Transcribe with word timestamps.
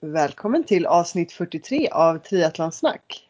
Välkommen 0.00 0.64
till 0.64 0.86
avsnitt 0.86 1.32
43 1.32 1.88
av 1.88 2.18
Triathlonsnack. 2.18 3.28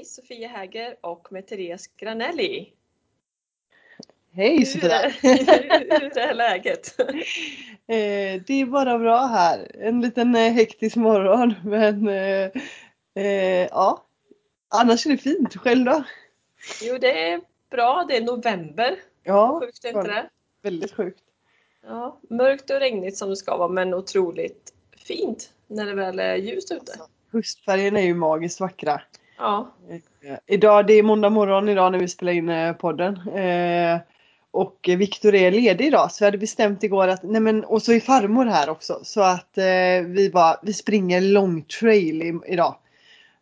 Mig 0.00 0.04
Sofia 0.06 0.48
Häger 0.48 0.96
och 1.00 1.32
med 1.32 1.46
Therese 1.46 1.86
Granelli. 1.96 2.72
Hej 4.32 4.66
Sofia! 4.66 5.08
Hur 5.22 6.18
är 6.18 6.34
läget? 6.34 7.00
Eh, 7.00 8.42
det 8.46 8.50
är 8.60 8.66
bara 8.66 8.98
bra 8.98 9.26
här. 9.26 9.76
En 9.80 10.00
liten 10.00 10.34
eh, 10.34 10.52
hektisk 10.52 10.96
morgon 10.96 11.54
men 11.64 12.08
eh, 13.14 13.66
ja. 13.70 14.04
Annars 14.68 15.06
är 15.06 15.10
det 15.10 15.18
fint. 15.18 15.56
Själv 15.56 15.84
då? 15.84 16.04
Jo 16.82 16.98
det 16.98 17.30
är 17.30 17.40
bra, 17.70 18.04
det 18.08 18.16
är 18.16 18.20
november. 18.20 18.96
Ja, 19.22 19.60
Sjukt 19.60 19.84
är 19.84 19.88
inte 19.88 20.02
det? 20.02 20.28
väldigt 20.62 20.92
sjukt. 20.92 21.20
Ja, 21.82 22.18
mörkt 22.30 22.70
och 22.70 22.80
regnigt 22.80 23.16
som 23.16 23.28
det 23.30 23.36
ska 23.36 23.56
vara 23.56 23.68
men 23.68 23.94
otroligt 23.94 24.74
fint 24.96 25.50
när 25.66 25.86
det 25.86 25.94
väl 25.94 26.18
är 26.18 26.36
ljust 26.36 26.72
ute. 26.72 26.92
Höstfärgerna 27.32 28.00
är 28.00 28.04
ju 28.04 28.14
magiskt 28.14 28.60
vackra. 28.60 29.00
Ja, 29.40 29.72
Eh, 30.22 30.36
Idag, 30.46 30.86
det 30.86 30.92
är 30.92 31.02
måndag 31.02 31.30
morgon 31.30 31.68
idag 31.68 31.92
när 31.92 31.98
vi 31.98 32.08
spelar 32.08 32.32
in 32.32 32.48
eh, 32.48 32.72
podden. 32.72 33.28
Eh, 33.28 33.98
och 34.50 34.88
Viktor 34.88 35.34
är 35.34 35.50
ledig 35.50 35.86
idag 35.86 36.12
så 36.12 36.24
vi 36.24 36.26
hade 36.26 36.38
bestämt 36.38 36.82
igår 36.82 37.08
att, 37.08 37.22
nej 37.22 37.40
men 37.40 37.64
och 37.64 37.82
så 37.82 37.92
är 37.92 38.00
farmor 38.00 38.44
här 38.44 38.70
också 38.70 39.00
så 39.02 39.20
att 39.20 39.58
eh, 39.58 40.06
vi 40.06 40.30
bara, 40.32 40.56
vi 40.62 40.72
springer 40.72 41.20
long 41.20 41.62
trail 41.62 42.22
i, 42.22 42.40
idag. 42.46 42.76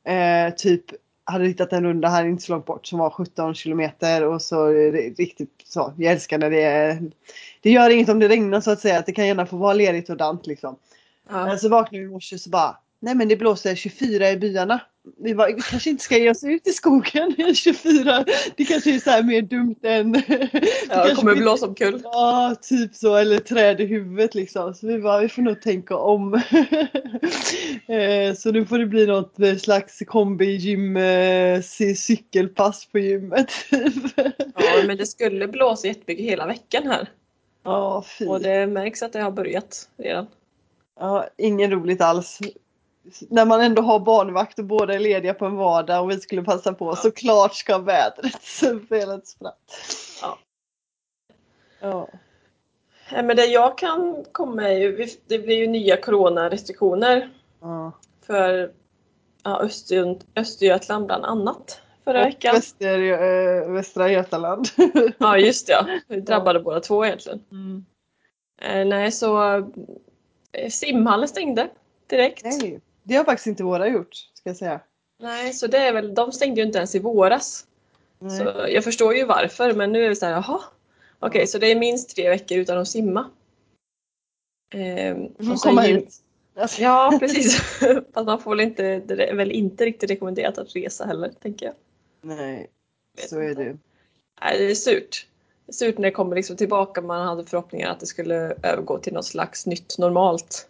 Eh, 0.05 0.55
typ 0.55 0.84
hade 1.24 1.46
hittat 1.46 1.72
en 1.72 1.84
runda 1.84 2.08
här 2.08 2.24
inte 2.24 2.42
så 2.42 2.52
långt 2.52 2.66
bort 2.66 2.86
som 2.86 2.98
var 2.98 3.10
17 3.10 3.55
kilometer 3.55 4.24
och 4.24 4.42
så 4.42 4.66
riktigt 5.18 5.62
så. 5.64 5.92
Jag 5.96 6.12
älskar 6.12 6.38
när 6.38 6.50
det 6.50 6.62
är, 6.62 7.10
det 7.60 7.70
gör 7.70 7.90
inget 7.90 8.08
om 8.08 8.18
det 8.18 8.28
regnar 8.28 8.60
så 8.60 8.70
att 8.70 8.80
säga 8.80 8.98
att 8.98 9.06
det 9.06 9.12
kan 9.12 9.27
gärna 9.27 9.46
få 9.46 9.56
vara 9.56 9.74
ledigt 9.74 10.10
och 10.10 10.16
dant 10.16 10.46
liksom. 10.46 10.77
ja. 11.30 11.56
Så 11.56 11.68
vaknade 11.68 11.98
vi 11.98 12.05
i 12.05 12.12
morse 12.12 12.38
så 12.38 12.50
bara 12.50 12.77
Nej 13.00 13.14
men 13.14 13.28
det 13.28 13.36
blåser 13.36 13.74
24 13.74 14.30
i 14.30 14.36
byarna. 14.36 14.80
Vi, 15.18 15.34
bara, 15.34 15.46
vi 15.46 15.62
kanske 15.62 15.91
inte 15.91 16.04
ska 16.04 16.18
ge 16.18 16.30
oss 16.30 16.44
ut 16.44 16.66
i 16.66 16.72
skogen 16.72 17.40
i 17.40 17.55
24. 17.55 18.24
Det 18.56 18.64
kanske 18.64 18.94
är 18.94 18.98
så 18.98 19.10
här 19.10 19.22
mer 19.22 19.42
dumt 19.42 19.77
än... 19.82 20.12
det 20.28 20.50
ja 20.88 21.05
det 21.05 21.14
kommer 21.14 21.34
blåsa 21.34 21.66
omkull. 21.66 22.00
Ja, 22.05 22.55
typ 22.62 22.94
så. 22.94 23.16
Eller 23.16 23.38
träd 23.38 23.80
i 23.80 23.86
huvudet 23.86 24.34
liksom. 24.34 24.74
Så 24.74 24.86
vi 24.86 24.98
bara, 24.98 25.20
vi 25.20 25.28
får 25.28 25.42
nog 25.42 25.62
tänka 25.62 25.96
om. 25.96 26.42
Eh, 27.86 28.34
så 28.34 28.52
nu 28.52 28.66
får 28.66 28.78
det 28.78 28.86
bli 28.86 29.06
något 29.06 29.40
eh, 29.40 29.56
slags 29.56 30.02
kombi-gym, 30.06 30.96
eh, 30.96 31.58
cy- 31.58 31.94
cykelpass 31.94 32.86
på 32.86 32.98
gymmet. 32.98 33.52
Ja, 34.55 34.83
men 34.86 34.96
det 34.96 35.06
skulle 35.06 35.48
blåsa 35.48 35.86
jättemycket 35.86 36.24
hela 36.24 36.46
veckan 36.46 36.86
här. 36.86 37.08
Ja, 37.64 38.05
fy. 38.18 38.27
Och 38.27 38.40
det 38.40 38.66
märks 38.66 39.02
att 39.02 39.12
det 39.12 39.20
har 39.20 39.30
börjat 39.30 39.88
redan. 39.96 40.27
Ja, 41.00 41.28
ingen 41.36 41.70
roligt 41.70 42.00
alls. 42.00 42.38
När 43.30 43.46
man 43.46 43.60
ändå 43.60 43.82
har 43.82 44.00
barnvakt 44.00 44.58
och 44.58 44.64
båda 44.64 44.94
är 44.94 44.98
lediga 44.98 45.34
på 45.34 45.46
en 45.46 45.56
vardag 45.56 46.02
och 46.02 46.10
vi 46.10 46.20
skulle 46.20 46.42
passa 46.42 46.72
på. 46.72 46.96
Såklart 46.96 47.55
ska 47.55 47.78
vädret 47.78 48.42
spela 48.86 49.14
ett 49.14 49.28
spratt. 49.28 49.58
Ja. 50.22 50.38
Ja. 51.80 52.08
Men 53.10 53.36
det 53.36 53.46
jag 53.46 53.78
kan 53.78 54.24
komma 54.32 54.68
är 54.68 54.78
ju, 54.78 55.08
det 55.27 55.38
blir 55.38 55.56
ju 55.56 55.66
nya 55.66 55.96
coronarestriktioner 55.96 57.30
ja. 57.61 57.92
för 58.27 58.73
ja, 59.42 59.61
Öster, 59.61 60.18
Östergötland 60.36 61.06
bland 61.06 61.24
annat 61.24 61.80
förra 62.05 62.24
veckan. 62.24 62.55
Väster, 62.55 62.98
eh, 62.98 63.73
Västra 63.73 64.11
Götaland. 64.11 64.68
Ja 65.18 65.39
just 65.39 65.67
det, 65.67 65.73
ja. 65.73 65.86
Vi 66.08 66.20
drabbade 66.20 66.61
båda 66.61 66.80
två 66.80 67.06
egentligen. 67.06 67.44
Mm. 67.50 67.84
Eh, 68.61 68.86
nej 68.86 69.12
så 69.12 69.56
eh, 70.52 70.68
simhallen 70.70 71.28
stängde 71.28 71.68
direkt. 72.06 72.44
Nej. 72.44 72.80
Nej, 73.08 73.14
det 73.14 73.17
har 73.17 73.24
faktiskt 73.24 73.46
inte 73.46 73.64
våra 73.64 73.89
gjort, 73.89 74.14
ska 74.14 74.51
jag 74.51 74.57
säga. 74.57 74.80
så 75.52 75.67
det 75.67 75.79
är 75.79 75.92
väl, 75.92 76.14
de 76.14 76.33
stängde 76.33 76.61
ju 76.61 76.67
inte 76.67 76.79
ens 76.79 76.95
i 76.95 76.98
våras. 76.98 77.67
Nej. 78.19 78.39
Så 78.39 78.45
jag 78.69 78.85
förstår 78.85 79.14
ju 79.14 79.24
varför 79.24 79.73
men 79.73 79.92
nu 79.92 80.05
är 80.05 80.08
det 80.08 80.17
så 80.17 80.27
här, 80.27 80.33
jaha. 80.33 80.61
Okej 81.18 81.47
så 81.47 81.58
det 81.58 81.67
är 81.67 81.77
minst 81.77 82.17
tre 82.17 82.29
veckor 82.29 82.58
utan 82.58 82.79
att 82.79 82.89
simma. 82.89 83.30
Eh, 84.74 85.17
får 85.47 85.52
och 85.52 85.58
komma 85.58 85.80
hit. 85.80 86.23
Alltså, 86.57 86.83
Ja 86.83 87.17
precis. 87.20 87.57
Fast 88.14 88.27
man 88.27 88.41
får 88.41 88.51
väl 88.51 88.61
inte, 88.61 89.01
det 89.01 89.24
är 89.24 89.35
väl 89.35 89.52
inte 89.52 89.85
riktigt 89.85 90.11
rekommenderat 90.11 90.58
att 90.58 90.77
resa 90.77 91.07
heller 91.07 91.33
tänker 91.42 91.67
jag. 91.67 91.74
Nej, 92.20 92.70
så 93.29 93.41
är 93.41 93.55
det. 93.55 93.77
Nej, 94.41 94.58
det 94.58 94.70
är 94.70 94.74
surt. 94.74 95.27
Det 95.67 95.70
är 95.70 95.74
surt 95.74 95.98
när 95.98 96.08
det 96.08 96.14
kommer 96.14 96.36
liksom 96.36 96.57
tillbaka. 96.57 97.02
Man 97.02 97.29
hade 97.29 97.45
förhoppningar 97.45 97.91
att 97.91 98.01
det 98.01 98.07
skulle 98.07 98.35
övergå 98.63 98.98
till 98.98 99.13
något 99.13 99.27
slags 99.27 99.67
nytt 99.67 99.98
normalt. 99.98 100.68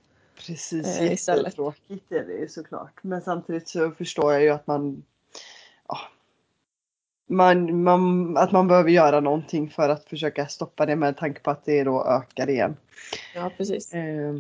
Precis, 0.49 0.99
Eh, 0.99 1.11
jättetråkigt 1.11 2.13
är 2.13 2.25
det 2.25 2.33
ju 2.33 2.49
såklart. 2.49 2.95
Men 3.03 3.23
samtidigt 3.23 3.69
så 3.69 3.91
förstår 3.91 4.33
jag 4.33 4.43
ju 4.43 4.51
att 4.51 4.67
man, 4.67 5.03
ja, 5.89 5.99
man, 7.29 7.83
man, 7.83 8.37
att 8.37 8.53
man 8.53 8.69
behöver 8.69 8.91
göra 8.91 9.21
någonting 9.21 9.71
för 9.71 9.89
att 9.89 10.05
försöka 10.05 10.47
stoppa 10.47 10.87
det 10.87 10.97
med 10.97 11.17
tanke 11.17 11.41
på 11.41 11.51
att 11.51 11.65
det 11.65 11.85
då 11.85 12.05
ökar 12.05 12.51
igen. 12.51 12.77
Ja, 13.35 13.51
precis. 13.57 13.93
Eh, 13.95 14.35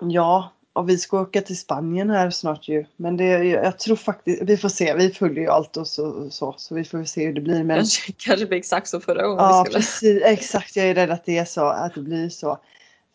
ja, 0.00 0.52
och 0.72 0.88
vi 0.88 0.98
ska 0.98 1.20
åka 1.20 1.40
till 1.40 1.58
Spanien 1.58 2.10
här 2.10 2.30
snart 2.30 2.68
ju. 2.68 2.84
Men 2.96 3.16
det, 3.16 3.44
jag 3.44 3.78
tror 3.78 3.96
faktiskt, 3.96 4.42
vi 4.42 4.56
får 4.56 4.68
se, 4.68 4.94
vi 4.94 5.10
följer 5.10 5.42
ju 5.42 5.48
allt 5.48 5.76
och 5.76 5.86
så, 5.86 6.30
så, 6.30 6.54
så 6.58 6.74
vi 6.74 6.84
får 6.84 7.04
se 7.04 7.26
hur 7.26 7.32
det 7.32 7.40
blir. 7.40 7.64
Men 7.64 7.76
Kanske, 7.76 8.12
kanske 8.12 8.46
blir 8.46 8.58
exakt 8.58 8.88
som 8.88 9.00
förra 9.00 9.22
gången 9.22 9.44
Ja 9.44 9.66
precis, 9.72 10.22
exakt. 10.24 10.76
Jag 10.76 10.86
är 10.86 10.94
rädd 10.94 11.10
att 11.10 11.24
det 11.24 11.38
är 11.38 11.44
så, 11.44 11.64
att 11.66 11.94
det 11.94 12.00
blir 12.00 12.28
så. 12.28 12.58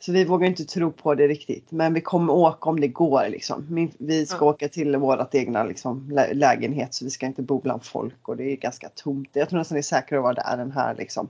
Så 0.06 0.12
vi 0.12 0.26
vågar 0.26 0.48
inte 0.48 0.66
tro 0.66 0.92
på 0.92 1.16
det 1.16 1.28
riktigt. 1.28 1.72
Men 1.72 1.94
vi 1.94 2.02
kommer 2.02 2.34
åka 2.34 2.70
om 2.70 2.80
det 2.80 2.88
går 2.88 3.30
liksom. 3.30 3.66
Min, 3.70 3.92
vi 3.98 4.26
ska 4.26 4.46
Ja. 4.46 4.50
åka 4.50 4.70
till 4.70 4.98
vårt 4.98 5.36
egna 5.36 5.64
liksom, 5.64 6.10
lä- 6.12 6.34
lägenhet 6.34 6.94
så 6.94 7.06
vi 7.06 7.12
ska 7.12 7.26
inte 7.26 7.42
bo 7.42 7.60
bland 7.60 7.84
folk 7.84 8.28
och 8.30 8.38
det 8.38 8.44
är 8.44 8.56
ganska 8.56 8.90
tomt. 8.90 9.30
Jag 9.34 9.50
tror 9.50 9.60
nästan 9.60 9.76
det 9.76 9.80
är 9.80 9.84
säkrare 9.84 10.20
att 10.20 10.24
vara 10.24 10.34
där 10.34 10.58
än 10.58 10.72
här 10.72 10.96
liksom. 10.96 11.30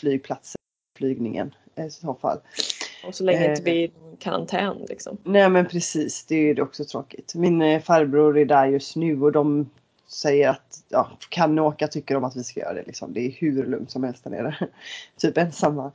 Flygplatsen, 0.00 0.58
flygningen 0.98 1.54
i 1.76 1.90
så 1.90 2.14
fall. 2.14 2.38
Och 3.06 3.14
så 3.14 3.24
länge 3.24 3.44
Eh. 3.44 3.50
inte 3.50 3.62
blir 3.62 3.90
någon 4.02 4.16
karantän 4.16 4.76
liksom. 4.88 5.16
Nej 5.24 5.48
men 5.50 5.66
precis, 5.66 6.24
det 6.26 6.34
är 6.36 6.54
ju 6.54 6.62
också 6.62 6.84
tråkigt. 6.84 7.34
Min 7.34 7.62
eh, 7.62 7.82
farbror 7.82 8.38
är 8.38 8.44
där 8.44 8.66
just 8.66 8.96
nu 8.96 9.22
och 9.22 9.32
de 9.32 9.70
säger 10.06 10.48
att 10.48 10.84
ja, 10.88 11.10
kan 11.28 11.54
ni 11.54 11.60
åka 11.60 11.88
tycker 11.88 12.14
de 12.14 12.24
att 12.24 12.36
vi 12.36 12.44
ska 12.44 12.60
göra 12.60 12.74
det. 12.74 12.82
Liksom. 12.86 13.12
Det 13.12 13.20
är 13.20 13.30
hur 13.30 13.66
lugnt 13.66 13.90
som 13.90 14.04
helst 14.04 14.24
där 14.24 14.30
nere. 14.30 14.68
typ 15.16 15.38
ensamma. 15.38 15.92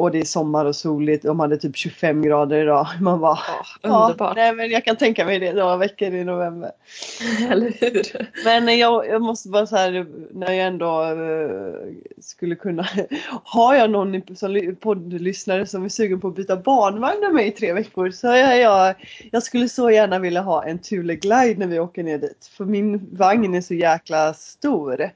Och 0.00 0.10
det 0.10 0.18
är 0.20 0.24
sommar 0.24 0.64
och 0.64 0.76
soligt. 0.76 1.24
De 1.24 1.40
hade 1.40 1.56
typ 1.56 1.76
25 1.76 2.22
grader 2.22 2.62
idag. 2.62 2.86
Man 3.00 3.20
bara 3.20 3.38
Ja, 3.82 4.06
underbart. 4.06 4.36
nej 4.36 4.52
men 4.54 4.70
jag 4.70 4.84
kan 4.84 4.96
tänka 4.96 5.24
mig 5.24 5.38
det 5.38 5.52
några 5.52 5.76
veckor 5.76 6.14
i 6.14 6.24
november. 6.24 6.70
Eller 7.50 7.72
hur? 7.80 8.28
Men 8.44 8.78
jag, 8.78 9.06
jag 9.08 9.22
måste 9.22 9.48
bara 9.48 9.66
så 9.66 9.76
här 9.76 10.06
när 10.32 10.52
jag 10.52 10.66
ändå 10.66 11.02
eh, 11.02 11.92
skulle 12.20 12.54
kunna. 12.54 12.86
Har 13.44 13.74
jag 13.74 13.90
någon 13.90 14.22
som 14.36 14.50
ly- 14.50 14.74
poddlyssnare 14.74 15.66
som 15.66 15.84
är 15.84 15.88
sugen 15.88 16.20
på 16.20 16.28
att 16.28 16.34
byta 16.36 16.56
barnvagn 16.56 17.20
med 17.20 17.32
mig 17.34 17.46
i 17.48 17.50
tre 17.50 17.72
veckor 17.72 18.10
så 18.10 18.28
är 18.28 18.54
jag. 18.54 18.94
Jag 19.32 19.42
skulle 19.42 19.68
så 19.68 19.90
gärna 19.90 20.18
vilja 20.18 20.40
ha 20.40 20.64
en 20.64 20.78
Thule 20.78 21.14
Glide 21.14 21.54
när 21.58 21.66
vi 21.66 21.78
åker 21.78 22.02
ner 22.02 22.18
dit. 22.18 22.50
För 22.56 22.64
min 22.64 23.08
vagn 23.16 23.54
är 23.54 23.60
så 23.60 23.74
jäkla 23.74 24.34
stor. 24.34 25.10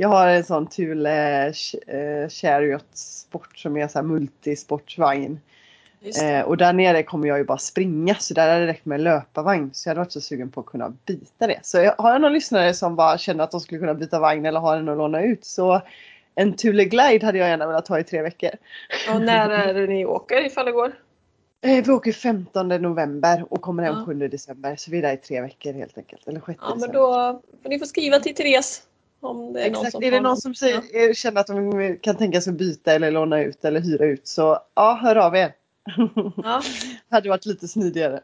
Jag 0.00 0.08
har 0.08 0.28
en 0.28 0.44
sån 0.44 0.66
Thule 0.66 1.46
eh, 1.46 2.28
Chariot 2.28 2.86
Sport 2.94 3.58
som 3.58 3.76
är 3.76 3.88
så 3.88 3.98
här 3.98 4.06
multisportsvagn. 4.06 5.40
Eh, 6.22 6.40
och 6.40 6.56
där 6.56 6.72
nere 6.72 7.02
kommer 7.02 7.28
jag 7.28 7.38
ju 7.38 7.44
bara 7.44 7.58
springa 7.58 8.14
så 8.14 8.34
där 8.34 8.48
hade 8.48 8.60
det 8.60 8.66
räckt 8.66 8.84
med 8.84 8.96
en 8.96 9.04
löparvagn. 9.04 9.70
Så 9.72 9.88
jag 9.88 9.90
hade 9.90 10.00
varit 10.00 10.12
så 10.12 10.20
sugen 10.20 10.50
på 10.50 10.60
att 10.60 10.66
kunna 10.66 10.92
byta 11.06 11.46
det. 11.46 11.60
Så 11.62 11.78
jag, 11.78 11.94
har 11.98 12.12
jag 12.12 12.20
någon 12.20 12.32
lyssnare 12.32 12.74
som 12.74 12.96
bara 12.96 13.18
känner 13.18 13.44
att 13.44 13.50
de 13.50 13.60
skulle 13.60 13.80
kunna 13.80 13.94
byta 13.94 14.20
vagn 14.20 14.46
eller 14.46 14.60
har 14.60 14.76
den 14.76 14.88
att 14.88 14.98
låna 14.98 15.22
ut 15.22 15.44
så 15.44 15.80
en 16.34 16.52
Thule 16.52 16.84
Glide 16.84 17.26
hade 17.26 17.38
jag 17.38 17.48
gärna 17.48 17.66
velat 17.66 17.88
ha 17.88 17.98
i 18.00 18.04
tre 18.04 18.22
veckor. 18.22 18.50
Och 19.14 19.22
när 19.22 19.50
är 19.50 19.74
det 19.74 19.86
ni 19.86 20.06
åker 20.06 20.46
ifall 20.46 20.66
det 20.66 20.72
går? 20.72 20.92
Eh, 21.60 21.84
vi 21.84 21.92
åker 21.92 22.12
15 22.12 22.68
november 22.68 23.44
och 23.50 23.60
kommer 23.60 23.82
hem 23.82 23.94
Ja. 23.98 24.04
7 24.06 24.28
december. 24.28 24.76
Så 24.76 24.90
vi 24.90 24.98
är 24.98 25.02
där 25.02 25.12
i 25.12 25.16
tre 25.16 25.40
veckor 25.40 25.72
helt 25.72 25.98
enkelt. 25.98 26.28
Eller 26.28 26.40
6 26.46 26.58
Ja 26.62 26.68
men 26.68 26.78
december. 26.78 26.98
då 26.98 27.42
får 27.62 27.68
ni 27.68 27.78
få 27.78 27.84
skriva 27.86 28.18
till 28.18 28.34
Therese. 28.34 28.82
Om 29.20 29.52
det 29.52 29.60
är 29.60 29.70
någon 29.70 29.86
Exakt. 29.86 29.92
som 29.92 30.02
är 30.02 30.10
det 30.10 30.20
någon 30.20 30.36
som 30.36 30.54
säger, 30.54 31.14
känner 31.14 31.40
att 31.40 31.46
de 31.46 31.98
kan 32.02 32.16
tänka 32.16 32.40
sig 32.40 32.50
att 32.50 32.58
byta 32.58 32.92
eller 32.92 33.10
låna 33.10 33.42
ut 33.42 33.64
eller 33.64 33.80
hyra 33.80 34.04
ut 34.04 34.28
så 34.28 34.58
ja, 34.74 34.98
hör 35.02 35.16
av 35.16 35.36
er. 35.36 35.54
Ja, 36.36 36.62
hade 37.10 37.28
varit 37.28 37.46
lite 37.46 37.68
smidigare. 37.68 38.20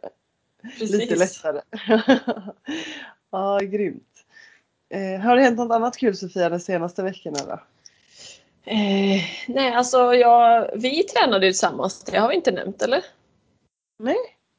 precis. 0.62 0.90
Lite 0.90 1.16
lättare. 1.16 1.60
ja, 3.30 3.58
grymt. 3.58 4.24
Eh, 4.90 5.20
har 5.20 5.36
det 5.36 5.42
hänt 5.42 5.58
något 5.58 5.74
annat 5.74 5.96
kul 5.96 6.16
Sofia 6.16 6.48
de 6.48 6.60
senaste 6.60 7.02
veckorna 7.02 7.38
då? 7.46 7.60
Eh, 8.70 9.22
nej, 9.48 9.74
alltså 9.74 10.14
jag, 10.14 10.70
vi 10.76 11.02
tränade 11.02 11.46
ju 11.46 11.52
tillsammans. 11.52 12.04
Det 12.04 12.18
har 12.18 12.28
vi 12.28 12.34
inte 12.34 12.52
nämnt 12.52 12.82
eller? 12.82 13.04
Nej, 13.98 14.16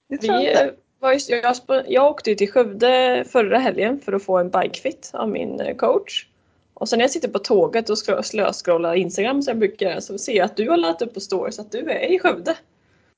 det 0.09 0.17
tror 0.17 0.33
jag 0.33 0.41
Vi, 0.41 0.49
inte. 0.49 0.75
Jag, 1.13 1.83
jag 1.87 2.05
åkte 2.05 2.29
ju 2.29 2.35
till 2.35 2.51
Skövde 2.51 3.23
förra 3.29 3.57
helgen 3.57 3.99
för 3.99 4.13
att 4.13 4.23
få 4.23 4.37
en 4.37 4.49
bikefit 4.49 5.11
av 5.13 5.29
min 5.29 5.59
eh, 5.59 5.75
coach. 5.75 6.25
Och 6.73 6.89
sen 6.89 6.99
när 6.99 7.03
jag 7.03 7.11
sitter 7.11 7.29
på 7.29 7.39
tåget 7.39 7.89
och 7.89 7.95
scro- 7.95 8.21
slöscrollar 8.21 8.95
Instagram 8.95 9.41
som 9.41 9.51
jag 9.51 9.59
brukar 9.59 9.89
göra 9.89 10.01
så 10.01 10.17
ser 10.17 10.33
jag 10.33 10.45
att 10.45 10.57
du 10.57 10.69
har 10.69 10.77
lagt 10.77 11.01
upp 11.01 11.13
på 11.13 11.19
stories 11.19 11.59
att 11.59 11.71
du 11.71 11.79
är 11.89 12.11
i 12.11 12.19
Skövde. 12.19 12.55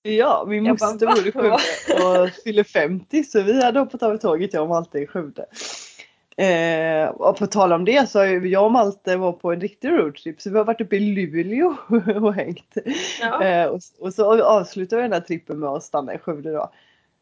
Ja, 0.01 0.45
min 0.47 0.65
Jag 0.65 0.81
moster 0.81 1.07
bor 1.07 1.27
i 1.27 1.31
Skövde 1.31 1.53
och 1.53 2.29
fyller 2.43 2.63
50 2.63 3.23
så 3.23 3.41
vi 3.41 3.63
hade 3.63 3.79
hoppat 3.79 4.03
av 4.03 4.17
tåget 4.17 4.53
jag 4.53 4.63
och 4.63 4.69
Malte 4.69 4.99
i 4.99 5.07
Skövde. 5.07 5.45
Eh, 6.37 7.09
och 7.09 7.37
på 7.37 7.47
tal 7.47 7.73
om 7.73 7.85
det 7.85 8.09
så 8.09 8.19
har 8.19 8.25
jag 8.25 8.65
och 8.65 8.71
Malte 8.71 9.15
var 9.15 9.31
på 9.31 9.51
en 9.51 9.61
riktig 9.61 9.89
roadtrip 9.89 10.41
så 10.41 10.49
vi 10.49 10.57
har 10.57 10.65
varit 10.65 10.81
uppe 10.81 10.95
i 10.95 10.99
Luleå 10.99 11.75
och 12.21 12.33
hängt. 12.33 12.77
Ja. 13.21 13.43
Eh, 13.43 13.65
och, 13.65 13.81
och 13.99 14.13
så 14.13 14.43
avslutade 14.43 15.01
vi 15.01 15.07
den 15.07 15.13
här 15.13 15.27
trippen 15.27 15.59
med 15.59 15.69
att 15.69 15.83
stanna 15.83 16.13
i 16.13 16.17
Skövde 16.17 16.51
då. 16.51 16.71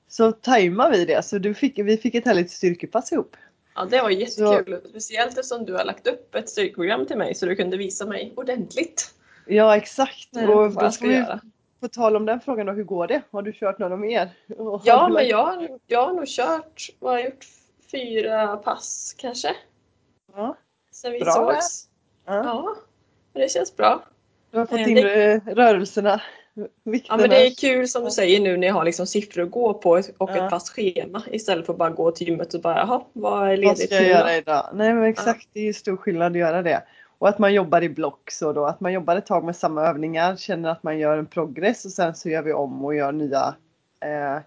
Så 0.07 0.31
tajmar 0.31 0.91
vi 0.91 1.05
det 1.05 1.25
så 1.25 1.37
du 1.37 1.53
fick, 1.53 1.79
vi 1.79 1.97
fick 1.97 2.15
ett 2.15 2.25
härligt 2.25 2.51
styrkepass 2.51 3.11
ihop. 3.11 3.37
ja, 3.75 3.85
det 3.85 4.01
var 4.01 4.09
jättekul. 4.09 4.81
Speciellt 4.89 5.29
eftersom 5.29 5.65
du 5.65 5.73
har 5.73 5.85
lagt 5.85 6.07
upp 6.07 6.35
ett 6.35 6.49
styrkeprogram 6.49 7.05
till 7.05 7.17
mig 7.17 7.35
så 7.35 7.45
du 7.45 7.55
kunde 7.55 7.77
visa 7.77 8.05
mig 8.05 8.33
ordentligt. 8.35 9.13
Ja 9.45 9.77
exakt. 9.77 10.29
Nej, 10.31 10.47
och 10.47 10.73
vad 10.73 10.83
jag 10.85 10.93
ska 10.93 11.07
vi, 11.07 11.15
göra. 11.15 11.39
på 11.79 11.87
tal 11.87 12.15
om 12.15 12.25
den 12.25 12.39
frågan 12.41 12.65
då, 12.65 12.73
hur 12.73 12.83
går 12.83 13.07
det? 13.07 13.21
Har 13.31 13.41
du 13.41 13.53
kört 13.53 13.79
några 13.79 13.97
mer? 13.97 14.29
Ja, 14.83 15.09
men 15.13 15.27
jag, 15.27 15.67
jag 15.87 16.05
har 16.07 16.13
nog 16.13 16.27
kört, 16.27 16.89
vad 16.99 17.11
har 17.13 17.19
jag 17.19 17.25
gjort? 17.29 17.45
Fyra 17.91 18.57
pass 18.57 19.15
kanske? 19.17 19.55
Ja, 20.35 20.57
Sen 20.91 21.11
vi 21.11 21.19
Bra 21.19 21.31
sågs. 21.33 21.87
ja. 22.25 22.33
Ja, 22.43 22.75
det 23.33 23.51
känns 23.51 23.75
bra. 23.77 24.03
Du 24.51 24.57
har 24.57 24.65
fått 24.65 24.79
Eh, 24.79 24.89
in 24.89 24.95
det- 24.95 25.33
eh, 25.33 25.41
Ja, 26.83 27.17
men 27.17 27.29
det 27.29 27.47
är 27.47 27.55
kul 27.55 27.87
som 27.87 28.03
du 28.03 28.11
säger 28.11 28.39
nu 28.39 28.57
när 28.57 28.67
jag 28.67 28.73
har 28.73 28.83
liksom 28.85 29.07
siffror 29.07 29.43
att 29.43 29.51
gå 29.51 29.73
på 29.73 29.89
och 29.89 30.29
Ja. 30.29 30.45
ett 30.45 30.49
fast 30.49 30.69
schema 30.69 31.23
istället 31.31 31.65
för 31.65 31.73
att 31.73 31.79
bara 31.79 31.89
gå 31.89 32.11
till 32.11 32.27
gymmet 32.27 32.53
och 32.53 32.61
bara 32.61 32.77
jaha, 32.77 33.01
vad 33.13 33.41
är 33.43 33.47
Vad 33.47 33.59
ledigt 33.59 33.85
ska 33.85 33.95
jag 33.95 34.09
göra 34.09 34.35
idag? 34.35 34.69
Nej 34.73 34.93
men 34.93 35.03
exakt, 35.03 35.47
det 35.53 35.59
är 35.59 35.63
ju 35.63 35.73
stor 35.73 35.97
skillnad 35.97 36.31
att 36.31 36.37
göra 36.37 36.61
det. 36.61 36.83
Och 37.17 37.29
att 37.29 37.39
man 37.39 37.53
jobbar 37.53 37.81
i 37.81 37.89
block 37.89 38.31
så 38.31 38.53
då, 38.53 38.65
att 38.65 38.79
man 38.79 38.93
jobbar 38.93 39.15
ett 39.15 39.25
tag 39.25 39.43
med 39.43 39.55
samma 39.55 39.87
övningar, 39.87 40.35
känner 40.35 40.69
att 40.69 40.83
man 40.83 40.99
gör 40.99 41.17
en 41.17 41.25
progress 41.25 41.85
och 41.85 41.91
sen 41.91 42.15
så 42.15 42.29
gör 42.29 42.41
vi 42.41 42.53
om 42.53 42.85
och 42.85 42.95
gör 42.95 43.11
nya, 43.11 43.55
eh, 43.99 44.37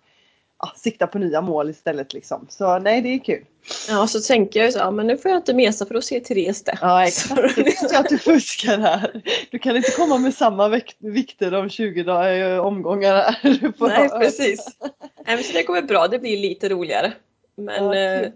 ja, 0.58 0.72
siktar 0.76 1.06
på 1.06 1.18
nya 1.18 1.40
mål 1.40 1.70
istället 1.70 2.12
liksom. 2.12 2.46
Så 2.50 2.78
nej 2.78 3.02
det 3.02 3.08
är 3.08 3.18
kul. 3.18 3.44
Ja, 3.88 4.06
så 4.06 4.20
tänker 4.20 4.64
jag 4.64 4.72
så 4.72 4.78
ja, 4.78 4.90
men 4.90 5.06
nu 5.06 5.16
får 5.16 5.30
jag 5.30 5.38
inte 5.38 5.54
mesa 5.54 5.86
för 5.86 5.94
då 5.94 6.02
ser 6.02 6.20
Therese 6.20 6.62
det. 6.62 6.78
Ja 6.80 7.06
exakt, 7.06 7.56
det 7.56 7.92
jag 7.92 8.00
att 8.00 8.08
du 8.08 8.18
fuskar 8.18 8.78
här. 8.78 9.22
Du 9.50 9.58
kan 9.58 9.76
inte 9.76 9.90
komma 9.90 10.18
med 10.18 10.34
samma 10.34 10.68
vikt, 10.68 10.96
vikter 10.98 11.54
om 11.54 11.68
20 11.70 12.02
dagar, 12.02 12.54
eh, 12.54 12.58
omgångar 12.66 13.14
här. 13.14 13.38
Nej, 13.78 14.08
precis. 14.08 14.76
Nej, 15.26 15.36
men 15.36 15.44
så 15.44 15.52
det 15.52 15.62
kommer 15.62 15.82
bra, 15.82 16.08
det 16.08 16.18
blir 16.18 16.38
lite 16.38 16.68
roligare. 16.68 17.12
Men 17.56 17.84
Ja, 17.84 18.30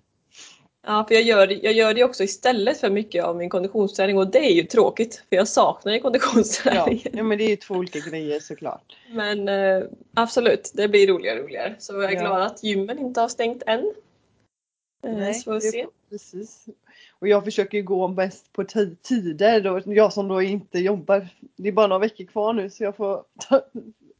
ja, 0.86 0.92
ja 0.98 1.04
för 1.08 1.14
jag 1.14 1.22
gör, 1.22 1.64
jag 1.64 1.72
gör 1.72 1.94
det 1.94 2.04
också 2.04 2.24
istället 2.24 2.80
för 2.80 2.90
mycket 2.90 3.24
av 3.24 3.36
min 3.36 3.50
konditionsträning 3.50 4.18
och 4.18 4.28
det 4.30 4.38
är 4.38 4.52
ju 4.52 4.62
tråkigt 4.62 5.24
för 5.28 5.36
jag 5.36 5.48
saknar 5.48 5.92
ju 5.92 5.98
Ja, 5.98 6.02
konditionsträningen. 6.02 7.08
ja 7.12 7.22
men 7.22 7.38
det 7.38 7.44
är 7.44 7.48
ju 7.50 7.56
två 7.56 7.74
olika 7.74 7.98
grejer 7.98 8.40
såklart. 8.40 8.96
Men 9.10 9.48
eh, 9.48 9.82
absolut, 10.14 10.70
det 10.74 10.88
blir 10.88 11.06
roligare 11.06 11.38
och 11.38 11.44
roligare. 11.44 11.74
Så 11.78 11.92
jag 11.94 12.04
är 12.04 12.12
Ja. 12.16 12.20
glad 12.20 12.42
att 12.42 12.62
gymmen 12.62 12.98
inte 12.98 13.20
har 13.20 13.28
stängt 13.28 13.62
än. 13.66 13.92
Eh, 15.06 15.12
Nej, 15.12 15.34
så 15.34 15.42
får 15.44 15.54
vi 15.54 15.60
se. 15.60 15.86
Precis. 16.10 16.66
Och 17.18 17.28
jag 17.28 17.44
försöker 17.44 17.78
ju 17.78 17.84
gå 17.84 18.08
bäst 18.08 18.52
på 18.52 18.62
ti- 18.62 18.96
tider. 19.02 19.60
Då, 19.60 19.80
jag 19.84 20.12
som 20.12 20.28
då 20.28 20.42
inte 20.42 20.78
jobbar. 20.78 21.28
Det 21.56 21.68
är 21.68 21.72
bara 21.72 21.86
några 21.86 22.00
veckor 22.00 22.24
kvar 22.24 22.52
nu 22.52 22.70
så 22.70 22.84
jag 22.84 22.96
får 22.96 23.24
ta, 23.48 23.62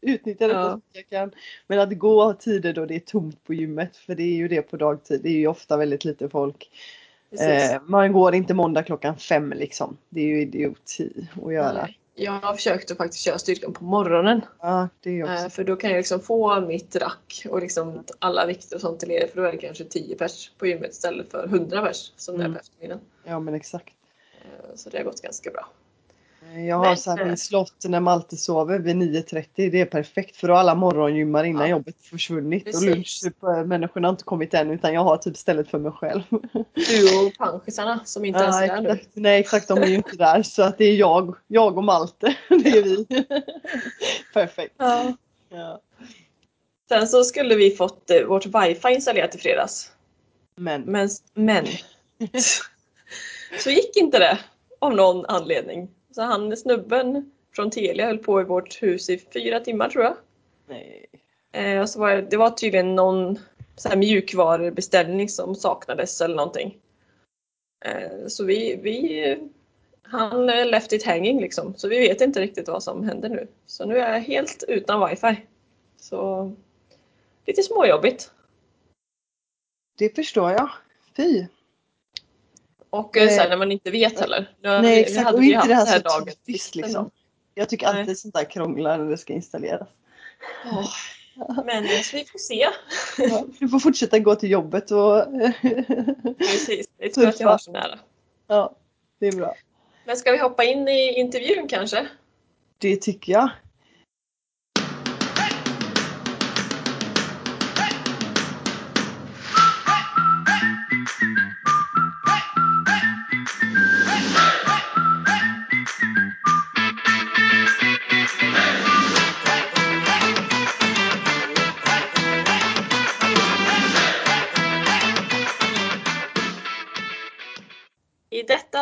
utnyttja 0.03 0.47
det 0.49 0.55
Ja. 0.55 0.71
så 0.71 0.77
mycket 0.77 1.13
jag 1.13 1.21
kan. 1.21 1.31
Men 1.67 1.79
att 1.81 1.99
gå 1.99 2.33
tider 2.35 2.73
då 2.73 2.87
det 2.87 2.95
är 2.95 3.01
tomt 3.01 3.45
på 3.45 3.55
gymmet. 3.55 3.97
För 3.97 4.15
det 4.15 4.23
är 4.23 4.35
ju 4.35 4.49
det 4.49 4.63
på 4.63 4.77
dagtid. 4.77 5.21
Det 5.23 5.29
är 5.29 5.33
ju 5.39 5.47
ofta 5.47 5.77
väldigt 5.77 6.05
lite 6.05 6.29
folk. 6.29 6.71
Eh, 7.41 7.81
man 7.87 8.13
går 8.13 8.35
inte 8.35 8.55
måndag 8.55 8.83
klockan 8.83 9.17
fem 9.17 9.53
liksom. 9.57 9.97
Det 10.09 10.21
är 10.21 10.25
ju 10.27 10.41
idioti 10.43 11.29
att 11.47 11.53
göra. 11.55 11.73
Nej. 11.73 11.99
Jag 12.15 12.33
har 12.33 12.55
försökt 12.55 12.91
att 12.91 12.97
faktiskt 12.97 13.23
köra 13.25 13.39
styrkan 13.39 13.73
på 13.73 13.85
morgonen. 13.85 14.41
Ja, 14.61 14.89
det 15.01 15.11
är 15.21 15.23
också. 15.23 15.45
Eh, 15.45 15.49
För 15.51 15.65
då 15.65 15.77
kan 15.77 15.91
jag 15.91 15.97
liksom 15.97 16.21
få 16.21 16.61
mitt 16.61 16.97
rack 16.97 17.47
och 17.51 17.61
liksom 17.61 18.05
alla 18.19 18.47
vikter 18.47 18.75
och 18.77 18.81
sånt 18.81 19.01
till 19.01 19.11
er. 19.11 19.27
För 19.27 19.37
då 19.41 19.49
är 19.49 19.53
det 19.53 19.59
kanske 19.59 19.85
10 19.85 20.17
pers 20.17 20.51
på 20.59 20.67
gymmet 20.67 20.91
istället 20.93 21.31
för 21.31 21.47
100 21.47 21.83
pers 21.87 22.13
som 22.17 22.37
det 22.37 22.43
är 22.43 22.47
Mm. 22.47 22.55
på 22.55 22.61
eftermiddagen. 22.61 23.01
Ja 23.25 23.41
men 23.41 23.55
exakt. 23.55 23.95
Eh, 24.45 24.75
Så 24.75 24.91
det 24.91 24.99
har 24.99 25.05
gått 25.05 25.23
ganska 25.23 25.51
bra. 25.51 25.69
Jag 26.67 26.77
har 26.77 26.97
så 26.97 27.11
här 27.11 27.25
min 27.25 27.37
slott 27.37 27.85
när 27.85 28.01
Malte 28.01 28.37
sover 28.37 28.79
vid 28.79 28.97
9.30. 28.97 29.47
Det 29.71 29.81
är 29.81 29.85
perfekt 29.85 30.37
för 30.37 30.49
då 30.49 30.55
har 30.55 30.61
alla 30.61 30.75
morgongymmar 30.75 31.45
innan 31.45 31.63
Ja. 31.63 31.69
jobbet 31.69 31.97
försvunnit. 32.03 32.65
Precis. 32.65 32.81
Och 32.83 32.87
lunch, 32.89 33.21
typ, 33.25 33.43
eh, 33.43 33.65
människorna 33.65 34.09
har 34.09 34.13
inte 34.13 34.25
kommit 34.25 34.55
än 34.55 34.71
utan 34.71 34.95
jag 34.95 35.05
har 35.05 35.17
typ 35.17 35.37
stället 35.37 35.69
för 35.69 35.79
mig 35.79 35.93
själv. 35.93 36.23
Du 36.75 37.27
och 37.27 37.35
panschisarna 37.39 38.01
som 38.05 38.25
inte 38.25 38.41
ens 38.41 38.57
Ja, 38.57 38.63
är 38.63 38.69
där 38.69 38.81
nu. 38.81 38.89
exakt. 38.89 39.09
Nej 39.15 39.41
exakt, 39.41 39.69
de 39.69 39.79
är 39.83 39.87
ju 39.87 39.95
inte 39.95 40.17
där. 40.17 40.43
Så 40.43 40.63
att 40.63 40.79
det 40.79 40.85
är 40.85 40.95
jag, 40.97 41.35
jag 41.47 41.77
och 41.79 41.85
Malte. 41.85 42.37
Det 42.49 42.69
är 42.79 42.83
vi. 42.83 43.07
Perfekt. 44.35 44.75
Ja. 44.79 45.17
Ja. 45.51 45.81
Sen 46.89 47.09
så 47.09 47.25
skulle 47.25 47.55
vi 47.55 47.71
fått 47.71 48.11
eh, 48.11 48.23
vårt 48.27 48.47
wifi 48.47 48.89
installerat 48.95 49.35
i 49.35 49.39
fredags. 49.39 49.93
Men 50.57 50.83
Men, 50.83 51.09
men 51.35 51.67
så 53.65 53.71
gick 53.71 53.97
inte 53.97 54.19
det 54.19 54.39
av 54.79 54.95
någon 54.97 55.27
anledning. 55.27 55.89
Så 56.13 56.23
han 56.23 56.57
snubben 56.57 57.31
från 57.53 57.71
Telia 57.71 58.07
höll 58.07 58.19
på 58.19 58.41
i 58.41 58.45
vårt 58.45 58.83
hus 58.83 59.11
i 59.11 59.19
fyra 59.19 59.61
timmar 59.61 59.89
tror 59.89 60.05
jag. 60.05 60.17
nej. 60.67 61.07
Eh, 61.53 61.81
och 61.81 61.91
så 61.91 62.01
var 62.01 62.11
det, 62.11 62.23
det 62.23 62.37
var 62.37 62.51
tydligen 62.51 62.95
någon 62.95 63.39
så 63.77 63.89
här 63.89 63.97
mjukvarubeställning 63.97 65.29
som 65.29 65.55
saknades 65.55 66.21
eller 66.21 66.37
någonting. 66.37 66.79
Eh, 67.85 68.27
så 68.29 68.45
vi, 68.45 68.77
vi 68.83 69.39
han 70.03 70.47
left 70.47 70.93
it 70.93 71.07
hanging 71.07 71.41
liksom. 71.41 71.75
Så 71.77 71.89
vi 71.89 71.99
vet 71.99 72.21
inte 72.21 72.41
riktigt 72.41 72.69
vad 72.69 72.83
som 72.83 73.05
händer 73.05 73.29
nu. 73.29 73.49
Så 73.67 73.87
nu 73.87 73.99
är 73.99 74.13
jag 74.13 74.21
helt 74.21 74.65
utan 74.69 75.09
wifi. 75.09 75.47
Så 75.97 76.53
lite 77.47 77.63
småjobbigt. 77.63 78.31
Det 79.99 80.17
förstår 80.17 80.51
jag. 80.51 80.71
Fy. 81.17 81.47
Och 82.93 83.17
eh, 83.17 83.23
Eh, 83.23 83.29
sen 83.29 83.49
när 83.49 83.57
man 83.57 83.73
inte 83.73 83.91
vet 83.91 84.21
heller. 84.21 84.55
Nu, 84.63 84.69
Nej 84.69 84.83
vi, 84.97 85.01
exakt. 85.01 85.25
hade 85.27 85.39
och 85.39 85.45
inte 85.45 85.69
det 85.69 85.75
här 85.75 85.87
här 85.87 85.97
så 85.97 86.03
dagen 86.03 86.25
typiskt 86.27 86.47
sist, 86.47 86.75
liksom. 86.75 87.11
Jag 87.55 87.69
tycker 87.69 87.93
Nej. 87.93 88.01
alltid 88.01 88.19
sånt 88.19 88.35
där 88.35 88.45
krånglar 88.51 88.99
när 88.99 89.11
det 89.11 89.19
ska 89.19 89.33
installeras. 89.33 89.89
Åh, 90.73 90.91
Men 91.65 91.85
eh, 91.85 92.01
så 92.03 92.17
vi 92.17 92.25
får 92.25 92.39
se. 92.39 92.69
Ja, 93.19 93.45
Du 93.59 93.69
får 93.69 93.79
fortsätta 93.79 94.19
gå 94.19 94.35
till 94.35 94.51
jobbet 94.51 94.91
och 94.91 95.25
Precis, 96.39 96.87
det 96.99 97.05
är 97.05 97.09
tur 97.09 97.27
att 97.29 97.41
jag 97.41 97.49
har 97.49 97.59
så 97.59 97.73
nära. 97.73 97.99
ja, 98.47 98.77
det 99.21 99.27
är 99.27 99.33
bra. 99.33 99.55
Men 100.05 100.17
ska 100.17 100.33
vi 100.33 100.39
hoppa 100.39 100.65
in 100.65 100.89
i 100.89 101.13
intervjun 101.21 101.69
kanske? 101.69 102.07
Det 102.79 102.97
tycker 102.97 103.33
jag. 103.33 103.51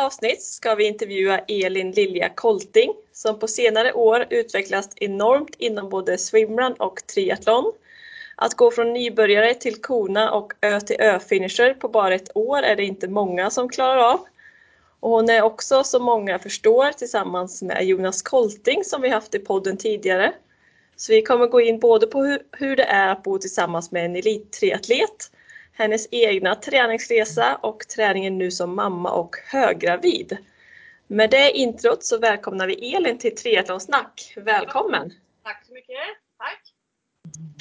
Detta 0.01 0.07
avsnitt 0.07 0.43
ska 0.43 0.75
vi 0.75 0.87
intervjua 0.87 1.39
Elin 1.47 1.91
Lilja 1.91 2.29
Kolting 2.29 2.93
som 3.13 3.39
på 3.39 3.47
senare 3.47 3.93
år 3.93 4.25
utvecklats 4.29 4.89
enormt 4.95 5.55
inom 5.57 5.89
både 5.89 6.17
swimrun 6.17 6.73
och 6.73 7.07
triathlon. 7.07 7.73
Att 8.35 8.53
gå 8.53 8.71
från 8.71 8.93
nybörjare 8.93 9.53
till 9.53 9.81
kona 9.81 10.31
och 10.31 10.53
ö 10.61 10.79
till 10.79 10.95
ö-finisher 10.99 11.73
på 11.73 11.87
bara 11.87 12.15
ett 12.15 12.35
år 12.35 12.57
är 12.63 12.75
det 12.75 12.83
inte 12.83 13.07
många 13.07 13.49
som 13.49 13.69
klarar 13.69 13.97
av. 13.97 14.19
Och 14.99 15.09
hon 15.09 15.29
är 15.29 15.41
också, 15.41 15.83
som 15.83 16.03
många 16.03 16.39
förstår, 16.39 16.91
tillsammans 16.91 17.61
med 17.61 17.85
Jonas 17.85 18.21
Kolting 18.21 18.83
som 18.83 19.01
vi 19.01 19.09
haft 19.09 19.35
i 19.35 19.39
podden 19.39 19.77
tidigare. 19.77 20.33
Så 20.95 21.13
vi 21.13 21.21
kommer 21.21 21.47
gå 21.47 21.61
in 21.61 21.79
både 21.79 22.07
på 22.07 22.23
hur, 22.23 22.41
hur 22.51 22.75
det 22.75 22.83
är 22.85 23.11
att 23.11 23.23
bo 23.23 23.37
tillsammans 23.37 23.91
med 23.91 24.05
en 24.05 24.15
elittriatlet, 24.15 25.31
hennes 25.81 26.07
egna 26.11 26.55
träningsresa 26.55 27.55
och 27.55 27.87
träningen 27.87 28.37
nu 28.37 28.51
som 28.51 28.75
mamma 28.75 29.11
och 29.11 29.35
höggravid. 29.45 30.37
Med 31.07 31.29
det 31.29 31.51
introt 31.51 32.03
så 32.03 32.17
välkomnar 32.17 32.67
vi 32.67 32.95
Elin 32.95 33.17
till 33.17 33.35
Triathlonsnack. 33.35 34.33
Välkommen! 34.35 35.13
Tack 35.43 35.65
så 35.65 35.73
mycket. 35.73 35.97
Tack. 36.37 36.73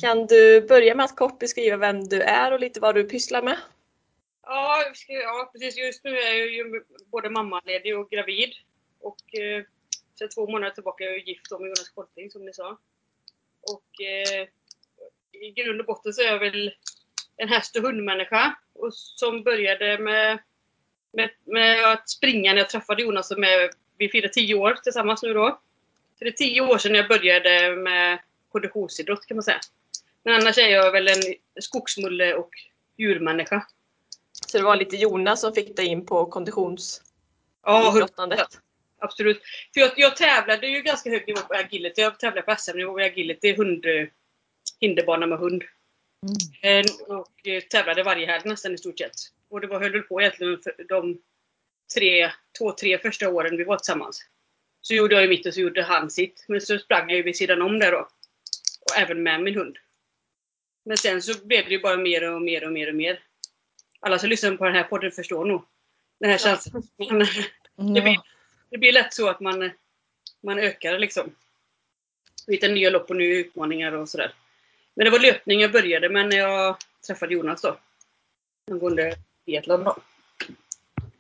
Kan 0.01 0.27
du 0.27 0.61
börja 0.61 0.95
med 0.95 1.05
att 1.05 1.17
kort 1.17 1.39
beskriva 1.39 1.77
vem 1.77 2.05
du 2.05 2.23
är 2.23 2.53
och 2.53 2.61
lite 2.61 2.81
vad 2.81 2.95
du 2.95 3.05
pysslar 3.05 3.43
med? 3.43 3.57
Ja, 4.43 4.85
precis. 5.53 5.77
Just 5.77 6.05
nu 6.05 6.11
är 6.11 6.39
jag 6.39 6.49
ju 6.49 6.85
både 7.07 7.31
mammaledig 7.31 7.99
och 7.99 8.11
gravid. 8.11 8.51
Och 9.01 9.39
eh, 9.39 9.65
sen 10.19 10.29
två 10.29 10.47
månader 10.47 10.75
tillbaka 10.75 11.05
är 11.05 11.09
jag 11.09 11.29
gift 11.29 11.51
med 11.51 11.61
Jonas 11.61 11.89
Kolting 11.89 12.31
som 12.31 12.45
ni 12.45 12.53
sa. 12.53 12.79
Och 13.63 14.05
eh, 14.07 14.49
i 15.33 15.51
grund 15.51 15.81
och 15.81 15.87
botten 15.87 16.13
så 16.13 16.23
är 16.23 16.27
jag 16.27 16.39
väl 16.39 16.73
en 17.41 17.49
häst 17.49 17.77
och 17.77 17.83
hundmänniska. 17.83 18.57
Och 18.75 18.95
som 18.95 19.43
började 19.43 19.99
med, 19.99 20.39
med, 21.13 21.31
med 21.45 21.93
att 21.93 22.09
springa 22.09 22.53
när 22.53 22.59
jag 22.59 22.69
träffade 22.69 23.03
Jonas. 23.03 23.29
Som 23.29 23.45
är, 23.45 23.71
vi 23.99 24.09
firar 24.09 24.29
tio 24.29 24.55
år 24.55 24.79
tillsammans 24.83 25.23
nu 25.23 25.35
då. 25.35 25.61
Så 26.19 26.25
det 26.25 26.31
är 26.31 26.33
tio 26.33 26.61
år 26.61 26.79
sedan 26.79 26.95
jag 26.95 27.09
började 27.09 27.77
med 27.77 28.19
konditionsidrott 28.53 29.27
kan 29.27 29.37
man 29.37 29.45
säga. 29.45 29.61
Men 30.23 30.35
annars 30.35 30.59
är 30.59 30.69
jag 30.69 30.93
väl 30.93 31.09
en 31.09 31.23
skogsmulle 31.61 32.35
och 32.35 32.51
djurmänniska. 32.99 33.67
Så 34.47 34.59
det 34.59 34.65
var 34.65 34.77
lite 34.77 34.97
Jonas 34.97 35.41
som 35.41 35.55
fick 35.55 35.77
dig 35.77 35.87
in 35.87 36.07
på 36.07 36.17
Ja, 36.17 36.31
konditionsidrottandet? 36.31 38.49
absolut. 38.99 39.43
För 39.75 39.81
jag, 39.81 39.93
jag 39.97 40.17
tävlade 40.17 40.67
ju 40.67 40.83
ganska 40.83 41.11
hög 41.11 41.27
nivå 41.27 41.41
på 41.41 41.55
agility. 41.55 42.01
Jag 42.01 42.19
tävlade 42.19 42.43
på 42.43 42.55
SM-nivå 42.59 43.01
i 43.01 43.05
agility, 43.05 43.57
hund, 43.57 43.85
hinderbana 44.81 45.27
med 45.27 45.39
hund. 45.39 45.65
Eh, 46.63 46.85
Och 47.07 47.47
eh, 47.47 47.63
tävlade 47.63 48.03
varje 48.03 48.27
helg 48.27 48.43
nästan 48.45 48.75
i 48.75 48.79
stort 48.79 48.99
sett. 48.99 49.13
Och 49.49 49.61
det 49.61 49.67
var, 49.67 49.81
höll 49.81 50.03
på 50.03 50.21
egentligen 50.21 50.63
för 50.63 50.85
de 50.89 51.23
tre, 51.95 52.33
två, 52.59 52.73
tre 52.73 52.99
första 52.99 53.29
åren 53.29 53.57
vi 53.57 53.65
var 53.65 53.77
tillsammans. 53.77 54.25
Så 54.83 54.95
gjorde 54.95 55.15
jag 55.15 55.23
ju 55.23 55.29
mitt 55.29 55.47
och 55.47 55.55
så 55.55 55.61
gjorde 55.61 55.83
han 55.83 56.11
sitt. 56.11 56.45
Men 56.49 56.61
så 56.61 56.79
sprang 56.79 57.09
jag 57.11 57.17
ju 57.17 57.23
vid 57.23 57.37
sidan 57.37 57.63
om 57.63 57.79
där 57.79 57.93
då. 57.93 58.09
Och 58.81 58.99
även 58.99 59.23
med 59.23 59.43
min 59.43 59.55
hund. 59.55 59.79
Men 60.85 60.97
sen 60.97 61.23
så 61.23 61.47
blev 61.47 61.65
det 61.65 61.71
ju 61.71 61.81
bara 61.81 61.97
mer 61.97 62.35
och 62.35 62.43
mer 62.43 62.65
och 62.65 62.73
mer 62.73 62.89
och 62.89 62.95
mer. 62.95 63.23
Alla 64.01 64.19
som 64.19 64.29
lyssnar 64.29 64.57
på 64.57 64.65
den 64.65 64.75
här 64.75 64.85
podden 64.85 65.13
förstår 65.13 65.45
nog 65.45 65.65
den 66.21 66.31
här 66.31 66.39
känslan. 66.39 66.83
Det 67.95 68.01
blir, 68.01 68.21
det 68.71 68.79
blir 68.79 68.93
lätt 68.93 69.15
så 69.15 69.29
att 69.29 69.41
man, 69.41 69.71
man 70.43 70.59
ökar 70.59 70.99
liksom. 70.99 71.35
Lite 72.47 72.69
nya 72.69 72.91
lopp 72.91 73.11
och 73.11 73.17
nya 73.17 73.35
utmaningar 73.35 73.93
och 73.93 74.09
sådär. 74.09 74.35
Men 74.97 75.05
det 75.05 75.11
var 75.11 75.19
löpning 75.19 75.61
jag 75.61 75.73
började 75.73 76.09
med 76.09 76.29
när 76.29 76.37
jag 76.37 76.77
träffade 77.07 77.35
Jonas 77.35 77.63
då. 77.63 77.77
Angående 78.71 79.15
biathlon 79.47 79.85
då. 79.85 79.97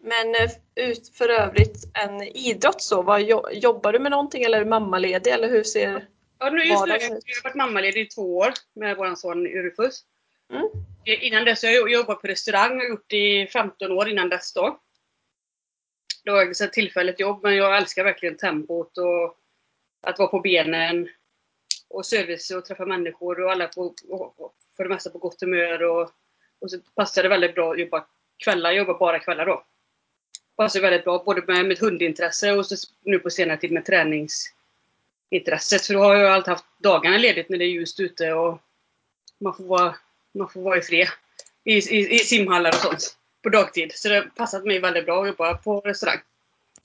Men 0.00 0.34
eh, 0.34 0.50
ut 0.74 1.08
för 1.08 1.28
övrigt 1.28 1.84
en 1.94 2.22
idrott 2.22 2.82
så, 2.82 3.02
vad, 3.02 3.22
jo- 3.22 3.50
jobbar 3.52 3.92
du 3.92 3.98
med 3.98 4.10
någonting 4.10 4.42
eller 4.42 4.60
är 4.60 4.64
du 4.64 4.70
mammaledig 4.70 5.32
eller 5.32 5.48
hur 5.48 5.64
ser 5.64 6.06
Ja, 6.38 6.50
nu, 6.50 6.64
just 6.64 6.86
nu 6.86 6.92
jag 6.92 7.10
har 7.10 7.44
varit 7.44 7.54
mammaledig 7.54 8.00
i 8.00 8.06
två 8.06 8.36
år 8.38 8.52
med 8.74 8.96
vår 8.96 9.14
son 9.14 9.46
Rufus. 9.46 10.04
Mm. 10.52 10.64
Eh, 11.04 11.26
Innan 11.26 11.44
dess 11.44 11.62
har 11.62 11.70
jag 11.70 11.90
jobbat 11.90 12.20
på 12.20 12.26
restaurang 12.26 12.80
och 12.80 12.88
gjort 12.88 13.04
det 13.06 13.42
i 13.42 13.46
15 13.46 13.92
år 13.92 14.08
innan 14.08 14.28
dess 14.28 14.52
då. 14.52 14.80
Det 16.24 16.30
var 16.30 16.64
ett 16.64 16.72
tillfälligt 16.72 17.20
jobb 17.20 17.42
men 17.42 17.56
jag 17.56 17.76
älskar 17.76 18.04
verkligen 18.04 18.36
tempot 18.36 18.98
och 18.98 19.36
att 20.02 20.18
vara 20.18 20.28
på 20.28 20.40
benen. 20.40 21.08
Och 21.90 22.06
service 22.06 22.50
och 22.50 22.64
träffa 22.64 22.86
människor 22.86 23.40
och 23.40 23.52
alla 23.52 23.66
på, 23.66 23.94
och, 24.08 24.54
för 24.76 24.84
det 24.84 24.88
mesta 24.88 25.10
på 25.10 25.18
gott 25.18 25.40
humör. 25.40 25.82
Och, 25.82 26.10
och 26.58 26.70
så 26.70 26.78
passade 26.94 27.24
det 27.24 27.28
väldigt 27.28 27.54
bra 27.54 27.72
att 27.72 27.80
jobba 27.80 28.06
kvällar, 28.44 28.72
jobba 28.72 28.98
bara 28.98 29.18
kvällar 29.18 29.46
då. 29.46 29.64
Passade 30.56 30.82
väldigt 30.82 31.04
bra 31.04 31.22
både 31.26 31.42
med 31.46 31.66
mitt 31.66 31.78
hundintresse 31.78 32.52
och 32.52 32.66
så 32.66 32.76
nu 33.04 33.18
på 33.18 33.30
senare 33.30 33.56
tid 33.56 33.72
med 33.72 33.84
träningsintresset. 33.84 35.86
För 35.86 35.94
då 35.94 36.00
har 36.00 36.14
jag 36.14 36.32
alltid 36.32 36.48
haft 36.48 36.64
dagarna 36.78 37.18
ledigt 37.18 37.48
när 37.48 37.58
det 37.58 37.64
är 37.64 37.70
ljust 37.70 38.00
ute 38.00 38.32
och 38.32 38.58
man 39.38 39.54
får 39.54 39.64
vara, 39.64 39.94
man 40.32 40.48
får 40.48 40.62
vara 40.62 40.78
i 40.78 40.82
fred. 40.82 41.08
I, 41.64 41.74
i, 41.74 42.14
I 42.14 42.18
simhallar 42.18 42.70
och 42.70 42.74
sånt. 42.74 43.16
På 43.42 43.48
dagtid. 43.48 43.92
Så 43.94 44.08
det 44.08 44.14
har 44.14 44.22
passat 44.22 44.64
mig 44.64 44.78
väldigt 44.78 45.04
bra 45.04 45.22
att 45.22 45.28
jobba 45.28 45.54
på 45.54 45.80
restaurang. 45.80 46.20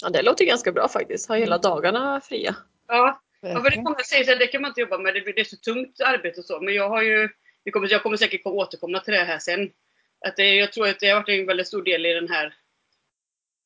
Ja, 0.01 0.09
det 0.09 0.21
låter 0.21 0.45
ganska 0.45 0.71
bra 0.71 0.87
faktiskt. 0.87 1.27
Ha 1.27 1.35
hela 1.35 1.57
dagarna 1.57 2.21
fria. 2.21 2.55
Ja, 2.87 3.21
Ja, 3.49 3.61
för 3.61 3.97
det 3.97 4.03
säger 4.03 4.33
att 4.33 4.39
det 4.39 4.47
kan 4.47 4.61
man 4.61 4.71
inte 4.71 4.81
jobba 4.81 4.97
med, 4.97 5.13
det 5.13 5.39
är 5.39 5.43
så 5.43 5.57
tungt 5.57 6.01
arbete 6.01 6.39
och 6.39 6.45
så. 6.45 6.61
Men 6.61 6.73
jag 6.73 6.89
har 6.89 7.01
ju, 7.01 7.29
kommer, 7.71 7.91
jag 7.91 8.03
kommer 8.03 8.17
säkert 8.17 8.45
återkomma 8.45 8.99
till 8.99 9.13
det 9.13 9.23
här 9.23 9.39
sen. 9.39 9.71
Att 10.25 10.35
det, 10.35 10.55
jag 10.55 10.73
tror 10.73 10.87
att 10.87 10.99
det 10.99 11.09
har 11.09 11.21
varit 11.21 11.29
en 11.29 11.45
väldigt 11.45 11.67
stor 11.67 11.83
del 11.83 12.05
i 12.05 12.13
den 12.13 12.29
här, 12.29 12.53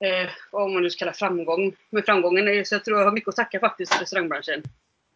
eh, 0.04 0.30
vad 0.52 0.72
man 0.72 0.84
nu 0.84 0.90
ska 0.90 1.00
kalla 1.00 1.14
framgång. 1.14 1.76
Men 1.90 2.04
framgången 2.04 2.48
är, 2.48 2.64
så 2.64 2.76
jag 2.76 2.86
tror 2.86 2.98
jag 2.98 3.06
har 3.06 3.12
mycket 3.12 3.30
att 3.30 3.36
tacka 3.36 3.60
faktiskt 3.60 4.02
restaurangbranschen. 4.02 4.64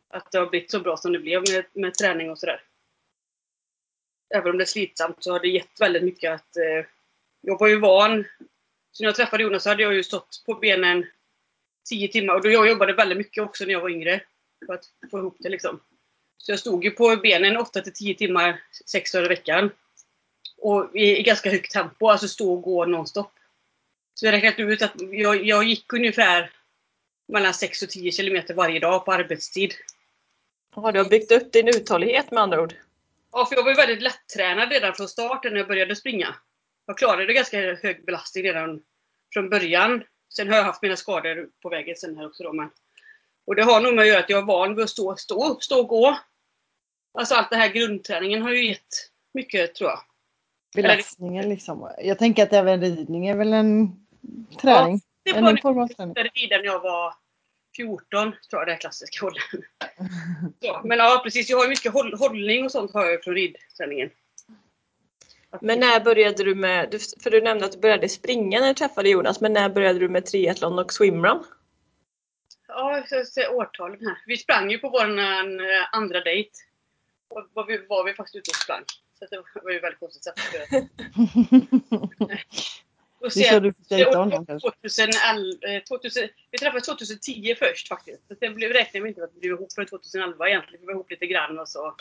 Att 0.09 0.31
det 0.31 0.37
har 0.37 0.45
blivit 0.45 0.71
så 0.71 0.79
bra 0.79 0.97
som 0.97 1.13
det 1.13 1.19
blev 1.19 1.41
med, 1.51 1.65
med 1.73 1.93
träning 1.93 2.31
och 2.31 2.39
sådär. 2.39 2.61
Även 4.35 4.51
om 4.51 4.57
det 4.57 4.63
är 4.63 4.65
slitsamt 4.65 5.23
så 5.23 5.31
har 5.31 5.39
det 5.39 5.47
gett 5.47 5.81
väldigt 5.81 6.03
mycket 6.03 6.31
att 6.31 6.57
eh, 6.57 6.85
jag 7.41 7.59
var 7.59 7.67
ju 7.67 7.79
van. 7.79 8.25
Så 8.91 9.03
när 9.03 9.07
jag 9.07 9.15
träffade 9.15 9.43
Jonas 9.43 9.63
så 9.63 9.69
hade 9.69 9.83
jag 9.83 9.93
ju 9.93 10.03
stått 10.03 10.43
på 10.45 10.53
benen 10.53 11.05
10 11.89 12.07
timmar 12.07 12.35
och 12.35 12.41
då 12.41 12.49
jag 12.49 12.67
jobbade 12.67 12.93
väldigt 12.93 13.17
mycket 13.17 13.43
också 13.43 13.65
när 13.65 13.71
jag 13.71 13.81
var 13.81 13.89
yngre. 13.89 14.21
För 14.65 14.73
att 14.73 14.85
få 15.11 15.19
ihop 15.19 15.37
det 15.39 15.49
liksom. 15.49 15.79
Så 16.37 16.51
jag 16.51 16.59
stod 16.59 16.83
ju 16.83 16.91
på 16.91 17.15
benen 17.15 17.57
8 17.57 17.81
till 17.81 17.93
10 17.93 18.15
timmar, 18.15 18.61
6 18.85 19.11
dagar 19.11 19.25
i 19.25 19.29
veckan. 19.29 19.71
Och 20.57 20.95
i, 20.95 21.17
i 21.19 21.23
ganska 21.23 21.49
högt 21.49 21.71
tempo, 21.71 22.07
alltså 22.07 22.27
stå 22.27 22.53
och 22.53 22.61
gå 22.61 22.85
nonstop. 22.85 23.31
Så 24.13 24.25
jag 24.25 24.33
räknade 24.33 24.73
ut 24.73 24.81
att 24.81 24.93
jag, 25.11 25.45
jag 25.45 25.63
gick 25.63 25.93
ungefär 25.93 26.51
mellan 27.27 27.53
6 27.53 27.81
och 27.81 27.89
10 27.89 28.11
kilometer 28.11 28.53
varje 28.53 28.79
dag 28.79 29.05
på 29.05 29.13
arbetstid. 29.13 29.73
Ja, 30.75 30.91
du 30.91 30.99
har 30.99 31.09
byggt 31.09 31.31
upp 31.31 31.51
din 31.51 31.67
uthållighet 31.67 32.31
med 32.31 32.43
andra 32.43 32.61
ord. 32.61 32.73
Ja, 33.31 33.45
för 33.45 33.55
jag 33.55 33.63
var 33.63 33.75
väldigt 33.75 34.01
lättränad 34.01 34.71
redan 34.71 34.93
från 34.93 35.07
starten 35.07 35.53
när 35.53 35.59
jag 35.59 35.67
började 35.67 35.95
springa. 35.95 36.35
Jag 36.85 36.97
klarade 36.97 37.33
ganska 37.33 37.75
hög 37.75 38.05
belastning 38.05 38.43
redan 38.43 38.81
från 39.33 39.49
början. 39.49 40.03
Sen 40.35 40.49
har 40.49 40.55
jag 40.55 40.63
haft 40.63 40.81
mina 40.81 40.95
skador 40.95 41.49
på 41.61 41.69
vägen 41.69 41.95
sen 41.95 42.17
här 42.17 42.25
också 42.25 42.43
då. 42.43 42.53
Men, 42.53 42.69
och 43.47 43.55
det 43.55 43.63
har 43.63 43.81
nog 43.81 43.93
med 43.93 44.01
att 44.01 44.07
göra 44.07 44.19
att 44.19 44.29
jag 44.29 44.39
är 44.39 44.45
van 44.45 44.75
vid 44.75 44.83
att 44.83 44.89
stå, 44.89 45.15
stå, 45.15 45.57
stå 45.61 45.79
och 45.79 45.87
gå. 45.87 46.17
Alltså 47.17 47.35
allt 47.35 47.49
det 47.49 47.55
här 47.55 47.69
grundträningen 47.69 48.41
har 48.41 48.51
ju 48.51 48.67
gett 48.67 49.09
mycket 49.33 49.75
tror 49.75 49.89
jag. 49.89 49.99
Belastningen 50.75 51.49
liksom. 51.49 51.91
Jag 52.03 52.19
tänker 52.19 52.43
att 52.43 52.53
även 52.53 52.81
ridning 52.81 53.27
är 53.27 53.35
väl 53.35 53.53
en 53.53 54.05
träning. 54.61 55.01
Det 55.23 55.31
en 55.31 55.43
var 55.43 55.57
form 55.57 55.79
av 55.79 55.87
träning. 55.87 56.13
när 56.13 56.29
jag 56.49 56.61
när 56.61 56.65
jag 56.65 56.79
var 56.79 57.13
14, 57.75 58.07
tror 58.09 58.61
jag 58.61 58.67
det 58.67 58.73
är 58.73 58.77
klassiska 58.77 59.25
hållen. 59.25 59.41
Så, 60.61 60.81
men 60.87 60.97
ja 60.97 61.21
precis, 61.23 61.49
jag 61.49 61.57
har 61.57 61.63
ju 61.63 61.69
mycket 61.69 61.93
håll, 61.93 62.13
hållning 62.13 62.65
och 62.65 62.71
sånt 62.71 62.93
har 62.93 63.05
jag 63.05 63.23
från 63.23 63.33
ridträningen. 63.33 64.09
Men 65.61 65.79
när 65.79 65.99
började 65.99 66.43
du 66.43 66.55
med, 66.55 66.95
för 67.23 67.31
du 67.31 67.41
nämnde 67.41 67.65
att 67.65 67.71
du 67.71 67.79
började 67.79 68.09
springa 68.09 68.59
när 68.59 68.67
du 68.67 68.73
träffade 68.73 69.09
Jonas, 69.09 69.41
men 69.41 69.53
när 69.53 69.69
började 69.69 69.99
du 69.99 70.09
med 70.09 70.25
triathlon 70.25 70.79
och 70.79 70.93
swimrun? 70.93 71.43
Ja, 72.75 73.03
årtalen 73.49 74.05
här. 74.05 74.17
Vi 74.25 74.37
sprang 74.37 74.71
ju 74.71 74.77
på 74.77 74.89
vår 74.89 75.19
eh, 75.19 75.35
andra 75.91 76.21
dejt. 76.21 76.49
Och 77.27 77.47
var 77.53 77.65
vi, 77.65 77.85
var 77.89 78.03
vi 78.03 78.13
faktiskt 78.13 78.35
ute 78.35 78.49
och 78.51 78.55
sprang. 78.55 78.83
Så 79.19 79.25
det 79.31 79.43
var 79.63 79.71
ju 79.71 79.79
väldigt 79.79 79.99
konstigt 79.99 80.23
sätt 80.23 80.33
att 80.37 80.53
göra. 80.53 80.87
Och 83.23 83.31
det 83.89 84.15
honom 84.15 84.45
kanske. 84.45 84.69
2011, 84.69 85.67
eh, 85.67 85.83
2000, 85.83 86.27
vi 86.51 86.57
träffades 86.57 86.85
2010 86.85 87.55
först 87.59 87.87
faktiskt. 87.87 88.27
Så 88.27 88.35
det 88.39 88.49
blev, 88.49 88.71
räknade 88.71 89.03
vi 89.03 89.09
inte 89.09 89.21
med 89.21 89.29
att 89.29 89.35
vi 89.35 89.39
blev 89.39 89.51
ihop 89.51 89.73
för 89.73 89.85
2011 89.85 90.49
egentligen. 90.49 90.81
Vi 90.81 90.85
var 90.85 90.93
ihop 90.93 91.11
lite 91.11 91.27
grann 91.27 91.59
och 91.59 91.69
så 91.69 91.95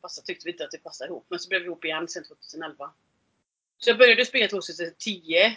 fast 0.00 0.26
tyckte 0.26 0.46
vi 0.46 0.52
inte 0.52 0.64
att 0.64 0.70
det 0.70 0.78
passade 0.78 1.10
ihop. 1.10 1.26
Men 1.28 1.38
så 1.38 1.48
blev 1.48 1.60
vi 1.60 1.66
ihop 1.66 1.84
igen 1.84 2.08
sen 2.08 2.24
2011. 2.24 2.90
Så 3.78 3.90
jag 3.90 3.98
började 3.98 4.24
springa 4.24 4.48
2010. 4.48 5.56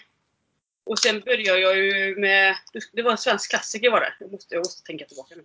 Och 0.83 0.99
sen 0.99 1.19
började 1.19 1.59
jag 1.59 1.77
ju 1.77 2.15
med, 2.15 2.57
det 2.93 3.01
var 3.01 3.11
en 3.11 3.17
svensk 3.17 3.49
klassiker 3.49 3.91
var 3.91 3.99
det. 3.99 4.13
Jag 4.19 4.31
måste, 4.31 4.55
jag 4.55 4.59
måste 4.59 4.83
tänka 4.83 5.05
tillbaka 5.05 5.35
nu. 5.35 5.43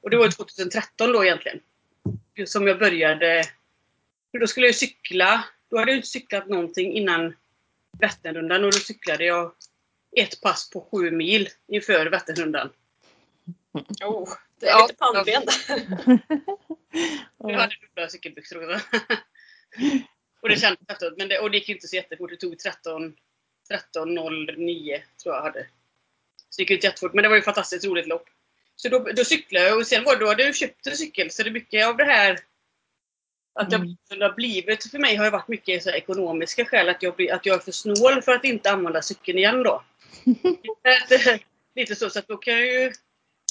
Och 0.00 0.10
det 0.10 0.16
var 0.16 0.30
2013 0.30 1.12
då 1.12 1.24
egentligen. 1.24 1.60
Som 2.46 2.66
jag 2.66 2.78
började. 2.78 3.44
För 4.30 4.38
då 4.38 4.46
skulle 4.46 4.66
jag 4.66 4.74
cykla. 4.74 5.44
Då 5.70 5.78
hade 5.78 5.90
jag 5.90 5.98
inte 5.98 6.08
cyklat 6.08 6.48
någonting 6.48 6.92
innan 6.92 7.36
Vätternrundan 8.00 8.64
och 8.64 8.72
då 8.72 8.78
cyklade 8.78 9.24
jag 9.24 9.52
ett 10.16 10.40
pass 10.40 10.70
på 10.70 10.88
sju 10.90 11.10
mil 11.10 11.48
inför 11.68 12.06
Vätternrundan. 12.06 12.70
Oh, 14.04 14.32
det 14.60 14.66
är 14.66 14.70
Ja. 14.70 14.86
lite 14.86 14.98
pannben 14.98 15.42
Jag 17.38 17.58
hade 17.58 17.74
dubbla 17.80 18.08
cykelbyxor 18.08 18.74
också. 18.74 18.86
och 20.42 20.48
det 20.48 20.56
kändes 20.56 20.88
efteråt. 20.88 21.14
Men 21.18 21.28
det, 21.28 21.38
och 21.38 21.50
det 21.50 21.56
gick 21.56 21.68
ju 21.68 21.74
inte 21.74 21.88
så 21.88 21.96
jättefort. 21.96 22.30
Det 22.30 22.36
tog 22.36 22.58
13 22.58 23.16
13.09 23.70 25.02
tror 25.22 25.34
jag 25.34 25.42
hade. 25.42 25.66
Så 26.48 26.56
det 26.56 26.62
gick 26.62 26.70
inte 26.70 26.86
jättefort. 26.86 27.14
Men 27.14 27.22
det 27.22 27.28
var 27.28 27.36
ju 27.36 27.38
ett 27.38 27.44
fantastiskt 27.44 27.84
roligt 27.84 28.06
lopp. 28.06 28.28
Så 28.76 28.88
då, 28.88 28.98
då 28.98 29.24
cyklade 29.24 29.66
jag 29.66 29.78
och 29.78 29.86
sen 29.86 30.04
var 30.04 30.16
det, 30.16 30.20
då 30.20 30.28
hade 30.28 30.42
jag 30.42 30.56
köpt 30.56 30.86
en 30.86 30.96
cykel. 30.96 31.30
Så 31.30 31.42
det 31.42 31.48
är 31.48 31.52
mycket 31.52 31.86
av 31.86 31.96
det 31.96 32.04
här 32.04 32.38
att 33.54 33.72
jag, 33.72 33.80
Mm. 33.80 33.96
det 34.08 34.24
har 34.24 34.32
blivit 34.32 34.90
för 34.90 34.98
mig 34.98 35.16
har 35.16 35.24
ju 35.24 35.30
varit 35.30 35.48
mycket 35.48 35.82
så 35.82 35.90
ekonomiska 35.90 36.64
skäl. 36.64 36.88
Att 36.88 37.02
jag, 37.02 37.30
att 37.30 37.46
jag 37.46 37.56
är 37.56 37.60
för 37.60 37.72
snål 37.72 38.22
för 38.22 38.32
att 38.32 38.44
inte 38.44 38.70
använda 38.70 39.02
cykeln 39.02 39.38
igen 39.38 39.62
då. 39.62 39.82
Att, 40.82 41.40
Lite 41.74 41.96
så, 41.96 42.10
så 42.10 42.18
att 42.18 42.28
då 42.28 42.36
kan 42.36 42.54
jag 42.54 42.66
ju... 42.66 42.86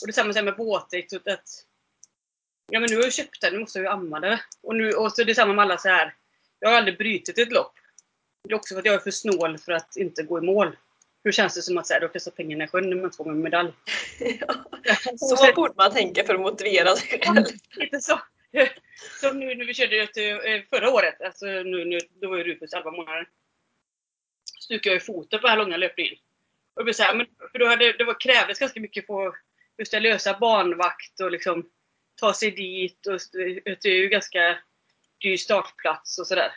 Och 0.01 0.07
detsamma 0.07 0.41
med 0.41 0.55
båtdäck. 0.55 1.13
Att, 1.13 1.65
ja 2.71 2.79
men 2.79 2.89
nu 2.89 2.95
har 2.95 3.03
jag 3.03 3.13
köpt 3.13 3.41
den, 3.41 3.53
nu 3.53 3.59
måste 3.59 3.79
jag 3.79 3.83
ju 3.83 3.89
använda 3.89 4.29
det. 4.29 4.41
Och, 4.63 4.75
nu, 4.75 4.91
och 4.91 5.11
så 5.11 5.23
detsamma 5.23 5.53
med 5.53 5.63
alla 5.63 5.77
så 5.77 5.89
här. 5.89 6.13
Jag 6.59 6.69
har 6.69 6.77
aldrig 6.77 6.97
brutit 6.97 7.39
ett 7.39 7.51
lopp. 7.51 7.73
Det 8.47 8.53
är 8.53 8.55
också 8.55 8.75
för 8.75 8.79
att 8.79 8.85
jag 8.85 8.95
är 8.95 8.99
för 8.99 9.11
snål 9.11 9.57
för 9.57 9.71
att 9.71 9.97
inte 9.97 10.23
gå 10.23 10.37
i 10.37 10.41
mål. 10.41 10.75
Hur 11.23 11.31
känns 11.31 11.55
det 11.55 11.61
som 11.61 11.77
att 11.77 11.87
säga, 11.87 11.99
då 11.99 12.07
kastar 12.07 12.31
pengarna 12.31 12.63
i 12.63 12.67
sjön 12.67 12.89
när 12.89 12.97
man 13.01 13.11
får 13.11 13.29
en 13.29 13.41
medalj? 13.41 13.71
Ja. 14.19 14.55
Så 15.17 15.53
borde 15.55 15.73
man 15.77 15.91
tänka 15.91 16.23
för 16.23 16.33
att 16.33 16.41
motivera 16.41 16.95
sig 16.95 17.19
själv. 17.19 17.45
Lite 17.75 17.99
så. 17.99 18.19
Som 19.21 19.39
nu 19.39 19.55
när 19.55 19.65
vi 19.65 19.73
körde 19.73 20.01
eh, 20.01 20.63
förra 20.69 20.89
året, 20.91 21.21
alltså 21.21 21.45
nu, 21.45 21.85
nu, 21.85 21.99
då 22.21 22.29
var 22.29 22.37
ju 22.37 22.43
Rufus 22.43 22.73
11 22.73 22.91
månader. 22.91 23.29
Stukade 24.59 24.95
jag 24.95 25.01
i 25.01 25.05
foten 25.05 25.39
på 25.39 25.47
den 25.47 25.57
här 25.57 25.57
långa 25.57 25.77
löpningen. 25.77 26.15
Och 26.73 26.81
det 26.81 26.83
blev 26.83 26.93
så 26.93 27.03
här, 27.03 27.15
men, 27.15 27.25
för 27.51 27.59
då 27.59 27.67
hade, 27.67 27.93
det 27.93 28.03
var, 28.03 28.19
krävdes 28.19 28.59
ganska 28.59 28.79
mycket 28.79 29.07
på 29.07 29.35
just 29.77 29.93
att 29.93 30.01
lösa 30.01 30.37
barnvakt 30.39 31.19
och 31.19 31.31
liksom 31.31 31.69
ta 32.15 32.33
sig 32.33 32.51
dit. 32.51 33.07
Och, 33.07 33.19
det 33.63 33.85
är 33.85 34.01
ju 34.01 34.09
ganska 34.09 34.57
dyr 35.21 35.37
startplats 35.37 36.19
och 36.19 36.27
sådär. 36.27 36.51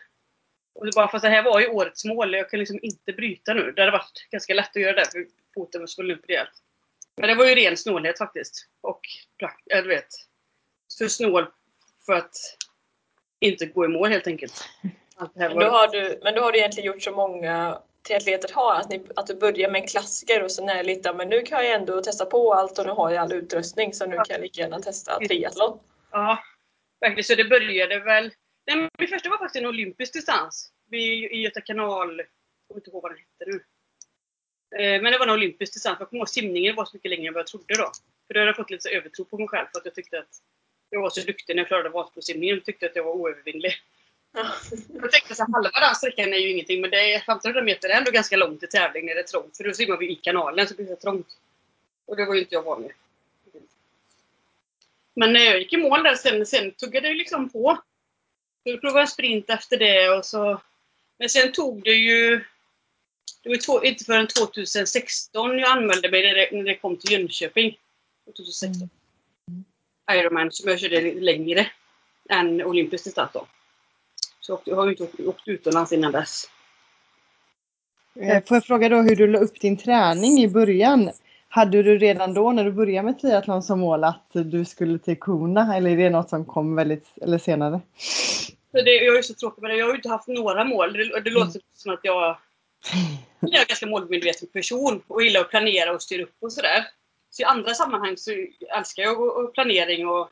Och 0.79 0.87
det 0.87 0.93
bara 0.95 1.09
fast 1.09 1.23
det 1.23 1.29
här 1.29 1.43
var 1.43 1.61
ju 1.61 1.69
årets 1.69 2.05
mål. 2.05 2.35
Jag 2.35 2.51
kan 2.51 2.59
liksom 2.59 2.79
inte 2.83 3.13
bryta 3.13 3.55
nu. 3.55 3.73
Det 3.73 3.83
hade 3.83 3.93
varit 3.93 4.29
ganska 4.31 4.55
lätt 4.55 4.77
att 4.77 4.83
göra 4.83 4.93
det 4.93 5.13
för 5.13 5.27
foten 5.55 5.81
var 5.81 5.87
svullen 5.87 6.19
upp 6.19 6.25
rejält. 6.29 6.53
Men 7.17 7.29
det 7.29 7.35
var 7.35 7.47
ju 7.47 7.55
ren 7.55 7.77
snålhet 7.77 8.19
faktiskt. 8.19 8.69
Och 8.81 9.01
jag 9.65 9.83
vet, 9.83 10.09
för 10.99 11.09
snål 11.09 11.47
för 12.07 12.13
att 12.13 12.37
inte 13.41 13.67
gå 13.67 13.85
i 13.85 13.89
mål 13.89 14.11
helt 14.11 14.27
enkelt. 14.27 14.65
Men 15.35 15.59
då, 15.59 15.67
har 15.67 15.89
du, 15.89 16.21
men 16.23 16.35
då 16.35 16.43
har 16.43 16.53
du 16.53 16.59
egentligen 16.59 16.87
gjort 16.87 17.03
så 17.03 17.13
många 17.13 17.79
triatleter 18.09 18.55
har, 18.55 18.75
att, 18.75 18.89
ni, 18.89 19.07
att 19.17 19.27
du 19.27 19.35
börjar 19.35 19.71
med 19.71 19.81
en 19.81 19.89
klassiker 19.89 20.43
och 20.43 20.53
sen 20.53 20.69
är 20.69 20.75
det 20.75 20.83
lite, 20.83 21.13
men 21.13 21.29
nu 21.29 21.43
kan 21.43 21.65
jag 21.65 21.75
ändå 21.75 22.03
testa 22.03 22.27
på 22.27 22.55
allt 22.55 22.79
och 22.79 22.87
nu 22.87 22.93
har 22.93 23.11
jag 23.11 23.23
all 23.23 23.33
utrustning 23.33 23.95
så 23.95 24.07
nu 24.07 24.17
kan 24.17 24.27
jag 24.29 24.41
lika 24.41 24.61
gärna 24.61 24.81
testa 24.81 25.19
triathlon. 25.19 25.79
Ja, 26.11 26.39
verkligen. 27.01 27.25
Så 27.25 27.35
det 27.35 27.45
började 27.45 28.01
väl, 28.01 28.33
nej, 28.69 28.89
min 28.99 29.09
första 29.09 29.29
var 29.29 29.39
faktiskt 29.39 29.63
en 29.63 29.69
olympisk 29.69 30.13
distans 30.13 30.73
i 30.93 31.37
Göta 31.43 31.61
kanal, 31.61 32.19
jag 32.19 32.27
kommer 32.69 32.81
inte 32.81 32.91
ihåg 32.91 33.03
vad 33.03 33.13
den 33.13 33.19
hette 33.19 33.51
nu. 33.51 33.65
Eh, 34.79 35.03
men 35.03 35.13
det 35.13 35.19
var 35.19 35.27
en 35.27 35.33
olympisk 35.33 35.75
distans. 35.75 35.97
Jag 36.01 36.09
kommer 36.09 36.19
ihåg 36.19 36.29
simningen 36.29 36.75
var 36.75 36.85
så 36.85 36.97
mycket 36.97 37.11
längre 37.11 37.29
än 37.29 37.35
vad 37.35 37.41
jag 37.41 37.47
trodde 37.47 37.75
då. 37.75 37.93
För 38.27 38.35
då 38.35 38.41
hade 38.41 38.49
jag 38.49 38.57
fått 38.57 38.71
lite 38.71 38.91
övertro 38.91 39.25
på 39.25 39.39
mig 39.39 39.49
själv 39.49 39.67
för 39.73 39.79
att 39.79 39.85
jag 39.85 39.95
tyckte 39.95 40.19
att 40.19 40.43
jag 40.91 41.03
var 41.03 41.11
så 41.11 41.21
duktig 41.21 41.57
när 41.57 41.63
jag 41.63 41.69
klarade 41.69 41.89
Vansbrosimningen. 41.89 42.57
Jag 42.57 42.65
tyckte 42.65 42.87
att 42.87 42.97
jag 42.97 43.05
var 43.05 43.13
oövervinnlig. 43.13 43.75
Ja. 44.33 44.47
Jag 45.03 45.13
tänkte 45.13 45.43
att 45.43 45.53
halva 45.53 45.81
den 45.81 45.95
sträckan 45.95 46.33
är 46.33 46.39
ju 46.39 46.51
ingenting 46.51 46.81
men 46.81 46.91
det 46.91 47.15
är 47.15 47.17
1500 47.17 47.63
meter 47.63 47.89
är 47.89 47.95
ändå 47.95 48.11
ganska 48.11 48.37
långt 48.37 48.63
i 48.63 48.67
tävling 48.67 49.07
när 49.07 49.15
det 49.15 49.21
är 49.21 49.25
trångt. 49.25 49.57
För 49.57 49.65
då 49.65 49.73
simmar 49.73 49.97
vi 49.97 50.11
i 50.11 50.15
kanalen 50.15 50.69
så 50.69 50.75
blir 50.75 50.87
det 50.87 50.97
trångt. 50.97 51.27
Och 52.07 52.17
det 52.17 52.25
var 52.25 52.35
ju 52.35 52.41
inte 52.41 52.55
jag 52.55 52.63
van 52.63 52.83
vid. 52.83 52.93
Men 55.15 55.33
när 55.33 55.41
jag 55.41 55.59
gick 55.59 55.73
i 55.73 55.77
mål 55.77 56.03
där 56.03 56.15
sen, 56.15 56.47
sen 56.47 56.71
tuggade 56.71 57.09
det 57.09 57.15
liksom 57.15 57.49
på. 57.49 57.79
Så 58.69 58.79
provade 58.79 59.01
jag 59.01 59.09
sprint 59.09 59.51
efter 59.51 59.77
det 59.77 60.11
och 60.11 60.25
så... 60.25 60.61
Men 61.19 61.29
sen 61.29 61.53
tog 61.53 61.85
det 61.85 61.95
ju... 61.95 62.45
Det 63.43 63.49
var 63.49 63.57
två, 63.57 63.85
inte 63.85 64.05
förrän 64.05 64.27
2016 64.27 65.59
jag 65.59 65.71
anmälde 65.71 66.11
mig 66.11 66.23
när 66.23 66.35
det, 66.35 66.49
när 66.53 66.65
det 66.65 66.75
kom 66.75 66.97
till 66.97 67.13
Jönköping. 67.13 67.79
2016. 68.27 68.89
Mm. 69.49 69.65
Ironman 70.13 70.53
som 70.53 70.71
jag 70.71 70.81
körde 70.81 71.01
längre 71.01 71.67
än 72.29 72.63
olympisk 72.63 73.05
distans 73.05 73.31
då. 73.33 73.47
Så 74.41 74.61
jag 74.65 74.77
har 74.77 74.85
ju 74.85 74.91
inte 74.91 75.03
åkt, 75.03 75.21
åkt 75.21 75.49
utomlands 75.49 75.93
innan 75.93 76.13
dess. 76.13 76.45
Eh, 78.21 78.45
får 78.45 78.57
jag 78.57 78.65
fråga 78.65 78.89
då 78.89 78.97
hur 78.97 79.17
du 79.17 79.27
la 79.27 79.39
upp 79.39 79.61
din 79.61 79.77
träning 79.77 80.39
i 80.39 80.49
början? 80.49 81.11
Hade 81.49 81.83
du 81.83 81.99
redan 81.99 82.35
då 82.35 82.53
när 82.53 82.65
du 82.65 82.73
började 82.73 83.07
med 83.07 83.19
triathlon 83.19 83.63
som 83.63 83.81
mål 83.81 84.05
att 84.05 84.31
du 84.33 84.65
skulle 84.65 84.99
till 84.99 85.19
Kona 85.19 85.77
eller 85.77 85.91
är 85.91 85.97
det 85.97 86.11
något 86.11 86.31
som 86.31 86.45
kom 86.45 86.75
väldigt 86.75 87.07
eller 87.21 87.39
senare? 87.39 87.81
Så 88.79 88.85
det, 88.85 88.95
jag 88.95 89.19
är 89.19 89.23
så 89.23 89.35
tråkig 89.35 89.63
med 89.63 89.71
det. 89.71 89.77
Jag 89.77 89.87
har 89.87 89.93
ju 89.93 89.97
inte 89.97 90.09
haft 90.09 90.29
några 90.29 90.65
mål. 90.65 90.93
Det, 90.93 91.21
det 91.21 91.31
låter 91.31 91.51
mm. 91.51 91.63
som 91.75 91.93
att 91.93 92.01
jag, 92.03 92.39
jag 93.41 93.55
är 93.55 93.61
en 93.61 93.67
ganska 93.69 93.87
målmedveten 93.87 94.49
person 94.49 95.03
och 95.07 95.23
gillar 95.23 95.41
att 95.41 95.51
planera 95.51 95.93
och 95.93 96.03
styra 96.03 96.23
upp 96.23 96.37
och 96.41 96.53
sådär. 96.53 96.87
Så 97.31 97.43
i 97.43 97.45
andra 97.45 97.75
sammanhang 97.75 98.17
så 98.17 98.47
älskar 98.77 99.03
jag 99.03 99.21
och 99.21 99.55
planering 99.55 100.09
och 100.09 100.31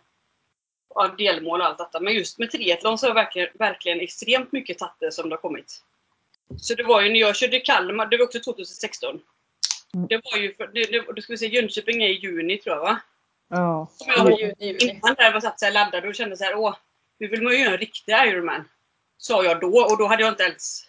ja, 0.95 1.15
delmål 1.19 1.61
och 1.61 1.67
allt 1.67 1.79
detta. 1.79 2.01
Men 2.01 2.15
just 2.15 2.39
med 2.39 2.51
triathlon 2.51 2.99
så 2.99 3.07
har 3.07 3.11
jag 3.11 3.15
verkligen, 3.15 3.49
verkligen 3.55 4.01
extremt 4.01 4.53
mycket 4.53 4.79
tagit 4.79 4.97
det 5.01 5.13
som 5.13 5.29
det 5.29 5.35
har 5.35 5.41
kommit. 5.41 5.83
Så 6.59 6.75
det 6.75 6.83
var 6.83 7.03
ju 7.03 7.09
när 7.09 7.21
jag 7.21 7.37
körde 7.37 7.61
Kalmar, 7.61 8.07
det 8.07 8.17
var 8.17 8.25
också 8.25 8.41
2016. 8.41 9.21
Mm. 9.95 10.07
Det 10.07 10.21
var 10.25 10.39
ju, 10.39 10.55
för, 10.55 10.67
det, 10.67 10.85
det, 10.85 11.13
då 11.17 11.23
ska 11.23 11.33
vi 11.33 11.39
se, 11.39 11.47
Jönköping 11.47 12.03
är 12.03 12.09
i 12.09 12.21
juni 12.21 12.57
tror 12.59 12.77
jag 12.77 12.83
va? 12.83 13.01
Ja. 13.49 13.89
Jag, 14.07 14.41
juni. 14.41 14.77
Innan 14.81 15.15
där 15.15 15.33
var 15.33 15.41
satt 15.41 15.61
så 15.61 15.67
här 15.67 15.73
laddad 15.73 16.05
och 16.05 16.15
kände 16.15 16.37
så 16.37 16.45
här, 16.45 16.55
åh, 16.55 16.75
nu 17.19 17.29
vill 17.29 17.43
man 17.43 17.53
ju 17.53 17.59
göra 17.59 17.73
en 17.73 17.79
riktig 17.79 18.13
Ironman. 18.13 18.69
Sa 19.19 19.45
jag 19.45 19.61
då 19.61 19.81
och 19.81 19.99
då 19.99 20.07
hade 20.07 20.23
jag 20.23 20.33
inte 20.33 20.43
ens, 20.43 20.83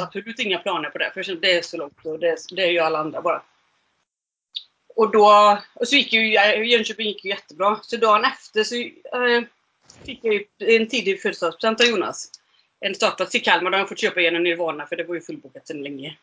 absolut 0.00 0.38
inga 0.38 0.58
planer 0.58 0.90
på 0.90 0.98
det. 0.98 1.10
För 1.14 1.34
det 1.34 1.52
är 1.52 1.62
så 1.62 1.76
långt 1.76 2.06
och 2.06 2.18
det, 2.18 2.36
det 2.50 2.62
är 2.62 2.70
ju 2.70 2.78
alla 2.78 2.98
andra 2.98 3.22
bara. 3.22 3.42
Och 4.96 5.10
då, 5.10 5.58
och 5.74 5.88
så 5.88 5.96
gick 5.96 6.12
ju, 6.12 6.26
Jönköping 6.64 7.06
gick 7.06 7.24
ju 7.24 7.30
jättebra. 7.30 7.78
Så 7.82 7.96
dagen 7.96 8.24
efter 8.24 8.64
så 8.64 8.74
eh, 8.76 9.42
fick 10.04 10.20
jag 10.22 10.34
ju 10.34 10.44
en 10.58 10.88
tidig 10.88 11.22
födelsedagspresent 11.22 11.80
av 11.80 11.86
Jonas. 11.86 12.30
En 12.80 12.94
startplats 12.94 13.32
till 13.32 13.42
Kalmar. 13.42 13.70
Då 13.70 13.74
har 13.74 13.80
jag 13.80 13.88
fått 13.88 14.00
köpa 14.00 14.20
igenom 14.20 14.42
Nirvana 14.42 14.86
för 14.86 14.96
det 14.96 15.04
var 15.04 15.14
ju 15.14 15.20
fullbokat 15.20 15.66
sedan 15.66 15.82
länge. 15.82 16.16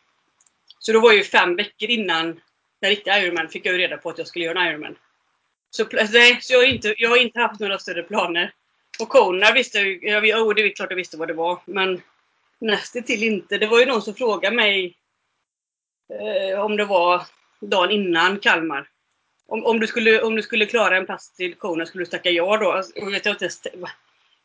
Så 0.79 0.93
då 0.93 0.99
var 0.99 1.13
ju 1.13 1.23
fem 1.23 1.55
veckor 1.55 1.89
innan 1.89 2.41
den 2.81 2.89
riktiga 2.89 3.19
Ironman 3.19 3.49
fick 3.49 3.65
jag 3.65 3.73
ju 3.73 3.79
reda 3.79 3.97
på 3.97 4.09
att 4.09 4.17
jag 4.17 4.27
skulle 4.27 4.45
göra 4.45 4.61
en 4.61 4.67
Ironman. 4.67 4.95
Så, 5.69 5.85
nej, 5.91 6.39
så 6.41 6.53
jag, 6.53 6.59
har 6.59 6.65
inte, 6.65 6.95
jag 6.97 7.09
har 7.09 7.17
inte 7.17 7.39
haft 7.39 7.59
några 7.59 7.79
större 7.79 8.03
planer. 8.03 8.53
Och 9.01 9.09
Kona 9.09 9.51
visste 9.51 9.79
jag 9.79 10.23
oh, 10.23 10.55
det 10.55 10.61
är 10.61 10.75
klart 10.75 10.89
jag 10.89 10.97
visste 10.97 11.17
vad 11.17 11.27
det 11.27 11.33
var. 11.33 11.59
Men 11.65 12.01
nästan 12.59 13.03
till 13.03 13.23
inte. 13.23 13.57
Det 13.57 13.67
var 13.67 13.79
ju 13.79 13.85
någon 13.85 14.01
som 14.01 14.13
frågade 14.13 14.55
mig 14.55 14.97
eh, 16.13 16.59
om 16.59 16.77
det 16.77 16.85
var 16.85 17.21
dagen 17.59 17.91
innan 17.91 18.39
Kalmar. 18.39 18.87
Om, 19.47 19.65
om, 19.65 19.79
du 19.79 19.87
skulle, 19.87 20.21
om 20.21 20.35
du 20.35 20.41
skulle 20.41 20.65
klara 20.65 20.97
en 20.97 21.05
plats 21.05 21.35
till 21.35 21.55
Kona, 21.55 21.85
skulle 21.85 22.03
du 22.03 22.09
tacka 22.09 22.29
ja 22.29 22.57
då? 22.57 22.71
Alltså, 22.71 23.05
vet 23.05 23.25
jag 23.25 23.33
inte 23.33 23.49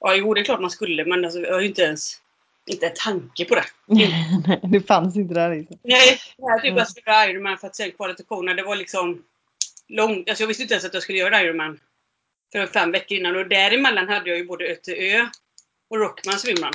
ja, 0.00 0.14
jo, 0.14 0.34
det 0.34 0.40
är 0.40 0.44
klart 0.44 0.60
man 0.60 0.70
skulle, 0.70 1.04
men 1.04 1.24
alltså, 1.24 1.40
jag 1.40 1.52
har 1.52 1.60
ju 1.60 1.68
inte 1.68 1.82
ens 1.82 2.20
inte 2.66 2.86
en 2.86 2.92
tanke 2.96 3.44
på 3.44 3.54
det. 3.54 3.64
Nej, 3.86 4.60
det 4.62 4.80
fanns 4.80 5.16
inte 5.16 5.34
där 5.34 5.54
liksom. 5.54 5.78
Nej, 5.82 6.18
jag 6.36 6.62
typ 6.62 6.76
jag 6.76 6.88
skulle 6.88 7.12
göra 7.12 7.30
Ironman 7.30 7.58
för 7.58 7.66
att 7.66 7.76
sen 7.76 7.90
kvala 7.90 8.14
till 8.14 8.24
Kona. 8.24 8.54
Det 8.54 8.62
var 8.62 8.76
liksom 8.76 9.22
långt. 9.88 10.28
Alltså 10.28 10.42
jag 10.42 10.48
visste 10.48 10.62
inte 10.62 10.74
ens 10.74 10.84
att 10.84 10.94
jag 10.94 11.02
skulle 11.02 11.18
göra 11.18 11.42
Ironman 11.42 11.78
för 12.56 12.66
fem 12.66 12.92
veckor 12.92 13.18
innan. 13.18 13.36
Och 13.36 13.48
däremellan 13.48 14.08
hade 14.08 14.30
jag 14.30 14.38
ju 14.38 14.44
både 14.44 14.64
ÖTÖ 14.64 15.28
och 15.90 15.98
Rockman 15.98 16.38
swimrun 16.38 16.72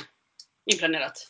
inplanerat. 0.72 1.28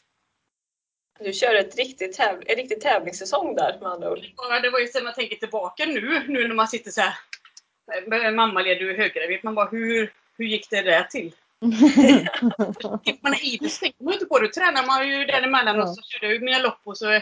Du 1.21 1.33
kör 1.33 1.55
ett 1.55 1.77
riktigt 1.77 2.17
täv 2.17 2.43
en 2.47 2.57
riktig 2.57 2.81
tävlingssäsong 2.81 3.55
där 3.55 3.79
med 3.81 3.91
andra 3.91 4.11
ord. 4.11 4.19
Ja, 4.37 4.61
det 4.61 4.71
var 4.71 4.79
ju 4.79 4.87
så 4.87 5.05
man 5.05 5.15
tänker 5.15 5.37
tillbaka 5.37 5.87
nu, 5.87 6.25
nu 6.29 6.49
när 6.49 6.55
man 6.55 6.69
sitter 6.69 6.91
så 6.91 7.01
här. 7.01 8.31
Mammaledig 8.31 8.91
och 8.91 8.97
höggravid. 8.97 9.41
Man 9.43 9.55
bara, 9.55 9.69
hur, 9.69 10.13
hur 10.37 10.45
gick 10.45 10.71
det 10.71 10.83
där 10.83 11.03
till? 11.03 11.35
man 13.21 13.33
är 13.33 13.45
idel 13.45 13.71
tänker 13.71 14.05
man 14.05 14.13
inte 14.13 14.27
på 14.27 14.39
det. 14.39 14.49
Tränar 14.49 14.87
man 14.87 15.09
ju 15.09 15.25
däremellan 15.25 15.77
ja. 15.77 15.83
och 15.83 15.95
så 15.95 16.03
kör 16.03 16.27
jag 16.27 16.43
mina 16.43 16.59
lopp 16.59 16.81
och 16.85 16.99
så 16.99 17.21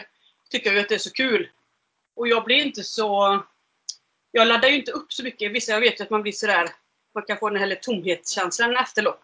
tycker 0.49 0.73
jag 0.73 0.81
att 0.81 0.89
det 0.89 0.95
är 0.95 0.99
så 0.99 1.11
kul. 1.11 1.49
Och 2.15 2.27
jag 2.27 2.43
blir 2.43 2.65
inte 2.65 2.83
så... 2.83 3.43
Jag 4.31 4.47
laddar 4.47 4.69
ju 4.69 4.75
inte 4.75 4.91
upp 4.91 5.13
så 5.13 5.23
mycket. 5.23 5.51
Vissa 5.51 5.71
jag 5.71 5.79
vet 5.79 5.99
ju 5.99 6.03
att 6.03 6.09
man 6.09 6.21
blir 6.21 6.31
sådär... 6.31 6.69
Man 7.13 7.23
kan 7.23 7.37
få 7.37 7.49
den 7.49 7.59
här 7.59 7.75
tomhetskänslan 7.75 8.75
efter 8.75 9.01
lopp. 9.01 9.23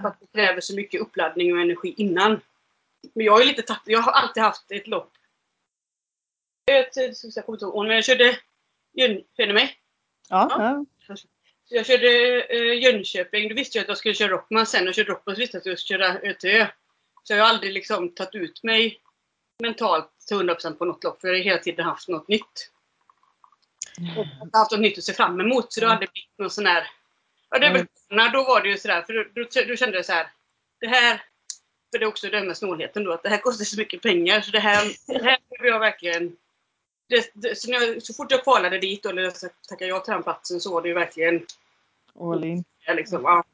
För 0.00 0.08
att 0.08 0.20
det 0.20 0.26
kräver 0.32 0.60
så 0.60 0.74
mycket 0.74 1.00
uppladdning 1.00 1.54
och 1.54 1.60
energi 1.60 1.94
innan. 1.96 2.40
Men 3.12 3.26
jag 3.26 3.42
är 3.42 3.46
lite 3.46 3.62
tapp. 3.62 3.82
Jag 3.84 4.00
har 4.00 4.12
alltid 4.12 4.42
haft 4.42 4.72
ett 4.72 4.86
lopp. 4.86 5.12
Jag 6.64 6.92
kommer 6.94 7.56
inte 7.56 7.64
ihåg, 7.64 7.86
men 7.86 7.96
jag 7.96 8.04
körde... 8.04 8.38
Hör 9.38 9.46
ni 9.46 9.52
mig? 9.52 9.78
Ja. 10.28 10.46
ja. 10.50 10.84
Jag 11.68 11.86
körde 11.86 12.06
uh, 12.54 12.82
Jönköping, 12.82 13.48
då 13.48 13.54
visste 13.54 13.78
jag 13.78 13.82
att 13.82 13.88
jag 13.88 13.98
skulle 13.98 14.14
köra 14.14 14.28
Rockman 14.28 14.66
sen. 14.66 14.88
Och 14.88 14.94
körde 14.94 15.10
Rockman 15.10 15.36
så 15.36 15.40
visste 15.40 15.56
jag 15.56 15.60
att 15.60 15.66
jag 15.66 15.78
skulle 15.78 15.98
köra 15.98 16.18
ÖTÖ. 16.18 16.66
Så 17.22 17.32
jag 17.32 17.44
har 17.44 17.48
aldrig 17.48 17.72
liksom 17.72 18.14
tagit 18.14 18.34
ut 18.34 18.62
mig 18.62 19.00
mentalt 19.62 20.10
till 20.28 20.36
100% 20.36 20.72
på 20.72 20.84
något 20.84 21.04
lopp. 21.04 21.20
För 21.20 21.28
jag 21.28 21.34
har 21.34 21.44
hela 21.44 21.58
tiden 21.58 21.84
haft 21.84 22.08
något 22.08 22.28
nytt. 22.28 22.70
Och 24.16 24.58
haft 24.58 24.70
något 24.70 24.80
nytt 24.80 24.98
att 24.98 25.04
se 25.04 25.12
fram 25.12 25.40
emot. 25.40 25.72
Så 25.72 25.80
då 25.80 25.86
hade 25.86 26.00
det 26.00 26.12
blivit 26.12 26.38
någon 26.38 26.50
sån 26.50 26.66
här... 26.66 26.86
Ja, 27.50 27.58
det 27.58 27.66
mm. 27.66 28.32
då 28.32 28.44
var 28.44 28.60
det 28.62 28.68
ju 28.68 28.78
sådär. 28.78 29.02
För 29.02 29.12
då, 29.12 29.24
då, 29.68 29.76
kände 29.76 29.96
jag 29.96 30.06
så 30.06 30.12
här. 30.12 30.26
Det 30.80 30.86
här 30.86 31.20
för 31.90 31.98
det 31.98 32.04
är 32.04 32.08
också 32.08 32.30
det 32.30 32.44
med 32.44 32.56
snålheten 32.56 33.04
då, 33.04 33.12
att 33.12 33.22
det 33.22 33.28
här 33.28 33.38
kostar 33.38 33.64
så 33.64 33.78
mycket 33.78 34.02
pengar 34.02 34.40
så 34.40 34.50
det 34.50 34.60
här, 34.60 34.92
det 35.06 35.24
här 35.24 35.38
behöver 35.50 35.68
jag 35.68 35.80
verkligen... 35.80 36.36
Det, 37.08 37.30
det, 37.34 37.58
så, 37.58 37.70
jag, 37.70 38.02
så, 38.02 38.14
fort 38.14 38.30
jag 38.30 38.42
kvalade 38.42 38.78
dit, 38.78 39.06
eller 39.06 39.22
jag 39.22 39.34
tackade 39.68 39.90
ja 39.90 40.00
till 40.00 40.12
den 40.12 40.22
platsen, 40.22 40.60
så 40.60 40.74
var 40.74 40.82
det 40.82 40.88
ju 40.88 40.94
verkligen... 40.94 41.46
All 42.20 42.44
in. 42.44 42.64
Liksom, 42.88 43.22
ja. 43.22 43.44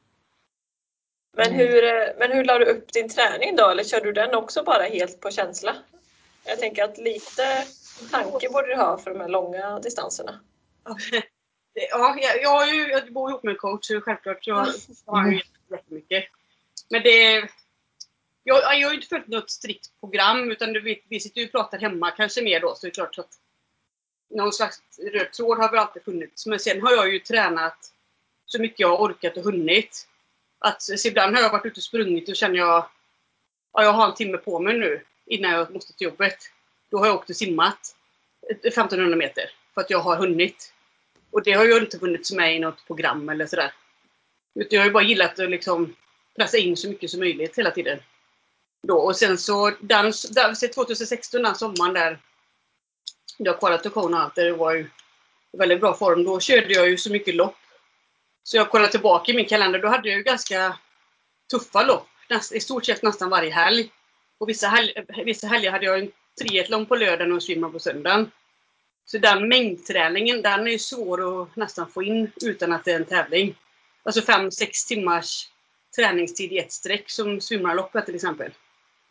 Men 1.36 1.52
hur, 1.52 1.82
men 2.18 2.32
hur 2.32 2.44
la 2.44 2.58
du 2.58 2.64
upp 2.64 2.92
din 2.92 3.08
träning 3.08 3.56
då? 3.56 3.68
Eller 3.68 3.84
kör 3.84 4.00
du 4.00 4.12
den 4.12 4.34
också 4.34 4.62
bara 4.62 4.82
helt 4.82 5.20
på 5.20 5.30
känsla? 5.30 5.76
Jag 6.44 6.58
tänker 6.58 6.84
att 6.84 6.98
lite 6.98 7.64
tanke 8.10 8.48
borde 8.48 8.66
du 8.66 8.76
ha 8.76 8.98
för 8.98 9.10
de 9.10 9.20
här 9.20 9.28
långa 9.28 9.78
distanserna. 9.78 10.40
Ja, 11.76 12.16
jag, 12.20 12.42
jag, 12.42 12.50
har 12.50 12.66
ju, 12.66 12.88
jag 12.88 13.12
bor 13.12 13.30
ihop 13.30 13.42
med 13.42 13.52
en 13.52 13.58
coach, 13.58 13.86
så 13.86 14.00
självklart 14.00 14.46
jag 14.46 14.66
har 15.06 15.30
ju 15.30 15.40
jättemycket. 15.70 16.24
Men 16.90 17.02
det, 17.02 17.48
jag, 18.42 18.80
jag 18.80 18.88
har 18.88 18.94
inte 18.94 19.06
följt 19.06 19.26
något 19.26 19.50
strikt 19.50 20.00
program 20.00 20.50
utan 20.50 20.72
vi, 20.72 21.02
vi 21.08 21.20
sitter 21.20 21.40
ju 21.40 21.46
och 21.46 21.52
pratar 21.52 21.78
hemma 21.78 22.10
kanske 22.10 22.42
mer 22.42 22.60
då 22.60 22.74
så 22.74 22.86
det 22.86 22.90
är 22.90 22.94
klart 22.94 23.18
att 23.18 23.38
någon 24.30 24.52
slags 24.52 24.80
röd 25.12 25.32
tråd 25.32 25.58
har 25.58 25.70
väl 25.70 25.78
alltid 25.78 26.04
funnits. 26.04 26.46
Men 26.46 26.58
sen 26.58 26.82
har 26.82 26.92
jag 26.92 27.12
ju 27.12 27.18
tränat 27.18 27.92
så 28.46 28.60
mycket 28.60 28.80
jag 28.80 28.88
har 28.88 29.08
orkat 29.08 29.36
och 29.36 29.44
hunnit. 29.44 30.08
Att, 30.58 30.82
så 30.82 31.08
ibland 31.08 31.36
har 31.36 31.42
jag 31.42 31.50
varit 31.50 31.66
ute 31.66 31.78
och 31.78 31.82
sprungit 31.82 32.28
och 32.28 32.36
känner 32.36 32.56
jag 32.56 32.88
ja, 33.72 33.82
jag 33.82 33.92
har 33.92 34.08
en 34.08 34.14
timme 34.14 34.38
på 34.38 34.58
mig 34.58 34.78
nu 34.78 35.02
innan 35.26 35.50
jag 35.50 35.74
måste 35.74 35.92
till 35.92 36.04
jobbet. 36.04 36.36
Då 36.90 36.98
har 36.98 37.06
jag 37.06 37.16
åkt 37.16 37.30
och 37.30 37.36
simmat 37.36 37.96
1500 38.64 39.16
meter 39.16 39.50
för 39.74 39.80
att 39.80 39.90
jag 39.90 39.98
har 39.98 40.16
hunnit. 40.16 40.72
Och 41.36 41.42
det 41.42 41.52
har 41.52 41.64
ju 41.64 41.76
inte 41.76 41.98
funnits 41.98 42.32
med 42.32 42.56
i 42.56 42.58
något 42.58 42.86
program 42.86 43.28
eller 43.28 43.46
sådär. 43.46 43.72
Utan 44.54 44.68
jag 44.70 44.80
har 44.80 44.86
ju 44.86 44.92
bara 44.92 45.04
gillat 45.04 45.38
att 45.38 45.50
liksom 45.50 45.96
pressa 46.36 46.58
in 46.58 46.76
så 46.76 46.88
mycket 46.88 47.10
som 47.10 47.20
möjligt 47.20 47.58
hela 47.58 47.70
tiden. 47.70 47.98
Då. 48.82 48.98
Och 48.98 49.16
sen 49.16 49.38
så, 49.38 49.72
den, 49.80 50.12
2016, 50.74 51.42
den 51.42 51.54
sommaren 51.54 51.94
där, 51.94 52.18
jag 53.36 53.58
kvalade 53.58 53.82
till 53.82 53.92
och 53.92 54.18
allt, 54.18 54.34
det 54.34 54.52
var 54.52 54.74
ju 54.74 54.90
väldigt 55.52 55.80
bra 55.80 55.94
form. 55.94 56.24
Då 56.24 56.40
körde 56.40 56.74
jag 56.74 56.88
ju 56.88 56.96
så 56.96 57.12
mycket 57.12 57.34
lopp. 57.34 57.56
Så 58.42 58.56
jag 58.56 58.70
kollade 58.70 58.90
tillbaka 58.90 59.32
i 59.32 59.36
min 59.36 59.46
kalender, 59.46 59.78
då 59.78 59.88
hade 59.88 60.08
jag 60.08 60.18
ju 60.18 60.24
ganska 60.24 60.78
tuffa 61.50 61.82
lopp. 61.82 62.08
Näst, 62.28 62.52
I 62.52 62.60
stort 62.60 62.84
sett 62.84 63.02
nästan 63.02 63.30
varje 63.30 63.50
helg. 63.50 63.90
Och 64.38 64.48
vissa, 64.48 64.68
helg, 64.68 64.92
vissa 65.24 65.46
helger 65.46 65.70
hade 65.70 65.86
jag 65.86 65.98
en 65.98 66.10
triathlon 66.40 66.86
på 66.86 66.96
lördagen 66.96 67.32
och 67.32 67.36
en 67.36 67.40
swimrun 67.40 67.72
på 67.72 67.78
söndagen. 67.78 68.30
Så 69.06 69.18
den 69.18 69.48
mängdträningen, 69.48 70.42
den 70.42 70.66
är 70.66 70.70
ju 70.70 70.78
svår 70.78 71.42
att 71.42 71.56
nästan 71.56 71.90
få 71.90 72.02
in 72.02 72.30
utan 72.42 72.72
att 72.72 72.84
det 72.84 72.92
är 72.92 72.96
en 72.96 73.04
tävling. 73.04 73.54
Alltså 74.02 74.20
5-6 74.20 74.88
timmars 74.88 75.48
träningstid 75.96 76.52
i 76.52 76.58
ett 76.58 76.72
streck 76.72 77.10
som 77.10 77.40
swimrunloppet 77.40 78.06
till 78.06 78.14
exempel. 78.14 78.52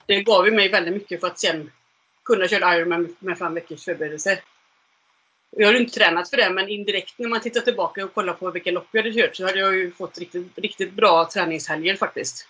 Det 0.05 0.23
gav 0.23 0.45
ju 0.45 0.51
mig 0.51 0.69
väldigt 0.69 0.93
mycket 0.93 1.19
för 1.19 1.27
att 1.27 1.39
sen 1.39 1.71
kunna 2.25 2.47
köra 2.47 2.77
Ironman 2.77 3.15
med 3.19 3.37
fem 3.37 3.53
veckors 3.53 3.85
förberedelse. 3.85 4.39
Jag 5.51 5.67
har 5.67 5.73
ju 5.73 5.79
inte 5.79 5.99
tränat 5.99 6.29
för 6.29 6.37
det, 6.37 6.49
men 6.49 6.69
indirekt 6.69 7.19
när 7.19 7.29
man 7.29 7.41
tittar 7.41 7.61
tillbaka 7.61 8.05
och 8.05 8.13
kollar 8.13 8.33
på 8.33 8.51
vilka 8.51 8.71
lopp 8.71 8.87
jag 8.91 9.03
hade 9.03 9.21
kört 9.21 9.35
så 9.35 9.45
hade 9.45 9.59
jag 9.59 9.75
ju 9.75 9.91
fått 9.91 10.17
riktigt, 10.17 10.57
riktigt 10.57 10.93
bra 10.93 11.29
träningshelger 11.33 11.95
faktiskt. 11.95 12.47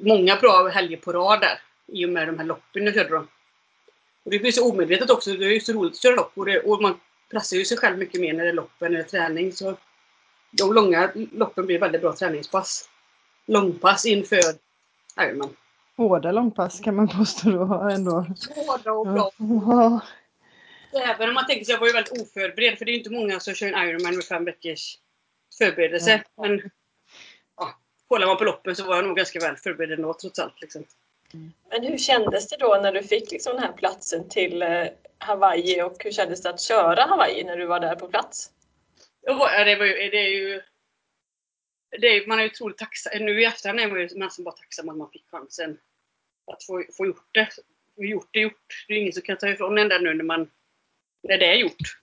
Många 0.00 0.36
bra 0.36 0.68
helger 0.68 0.96
på 0.96 1.12
rad 1.12 1.40
där, 1.40 1.58
i 1.86 2.06
och 2.06 2.10
med 2.10 2.28
de 2.28 2.38
här 2.38 2.46
loppen 2.46 2.84
jag 2.84 2.94
körde. 2.94 3.08
Då. 3.08 3.26
Och 4.30 4.34
det 4.34 4.38
blir 4.38 4.52
så 4.52 4.70
omedvetet 4.70 5.10
också. 5.10 5.32
Det 5.32 5.46
är 5.46 5.50
ju 5.50 5.60
så 5.60 5.72
roligt 5.72 5.92
att 5.92 6.02
köra 6.02 6.14
lopp 6.14 6.32
och, 6.34 6.46
det, 6.46 6.60
och 6.60 6.82
man 6.82 7.00
pressar 7.30 7.56
ju 7.56 7.64
sig 7.64 7.76
själv 7.76 7.98
mycket 7.98 8.20
mer 8.20 8.32
när 8.32 8.44
det 8.44 8.48
är 8.48 8.52
lopp 8.52 8.82
än 8.82 8.92
när 8.92 8.98
det 8.98 9.04
är 9.04 9.08
träning. 9.08 9.52
Så 9.52 9.76
de 10.50 10.72
långa 10.72 11.10
loppen 11.32 11.66
blir 11.66 11.78
väldigt 11.78 12.00
bra 12.00 12.16
träningspass. 12.16 12.88
Långpass 13.46 14.06
inför 14.06 14.40
Ironman. 15.20 15.56
Hårda 15.96 16.32
långpass 16.32 16.80
kan 16.80 16.96
man 16.96 17.08
påstå 17.08 17.50
då 17.50 17.74
ändå. 17.74 18.26
Hårda 18.54 18.92
och 18.92 19.06
bra. 19.06 19.30
Ja. 19.38 20.00
Även 20.92 21.28
om 21.28 21.34
man 21.34 21.46
tänker 21.46 21.64
sig, 21.64 21.72
jag 21.72 21.80
var 21.80 21.86
ju 21.86 21.92
väldigt 21.92 22.22
oförberedd 22.22 22.78
för 22.78 22.84
det 22.84 22.90
är 22.90 22.92
ju 22.92 22.98
inte 22.98 23.10
många 23.10 23.40
som 23.40 23.54
kör 23.54 23.66
en 23.66 23.88
Ironman 23.88 24.14
med 24.14 24.24
fem 24.24 24.44
veckors 24.44 24.98
förberedelse. 25.58 26.22
Ja. 26.36 26.42
Men 26.42 26.70
ja, 27.56 27.74
kollar 28.08 28.26
man 28.26 28.36
på 28.36 28.44
loppen 28.44 28.76
så 28.76 28.84
var 28.84 28.96
jag 28.96 29.04
nog 29.04 29.16
ganska 29.16 29.40
väl 29.40 29.56
förberedd 29.56 29.98
ändå 29.98 30.14
trots 30.14 30.38
allt. 30.38 30.60
Liksom. 30.60 30.84
Men 31.70 31.84
hur 31.84 31.98
kändes 31.98 32.48
det 32.48 32.56
då 32.56 32.78
när 32.82 32.92
du 32.92 33.02
fick 33.02 33.30
liksom 33.30 33.54
den 33.54 33.62
här 33.62 33.72
platsen 33.72 34.28
till 34.28 34.62
eh, 34.62 34.86
Hawaii 35.18 35.82
och 35.82 36.04
hur 36.04 36.12
kändes 36.12 36.42
det 36.42 36.50
att 36.50 36.60
köra 36.60 37.02
Hawaii 37.02 37.44
när 37.44 37.56
du 37.56 37.66
var 37.66 37.80
där 37.80 37.96
på 37.96 38.08
plats? 38.08 38.50
Ja, 39.22 39.64
det, 39.64 39.76
var 39.76 39.86
ju, 39.86 40.10
det 40.10 40.18
är 40.18 40.28
ju 40.28 40.62
det 41.90 42.06
är, 42.06 42.26
man 42.26 42.38
är 42.38 42.42
ju 42.42 42.48
otroligt 42.48 42.78
tacksam. 42.78 43.24
Nu 43.24 43.42
i 43.42 43.44
efterhand 43.44 43.80
är 43.80 43.88
man 43.88 44.00
ju 44.00 44.08
nästan 44.14 44.44
bara 44.44 44.54
tacksam 44.54 44.88
att 44.88 44.96
man 44.96 45.10
fick 45.10 45.30
chansen 45.30 45.78
att 46.52 46.64
få, 46.64 46.84
få 46.96 47.06
gjort 47.06 47.28
det. 47.32 47.48
Gjort 47.96 48.28
det 48.30 48.40
gjort. 48.40 48.84
Det 48.88 48.94
är 48.94 48.98
ingen 48.98 49.12
som 49.12 49.22
kan 49.22 49.36
ta 49.36 49.48
ifrån 49.48 49.78
en 49.78 49.88
det 49.88 49.98
nu 49.98 50.14
när, 50.14 50.24
man, 50.24 50.50
när 51.22 51.38
det 51.38 51.46
är 51.46 51.54
gjort. 51.54 52.00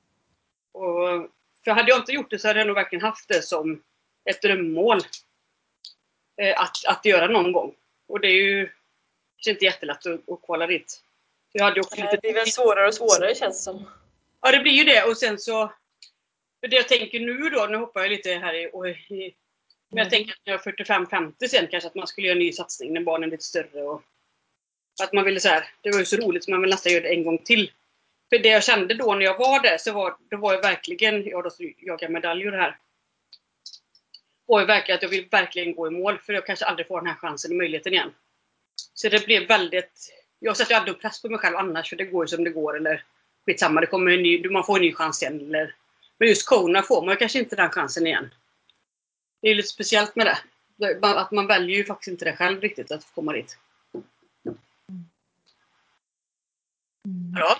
Och, 0.71 1.29
för 1.63 1.71
hade 1.71 1.89
jag 1.89 1.99
inte 1.99 2.11
gjort 2.11 2.29
det 2.29 2.39
så 2.39 2.47
hade 2.47 2.59
jag 2.59 2.67
nog 2.67 2.75
verkligen 2.75 3.05
haft 3.05 3.27
det 3.27 3.41
som 3.41 3.83
ett 4.29 4.41
drömmål. 4.41 4.99
Eh, 6.41 6.61
att, 6.61 6.85
att 6.87 7.05
göra 7.05 7.27
någon 7.27 7.51
gång. 7.51 7.75
Och 8.07 8.19
det 8.19 8.27
är 8.27 8.43
ju 8.43 8.69
kanske 9.37 9.51
inte 9.51 9.65
jättelätt 9.65 10.05
att, 10.05 10.29
att 10.29 10.41
kvala 10.45 10.67
dit. 10.67 11.03
Jag 11.51 11.63
hade 11.63 11.81
också 11.81 11.95
lite... 11.95 12.09
Det 12.11 12.21
blir 12.21 12.33
väl 12.33 12.51
svårare 12.51 12.87
och 12.87 12.93
svårare 12.93 13.35
känns 13.35 13.57
det 13.57 13.63
som. 13.63 13.89
Ja 14.41 14.51
det 14.51 14.59
blir 14.59 14.71
ju 14.71 14.83
det 14.83 15.03
och 15.03 15.17
sen 15.17 15.39
så 15.39 15.71
för 16.59 16.67
det 16.67 16.75
jag 16.75 16.87
tänker 16.87 17.19
nu 17.19 17.49
då, 17.49 17.67
nu 17.69 17.77
hoppar 17.77 18.01
jag 18.01 18.09
lite 18.09 18.31
här 18.31 18.53
i, 18.53 18.89
i 19.15 19.35
men 19.89 19.97
jag 19.97 20.09
tänker 20.09 20.31
att 20.31 20.39
när 20.45 20.53
jag 20.53 20.67
är 20.67 21.05
45-50 21.05 21.47
sen 21.47 21.67
kanske 21.71 21.87
att 21.87 21.95
man 21.95 22.07
skulle 22.07 22.27
göra 22.27 22.35
en 22.35 22.39
ny 22.39 22.51
satsning 22.51 22.93
när 22.93 23.01
barnen 23.01 23.29
är 23.29 23.31
lite 23.31 23.43
större. 23.43 23.83
Och 23.83 24.01
att 25.03 25.13
man 25.13 25.25
ville 25.25 25.39
så 25.39 25.49
här, 25.49 25.67
det 25.81 25.91
var 25.91 25.99
ju 25.99 26.05
så 26.05 26.15
roligt 26.17 26.43
så 26.43 26.51
man 26.51 26.61
vill 26.61 26.69
nästan 26.69 26.93
göra 26.93 27.03
det 27.03 27.13
en 27.13 27.23
gång 27.23 27.37
till. 27.37 27.71
För 28.29 28.39
det 28.39 28.49
jag 28.49 28.63
kände 28.63 28.93
då 28.93 29.15
när 29.15 29.25
jag 29.25 29.37
var 29.37 29.63
där 29.63 29.77
så 29.77 29.93
var 29.93 30.17
det 30.29 30.35
var 30.35 30.53
ju 30.53 30.61
verkligen, 30.61 31.25
jag 31.25 31.43
då 31.43 31.49
jagar 31.77 32.09
medaljer 32.09 32.51
här. 32.51 32.77
var 34.45 34.59
ju 34.59 34.65
verkligen 34.65 34.95
att 34.95 35.01
jag 35.01 35.09
vill 35.09 35.27
verkligen 35.31 35.75
gå 35.75 35.87
i 35.87 35.91
mål 35.91 36.17
för 36.17 36.33
jag 36.33 36.45
kanske 36.45 36.65
aldrig 36.65 36.87
får 36.87 37.01
den 37.01 37.07
här 37.07 37.15
chansen 37.15 37.51
och 37.51 37.57
möjligheten 37.57 37.93
igen. 37.93 38.13
Så 38.93 39.09
det 39.09 39.25
blev 39.25 39.47
väldigt, 39.47 40.13
jag 40.39 40.57
satte 40.57 40.73
ju 40.73 40.77
aldrig 40.77 40.95
upp 40.95 41.01
press 41.01 41.21
på 41.21 41.29
mig 41.29 41.39
själv 41.39 41.57
annars 41.57 41.89
för 41.89 41.95
det 41.95 42.05
går 42.05 42.23
ju 42.23 42.27
som 42.27 42.43
det 42.43 42.49
går 42.49 42.77
eller 42.77 43.03
skitsamma, 43.45 43.81
det 43.81 43.87
kommer 43.87 44.11
en 44.11 44.23
ny, 44.23 44.49
man 44.49 44.63
får 44.63 44.75
en 44.75 44.81
ny 44.81 44.93
chans 44.93 45.21
igen 45.23 45.41
eller 45.41 45.75
men 46.17 46.27
just 46.29 46.47
Kona 46.47 46.81
får 46.81 47.05
man 47.05 47.17
kanske 47.17 47.39
inte 47.39 47.55
den 47.55 47.69
chansen 47.69 48.07
igen. 48.07 48.33
Det 49.41 49.49
är 49.49 49.55
lite 49.55 49.67
speciellt 49.67 50.15
med 50.15 50.25
det. 50.25 50.37
Att 51.01 51.31
man 51.31 51.47
väljer 51.47 51.77
ju 51.77 51.85
faktiskt 51.85 52.07
inte 52.07 52.25
det 52.25 52.35
själv 52.35 52.61
riktigt, 52.61 52.91
att 52.91 53.07
komma 53.15 53.33
dit. 53.33 53.57
Ja, 57.35 57.57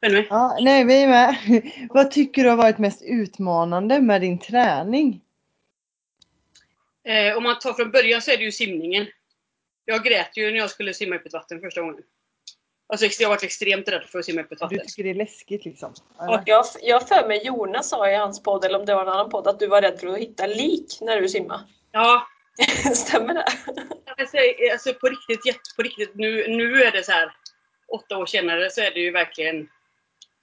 är 0.00 0.10
ni 0.10 0.14
med? 0.14 0.26
Ja, 0.30 0.58
nej, 0.60 0.84
vi 0.84 1.02
är 1.02 1.08
med. 1.08 1.36
Vad 1.90 2.10
tycker 2.10 2.44
du 2.44 2.48
har 2.48 2.56
varit 2.56 2.78
mest 2.78 3.02
utmanande 3.02 4.00
med 4.00 4.20
din 4.20 4.38
träning? 4.38 5.20
Eh, 7.04 7.36
om 7.36 7.42
man 7.42 7.58
tar 7.58 7.72
från 7.72 7.90
början 7.90 8.22
så 8.22 8.30
är 8.30 8.36
det 8.36 8.44
ju 8.44 8.52
simningen. 8.52 9.06
Jag 9.84 10.04
grät 10.04 10.36
ju 10.36 10.50
när 10.50 10.58
jag 10.58 10.70
skulle 10.70 10.94
simma 10.94 11.16
upp 11.16 11.26
ett 11.26 11.32
vatten 11.32 11.60
första 11.60 11.80
gången. 11.80 12.02
Alltså 12.92 13.06
jag 13.06 13.28
har 13.28 13.34
varit 13.34 13.42
extremt 13.42 13.88
rädd 13.88 14.04
för 14.04 14.18
att 14.18 14.24
simma 14.24 14.40
öppet 14.40 14.60
vatten. 14.60 14.78
Du 14.78 14.84
tycker 14.84 15.04
det 15.04 15.10
är 15.10 15.14
läskigt 15.14 15.64
liksom? 15.64 15.94
Och 16.18 16.40
jag, 16.46 16.64
jag 16.82 17.08
för 17.08 17.28
mig 17.28 17.46
Jonas 17.46 17.88
sa 17.88 18.10
i 18.10 18.14
hans 18.14 18.42
podd, 18.42 18.64
eller 18.64 18.78
om 18.78 18.86
det 18.86 18.94
var 18.94 19.02
en 19.02 19.08
annan 19.08 19.30
podd, 19.30 19.46
att 19.46 19.58
du 19.58 19.66
var 19.66 19.82
rädd 19.82 20.00
för 20.00 20.06
att 20.06 20.18
hitta 20.18 20.46
lik 20.46 20.98
när 21.00 21.20
du 21.20 21.28
simmar. 21.28 21.60
Ja. 21.92 22.26
Stämmer 22.94 23.34
det? 23.34 23.44
Alltså, 24.16 24.36
alltså 24.72 24.94
på 24.94 25.06
riktigt, 25.06 25.76
på 25.76 25.82
riktigt 25.82 26.14
nu, 26.14 26.48
nu 26.48 26.82
är 26.82 26.92
det 26.92 27.02
så 27.02 27.12
här 27.12 27.32
åtta 27.88 28.18
år 28.18 28.26
senare 28.26 28.70
så 28.70 28.80
är 28.80 28.90
det 28.90 29.00
ju 29.00 29.10
verkligen 29.10 29.68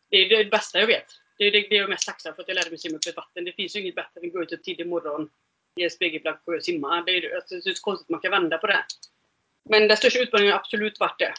det, 0.10 0.17
är 0.17 0.43
det 0.43 0.49
bästa 0.49 0.80
jag 0.80 0.88
vet. 0.88 1.06
Det 1.38 1.43
är 1.43 1.52
det, 1.52 1.60
det 1.69 1.75
är 1.75 1.80
jag 1.80 1.89
mest 1.89 2.08
tacksam 2.08 2.36
för 2.36 2.41
att 2.41 2.47
jag 2.47 2.56
lärde 2.56 2.69
mig 2.69 2.80
simma 2.80 2.95
upp 2.95 3.08
ett 3.10 3.15
vatten. 3.15 3.45
Det 3.45 3.52
finns 3.52 3.75
ju 3.75 3.80
inget 3.80 3.95
bättre 3.95 4.19
än 4.21 4.28
att 4.28 4.34
gå 4.34 4.43
ut 4.43 4.52
en 4.52 4.62
tidig 4.62 4.88
morgon 4.88 5.30
i 5.75 5.84
en 5.84 5.89
spegelplagg 5.89 6.39
och 6.45 6.63
simma. 6.63 7.04
Det 7.06 7.12
är, 7.12 7.36
alltså, 7.36 7.56
det 7.56 7.69
är 7.69 7.73
så 7.73 7.82
konstigt 7.82 8.06
att 8.06 8.10
man 8.10 8.19
kan 8.19 8.32
vända 8.32 8.58
på 8.58 8.67
det. 8.67 8.86
Men 9.69 9.88
den 9.88 9.97
största 9.97 10.19
utmaningen 10.19 10.51
har 10.51 10.60
absolut 10.60 10.99
varit 10.99 11.19
det. 11.19 11.34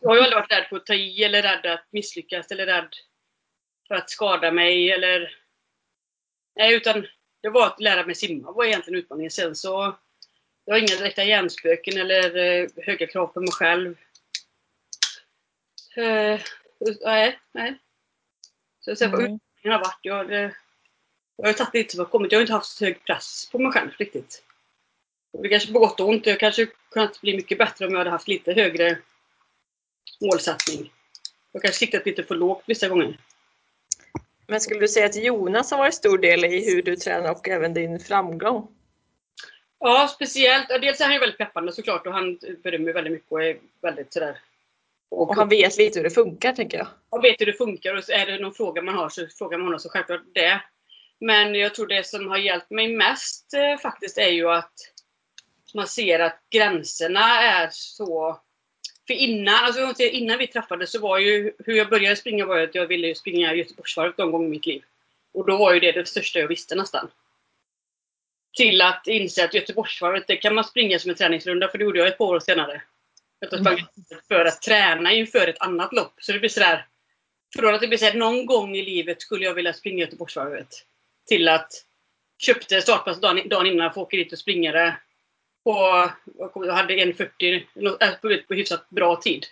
Jag 0.00 0.08
har 0.08 0.16
ju 0.16 0.22
aldrig 0.22 0.36
varit 0.36 0.52
rädd 0.52 0.66
för 0.68 0.76
att 0.76 0.86
ta 0.86 0.94
i 0.94 1.24
eller 1.24 1.42
rädd 1.42 1.66
att 1.66 1.86
misslyckas 1.90 2.50
eller 2.50 2.66
rädd 2.66 2.88
för 3.88 3.94
att 3.94 4.10
skada 4.10 4.52
mig 4.52 4.90
eller... 4.90 5.36
Nej, 6.56 6.74
utan 6.74 7.06
det 7.42 7.48
var 7.48 7.66
att 7.66 7.80
lära 7.80 8.06
mig 8.06 8.14
simma 8.14 8.52
var 8.52 8.64
egentligen 8.64 8.98
utmaningen. 8.98 9.30
Sen 9.30 9.56
så... 9.56 9.98
Jag 10.64 10.74
har 10.74 10.78
inga 10.78 10.96
direkta 10.96 11.24
hjärnspöken 11.24 12.00
eller 12.00 12.36
uh, 12.36 12.68
höga 12.76 13.06
krav 13.06 13.26
på 13.26 13.40
mig 13.40 13.52
själv. 13.52 13.96
Uh, 15.98 16.40
nej, 17.00 17.38
nej. 17.52 17.78
Så 18.80 18.96
sen 18.96 19.10
vad 19.10 19.20
utmaningen 19.20 19.40
har 19.62 19.78
varit, 19.78 19.98
jag, 20.02 20.32
jag 21.36 21.46
har 21.46 21.52
tagit 21.52 21.74
lite 21.74 21.90
som 21.90 22.00
har 22.00 22.10
kommit. 22.10 22.32
Jag 22.32 22.38
har 22.38 22.42
inte 22.42 22.52
haft 22.52 22.76
så 22.76 22.84
hög 22.84 23.04
press 23.04 23.48
på 23.52 23.58
mig 23.58 23.72
själv 23.72 23.90
riktigt. 23.98 24.42
Det 25.32 25.48
kanske 25.48 25.72
på 25.72 25.78
gott 25.78 26.00
och 26.00 26.08
ont. 26.08 26.26
Jag 26.26 26.40
kanske 26.40 26.66
kunnat 26.90 27.20
bli 27.20 27.36
mycket 27.36 27.58
bättre 27.58 27.86
om 27.86 27.92
jag 27.92 27.98
hade 27.98 28.10
haft 28.10 28.28
lite 28.28 28.52
högre 28.52 28.98
målsättning. 30.20 30.92
Jag 31.52 31.62
kanske 31.62 31.78
siktat 31.78 32.06
lite 32.06 32.22
för 32.22 32.34
lågt 32.34 32.62
vissa 32.66 32.88
gånger. 32.88 33.18
Men 34.46 34.60
skulle 34.60 34.80
du 34.80 34.88
säga 34.88 35.06
att 35.06 35.16
Jonas 35.24 35.70
har 35.70 35.78
varit 35.78 35.94
stor 35.94 36.18
del 36.18 36.44
i 36.44 36.74
hur 36.74 36.82
du 36.82 36.96
tränar 36.96 37.30
och 37.30 37.48
även 37.48 37.74
din 37.74 38.00
framgång? 38.00 38.68
Ja, 39.78 40.10
speciellt. 40.14 40.68
Dels 40.68 41.00
är 41.00 41.04
han 41.04 41.14
ju 41.14 41.20
väldigt 41.20 41.38
peppande 41.38 41.72
såklart 41.72 42.06
och 42.06 42.12
han 42.12 42.38
berömmer 42.62 42.92
väldigt 42.92 43.12
mycket 43.12 43.32
och 43.32 43.44
är 43.44 43.58
väldigt 43.80 44.12
sådär 44.12 44.38
och, 45.10 45.28
och 45.28 45.36
han 45.36 45.48
vet 45.48 45.76
lite 45.76 45.98
hur 45.98 46.04
det 46.04 46.10
funkar 46.10 46.52
tänker 46.52 46.78
jag. 46.78 46.86
Han 47.10 47.22
vet 47.22 47.40
hur 47.40 47.46
det 47.46 47.52
funkar 47.52 47.94
och 47.94 48.10
är 48.10 48.26
det 48.26 48.38
någon 48.38 48.54
fråga 48.54 48.82
man 48.82 48.94
har 48.94 49.08
så 49.08 49.26
frågar 49.38 49.58
man 49.58 49.66
honom 49.66 49.80
så 49.80 49.88
självklart 49.88 50.20
det. 50.34 50.60
Men 51.20 51.54
jag 51.54 51.74
tror 51.74 51.86
det 51.86 52.06
som 52.06 52.28
har 52.28 52.38
hjälpt 52.38 52.70
mig 52.70 52.96
mest 52.96 53.54
eh, 53.54 53.80
faktiskt 53.82 54.18
är 54.18 54.28
ju 54.28 54.48
att 54.50 54.72
man 55.74 55.86
ser 55.86 56.18
att 56.18 56.40
gränserna 56.50 57.40
är 57.40 57.68
så 57.72 58.40
för 59.06 59.14
innan, 59.14 59.54
alltså 59.54 60.02
innan 60.02 60.38
vi 60.38 60.46
träffades 60.46 60.92
så 60.92 61.00
var 61.00 61.18
ju, 61.18 61.52
hur 61.58 61.74
jag 61.74 61.88
började 61.88 62.16
springa 62.16 62.46
var 62.46 62.58
att 62.60 62.74
jag 62.74 62.86
ville 62.86 63.14
springa 63.14 63.54
Göteborgsvarvet 63.54 64.18
någon 64.18 64.30
gång 64.30 64.44
i 64.44 64.48
mitt 64.48 64.66
liv. 64.66 64.82
Och 65.32 65.46
då 65.46 65.56
var 65.56 65.74
ju 65.74 65.80
det 65.80 65.92
det 65.92 66.06
största 66.06 66.38
jag 66.38 66.48
visste 66.48 66.74
nästan. 66.74 67.10
till 68.56 68.82
att 68.82 69.06
inse 69.06 69.44
att 69.44 69.54
Göteborgsvarvet, 69.54 70.26
det 70.26 70.36
kan 70.36 70.54
man 70.54 70.64
springa 70.64 70.98
som 70.98 71.10
en 71.10 71.16
träningsrunda, 71.16 71.68
för 71.68 71.78
det 71.78 71.84
gjorde 71.84 71.98
jag 71.98 72.08
ett 72.08 72.18
par 72.18 72.24
år 72.24 72.40
senare. 72.40 72.82
Jag 73.40 73.50
För 74.28 74.44
att 74.44 74.62
träna 74.62 75.12
inför 75.12 75.48
ett 75.48 75.60
annat 75.60 75.92
lopp. 75.92 76.12
Så 76.20 76.32
det 76.32 76.38
blir 76.38 76.48
sådär, 76.48 76.86
från 77.56 77.74
att 77.74 77.80
det 77.80 77.88
blir 77.88 77.98
såhär, 77.98 78.14
någon 78.14 78.46
gång 78.46 78.76
i 78.76 78.82
livet 78.82 79.22
skulle 79.22 79.44
jag 79.44 79.54
vilja 79.54 79.72
springa 79.72 79.98
Göteborgsvarvet. 79.98 80.86
Till 81.28 81.48
att 81.48 81.72
köpte 82.38 82.82
startpass 82.82 83.20
dagen, 83.20 83.48
dagen 83.48 83.66
innan 83.66 83.92
för 83.92 84.00
att 84.00 84.06
åka 84.06 84.16
dit 84.16 84.32
och 84.32 84.38
springa 84.38 84.72
det. 84.72 84.96
På, 85.64 86.10
jag 86.54 86.72
hade 86.72 86.94
1.40 86.94 88.20
på, 88.20 88.46
på 88.48 88.54
hyfsat 88.54 88.90
bra 88.90 89.16
tid. 89.16 89.46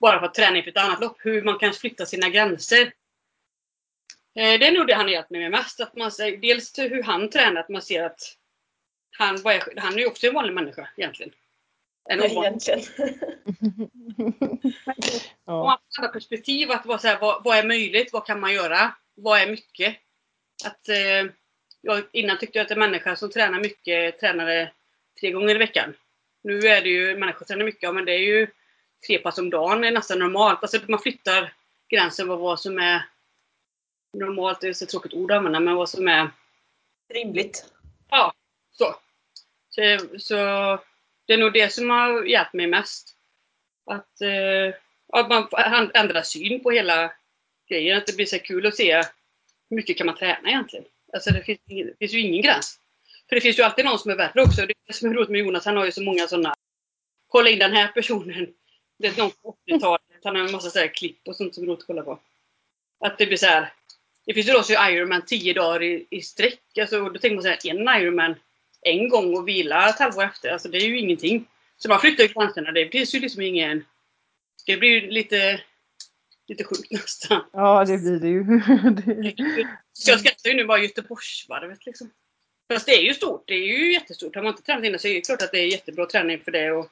Bara 0.00 0.18
för 0.18 0.26
att 0.26 0.34
träna 0.34 0.56
inför 0.56 0.70
ett 0.70 0.76
annat 0.76 1.00
lopp. 1.00 1.16
Hur 1.18 1.42
man 1.42 1.58
kan 1.58 1.72
flytta 1.72 2.06
sina 2.06 2.28
gränser. 2.28 2.92
Eh, 4.34 4.58
det 4.58 4.66
är 4.66 4.72
nog 4.72 4.86
det 4.86 4.94
han 4.94 5.04
har 5.04 5.12
hjälpt 5.12 5.30
mig 5.30 5.40
med 5.40 5.50
mest. 5.50 5.80
Att 5.80 5.96
man, 5.96 6.10
dels 6.18 6.78
hur 6.78 7.02
han 7.02 7.30
tränar, 7.30 7.60
att 7.60 7.68
man 7.68 7.82
ser 7.82 8.04
att 8.04 8.36
han, 9.18 9.34
är, 9.34 9.80
han 9.80 9.94
är 9.94 9.98
ju 9.98 10.06
också 10.06 10.26
en 10.26 10.34
vanlig 10.34 10.54
människa 10.54 10.88
egentligen. 10.96 11.32
En 12.10 12.22
egentligen. 12.22 12.80
ja. 15.44 15.80
andra 15.98 16.12
perspektiv, 16.12 16.70
att 16.70 16.86
vara 16.86 16.98
så 16.98 17.08
här, 17.08 17.18
vad, 17.20 17.44
vad, 17.44 17.58
är 17.58 17.66
möjligt? 17.66 18.12
Vad 18.12 18.26
kan 18.26 18.40
man 18.40 18.52
göra? 18.52 18.94
Vad 19.14 19.40
är 19.40 19.50
mycket? 19.50 19.96
Att, 20.64 20.88
eh, 20.88 21.32
jag, 21.80 22.04
innan 22.12 22.38
tyckte 22.38 22.58
jag 22.58 22.64
att 22.64 22.70
en 22.70 22.78
människa 22.78 23.16
som 23.16 23.30
tränar 23.30 23.60
mycket 23.60 24.20
tränade 24.20 24.72
tre 25.20 25.30
gånger 25.30 25.54
i 25.54 25.58
veckan. 25.58 25.94
Nu 26.42 26.58
är 26.58 26.82
det 26.82 26.88
ju, 26.88 27.16
människor 27.16 27.44
tränar 27.44 27.64
mycket, 27.64 27.94
men 27.94 28.04
det 28.04 28.12
är 28.12 28.18
ju 28.18 28.46
tre 29.06 29.18
pass 29.18 29.38
om 29.38 29.50
dagen 29.50 29.84
är 29.84 29.90
nästan 29.90 30.18
normalt. 30.18 30.62
Alltså 30.62 30.78
man 30.88 31.00
flyttar 31.00 31.52
gränsen 31.88 32.26
på 32.26 32.36
vad 32.36 32.60
som 32.60 32.78
är 32.78 33.06
normalt, 34.12 34.60
det 34.60 34.66
är 34.66 34.82
ett 34.82 34.88
tråkigt 34.88 35.14
ord 35.14 35.30
att 35.30 35.36
använda, 35.36 35.60
men 35.60 35.74
vad 35.74 35.88
som 35.88 36.08
är 36.08 36.30
rimligt. 37.14 37.64
Ja, 38.10 38.34
så. 38.72 38.94
så. 39.68 39.98
Så, 40.18 40.34
det 41.26 41.32
är 41.32 41.38
nog 41.38 41.52
det 41.52 41.72
som 41.72 41.90
har 41.90 42.24
hjälpt 42.24 42.52
mig 42.52 42.66
mest. 42.66 43.16
Att, 43.86 44.20
eh, 44.20 44.74
att 45.12 45.28
man 45.28 45.48
ändrar 45.94 46.22
syn 46.22 46.62
på 46.62 46.70
hela 46.70 47.12
grejen. 47.68 47.98
Att 47.98 48.06
det 48.06 48.16
blir 48.16 48.26
så 48.26 48.38
kul 48.38 48.66
att 48.66 48.76
se 48.76 48.96
hur 49.70 49.76
mycket 49.76 49.96
kan 49.96 50.06
man 50.06 50.16
träna 50.16 50.48
egentligen. 50.48 50.84
Alltså 51.12 51.30
det 51.30 51.42
finns, 51.42 51.60
det 51.66 51.96
finns 51.98 52.12
ju 52.12 52.20
ingen 52.20 52.42
gräns. 52.42 52.80
För 53.30 53.36
det 53.36 53.40
finns 53.40 53.58
ju 53.58 53.62
alltid 53.62 53.84
någon 53.84 53.98
som 53.98 54.10
är 54.10 54.16
värre 54.16 54.42
också. 54.42 54.60
Det 54.60 54.72
är 54.72 54.74
det 54.86 54.92
som 54.92 55.10
är 55.10 55.14
roligt 55.14 55.28
med 55.28 55.40
Jonas, 55.40 55.64
han 55.64 55.76
har 55.76 55.84
ju 55.84 55.92
så 55.92 56.02
många 56.02 56.26
sådana. 56.28 56.54
Kolla 57.28 57.50
in 57.50 57.58
den 57.58 57.72
här 57.72 57.88
personen. 57.88 58.48
Det 58.98 59.06
är 59.06 59.18
någon 59.18 59.30
på 59.30 59.56
80-talet. 59.66 60.02
Han 60.24 60.36
har 60.36 60.44
en 60.44 60.52
massa 60.52 60.70
så 60.70 60.78
här 60.78 60.94
klipp 60.94 61.28
och 61.28 61.36
sånt 61.36 61.54
som 61.54 61.64
är 61.64 61.68
roligt 61.68 61.80
att 61.80 61.86
kolla 61.86 62.02
på. 62.02 62.18
Att 63.00 63.18
det 63.18 63.26
blir 63.26 63.36
så 63.36 63.46
här. 63.46 63.72
Det 64.26 64.34
finns 64.34 64.48
ju 64.48 64.52
de 64.52 64.62
som 64.62 64.72
gör 64.72 64.90
Ironman 64.90 65.24
10 65.26 65.54
dagar 65.54 65.82
i, 65.82 66.06
i 66.10 66.22
sträck. 66.22 66.78
Alltså, 66.80 67.08
då 67.08 67.18
tänker 67.18 67.34
man 67.34 67.42
så 67.42 67.48
här, 67.48 67.58
en 67.64 68.02
Ironman 68.02 68.34
en 68.82 69.08
gång 69.08 69.36
och 69.36 69.48
vila 69.48 69.88
ett 69.88 69.98
halvår 69.98 70.24
efter. 70.24 70.50
Alltså 70.50 70.68
det 70.68 70.78
är 70.78 70.88
ju 70.88 70.98
ingenting. 70.98 71.46
Så 71.76 71.88
man 71.88 72.00
flyttar 72.00 72.24
ju 72.24 72.28
gränserna. 72.28 72.72
Det 72.72 72.88
finns 72.88 73.14
ju 73.14 73.20
liksom 73.20 73.42
ingen... 73.42 73.84
Det 74.66 74.76
blir 74.76 75.10
lite, 75.10 75.60
lite 76.48 76.64
sjukt 76.64 76.90
nästan. 76.90 77.42
Ja, 77.52 77.84
det 77.84 77.98
blir 77.98 78.20
det 78.20 78.28
ju. 78.28 78.44
så 79.92 80.10
jag 80.10 80.20
skrattar 80.20 80.50
ju 80.50 80.56
nu 80.56 80.64
bara 80.64 80.78
Göteborgsvarvet 80.78 81.86
liksom. 81.86 82.10
Fast 82.72 82.86
det 82.86 82.92
är 82.92 83.02
ju 83.02 83.14
stort. 83.14 83.44
Det 83.46 83.54
är 83.54 83.66
ju 83.66 83.92
jättestort. 83.92 84.34
Har 84.34 84.42
man 84.42 84.52
inte 84.52 84.62
tränat 84.62 84.84
innan 84.84 84.98
så 84.98 85.08
är 85.08 85.14
det 85.14 85.20
klart 85.20 85.42
att 85.42 85.52
det 85.52 85.58
är 85.58 85.66
jättebra 85.66 86.06
träning 86.06 86.40
för 86.40 86.50
det. 86.50 86.72
Och 86.72 86.90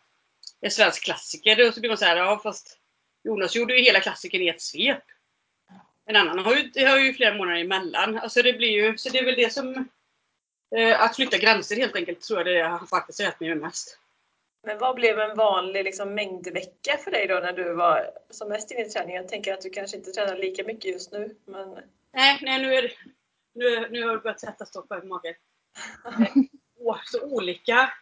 är 0.61 0.71
svensk 0.71 1.05
klassiker. 1.05 1.69
Och 1.69 1.75
så 1.75 1.81
blir 1.81 1.91
man 1.91 1.99
så 1.99 2.05
här, 2.05 2.17
ja 2.17 2.41
fast 2.43 2.79
Jonas 3.25 3.57
gjorde 3.57 3.77
ju 3.77 3.85
hela 3.85 4.01
klassikern 4.01 4.43
i 4.43 4.49
ett 4.49 4.63
svep. 4.63 5.03
En 6.07 6.17
annan 6.17 6.39
har 6.39 6.57
ju, 6.57 6.87
har 6.87 6.99
ju 6.99 7.15
flera 7.15 7.35
månader 7.35 7.61
emellan. 7.61 8.19
Alltså 8.19 8.43
det 8.43 8.53
blir 8.53 8.69
ju, 8.69 8.99
så 8.99 9.09
det 9.09 9.19
är 9.19 9.25
väl 9.25 9.35
det 9.35 9.53
som... 9.53 9.89
Eh, 10.77 11.03
att 11.03 11.17
flytta 11.17 11.39
gränser 11.39 11.77
helt 11.77 11.97
enkelt 11.97 12.21
tror 12.21 12.39
jag 12.39 12.47
det 12.47 12.69
har 12.69 12.87
faktiskt 12.87 13.21
hjälpt 13.21 13.41
mig 13.41 13.55
mest. 13.55 13.99
Men 14.63 14.79
vad 14.79 14.95
blev 14.95 15.19
en 15.19 15.37
vanlig 15.37 15.85
liksom, 15.85 16.15
mängdvecka 16.15 16.97
för 17.05 17.11
dig 17.11 17.27
då 17.27 17.35
när 17.35 17.53
du 17.53 17.75
var 17.75 18.11
som 18.31 18.49
mest 18.49 18.73
i 18.73 18.85
träningen? 18.85 19.23
Jag 19.23 19.29
tänker 19.29 19.55
att 19.55 19.61
du 19.61 19.71
kanske 19.71 19.97
inte 19.97 20.11
tränar 20.11 20.37
lika 20.37 20.65
mycket 20.65 20.85
just 20.85 21.13
nu. 21.13 21.37
Men... 21.45 21.79
Nej, 22.13 22.39
nej 22.43 22.63
nu, 22.63 22.75
är 22.75 22.93
nu, 23.55 23.89
nu 23.91 24.07
har 24.07 24.13
det 24.13 24.23
börjat 24.23 24.41
sätta 24.41 24.67
stopp 24.67 24.89
på 24.89 25.01
magen 25.05 25.35
så 27.07 27.21
olika. 27.23 27.93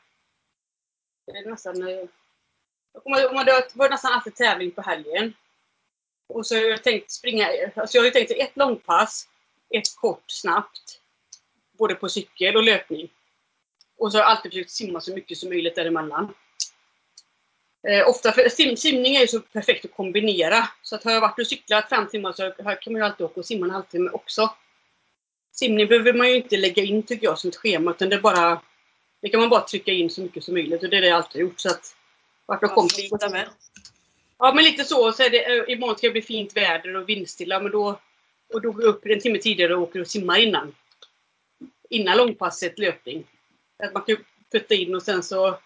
Det 1.26 1.38
är 1.38 1.50
nästan... 1.50 1.88
Eh, 1.88 2.08
man, 3.34 3.46
det 3.46 3.70
var 3.74 3.90
nästan 3.90 4.12
alltid 4.12 4.34
tävling 4.34 4.70
på 4.70 4.82
helgen. 4.82 5.34
Och 6.26 6.46
så 6.46 6.54
har 6.54 6.62
jag 6.62 6.82
tänkt 6.82 7.10
springa, 7.10 7.48
alltså 7.76 7.96
jag 7.96 8.04
har 8.04 8.10
tänkt 8.10 8.30
ett 8.30 8.56
långpass, 8.56 9.28
ett 9.70 9.96
kort 9.96 10.24
snabbt. 10.26 11.00
Både 11.72 11.94
på 11.94 12.08
cykel 12.08 12.56
och 12.56 12.62
löpning. 12.62 13.08
Och 13.98 14.12
så 14.12 14.18
har 14.18 14.22
jag 14.22 14.30
alltid 14.30 14.52
försökt 14.52 14.70
simma 14.70 15.00
så 15.00 15.14
mycket 15.14 15.38
som 15.38 15.48
möjligt 15.48 15.74
däremellan. 15.74 16.34
Eh, 17.88 18.08
ofta, 18.08 18.32
för 18.32 18.48
sim, 18.48 18.76
simning 18.76 19.16
är 19.16 19.20
ju 19.20 19.26
så 19.26 19.40
perfekt 19.40 19.84
att 19.84 19.94
kombinera. 19.94 20.68
Så 20.82 20.96
att 20.96 21.04
har 21.04 21.12
jag 21.12 21.20
varit 21.20 21.38
och 21.38 21.46
cyklat 21.46 21.88
fem 21.88 22.08
timmar 22.08 22.32
så 22.32 22.42
här 22.42 22.82
kan 22.82 22.92
man 22.92 23.02
ju 23.02 23.06
alltid 23.06 23.26
åka 23.26 23.40
och 23.40 23.46
simma 23.46 23.66
en 23.66 23.70
halvtimme 23.70 24.10
också. 24.10 24.50
Simning 25.59 25.87
behöver 25.87 26.12
man 26.12 26.29
ju 26.29 26.37
inte 26.37 26.57
lägga 26.57 26.83
in 26.83 27.03
tycker 27.03 27.27
jag 27.27 27.38
som 27.38 27.49
ett 27.49 27.57
schema 27.57 27.90
utan 27.90 28.09
det 28.09 28.16
är 28.16 28.21
bara 28.21 28.61
Det 29.23 29.29
kan 29.29 29.40
man 29.40 29.49
bara 29.49 29.61
trycka 29.61 29.92
in 29.92 30.11
så 30.11 30.21
mycket 30.21 30.45
som 30.45 30.55
möjligt 30.55 30.83
och 30.83 30.90
det 30.90 30.97
är 30.97 31.01
det 31.01 31.07
jag 31.07 31.16
alltid 31.16 31.40
gjort. 31.40 31.61
Så 31.61 31.69
att, 31.69 31.97
vart 32.47 32.62
jag 32.62 32.75
kom, 32.75 32.88
slita 32.88 33.29
med. 33.29 33.49
Ja 34.38 34.53
men 34.55 34.64
lite 34.64 34.85
så. 34.85 35.12
så 35.12 35.23
är 35.23 35.31
det, 35.31 35.59
eh, 35.59 35.64
imorgon 35.73 35.97
ska 35.97 36.07
det 36.07 36.12
bli 36.12 36.23
fint 36.23 36.57
väder 36.57 36.97
och 36.97 37.09
vindstilla 37.09 37.61
men 37.61 37.73
då, 37.73 38.01
och 38.55 38.62
då 38.62 38.73
går 38.73 38.83
jag 38.83 38.88
upp 38.88 39.07
en 39.07 39.21
timme 39.21 39.38
tidigare 39.38 39.75
och 39.75 39.83
åker 39.83 40.01
och 40.01 40.07
simmar 40.07 40.38
innan. 40.38 40.75
Innan 41.90 42.16
långpasset 42.16 42.79
löpning. 42.79 43.25
Att 43.79 43.95
man 43.95 44.03
kan 44.03 44.16
putta 44.53 44.75
in 44.75 44.95
och 44.95 45.03
sen 45.03 45.23
så, 45.23 45.59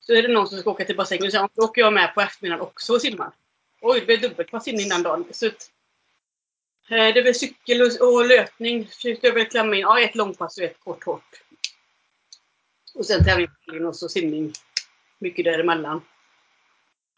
så 0.00 0.12
är 0.12 0.22
det 0.22 0.28
någon 0.28 0.48
som 0.48 0.58
ska 0.58 0.70
åka 0.70 0.84
till 0.84 0.96
bassängen 0.96 1.26
och 1.26 1.32
sen 1.32 1.48
då 1.54 1.64
åker 1.64 1.82
jag 1.82 1.92
med 1.92 2.14
på 2.14 2.20
eftermiddagen 2.20 2.60
också 2.60 2.94
och 2.94 3.00
simmar. 3.00 3.30
Oj, 3.80 4.00
det 4.00 4.06
blir 4.06 4.28
dubbelt 4.28 4.50
pass 4.50 4.68
in 4.68 4.80
innan 4.80 5.02
dagen. 5.02 5.24
Så 5.30 5.46
att, 5.46 5.70
det 6.88 7.22
blir 7.22 7.32
cykel 7.32 7.82
och, 8.00 8.26
löpning. 8.26 8.86
Försökte 8.86 9.26
jag 9.26 9.50
klämma 9.50 9.74
in 9.74 9.80
ja, 9.80 10.00
ett 10.00 10.14
långpass 10.14 10.58
och 10.58 10.64
ett 10.64 10.80
kort 10.84 11.04
hårt. 11.04 11.42
Och 12.94 13.06
sen 13.06 13.24
tävling 13.24 13.86
och 13.86 13.96
så 13.96 14.08
simning. 14.08 14.52
Mycket 15.18 15.44
däremellan. 15.44 16.02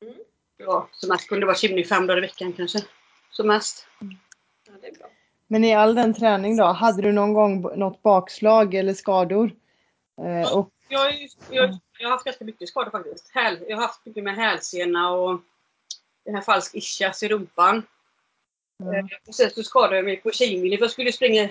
Mm. 0.02 0.14
Ja, 0.56 0.88
som 0.92 1.08
mest 1.08 1.28
kunde 1.28 1.42
det 1.42 1.46
vara 1.46 1.56
simning 1.56 1.84
fem 1.84 2.06
dagar 2.06 2.18
i 2.18 2.20
veckan 2.20 2.52
kanske. 2.52 2.78
Som 3.30 3.46
mest. 3.46 3.86
Ja, 4.66 4.72
det 4.80 4.86
är 4.88 4.92
bra. 4.98 5.06
Men 5.46 5.64
i 5.64 5.74
all 5.74 5.94
den 5.94 6.14
träning 6.14 6.56
då, 6.56 6.64
hade 6.64 7.02
du 7.02 7.12
någon 7.12 7.32
gång 7.34 7.78
något 7.78 8.02
bakslag 8.02 8.74
eller 8.74 8.94
skador? 8.94 9.50
Eh, 10.18 10.56
och... 10.56 10.70
jag, 10.88 11.28
jag, 11.50 11.78
jag, 11.98 12.08
har 12.08 12.12
haft 12.12 12.24
ganska 12.24 12.44
mycket 12.44 12.68
skador 12.68 12.90
faktiskt. 12.90 13.30
Häl, 13.34 13.58
jag 13.68 13.76
har 13.76 13.82
haft 13.82 14.06
mycket 14.06 14.24
med 14.24 14.36
hälsena 14.36 15.10
och 15.10 15.40
den 16.24 16.34
här 16.34 16.42
falsk 16.42 16.74
ischias 16.74 17.22
i 17.22 17.28
rumpan. 17.28 17.82
Mm. 18.82 19.08
Och 19.26 19.34
sen 19.34 19.50
så 19.50 19.62
skadade 19.62 19.96
jag 19.96 20.04
mig 20.04 20.16
på 20.16 20.30
Tjejmilen. 20.30 20.78
Jag 20.80 20.90
skulle 20.90 21.12
springa 21.12 21.48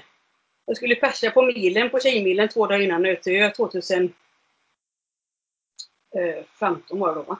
jag 0.65 0.77
skulle 0.77 0.95
persa 0.95 1.31
på 1.31 1.41
milen 1.41 1.89
på 1.89 1.99
Tjejmilen 1.99 2.49
två 2.49 2.67
dagar 2.67 2.81
innan 2.81 3.05
Ötö 3.05 3.51
2015 3.51 4.13
var 6.89 7.15
det 7.15 7.23
då? 7.27 7.39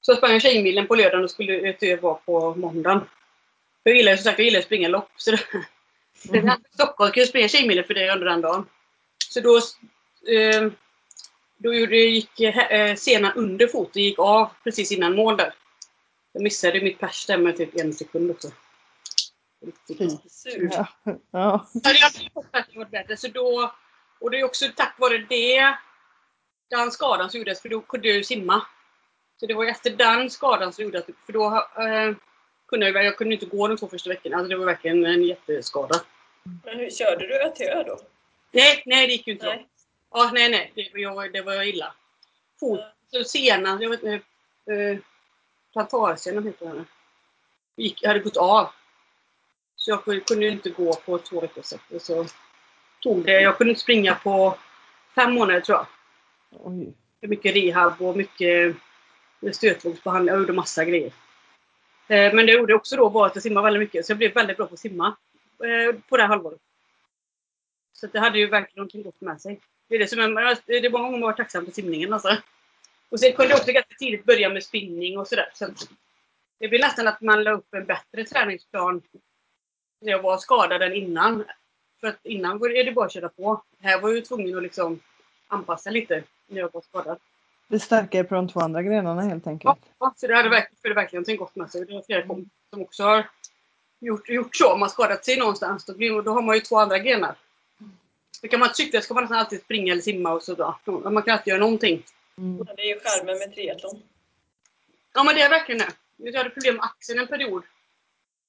Så 0.00 0.10
jag 0.10 0.18
sprang 0.18 0.32
jag 0.32 0.42
Tjejmilen 0.42 0.86
på 0.86 0.94
lördagen 0.94 1.24
och 1.24 1.30
skulle 1.30 1.70
Ötö 1.70 1.96
vara 1.96 2.14
på 2.14 2.54
måndagen. 2.54 3.00
Jag 3.82 3.96
gillar 3.96 4.16
som 4.16 4.24
sagt 4.24 4.38
jag 4.38 4.44
gillar 4.44 4.58
att 4.58 4.64
springa 4.64 4.88
lopp. 4.88 5.10
Så 5.16 5.30
det, 6.22 6.38
mm. 6.38 6.60
Stockholm 6.74 7.12
kan 7.12 7.20
jag 7.20 7.28
springa 7.28 7.48
Tjejmilen 7.48 7.84
för 7.84 7.94
det 7.94 8.12
under 8.12 8.26
den 8.26 8.40
dagen. 8.40 8.66
Så 9.28 9.40
då, 9.40 9.56
eh, 10.32 10.72
då 11.56 11.74
gjorde, 11.74 11.96
gick 11.96 12.40
eh, 12.40 12.94
senan 12.94 13.32
under 13.36 13.66
foten 13.66 14.02
gick 14.02 14.18
av 14.18 14.50
precis 14.64 14.92
innan 14.92 15.16
mål 15.16 15.36
där. 15.36 15.54
Jag 16.32 16.42
missade 16.42 16.80
mitt 16.80 16.98
pers 16.98 17.26
där 17.26 17.38
med 17.38 17.56
typ 17.56 17.80
en 17.80 17.92
sekund 17.92 18.30
också. 18.30 18.48
Riktigt 19.66 20.32
sur. 20.32 20.70
Ja. 20.72 20.86
Ja. 21.30 21.66
varit 22.74 22.90
bättre. 22.90 23.16
Så 23.16 23.28
då, 23.28 23.74
och 24.20 24.30
det 24.30 24.40
är 24.40 24.44
också 24.44 24.64
tack 24.76 24.94
vare 24.98 25.18
det, 25.18 25.74
den 26.70 26.90
skadan 26.90 27.30
som 27.30 27.38
gjordes, 27.38 27.62
för 27.62 27.68
då 27.68 27.80
kunde 27.80 28.08
jag 28.08 28.16
ju 28.16 28.24
simma. 28.24 28.66
Så 29.40 29.46
det 29.46 29.54
var 29.54 29.64
efter 29.64 29.90
den 29.90 30.30
skadan 30.30 30.72
som 30.72 30.84
gjorde 30.84 30.98
att, 30.98 31.06
för 31.26 31.32
då 31.32 31.46
eh, 31.76 32.16
kunde 32.66 32.88
jag, 32.88 33.04
jag 33.04 33.16
kunde 33.16 33.34
inte 33.34 33.46
gå 33.46 33.68
de 33.68 33.76
två 33.76 33.88
första 33.88 34.10
veckorna. 34.10 34.36
Alltså 34.36 34.48
det 34.48 34.56
var 34.56 34.66
verkligen 34.66 35.06
en 35.06 35.22
jätteskada. 35.22 36.00
Men 36.64 36.78
hur 36.78 36.90
körde 36.90 37.26
du 37.26 37.42
Ötö 37.42 37.82
då? 37.82 37.98
Nej, 38.50 38.82
nej 38.86 39.06
det 39.06 39.12
gick 39.12 39.26
ju 39.26 39.32
inte 39.32 39.46
nej. 39.46 39.66
Ja, 40.10 40.30
nej, 40.34 40.50
nej. 40.50 40.72
Det, 40.74 41.00
jag, 41.00 41.32
det 41.32 41.42
var 41.42 41.62
illa. 41.62 41.94
Fot, 42.60 42.80
så 43.10 43.24
senan, 43.24 43.82
jag 43.82 43.90
vet 43.90 44.02
inte, 44.02 44.26
eh, 44.72 44.98
plantarsenan 45.72 46.44
heter 46.44 46.66
den. 46.66 46.86
Gick, 47.76 48.06
hade 48.06 48.18
gått 48.18 48.36
av. 48.36 48.68
Så 49.76 49.90
jag 49.90 50.26
kunde 50.26 50.48
inte 50.48 50.70
gå 50.70 50.94
på 50.94 51.18
två 51.18 51.40
veckor 51.40 51.62
sedan. 51.62 52.00
Så 52.00 52.26
tog 53.00 53.24
det, 53.24 53.40
jag 53.40 53.56
kunde 53.56 53.70
inte 53.70 53.82
springa 53.82 54.14
på 54.14 54.58
fem 55.14 55.34
månader 55.34 55.60
tror 55.60 55.78
jag. 55.78 55.86
Oj. 56.50 56.94
Mycket 57.20 57.54
rehab 57.54 58.02
och 58.02 58.16
mycket 58.16 58.76
stötvågsbehandling. 59.52 60.32
Jag 60.32 60.40
gjorde 60.40 60.52
massa 60.52 60.84
grejer. 60.84 61.12
Eh, 62.08 62.34
men 62.34 62.46
det 62.46 62.52
gjorde 62.52 62.74
också 62.74 62.96
då 62.96 63.08
var 63.08 63.26
att 63.26 63.36
jag 63.36 63.42
simmade 63.42 63.64
väldigt 63.64 63.80
mycket. 63.80 64.06
Så 64.06 64.12
jag 64.12 64.18
blev 64.18 64.34
väldigt 64.34 64.56
bra 64.56 64.66
på 64.66 64.74
att 64.74 64.80
simma 64.80 65.16
eh, 65.64 66.00
på 66.08 66.16
det 66.16 66.22
här 66.22 66.28
halvåret. 66.28 66.60
Så 67.92 68.06
det 68.06 68.18
hade 68.18 68.38
ju 68.38 68.46
verkligen 68.46 68.76
någonting 68.76 69.02
gott 69.02 69.20
med 69.20 69.40
sig. 69.40 69.60
Det 69.88 69.94
är 69.94 69.98
det 69.98 70.06
som 70.06 70.20
är, 70.20 70.58
det 70.66 70.86
är 70.86 70.90
många 70.90 71.04
gånger 71.04 71.18
man 71.18 71.26
varit 71.26 71.36
tacksam 71.36 71.64
för 71.64 71.72
simningen 71.72 72.12
alltså. 72.12 72.36
Och 73.10 73.20
sen 73.20 73.32
kunde 73.32 73.50
jag 73.50 73.58
också 73.58 73.72
ganska 73.72 73.94
tidigt 73.98 74.24
börja 74.24 74.48
med 74.48 74.62
spinning 74.62 75.18
och 75.18 75.28
sådär. 75.28 75.48
Så 75.54 75.66
det 76.58 76.68
blir 76.68 76.78
nästan 76.78 77.08
att 77.08 77.20
man 77.20 77.44
la 77.44 77.50
upp 77.50 77.74
en 77.74 77.84
bättre 77.84 78.24
träningsplan 78.24 79.02
när 80.00 80.12
jag 80.12 80.22
var 80.22 80.38
skadad 80.38 80.82
än 80.82 80.94
innan. 80.94 81.44
För 82.00 82.08
att 82.08 82.26
innan 82.26 82.58
var 82.58 82.84
det 82.84 82.92
bara 82.92 83.06
att 83.06 83.12
köra 83.12 83.28
på. 83.28 83.62
Här 83.80 84.00
var 84.00 84.08
jag 84.08 84.16
ju 84.16 84.22
tvungen 84.22 84.56
att 84.56 84.62
liksom 84.62 85.00
anpassa 85.48 85.90
lite 85.90 86.22
när 86.46 86.58
jag 86.58 86.72
var 86.72 86.80
skadad. 86.80 87.18
Det 87.68 87.80
stärker 87.80 88.24
på 88.24 88.34
de 88.34 88.48
två 88.48 88.60
andra 88.60 88.82
grenarna 88.82 89.22
helt 89.22 89.46
enkelt. 89.46 89.78
Ja, 89.98 90.14
så 90.16 90.26
det 90.26 90.34
hade 90.34 90.48
verkligen, 90.48 90.76
för 90.82 90.88
det 90.88 90.94
verkligen 90.94 91.36
gått 91.36 91.56
med 91.56 91.70
sig. 91.70 91.86
Det 91.86 91.92
är 91.92 92.02
flera 92.02 92.22
mm. 92.22 92.50
som 92.70 92.82
också 92.82 93.02
har 93.02 93.28
gjort, 94.00 94.28
gjort 94.28 94.56
så. 94.56 94.72
Om 94.72 94.80
man 94.80 94.90
skadat 94.90 95.24
sig 95.24 95.38
någonstans 95.38 95.84
då, 95.84 95.94
blir, 95.94 96.22
då 96.22 96.32
har 96.32 96.42
man 96.42 96.54
ju 96.54 96.60
två 96.60 96.78
andra 96.78 96.98
grenar. 96.98 97.34
Så 98.40 98.48
kan 98.48 98.60
man 98.60 98.74
cykla 98.74 99.00
ska 99.00 99.14
man 99.14 99.22
nästan 99.22 99.38
alltid 99.38 99.60
springa 99.60 99.92
eller 99.92 100.02
simma 100.02 100.32
och 100.32 100.42
sådär. 100.42 100.74
Man 101.10 101.22
kan 101.22 101.34
alltid 101.34 101.50
göra 101.50 101.60
någonting. 101.60 102.02
Mm. 102.40 102.66
Det 102.76 102.82
är 102.82 102.86
ju 102.86 103.00
skärmen 103.00 103.38
med 103.38 103.54
triathlon. 103.54 104.02
Ja 105.14 105.24
men 105.24 105.34
det 105.34 105.42
är 105.42 105.50
verkligen 105.50 105.78
det. 105.78 105.92
Jag 106.16 106.38
hade 106.38 106.50
problem 106.50 106.74
med 106.74 106.84
axeln 106.84 107.18
en 107.18 107.26
period. 107.26 107.62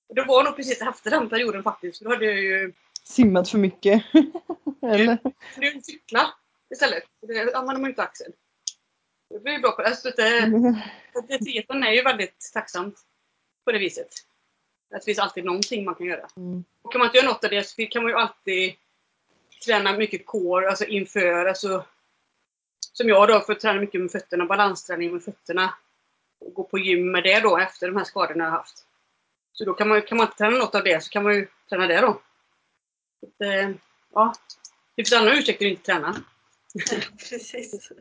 Det 0.07 0.23
var 0.23 0.43
nog 0.43 0.55
precis 0.55 0.81
efter 0.81 1.11
den 1.11 1.29
perioden 1.29 1.63
faktiskt. 1.63 2.01
Då 2.01 2.09
hade 2.09 2.25
jag 2.25 2.39
ju... 2.39 2.73
Simmat 3.03 3.49
för 3.49 3.57
mycket? 3.57 4.03
Eller? 4.81 5.17
Det 5.55 5.67
är 5.67 5.81
cykla 5.81 6.33
istället. 6.69 7.03
Det 7.21 7.53
använder 7.53 7.81
man 7.81 7.89
inte 7.89 8.03
axeln. 8.03 8.33
Det 9.29 9.39
blir 9.39 9.59
bra 9.59 9.71
på 9.71 9.81
det. 9.81 9.87
Alltså, 9.87 10.11
det, 10.15 10.37
mm. 10.37 10.75
triathlon 11.45 11.83
är 11.83 11.91
ju 11.91 12.01
väldigt 12.01 12.51
tacksamt 12.53 12.95
på 13.65 13.71
det 13.71 13.79
viset. 13.79 14.13
Det 14.89 15.05
finns 15.05 15.19
alltid 15.19 15.45
någonting 15.45 15.85
man 15.85 15.95
kan 15.95 16.07
göra. 16.07 16.27
Mm. 16.37 16.63
Och 16.81 16.91
kan 16.91 16.99
man 16.99 17.07
inte 17.07 17.17
göra 17.17 17.27
något 17.27 17.43
av 17.43 17.49
det 17.49 17.63
så 17.63 17.85
kan 17.85 18.03
man 18.03 18.11
ju 18.11 18.17
alltid 18.17 18.73
träna 19.65 19.97
mycket 19.97 20.25
core, 20.25 20.69
alltså 20.69 20.85
inför. 20.85 21.45
Alltså, 21.45 21.85
som 22.93 23.09
jag 23.09 23.27
då, 23.27 23.39
får 23.39 23.53
träna 23.53 23.79
mycket 23.79 24.01
med 24.01 24.11
fötterna, 24.11 24.45
balansträning 24.45 25.13
med 25.13 25.23
fötterna. 25.23 25.73
Och 26.39 26.53
gå 26.53 26.63
på 26.63 26.79
gym 26.79 27.11
med 27.11 27.23
det 27.23 27.39
då 27.39 27.57
efter 27.57 27.87
de 27.87 27.97
här 27.97 28.03
skadorna 28.03 28.43
jag 28.43 28.51
haft. 28.51 28.85
Så 29.53 29.65
då 29.65 29.73
kan 29.73 29.87
man, 29.87 30.01
kan 30.01 30.17
man 30.17 30.27
inte 30.27 30.37
träna 30.37 30.57
något 30.57 30.75
av 30.75 30.83
det 30.83 31.03
så 31.03 31.09
kan 31.09 31.23
man 31.23 31.35
ju 31.35 31.47
träna 31.69 31.87
det 31.87 32.01
då. 32.01 32.21
Så, 33.19 33.43
eh, 33.43 33.69
ja. 34.13 34.33
Det 34.95 35.03
finns 35.03 35.13
andra 35.13 35.37
ursäkter 35.37 35.65
att 35.65 35.71
inte 35.71 35.83
träna. 35.83 36.15
Precis. 37.29 37.91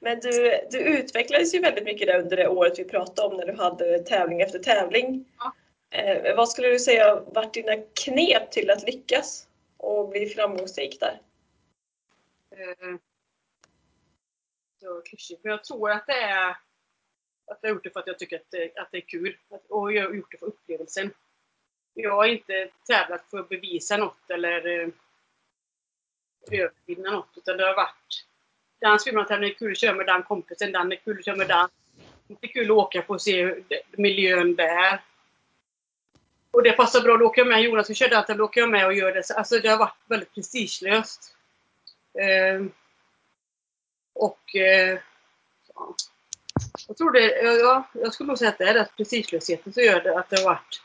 Men 0.00 0.20
du, 0.20 0.60
du 0.70 0.78
utvecklades 0.78 1.54
ju 1.54 1.58
väldigt 1.58 1.84
mycket 1.84 2.06
där 2.06 2.20
under 2.20 2.36
det 2.36 2.48
året 2.48 2.78
vi 2.78 2.84
pratade 2.84 3.28
om 3.28 3.36
när 3.36 3.46
du 3.46 3.52
hade 3.52 3.98
tävling 3.98 4.40
efter 4.40 4.58
tävling. 4.58 5.24
Ja. 5.38 5.54
Eh, 5.98 6.36
vad 6.36 6.48
skulle 6.48 6.68
du 6.68 6.78
säga 6.78 7.20
varit 7.20 7.54
dina 7.54 7.76
knep 7.76 8.50
till 8.50 8.70
att 8.70 8.82
lyckas 8.82 9.46
och 9.76 10.08
bli 10.08 10.26
framgångsrik 10.26 11.00
där? 11.00 11.20
Eh, 12.56 12.96
och 14.82 15.06
klyschigt, 15.06 15.44
men 15.44 15.50
jag 15.50 15.64
tror 15.64 15.90
att 15.90 16.06
det 16.06 16.20
är 16.20 16.56
att 17.50 17.58
jag 17.60 17.70
har 17.70 17.74
gjort 17.74 17.84
det 17.84 17.90
för 17.90 18.00
att 18.00 18.06
jag 18.06 18.18
tycker 18.18 18.36
att 18.36 18.50
det, 18.50 18.78
att 18.78 18.88
det 18.92 18.98
är 18.98 19.08
kul. 19.08 19.36
Och 19.68 19.92
jag 19.92 20.04
har 20.04 20.14
gjort 20.14 20.32
det 20.32 20.38
för 20.38 20.46
upplevelsen. 20.46 21.10
Jag 21.94 22.16
har 22.16 22.26
inte 22.26 22.68
tävlat 22.86 23.24
för 23.30 23.38
att 23.38 23.48
bevisa 23.48 23.96
något 23.96 24.30
eller 24.30 24.66
eh, 24.66 24.88
övervinna 26.50 27.10
något. 27.10 27.28
Utan 27.36 27.56
det 27.56 27.64
har 27.64 27.76
varit 27.76 28.26
den 28.80 28.98
swimruntävlingen 28.98 29.54
är 29.54 29.58
kul 29.58 29.72
att 29.72 29.78
köra 29.78 29.94
med 29.94 30.06
den 30.06 30.22
kompisen, 30.22 30.72
den 30.72 30.92
är 30.92 30.96
kul 30.96 31.18
att 31.18 31.24
köra 31.24 31.36
med 31.36 31.48
den. 31.48 31.68
Det 32.26 32.46
är 32.46 32.52
kul 32.52 32.70
att 32.70 32.76
åka 32.76 33.02
på 33.02 33.12
och 33.12 33.22
se 33.22 33.54
miljön 33.90 34.56
där. 34.56 35.00
Och 36.50 36.62
det 36.62 36.72
passar 36.72 37.00
bra. 37.00 37.16
Då 37.16 37.26
åker 37.26 37.40
jag 37.40 37.48
med 37.48 37.62
Jonas 37.62 37.90
och 37.90 37.96
kör 37.96 38.08
den, 38.08 38.36
då 38.36 38.44
åker 38.44 38.60
jag 38.60 38.70
med 38.70 38.86
och 38.86 38.94
gör 38.94 39.14
det. 39.14 39.30
Alltså 39.30 39.58
det 39.58 39.68
har 39.68 39.78
varit 39.78 39.96
väldigt 40.06 40.34
prestigelöst. 40.34 41.36
Eh, 42.14 42.66
och 44.18 44.56
eh, 44.56 44.98
jag 46.88 46.96
tror 46.96 47.12
det, 47.12 47.42
ja, 47.60 47.88
jag 47.92 48.14
skulle 48.14 48.26
nog 48.26 48.38
säga 48.38 48.50
att 48.50 48.58
det 48.58 48.64
är 48.64 48.74
det 48.74 48.88
prestigelösheten 48.96 49.72
som 49.72 49.82
gör 49.82 50.00
det, 50.00 50.18
att 50.18 50.30
det 50.30 50.36
har 50.36 50.44
varit 50.44 50.82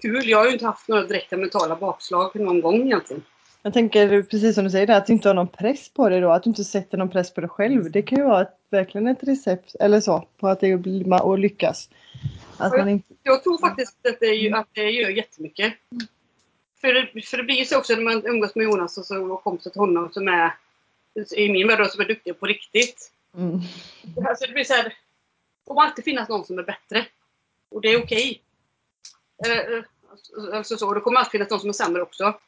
kul. 0.00 0.28
Jag 0.28 0.38
har 0.38 0.46
ju 0.46 0.52
inte 0.52 0.66
haft 0.66 0.88
några 0.88 1.02
direkta 1.02 1.36
mentala 1.36 1.76
bakslag 1.76 2.30
någon 2.40 2.60
gång 2.60 2.86
egentligen. 2.86 3.22
Jag 3.62 3.72
tänker 3.72 4.22
precis 4.22 4.54
som 4.54 4.64
du 4.64 4.70
säger, 4.70 4.90
att 4.90 5.06
du 5.06 5.12
inte 5.12 5.28
har 5.28 5.34
någon 5.34 5.48
press 5.48 5.88
på 5.88 6.08
dig 6.08 6.20
då, 6.20 6.30
att 6.30 6.42
du 6.42 6.50
inte 6.50 6.64
sätter 6.64 6.98
någon 6.98 7.10
press 7.10 7.34
på 7.34 7.40
dig 7.40 7.50
själv. 7.50 7.90
Det 7.90 8.02
kan 8.02 8.18
ju 8.18 8.24
vara 8.24 8.42
ett, 8.42 8.58
verkligen 8.70 9.06
ett 9.06 9.22
recept, 9.22 9.74
eller 9.80 10.00
så, 10.00 10.28
på 10.40 10.48
att 10.48 10.60
det 10.60 10.76
blir 10.76 11.32
att 11.32 11.40
lyckas. 11.40 11.88
Att 12.56 12.72
man 12.72 12.88
inte... 12.88 13.14
Jag 13.22 13.42
tror 13.42 13.58
faktiskt 13.58 14.06
att 14.08 14.20
det, 14.20 14.52
att 14.52 14.68
det 14.72 14.90
gör 14.90 15.08
jättemycket. 15.08 15.74
För 16.80 17.20
för 17.22 17.36
det 17.36 17.42
blir 17.42 17.56
ju 17.56 17.64
så 17.64 17.78
också 17.78 17.94
när 17.94 18.02
man 18.02 18.26
umgås 18.26 18.54
med 18.54 18.64
Jonas 18.64 18.98
och, 18.98 19.04
så, 19.04 19.32
och 19.32 19.44
kompisar 19.44 19.70
till 19.70 19.80
honom 19.80 20.12
som 20.12 20.28
är, 20.28 20.54
i 21.36 21.52
min 21.52 21.68
värld, 21.68 21.90
som 21.90 22.00
är 22.00 22.04
duktiga 22.04 22.34
på 22.34 22.46
riktigt. 22.46 23.10
Mm. 23.36 23.60
Alltså 24.28 24.46
det 24.46 24.52
blir 24.52 24.64
så 24.64 24.74
här, 24.74 24.84
det 24.84 24.94
kommer 25.66 25.82
alltid 25.82 26.04
finnas 26.04 26.28
någon 26.28 26.44
som 26.44 26.58
är 26.58 26.62
bättre. 26.62 27.06
Och 27.70 27.80
det 27.80 27.88
är 27.88 28.02
okej. 28.02 28.42
Okay. 29.36 29.82
Alltså 30.52 30.76
så, 30.76 30.94
det 30.94 31.00
kommer 31.00 31.18
alltid 31.18 31.30
finnas 31.30 31.50
någon 31.50 31.60
som 31.60 31.68
är 31.68 31.72
sämre 31.72 32.02
också. 32.02 32.38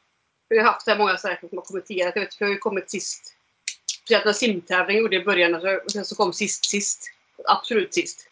Vi 0.49 0.57
har 0.57 0.65
haft 0.65 0.81
så 0.81 0.91
här 0.91 0.97
många 0.97 1.17
så 1.17 1.27
här 1.27 1.39
som 1.49 1.57
har 1.57 1.65
kommenterat. 1.65 2.15
Jag 2.15 2.21
vet, 2.21 2.39
jag 2.39 2.47
har 2.47 2.53
ju 2.53 2.59
kommit 2.59 2.91
sist. 2.91 3.33
Speciellt 3.85 4.25
när 4.25 4.33
simtävlingen 4.33 5.01
gjorde 5.01 5.15
i 5.15 5.23
början. 5.23 5.55
Och 5.55 5.91
sen 5.91 6.05
så 6.05 6.15
kom 6.15 6.33
sist 6.33 6.65
sist. 6.65 7.11
Absolut 7.45 7.93
sist. 7.93 8.29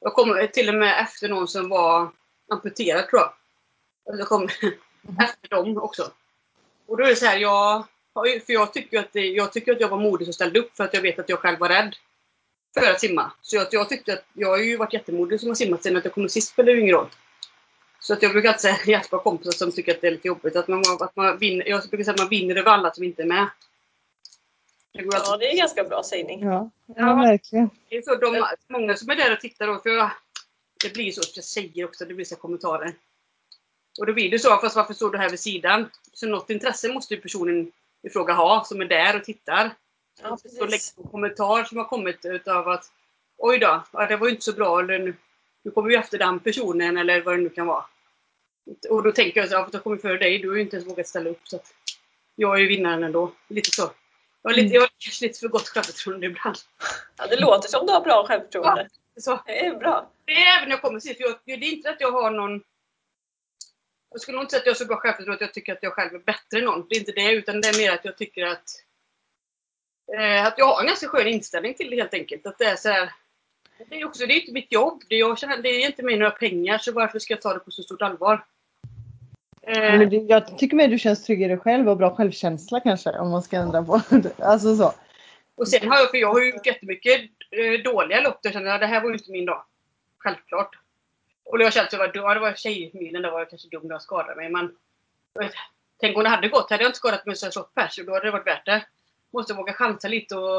Jag 0.00 0.14
kom 0.14 0.48
till 0.52 0.68
och 0.68 0.74
med 0.74 1.00
efter 1.00 1.28
någon 1.28 1.48
som 1.48 1.68
var 1.68 2.10
amputerad 2.50 3.08
tror 3.08 3.22
jag. 3.22 3.32
Jag 4.18 4.28
kom 4.28 4.44
efter 5.20 5.48
dem 5.48 5.78
också. 5.78 6.10
Och 6.86 6.96
då 6.96 7.04
är 7.04 7.08
det 7.08 7.16
så 7.16 7.26
här, 7.26 7.38
jag, 7.38 7.86
för 8.24 8.52
jag 8.52 8.72
tycker, 8.72 8.98
att 8.98 9.08
jag 9.12 9.52
tycker 9.52 9.72
att 9.72 9.80
jag 9.80 9.88
var 9.88 10.00
modig 10.00 10.26
som 10.26 10.32
ställde 10.32 10.58
upp 10.58 10.76
för 10.76 10.84
att 10.84 10.94
jag 10.94 11.02
vet 11.02 11.18
att 11.18 11.28
jag 11.28 11.38
själv 11.38 11.58
var 11.58 11.68
rädd 11.68 11.96
för 12.78 12.90
att 12.90 13.00
simma. 13.00 13.32
Så 13.42 13.56
jag, 13.56 13.66
jag 13.70 13.88
tyckte 13.88 14.12
att 14.12 14.24
jag 14.32 14.48
har 14.48 14.58
ju 14.58 14.76
varit 14.76 14.92
jättemodig 14.92 15.40
som 15.40 15.48
har 15.48 15.54
simmat 15.54 15.82
sen 15.82 15.96
att 15.96 16.04
jag 16.04 16.14
kom 16.14 16.28
sist 16.28 16.48
spelar 16.48 16.72
ju 16.72 16.80
ingen 16.80 16.94
roll. 16.94 17.08
Så 18.00 18.12
att 18.12 18.22
jag 18.22 18.32
brukar 18.32 18.48
alltid 18.48 18.60
säga 18.60 18.76
hjälpa 18.86 19.18
kompisar 19.18 19.52
som 19.52 19.72
tycker 19.72 19.94
att 19.94 20.00
det 20.00 20.06
är 20.06 20.10
lite 20.10 20.28
jobbigt. 20.28 20.56
Att 20.56 20.68
man, 20.68 20.82
att 21.00 21.16
man 21.16 21.38
vinner, 21.38 21.68
jag 21.68 21.82
brukar 21.88 22.04
säga 22.04 22.14
att 22.14 22.20
man 22.20 22.28
vinner 22.28 22.56
över 22.56 22.70
alla 22.70 22.94
som 22.94 23.04
inte 23.04 23.22
är 23.22 23.26
med. 23.26 23.48
Det 24.92 25.02
ja, 25.02 25.36
det 25.36 25.46
är 25.46 25.50
en 25.50 25.56
ganska 25.56 25.84
bra 25.84 26.02
sägning. 26.02 26.42
Ja, 26.42 26.70
ja 26.86 27.14
verkligen. 27.14 27.70
Det 27.88 27.96
är 27.96 28.02
så 28.02 28.14
de, 28.14 28.46
många 28.68 28.96
som 28.96 29.10
är 29.10 29.16
där 29.16 29.32
och 29.32 29.40
tittar 29.40 29.66
då, 29.66 29.78
för 29.78 29.90
jag, 29.90 30.10
det 30.84 30.92
blir 30.92 31.12
så 31.12 31.20
att 31.20 31.36
jag 31.36 31.44
säger 31.44 31.84
också, 31.84 32.04
det 32.04 32.14
blir 32.14 32.24
så 32.24 32.36
kommentarer. 32.36 32.94
Och 33.98 34.06
då 34.06 34.12
blir 34.12 34.30
det 34.30 34.38
så, 34.38 34.56
fast 34.56 34.76
varför 34.76 34.94
står 34.94 35.10
du 35.10 35.18
här 35.18 35.30
vid 35.30 35.40
sidan? 35.40 35.90
Så 36.12 36.26
något 36.26 36.50
intresse 36.50 36.92
måste 36.92 37.14
ju 37.14 37.20
personen 37.20 37.72
i 38.02 38.10
fråga 38.10 38.34
ha, 38.34 38.64
som 38.64 38.80
är 38.80 38.84
där 38.84 39.16
och 39.16 39.24
tittar. 39.24 39.70
Ja, 40.22 40.38
precis. 40.42 40.60
Och 40.60 40.68
lägger 40.68 41.02
en 41.04 41.10
kommentar 41.10 41.64
som 41.64 41.78
har 41.78 41.84
kommit 41.84 42.24
utav 42.24 42.68
att 42.68 42.92
Oj 43.38 43.58
då, 43.58 43.84
det 44.08 44.16
var 44.16 44.26
ju 44.26 44.32
inte 44.32 44.44
så 44.44 44.52
bra. 44.52 44.80
Eller 44.80 44.98
nu, 44.98 45.14
nu 45.62 45.70
kommer 45.70 45.88
vi 45.88 45.96
efter 45.96 46.18
den 46.18 46.40
personen 46.40 46.96
eller 46.96 47.20
vad 47.20 47.34
det 47.34 47.42
nu 47.42 47.48
kan 47.48 47.66
vara. 47.66 47.84
Och 48.90 49.02
då 49.02 49.12
tänker 49.12 49.40
jag 49.40 49.50
så 49.50 49.56
här, 49.56 49.68
jag 49.72 49.82
kommer 49.82 49.96
före 49.96 50.18
dig, 50.18 50.38
du 50.38 50.48
har 50.48 50.56
ju 50.56 50.62
inte 50.62 50.76
ens 50.76 50.88
vågat 50.88 51.08
ställa 51.08 51.30
upp. 51.30 51.40
Så 51.44 51.56
att 51.56 51.74
jag 52.34 52.56
är 52.56 52.60
ju 52.60 52.68
vinnaren 52.68 53.04
ändå. 53.04 53.32
Lite 53.48 53.70
så. 53.70 53.90
Jag 54.42 54.50
har, 54.50 54.56
lite, 54.56 54.74
jag 54.74 54.82
har 54.82 54.90
kanske 54.98 55.26
lite 55.26 55.38
för 55.38 55.48
gott 55.48 55.68
självförtroende 55.68 56.26
ibland. 56.26 56.56
Ja, 57.16 57.26
det 57.26 57.40
låter 57.40 57.68
som 57.68 57.86
du 57.86 57.92
har 57.92 58.00
bra 58.00 58.26
självförtroende. 58.26 58.88
Ja, 59.14 59.20
så. 59.20 59.40
Det 59.46 59.66
är 59.66 59.76
bra. 59.76 60.10
Det 60.24 60.32
är 60.32 60.56
även 60.56 60.68
när 60.68 60.76
jag 60.76 60.82
kommer 60.82 61.00
sist. 61.00 61.20
Jag, 61.20 61.34
det 61.44 61.52
är 61.52 61.72
inte 61.72 61.90
att 61.90 62.00
jag 62.00 62.12
har 62.12 62.30
någon... 62.30 62.62
Jag 64.16 64.20
skulle 64.20 64.36
nog 64.36 64.44
inte 64.44 64.50
säga 64.50 64.60
att 64.60 64.66
jag 64.66 64.72
har 64.72 64.76
så 64.76 64.86
bra 64.86 64.96
självförtroende 64.96 65.34
att 65.34 65.40
jag 65.40 65.54
tycker 65.54 65.72
att 65.72 65.82
jag 65.82 65.92
själv 65.92 66.14
är 66.14 66.18
bättre 66.18 66.58
än 66.58 66.64
någon. 66.64 66.86
Det 66.88 66.96
är 66.96 66.98
inte 66.98 67.12
det, 67.12 67.32
utan 67.32 67.60
det 67.60 67.68
är 67.68 67.78
mer 67.78 67.92
att 67.92 68.04
jag 68.04 68.16
tycker 68.16 68.46
att... 68.46 68.64
Eh, 70.18 70.46
att 70.46 70.54
jag 70.58 70.66
har 70.66 70.80
en 70.80 70.86
ganska 70.86 71.08
skön 71.08 71.26
inställning 71.26 71.74
till 71.74 71.90
det 71.90 71.96
helt 71.96 72.14
enkelt. 72.14 72.46
Att 72.46 72.58
det 72.58 72.64
är 72.64 72.76
så 72.76 72.88
här, 72.88 73.12
Det 73.88 74.00
är 74.00 74.06
också, 74.06 74.26
det 74.26 74.32
är 74.32 74.40
inte 74.40 74.52
mitt 74.52 74.72
jobb. 74.72 75.02
Det, 75.08 75.16
jag 75.16 75.38
känner, 75.38 75.58
det 75.58 75.68
är 75.68 75.86
inte 75.86 76.02
mig 76.02 76.16
några 76.16 76.30
pengar, 76.30 76.78
så 76.78 76.92
varför 76.92 77.18
ska 77.18 77.34
jag 77.34 77.42
ta 77.42 77.54
det 77.54 77.60
på 77.60 77.70
så 77.70 77.82
stort 77.82 78.02
allvar? 78.02 78.44
Eh, 79.62 79.98
men 79.98 80.26
jag 80.26 80.58
tycker 80.58 80.76
mer 80.76 80.88
du 80.88 80.98
känns 80.98 81.24
trygg 81.24 81.42
i 81.42 81.48
dig 81.48 81.58
själv 81.58 81.88
och 81.88 81.96
bra 81.96 82.16
självkänsla 82.16 82.80
kanske 82.80 83.10
om 83.10 83.30
man 83.30 83.42
ska 83.42 83.56
ändra 83.56 83.82
på 83.82 84.02
det. 84.10 84.44
Alltså 84.44 84.76
så. 84.76 84.94
Och 85.54 85.68
sen 85.68 85.88
har 85.88 85.96
jag, 85.96 86.10
för 86.10 86.18
jag 86.18 86.32
har 86.32 86.40
ju 86.40 86.50
gjort 86.50 86.66
jättemycket 86.66 87.20
eh, 87.50 87.82
dåliga 87.84 88.20
lopp 88.20 88.38
jag 88.42 88.52
känner 88.52 88.74
att 88.74 88.80
det 88.80 88.86
här 88.86 89.00
var 89.00 89.08
ju 89.08 89.14
inte 89.14 89.30
min 89.30 89.46
dag. 89.46 89.64
Självklart. 90.18 90.85
Och 91.46 91.60
jag 91.60 91.72
kände 91.72 92.04
att 92.04 92.12
det 92.12 92.20
var, 92.20 92.34
det 92.34 92.40
var 92.40 92.54
tjejmilen, 92.54 93.22
det 93.22 93.30
var 93.30 93.38
jag 93.38 93.50
kanske 93.50 93.68
dum 93.68 93.82
när 93.82 93.94
jag 93.94 94.02
skadade 94.02 94.36
mig 94.36 94.50
men 94.50 94.76
Tänk 95.98 96.16
om 96.16 96.22
det 96.22 96.28
hade 96.28 96.48
gått, 96.48 96.70
hade 96.70 96.82
jag 96.82 96.88
inte 96.88 96.98
skadat 96.98 97.26
mig 97.26 97.36
så 97.36 97.46
jag 97.46 97.52
slått 97.52 97.74
pers 97.74 98.00
då 98.06 98.12
hade 98.12 98.26
det 98.26 98.30
varit 98.30 98.46
värt 98.46 98.66
det. 98.66 98.86
Måste 99.30 99.54
våga 99.54 99.72
chansa 99.72 100.08
lite 100.08 100.36
och, 100.36 100.58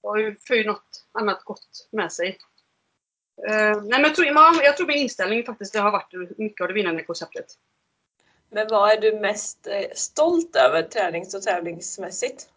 och 0.00 0.16
få 0.48 0.54
något 0.66 1.06
annat 1.12 1.44
gott 1.44 1.88
med 1.90 2.12
sig. 2.12 2.38
Uh, 3.48 3.82
nej 3.82 3.82
men 3.82 4.02
jag 4.02 4.14
tror, 4.14 4.26
jag 4.62 4.76
tror 4.76 4.86
min 4.86 4.96
inställning 4.96 5.44
faktiskt 5.44 5.72
det 5.72 5.78
har 5.78 5.90
varit 5.90 6.38
mycket 6.38 6.60
av 6.60 6.68
det 6.68 6.74
vinnande 6.74 7.02
konceptet. 7.02 7.46
Men 8.50 8.68
vad 8.70 8.90
är 8.90 9.00
du 9.00 9.20
mest 9.20 9.66
eh, 9.66 9.90
stolt 9.94 10.56
över 10.56 10.82
tränings 10.82 11.34
och 11.34 11.42
tävlingsmässigt? 11.42 12.48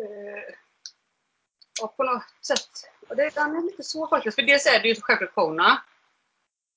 Eh, 0.00 0.54
ja, 1.80 1.94
på 1.96 2.04
något 2.04 2.22
sätt. 2.46 2.68
Och 3.08 3.16
det, 3.16 3.34
den 3.34 3.56
är 3.56 3.62
lite 3.62 3.82
svår 3.82 4.06
faktiskt. 4.06 4.34
För 4.34 4.42
dels 4.42 4.66
är 4.66 4.82
det 4.82 4.88
ju 4.88 4.94
självklart 5.00 5.34
Kona. 5.34 5.82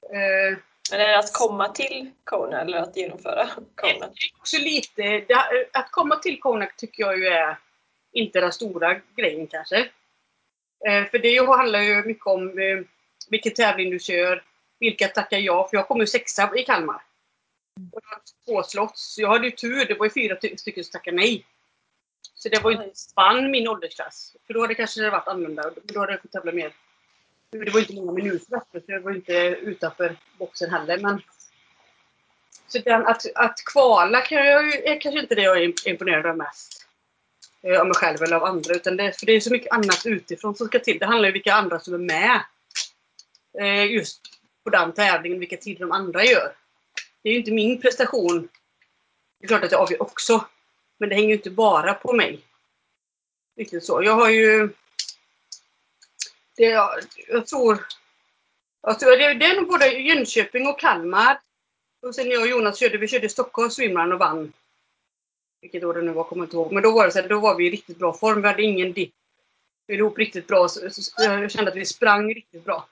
Eh, 0.04 0.58
Men 0.92 1.02
är 1.02 1.08
det 1.08 1.20
att 1.20 1.34
komma 1.34 1.70
till 1.70 2.12
Kona 2.24 2.62
eller 2.62 2.78
att 2.78 2.98
genomföra 2.98 3.50
Kona? 3.76 3.94
Det 4.00 4.06
är 4.06 4.38
också 4.38 4.58
lite, 4.58 5.02
det, 5.02 5.68
att 5.74 5.92
komma 5.92 6.16
till 6.16 6.40
Kona 6.40 6.68
tycker 6.78 7.04
jag 7.04 7.20
ju 7.20 7.28
är 7.28 7.58
inte 8.12 8.40
den 8.40 8.52
stora 8.52 8.96
grejen 9.16 9.48
kanske. 9.48 9.80
Eh, 10.88 11.06
för 11.12 11.20
det 11.20 11.46
handlar 11.46 11.80
ju 11.80 12.04
mycket 12.04 12.28
om 12.28 12.60
eh, 12.60 12.80
vilken 13.30 13.54
tävling 13.54 13.90
du 13.90 14.00
kör, 14.00 14.44
vilka 14.80 15.08
tackar 15.08 15.38
jag, 15.38 15.70
för 15.70 15.78
jag 15.78 15.88
kom 15.88 16.00
ju 16.00 16.08
sexa 16.08 16.52
i 16.58 16.64
Kalmar. 16.64 17.02
Och 17.92 18.02
det 18.02 18.08
var 18.12 18.22
två 18.46 18.64
slots. 18.64 19.18
Jag 19.18 19.30
hade 19.30 19.46
ju 19.46 19.52
tur, 19.52 19.86
det 19.86 19.94
var 19.94 20.06
ju 20.06 20.10
fyra 20.10 20.38
stycken 20.58 20.84
som 20.84 20.92
tackade 20.92 21.18
nej. 21.18 21.46
Så 22.40 22.50
det 22.50 22.64
var 22.64 22.72
ju 22.72 22.84
inte 22.84 23.00
spann 23.00 23.52
min 23.52 23.68
åldersklass. 23.68 24.36
För 24.48 24.54
då 24.54 24.60
hade 24.62 24.72
det 24.72 24.76
kanske 24.76 25.10
varit 25.10 25.28
annorlunda. 25.28 25.72
Då 25.84 26.00
hade 26.00 26.12
jag 26.12 26.22
fått 26.22 26.32
tävla 26.32 26.52
mer. 26.52 26.74
Det 27.52 27.72
var 27.72 27.80
inte 27.80 27.94
många 27.94 28.12
minuter 28.12 28.58
efter, 28.58 28.80
så 28.80 28.86
jag 28.88 29.02
var 29.02 29.12
inte 29.12 29.34
utanför 29.62 30.16
boxen 30.38 30.70
heller. 30.70 30.98
Men... 30.98 31.22
Så 32.68 32.80
den, 32.80 33.08
att, 33.08 33.26
att 33.36 33.64
kvala 33.66 34.22
kan 34.22 34.46
jag 34.46 34.88
är 34.88 35.02
kanske 35.02 35.20
inte 35.20 35.36
det 35.36 35.42
jag 35.42 35.64
är 35.64 35.88
imponerad 35.90 36.26
av 36.26 36.38
mest. 36.38 36.88
Eh, 37.62 37.80
av 37.80 37.86
mig 37.86 37.96
själv 37.96 38.24
eller 38.24 38.36
av 38.36 38.44
andra. 38.44 38.76
Utan 38.76 38.98
det, 38.98 39.20
för 39.20 39.26
det 39.26 39.34
är 39.34 39.40
så 39.40 39.52
mycket 39.52 39.72
annat 39.72 40.06
utifrån 40.06 40.56
som 40.56 40.68
ska 40.68 40.80
till. 40.80 41.00
Det 41.00 41.06
handlar 41.06 41.28
ju 41.28 41.32
om 41.32 41.34
vilka 41.34 41.54
andra 41.54 41.80
som 41.80 41.94
är 41.94 41.98
med. 41.98 42.42
Eh, 43.60 43.92
just 43.92 44.22
på 44.64 44.70
den 44.70 44.94
tävlingen, 44.94 45.40
vilka 45.40 45.58
tider 45.58 45.80
de 45.80 45.92
andra 45.92 46.24
gör. 46.24 46.54
Det 47.22 47.30
är 47.30 47.34
ju 47.34 47.40
inte 47.40 47.52
min 47.52 47.82
prestation. 47.82 48.50
Det 49.40 49.46
är 49.46 49.48
klart 49.48 49.64
att 49.64 49.72
jag 49.72 49.82
avgör 49.82 50.02
också. 50.02 50.46
Men 51.00 51.10
det 51.10 51.16
hänger 51.16 51.30
ju 51.30 51.36
inte 51.36 51.50
bara 51.50 51.94
på 51.94 52.14
mig. 52.14 52.40
Riktigt 53.58 53.86
så. 53.86 54.04
Jag 54.04 54.16
har 54.16 54.30
ju... 54.30 54.70
Det, 56.56 56.64
jag, 56.64 56.90
jag 57.28 57.48
tror... 57.48 57.86
Jag 58.82 59.00
tror 59.00 59.12
det, 59.12 59.34
det 59.34 59.46
är 59.46 59.56
nog 59.56 59.68
både 59.68 59.88
Jönköping 59.88 60.68
och 60.68 60.80
Kalmar. 60.80 61.40
Och 62.02 62.16
sen 62.16 62.32
jag 62.32 62.42
och 62.42 62.48
Jonas 62.48 62.80
körde, 62.80 62.98
vi 62.98 63.08
körde 63.08 63.30
Stockholm 63.30 63.70
swimrun 63.70 64.14
och 64.14 64.20
vann. 64.20 64.54
Vilket 65.62 65.84
år 65.84 65.94
det 65.94 66.02
nu 66.02 66.12
var, 66.12 66.24
kommer 66.24 66.42
jag 66.44 66.48
inte 66.48 66.56
ihåg. 66.56 66.72
Men 66.72 66.84
då 66.84 66.92
var 66.92 67.06
det 67.06 67.12
så 67.12 67.22
här, 67.22 67.30
då 67.30 67.40
var 67.40 67.56
vi 67.56 67.68
i 67.68 67.72
riktigt 67.72 67.98
bra 67.98 68.14
form. 68.14 68.42
Vi 68.42 68.48
hade 68.48 68.64
ingen 68.64 68.94
dipp. 68.94 69.14
Vi 69.88 69.94
höll 69.94 70.00
ihop 70.00 70.18
riktigt 70.18 70.48
bra. 70.48 70.68
Så, 70.68 70.90
så, 70.90 71.24
jag 71.24 71.52
kände 71.52 71.72
att 71.72 71.78
vi 71.78 71.86
sprang 71.86 72.34
riktigt 72.34 72.66
bra. 72.66 72.88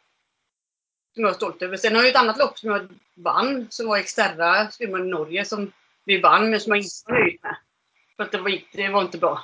Som 1.14 1.24
jag 1.24 1.30
är 1.30 1.36
stolt 1.36 1.62
över. 1.62 1.78
Sen 1.78 1.96
har 1.96 2.02
jag 2.02 2.10
ett 2.10 2.16
annat 2.16 2.38
lopp 2.38 2.60
som 2.60 2.70
jag 2.70 2.88
vann. 3.16 3.68
Som 3.70 3.88
var 3.88 3.98
Exterra 3.98 4.72
swimrun 4.72 5.08
i 5.08 5.10
Norge. 5.10 5.46
Som 5.46 5.72
vi 6.06 6.22
vann, 6.22 6.50
men 6.50 6.60
som 6.60 6.72
jag 6.72 6.84
inte 6.84 6.90
var 7.06 7.20
nöjd 7.20 7.40
med. 7.42 7.58
För 8.18 8.24
att 8.24 8.32
det 8.32 8.38
var, 8.38 8.62
det 8.72 8.90
var 8.90 9.02
inte 9.02 9.18
bra. 9.18 9.44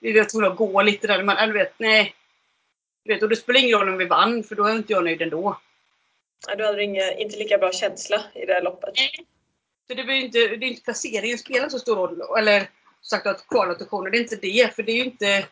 Vi 0.00 0.18
var 0.18 0.24
tvungna 0.24 0.48
att 0.48 0.56
gå 0.56 0.82
lite 0.82 1.06
där. 1.06 1.22
Men, 1.22 1.48
du 1.48 1.54
vet, 1.54 1.78
nej. 1.78 2.14
Du 3.04 3.14
vet, 3.14 3.22
och 3.22 3.28
det 3.28 3.36
spelar 3.36 3.60
ingen 3.60 3.78
roll 3.78 3.88
om 3.88 3.98
vi 3.98 4.04
vann, 4.04 4.42
för 4.44 4.54
då 4.54 4.64
är 4.64 4.76
inte 4.76 4.92
jag 4.92 5.04
nöjd 5.04 5.22
ändå. 5.22 5.60
Ja, 6.46 6.54
du 6.54 6.64
hade 6.64 6.82
inga, 6.82 7.12
inte 7.12 7.36
lika 7.36 7.58
bra 7.58 7.72
känsla 7.72 8.22
i 8.34 8.46
det 8.46 8.52
här 8.52 8.62
loppet. 8.62 8.94
Nej. 8.96 9.26
Så 9.88 9.94
det, 9.94 10.04
blir 10.04 10.14
inte, 10.14 10.38
det 10.38 10.66
är 10.66 10.68
inte 10.68 10.82
placeringen 10.82 11.38
som 11.38 11.44
spelar 11.44 11.68
så 11.68 11.78
stor 11.78 11.96
roll. 11.96 12.38
Eller 12.38 12.70
sagt 13.02 13.26
att 13.26 13.48
kvalrotationer, 13.48 14.10
det 14.10 14.18
är 14.18 14.20
inte 14.20 14.36
det. 14.36 14.74
För 14.74 14.82
det 14.82 14.92
är 14.92 14.96
ju 14.96 15.04
inte, 15.04 15.46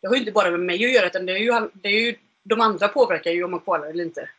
det 0.00 0.08
har 0.08 0.14
ju 0.14 0.20
inte 0.20 0.32
bara 0.32 0.50
med 0.50 0.60
mig 0.60 0.84
att 0.84 0.92
göra, 0.92 1.06
utan 1.06 1.26
det 1.26 1.32
är 1.32 1.38
ju, 1.38 1.70
det 1.72 1.88
är 1.88 2.00
ju 2.00 2.16
de 2.42 2.60
andra 2.60 2.88
påverkar 2.88 3.30
ju 3.30 3.44
om 3.44 3.50
man 3.50 3.60
kvalar 3.60 3.86
eller 3.86 4.04
inte. 4.04 4.30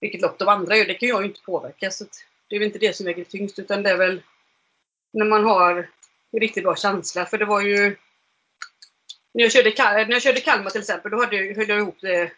Vilket 0.00 0.20
lopp 0.20 0.38
de 0.38 0.48
andra 0.48 0.76
gör, 0.76 0.84
det 0.84 0.94
kan 0.94 1.08
jag 1.08 1.22
ju 1.22 1.28
inte 1.28 1.42
påverka. 1.42 1.90
Så 1.90 2.04
det 2.48 2.56
är 2.56 2.58
väl 2.58 2.66
inte 2.66 2.78
det 2.78 2.96
som 2.96 3.06
väger 3.06 3.24
tyngst, 3.24 3.58
utan 3.58 3.82
det 3.82 3.90
är 3.90 3.96
väl 3.96 4.22
när 5.12 5.26
man 5.26 5.44
har 5.44 5.88
riktigt 6.40 6.64
bra 6.64 6.76
känsla. 6.76 7.26
För 7.26 7.38
det 7.38 7.44
var 7.44 7.60
ju... 7.60 7.96
När 9.34 9.42
jag 9.42 9.52
körde, 9.52 9.72
när 9.76 10.12
jag 10.12 10.22
körde 10.22 10.40
Kalmar 10.40 10.70
till 10.70 10.80
exempel, 10.80 11.10
då 11.10 11.20
hade 11.20 11.36
höll 11.36 11.68
jag 11.68 11.78
ihop 11.78 11.98
det. 12.00 12.32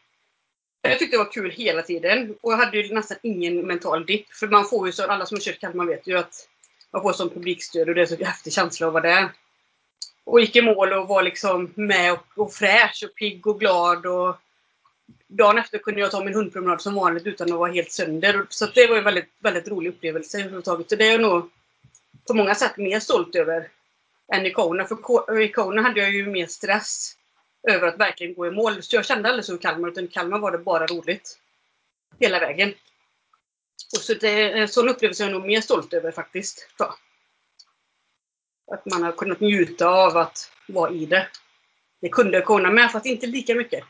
Jag 0.83 0.99
tyckte 0.99 1.17
det 1.17 1.25
var 1.25 1.33
kul 1.33 1.51
hela 1.51 1.83
tiden. 1.83 2.37
Och 2.41 2.53
jag 2.53 2.57
hade 2.57 2.79
ju 2.79 2.95
nästan 2.95 3.17
ingen 3.23 3.67
mental 3.67 4.07
dipp. 4.07 4.33
För 4.33 4.49
man 4.49 4.69
får 4.69 4.87
ju, 4.87 4.93
så, 4.93 5.07
alla 5.07 5.27
som 5.27 5.37
har 5.37 5.41
kört 5.41 5.61
Kalmar 5.61 5.85
vet 5.85 6.07
ju 6.07 6.19
att 6.19 6.49
man 6.91 7.03
får 7.03 7.13
sån 7.13 7.31
publikstöd 7.31 7.89
och 7.89 7.95
det 7.95 8.03
är 8.03 8.07
så 8.07 8.25
häftig 8.25 8.53
känsla 8.53 8.87
att 8.87 8.93
vara 8.93 9.03
där. 9.03 9.29
Och 10.25 10.41
gick 10.41 10.57
i 10.57 10.63
mål 10.63 10.93
och 10.93 11.09
var 11.09 11.23
liksom 11.23 11.73
med 11.75 12.13
och, 12.13 12.27
och 12.37 12.53
fräsch 12.53 13.05
och 13.09 13.15
pigg 13.15 13.47
och 13.47 13.61
glad. 13.61 14.07
Och 14.07 14.37
dagen 15.27 15.59
efter 15.59 15.79
kunde 15.79 16.01
jag 16.01 16.11
ta 16.11 16.25
min 16.25 16.35
hundpromenad 16.35 16.83
som 16.83 16.95
vanligt 16.95 17.27
utan 17.27 17.53
att 17.53 17.59
vara 17.59 17.73
helt 17.73 17.93
sönder. 17.93 18.47
Så 18.49 18.67
det 18.67 18.87
var 18.87 18.97
en 18.97 19.05
väldigt, 19.05 19.31
väldigt 19.39 19.69
rolig 19.69 19.91
upplevelse 19.91 20.39
överhuvudtaget. 20.39 20.91
Så 20.91 20.97
det 20.97 21.07
är 21.07 21.13
jag 21.13 21.21
nog 21.21 21.51
på 22.27 22.35
många 22.35 22.55
sätt 22.55 22.77
mer 22.77 23.01
stolt 23.01 23.35
över 23.35 23.69
än 24.33 24.47
i 24.47 24.51
Kona. 24.51 24.85
För 24.87 25.41
i 25.41 25.53
Kona 25.53 25.83
hade 25.83 26.01
jag 26.01 26.13
ju 26.13 26.27
mer 26.27 26.47
stress 26.47 27.15
över 27.69 27.89
att 27.89 28.01
verkligen 28.01 28.35
gå 28.35 28.47
i 28.47 28.51
mål. 28.51 28.83
Så 28.83 28.97
jag 28.97 29.05
kände 29.07 29.29
aldrig 29.29 29.45
så 29.45 29.59
Kalmar, 29.59 29.89
utan 29.89 30.05
i 30.05 30.09
Kalmar 30.09 30.39
var 30.39 30.53
det 30.53 30.59
bara 30.59 30.87
roligt. 30.87 31.39
Hela 32.21 32.41
vägen. 32.41 32.75
Och 33.97 34.01
så 34.01 34.15
det, 34.15 34.51
en 34.53 34.69
sån 34.69 34.89
upplevelse 34.89 35.25
är 35.25 35.29
jag 35.29 35.33
nog 35.39 35.47
mer 35.47 35.61
stolt 35.61 35.93
över 35.93 36.11
faktiskt. 36.13 36.69
Så. 36.79 36.95
Att 38.73 38.87
man 38.87 39.03
har 39.03 39.13
kunnat 39.13 39.41
njuta 39.41 39.89
av 39.89 40.17
att 40.17 40.51
vara 40.69 40.91
i 40.91 41.07
det. 41.07 41.29
Det 42.01 42.09
kunde 42.09 42.41
Kona 42.41 42.71
med, 42.71 42.93
fast 42.93 43.07
inte 43.07 43.27
lika 43.27 43.55
mycket. 43.55 43.85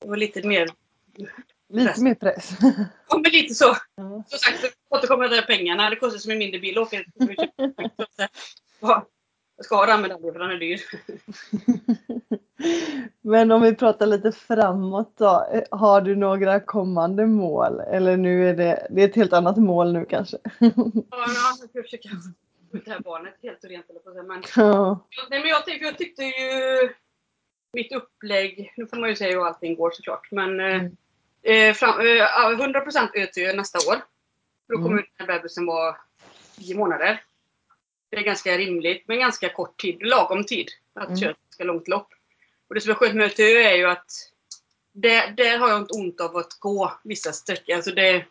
Det 0.00 0.08
var 0.08 0.16
lite 0.16 0.46
mer 0.46 0.68
Lite 1.72 1.86
press. 1.88 1.98
mer 1.98 2.14
press. 2.14 2.50
Ja, 3.08 3.18
men 3.18 3.32
lite 3.32 3.54
så. 3.54 3.76
Mm. 3.98 4.22
Som 4.28 4.38
sagt, 4.38 4.76
återkommer 4.88 5.28
till 5.28 5.42
pengarna. 5.42 5.90
Det 5.90 5.96
kostar 5.96 6.18
som 6.18 6.30
en 6.30 6.38
mindre 6.38 6.60
bil 6.60 6.78
att 6.78 6.86
åka. 6.86 7.04
Jag 9.60 9.64
ska 9.64 9.76
ha 9.76 9.86
den 9.86 10.02
medaljen 10.02 10.32
för 10.32 10.40
den 10.40 10.50
är 10.50 10.58
dyr. 10.58 10.80
Men 13.20 13.50
om 13.50 13.62
vi 13.62 13.74
pratar 13.74 14.06
lite 14.06 14.32
framåt 14.32 15.14
då. 15.16 15.46
Har 15.70 16.00
du 16.00 16.16
några 16.16 16.60
kommande 16.60 17.26
mål? 17.26 17.80
Eller 17.80 18.16
nu 18.16 18.48
är 18.48 18.56
det, 18.56 18.86
det 18.90 19.02
är 19.02 19.08
ett 19.08 19.16
helt 19.16 19.32
annat 19.32 19.56
mål 19.56 19.92
nu 19.92 20.04
kanske? 20.04 20.38
Ja, 20.58 20.70
jag 21.10 21.68
ska 21.70 21.82
försöka 21.82 22.08
det 22.72 22.90
här 22.90 23.00
barnet 23.00 23.34
helt 23.42 23.64
och 23.64 23.70
rent. 23.70 23.86
Men, 24.26 24.42
ja. 24.56 25.06
nej, 25.30 25.40
men 25.40 25.48
jag, 25.48 25.64
tyckte, 25.64 25.84
jag 25.84 25.98
tyckte 25.98 26.22
ju 26.22 26.90
mitt 27.72 27.92
upplägg, 27.92 28.72
nu 28.76 28.86
får 28.86 28.96
man 28.96 29.08
ju 29.08 29.16
säga 29.16 29.32
hur 29.32 29.46
allting 29.46 29.76
går 29.76 29.90
såklart, 29.90 30.28
men 30.30 30.60
eh, 30.60 30.66
mm. 30.66 30.96
eh, 31.42 31.74
fram, 31.74 32.00
eh, 32.00 32.04
100% 32.04 33.08
ÖTÖ 33.14 33.52
nästa 33.52 33.78
år. 33.78 33.96
För 34.66 34.74
då 34.74 34.76
kommer 34.76 34.90
mm. 34.90 35.04
den 35.18 35.28
här 35.28 35.38
bebisen 35.38 35.66
vara 35.66 35.96
10 36.56 36.76
månader. 36.76 37.24
Det 38.10 38.16
är 38.16 38.22
ganska 38.22 38.58
rimligt, 38.58 39.04
men 39.06 39.18
ganska 39.18 39.48
kort 39.48 39.80
tid. 39.80 40.02
Lagom 40.02 40.44
tid 40.44 40.68
att 40.94 41.08
mm. 41.08 41.20
köra 41.20 41.30
ett 41.30 41.36
ganska 41.48 41.64
långt 41.64 41.88
lopp. 41.88 42.08
Och 42.68 42.74
det 42.74 42.80
som 42.80 42.90
är 42.90 42.94
skönt 42.94 43.14
med 43.14 43.26
ÖTÖ 43.26 43.62
är 43.62 43.76
ju 43.76 43.86
att 43.86 44.06
det, 44.92 45.34
där 45.36 45.58
har 45.58 45.68
jag 45.68 45.78
inte 45.78 45.94
ont 45.94 46.20
av 46.20 46.36
att 46.36 46.52
gå 46.58 46.92
vissa 47.04 47.32
sträckor. 47.32 47.74
Alltså 47.74 47.90
det, 47.90 48.24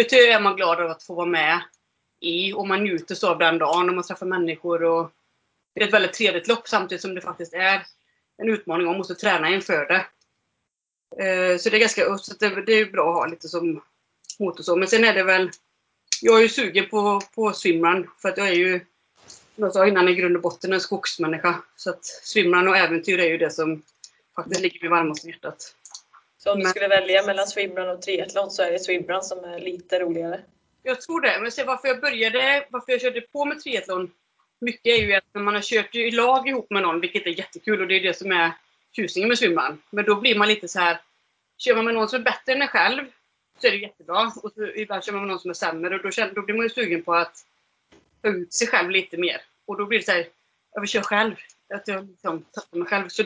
ÖTÖ 0.00 0.16
är 0.16 0.40
man 0.40 0.56
glad 0.56 0.80
av 0.80 0.90
att 0.90 1.02
få 1.02 1.14
vara 1.14 1.26
med 1.26 1.60
i 2.20 2.52
och 2.52 2.68
man 2.68 2.82
njuter 2.82 3.14
så 3.14 3.28
av 3.28 3.38
den 3.38 3.58
dagen 3.58 3.88
och 3.88 3.94
man 3.94 4.04
träffar 4.04 4.26
människor. 4.26 4.82
Och 4.82 5.10
det 5.74 5.82
är 5.82 5.86
ett 5.86 5.94
väldigt 5.94 6.12
trevligt 6.12 6.48
lopp 6.48 6.68
samtidigt 6.68 7.02
som 7.02 7.14
det 7.14 7.20
faktiskt 7.20 7.54
är 7.54 7.82
en 8.38 8.48
utmaning 8.48 8.86
och 8.86 8.92
man 8.92 8.98
måste 8.98 9.14
träna 9.14 9.50
inför 9.50 9.86
det. 9.86 10.06
Eh, 11.24 11.58
så 11.58 11.70
det 11.70 11.76
är 11.76 11.80
ganska 11.80 12.18
så 12.18 12.34
det, 12.34 12.62
det 12.62 12.72
är 12.72 12.90
bra 12.90 13.10
att 13.10 13.16
ha 13.16 13.26
lite 13.26 13.48
som 13.48 13.82
motor 14.38 14.62
så. 14.62 14.76
Men 14.76 14.88
sen 14.88 15.04
är 15.04 15.14
det 15.14 15.22
väl 15.22 15.50
jag 16.22 16.38
är 16.38 16.42
ju 16.42 16.48
sugen 16.48 16.88
på, 16.88 17.20
på 17.34 17.52
swimrun 17.52 18.10
för 18.18 18.28
att 18.28 18.36
jag 18.36 18.48
är 18.48 18.54
ju 18.54 18.80
som 19.54 19.64
jag 19.64 19.72
sa 19.72 19.86
innan, 19.86 20.08
i 20.08 20.14
grund 20.14 20.36
och 20.36 20.42
botten 20.42 20.72
en 20.72 20.80
skogsmänniska. 20.80 21.62
Så 21.76 21.90
att 21.90 22.04
swimrun 22.04 22.68
och 22.68 22.76
äventyr 22.76 23.18
är 23.18 23.28
ju 23.28 23.38
det 23.38 23.50
som 23.50 23.82
faktiskt 24.36 24.60
ligger 24.60 24.80
mig 24.80 24.90
varmast 24.90 25.24
om 25.24 25.30
hjärtat. 25.30 25.74
Så 26.38 26.52
om 26.52 26.60
du 26.60 26.66
skulle 26.66 26.88
välja 26.88 27.26
mellan 27.26 27.46
swimrun 27.46 27.88
och 27.88 28.02
triathlon 28.02 28.50
så 28.50 28.62
är 28.62 28.70
det 28.72 28.78
swimrun 28.78 29.22
som 29.22 29.44
är 29.44 29.58
lite 29.58 29.98
roligare? 29.98 30.40
Jag 30.82 31.00
tror 31.00 31.20
det. 31.20 31.38
Men 31.40 31.52
se 31.52 31.64
varför 31.64 31.88
jag 31.88 32.00
började, 32.00 32.66
varför 32.70 32.92
jag 32.92 33.00
körde 33.00 33.20
på 33.20 33.44
med 33.44 33.60
triathlon 33.60 34.10
mycket 34.60 34.86
är 34.86 34.96
ju 34.96 35.14
att 35.14 35.24
när 35.32 35.42
man 35.42 35.54
har 35.54 35.62
kört 35.62 35.94
i 35.94 36.10
lag 36.10 36.48
ihop 36.48 36.70
med 36.70 36.82
någon, 36.82 37.00
vilket 37.00 37.26
är 37.26 37.30
jättekul 37.30 37.80
och 37.80 37.88
det 37.88 37.94
är 37.94 38.00
det 38.00 38.14
som 38.14 38.32
är 38.32 38.52
tjusningen 38.92 39.28
med 39.28 39.38
swimrun. 39.38 39.82
Men 39.90 40.04
då 40.04 40.14
blir 40.14 40.38
man 40.38 40.48
lite 40.48 40.68
så 40.68 40.78
här, 40.78 41.00
kör 41.58 41.76
man 41.76 41.84
med 41.84 41.94
någon 41.94 42.08
som 42.08 42.20
är 42.20 42.24
bättre 42.24 42.52
än 42.52 42.62
en 42.62 42.68
själv 42.68 43.04
så 43.60 43.66
är 43.66 43.70
det 43.70 43.76
jättebra. 43.76 44.32
Och 44.42 44.52
så 44.52 44.66
ibland 44.66 45.04
kör 45.04 45.12
man 45.12 45.22
med 45.22 45.28
någon 45.28 45.40
som 45.40 45.50
är 45.50 45.54
sämre 45.54 45.94
och 45.94 46.02
då, 46.02 46.10
då 46.34 46.42
blir 46.42 46.54
man 46.54 46.66
ju 46.66 46.70
sugen 46.70 47.02
på 47.02 47.14
att 47.14 47.44
ut 48.22 48.52
sig 48.52 48.66
själv 48.66 48.90
lite 48.90 49.16
mer. 49.16 49.42
Och 49.66 49.78
då 49.78 49.86
blir 49.86 49.98
det 49.98 50.04
så 50.04 50.12
här, 50.12 50.26
jag 50.74 50.80
vill 50.80 50.90
köra 50.90 51.02
själv. 51.02 51.34
Att 51.74 51.88
jag 51.88 52.08
liksom 52.08 52.44
tappar 52.52 52.78
mig 52.78 52.88
själv. 52.88 53.08
Så 53.08 53.22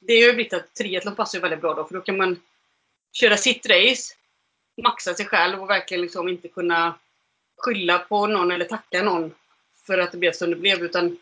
det 0.00 0.20
har 0.20 0.26
ju 0.26 0.32
blivit 0.32 0.52
att 0.52 0.74
triathlon 0.74 1.16
passar 1.16 1.40
väldigt 1.40 1.60
bra 1.60 1.74
då, 1.74 1.84
för 1.84 1.94
då 1.94 2.00
kan 2.00 2.16
man 2.16 2.40
köra 3.12 3.36
sitt 3.36 3.66
race, 3.66 4.14
maxa 4.82 5.14
sig 5.14 5.26
själv 5.26 5.62
och 5.62 5.70
verkligen 5.70 6.02
liksom 6.02 6.28
inte 6.28 6.48
kunna 6.48 6.94
skylla 7.56 7.98
på 7.98 8.26
någon 8.26 8.50
eller 8.50 8.64
tacka 8.64 9.02
någon 9.02 9.34
för 9.86 9.98
att 9.98 10.12
det 10.12 10.18
blev 10.18 10.32
som 10.32 10.50
det 10.50 10.56
blev. 10.56 10.82
Utan 10.82 11.18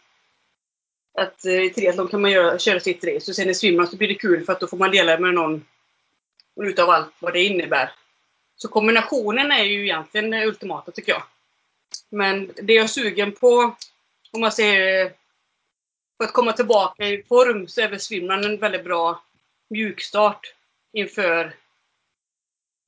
att 1.14 1.44
eh, 1.44 1.62
i 1.62 1.70
triathlon 1.70 2.08
kan 2.08 2.22
man 2.22 2.30
göra, 2.30 2.58
köra 2.58 2.80
sitt 2.80 3.04
race 3.04 3.30
och 3.30 3.36
sen 3.36 3.50
i 3.50 3.54
swimrun 3.54 3.86
så 3.86 3.96
blir 3.96 4.08
det 4.08 4.14
kul 4.14 4.44
för 4.44 4.52
att 4.52 4.60
då 4.60 4.66
får 4.66 4.76
man 4.76 4.90
dela 4.90 5.18
med 5.18 5.34
någon 5.34 5.64
utav 6.60 6.90
allt 6.90 7.14
vad 7.18 7.32
det 7.32 7.42
innebär. 7.42 7.92
Så 8.56 8.68
kombinationen 8.68 9.52
är 9.52 9.64
ju 9.64 9.82
egentligen 9.82 10.30
det 10.30 10.46
ultimata 10.46 10.92
tycker 10.92 11.12
jag. 11.12 11.22
Men 12.08 12.52
det 12.62 12.72
jag 12.72 12.84
är 12.84 12.88
sugen 12.88 13.32
på 13.32 13.76
om 14.30 14.40
man 14.40 14.52
säger, 14.52 15.12
för 16.16 16.24
att 16.24 16.32
komma 16.32 16.52
tillbaka 16.52 17.08
i 17.08 17.22
form 17.22 17.68
så 17.68 17.80
är 17.80 17.88
väl 17.88 18.00
svimman 18.00 18.44
en 18.44 18.58
väldigt 18.58 18.84
bra 18.84 19.22
mjukstart 19.68 20.54
inför 20.92 21.54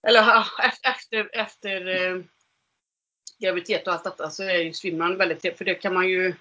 eller 0.07 0.47
efter, 0.85 1.31
efter 1.33 1.87
eh, 1.87 2.23
graviditet 3.39 3.87
och 3.87 3.93
allt 3.93 4.05
detta 4.05 4.31
så 4.31 4.43
är 4.43 4.59
ju 4.59 4.73
svimman 4.73 5.17
väldigt 5.17 5.41
trevligt. 5.41 5.59
För 5.59 5.65
det 5.65 5.75
kan 5.75 5.95
man 5.95 6.09
ju... 6.09 6.35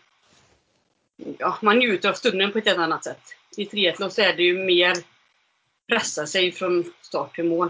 Ja, 1.38 1.58
man 1.62 1.80
njuter 1.80 2.10
av 2.10 2.14
stunden 2.14 2.52
på 2.52 2.58
ett 2.58 2.66
helt 2.66 2.80
annat 2.80 3.04
sätt. 3.04 3.36
I 3.58 3.66
triathlon 3.66 4.12
så 4.12 4.22
är 4.22 4.34
det 4.34 4.44
ju 4.44 4.66
mer 4.66 4.98
pressa 5.88 6.28
sig 6.28 6.52
från 6.52 6.94
start 7.02 7.36
till 7.36 7.44
mål 7.44 7.70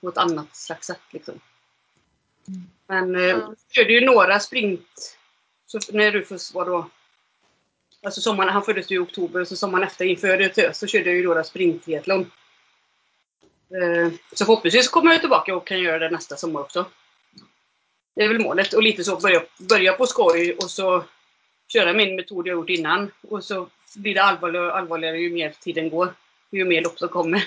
på 0.00 0.08
ett 0.08 0.18
annat 0.18 0.56
slags 0.56 0.86
sätt. 0.86 1.00
Liksom. 1.10 1.40
Men 2.86 3.14
eh, 3.14 3.48
körde 3.70 3.92
ju 3.92 4.06
några 4.06 4.40
sprint. 4.40 5.16
Så 5.66 5.80
när 5.92 6.12
Rufus 6.12 6.54
var 6.54 6.66
då... 6.66 6.90
Alltså 8.02 8.20
sommaren, 8.20 8.52
han 8.52 8.62
föddes 8.62 8.90
ju 8.90 8.96
i 8.96 8.98
oktober, 8.98 9.44
så 9.44 9.56
sommaren 9.56 9.84
efter 9.84 10.04
inför 10.04 10.40
Ötö 10.40 10.72
så 10.72 10.86
körde 10.86 11.04
jag 11.04 11.16
ju 11.16 11.24
några 11.24 11.42
sprint-triathlon. 11.42 12.30
Eh, 13.70 14.12
så 14.32 14.44
förhoppningsvis 14.44 14.88
kommer 14.88 15.12
jag 15.12 15.20
tillbaka 15.20 15.56
och 15.56 15.66
kan 15.66 15.80
göra 15.80 15.98
det 15.98 16.10
nästa 16.10 16.36
sommar 16.36 16.60
också. 16.60 16.86
Det 18.14 18.22
är 18.22 18.28
väl 18.28 18.42
målet. 18.42 18.72
Och 18.72 18.82
lite 18.82 19.04
så 19.04 19.16
börja, 19.16 19.42
börja 19.58 19.92
på 19.92 20.06
skoj 20.06 20.52
och 20.52 20.70
så 20.70 21.04
köra 21.68 21.92
min 21.92 22.16
metod 22.16 22.46
jag 22.46 22.54
gjort 22.54 22.68
innan. 22.68 23.10
Och 23.28 23.44
så 23.44 23.68
blir 23.96 24.14
det 24.14 24.22
allvarligare 24.22 24.66
och 24.66 24.78
allvarligare 24.78 25.18
ju 25.18 25.30
mer 25.30 25.54
tiden 25.60 25.90
går. 25.90 26.14
Ju 26.50 26.64
mer 26.64 26.82
lopp 26.82 26.98
som 26.98 27.08
kommer. 27.08 27.44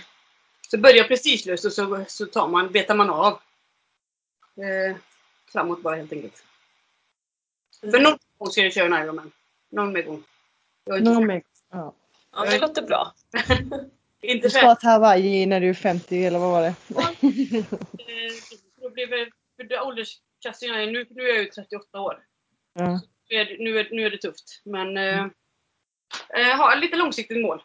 Så 0.71 0.77
börja 0.77 1.03
prestigelöst 1.03 1.65
och 1.65 1.73
så, 1.73 2.05
så 2.07 2.25
tar 2.25 2.47
man, 2.47 2.71
betar 2.71 2.95
man 2.95 3.09
av. 3.09 3.39
Eh, 4.57 4.95
framåt 5.51 5.81
bara 5.81 5.95
helt 5.95 6.13
enkelt. 6.13 6.43
För 7.81 7.99
någon 7.99 8.17
gång 8.37 8.49
ska 8.51 8.61
jag 8.61 8.73
köra 8.73 8.97
en 8.97 9.03
Ironman. 9.03 9.31
Någon 9.69 9.93
mer 9.93 10.01
gång. 10.01 10.23
Någon 10.85 11.27
mer- 11.27 11.43
ja. 11.71 11.93
Ja, 12.31 12.45
det 12.45 12.59
låter 12.59 12.81
bra. 12.81 13.13
inte 14.21 14.47
Du 14.47 14.49
ska 14.49 14.75
till 14.75 14.89
Hawaii 14.89 15.45
när 15.45 15.59
du 15.61 15.69
är 15.69 15.73
50 15.73 16.25
eller 16.25 16.39
vad 16.39 16.51
var 16.51 16.61
det? 16.61 16.75
Eh, 16.97 18.33
Då 18.81 18.89
blir 18.89 19.07
väl, 19.07 19.29
för 19.55 19.81
åldersklassen 19.87 20.69
jag 20.69 20.83
är 20.83 20.91
nu, 20.91 21.05
nu 21.09 21.23
är 21.23 21.27
jag 21.35 21.43
ju 21.43 21.49
38 21.49 21.99
år. 21.99 22.23
Ja. 22.73 23.01
Nu 23.29 23.35
är, 23.37 23.45
det- 23.45 23.57
nu 23.63 23.79
är, 23.79 23.87
nu 23.91 24.05
är 24.05 24.09
det 24.11 24.17
tufft. 24.17 24.61
Men 24.65 24.97
eh, 24.97 25.25
eh, 26.29 26.57
ha 26.57 26.75
lite 26.75 26.95
långsiktigt 26.95 27.41
mål. 27.41 27.63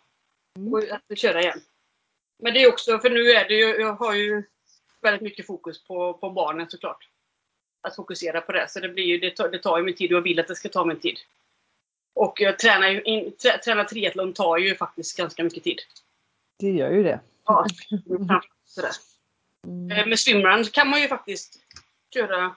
Mm. 0.57 0.85
Att 1.11 1.19
köra 1.19 1.41
igen. 1.41 1.61
Men 2.39 2.55
det 2.55 2.63
är 2.63 2.69
också, 2.73 2.99
för 2.99 3.11
nu 3.11 3.31
är 3.31 3.49
det 3.49 3.55
ju, 3.55 3.67
jag 3.81 3.93
har 3.95 4.15
ju 4.15 4.43
väldigt 5.03 5.23
mycket 5.23 5.47
fokus 5.47 5.85
på, 5.85 6.15
på 6.15 6.31
barnen 6.31 6.71
såklart. 6.71 7.09
Att 7.81 7.97
fokusera 7.97 8.41
på 8.41 8.53
det. 8.53 8.71
Så 8.71 8.81
det 8.81 8.89
blir 8.89 9.05
ju, 9.05 9.19
det 9.19 9.37
tar, 9.37 9.49
det 9.49 9.59
tar 9.59 9.79
ju 9.79 9.85
min 9.85 9.95
tid 9.95 10.13
och 10.13 10.17
jag 10.17 10.23
vill 10.23 10.41
att 10.41 10.49
det 10.49 10.57
ska 10.57 10.69
ta 10.69 10.85
min 10.85 11.01
tid. 11.01 11.19
Och 12.15 12.41
jag 12.41 12.59
tränar 12.59 12.89
ju, 12.89 13.03
in, 13.03 13.33
trä, 13.37 13.59
träna 13.59 13.85
triathlon 13.85 14.33
tar 14.33 14.59
ju 14.59 14.75
faktiskt 14.75 15.17
ganska 15.17 15.45
mycket 15.45 15.65
tid. 15.65 15.79
Det 16.59 16.71
gör 16.71 16.91
ju 16.91 17.03
det. 17.03 17.21
Ja, 17.45 17.67
sådär. 18.65 18.91
Mm. 19.67 19.99
Eh, 19.99 20.07
Med 20.07 20.19
swimrun 20.19 20.65
kan 20.65 20.89
man 20.89 21.01
ju 21.01 21.09
faktiskt 21.09 21.59
köra 22.15 22.57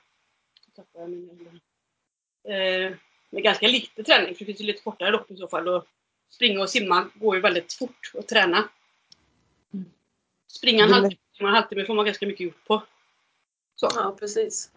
eh, 2.43 2.93
med 3.30 3.43
ganska 3.43 3.68
lite 3.68 4.04
träning, 4.04 4.36
för 4.36 4.39
det 4.39 4.46
finns 4.46 4.62
ju 4.62 4.66
lite 4.66 4.84
kortare 4.84 5.12
lopp 5.12 5.32
i 5.32 5.38
så 5.38 5.48
fall. 5.48 5.68
Och 5.68 5.86
springa 6.30 6.62
och 6.62 6.70
simma 6.70 7.10
går 7.14 7.36
ju 7.36 7.41
väldigt 7.41 7.74
fort 7.74 8.12
att 8.20 8.28
träna. 8.28 8.70
Mm. 9.74 9.86
Springa 10.48 10.84
en 10.84 10.93
halvtimme, 10.93 11.22
simma 11.38 11.50
en 11.50 11.56
halvtimme 11.56 11.86
får 11.86 11.94
man 11.94 12.06
ganska 12.06 12.26
mycket 12.26 12.46
gjort 12.46 12.66
på. 12.68 12.84
Så. 13.76 13.90
Ja, 13.96 14.16
precis. 14.20 14.72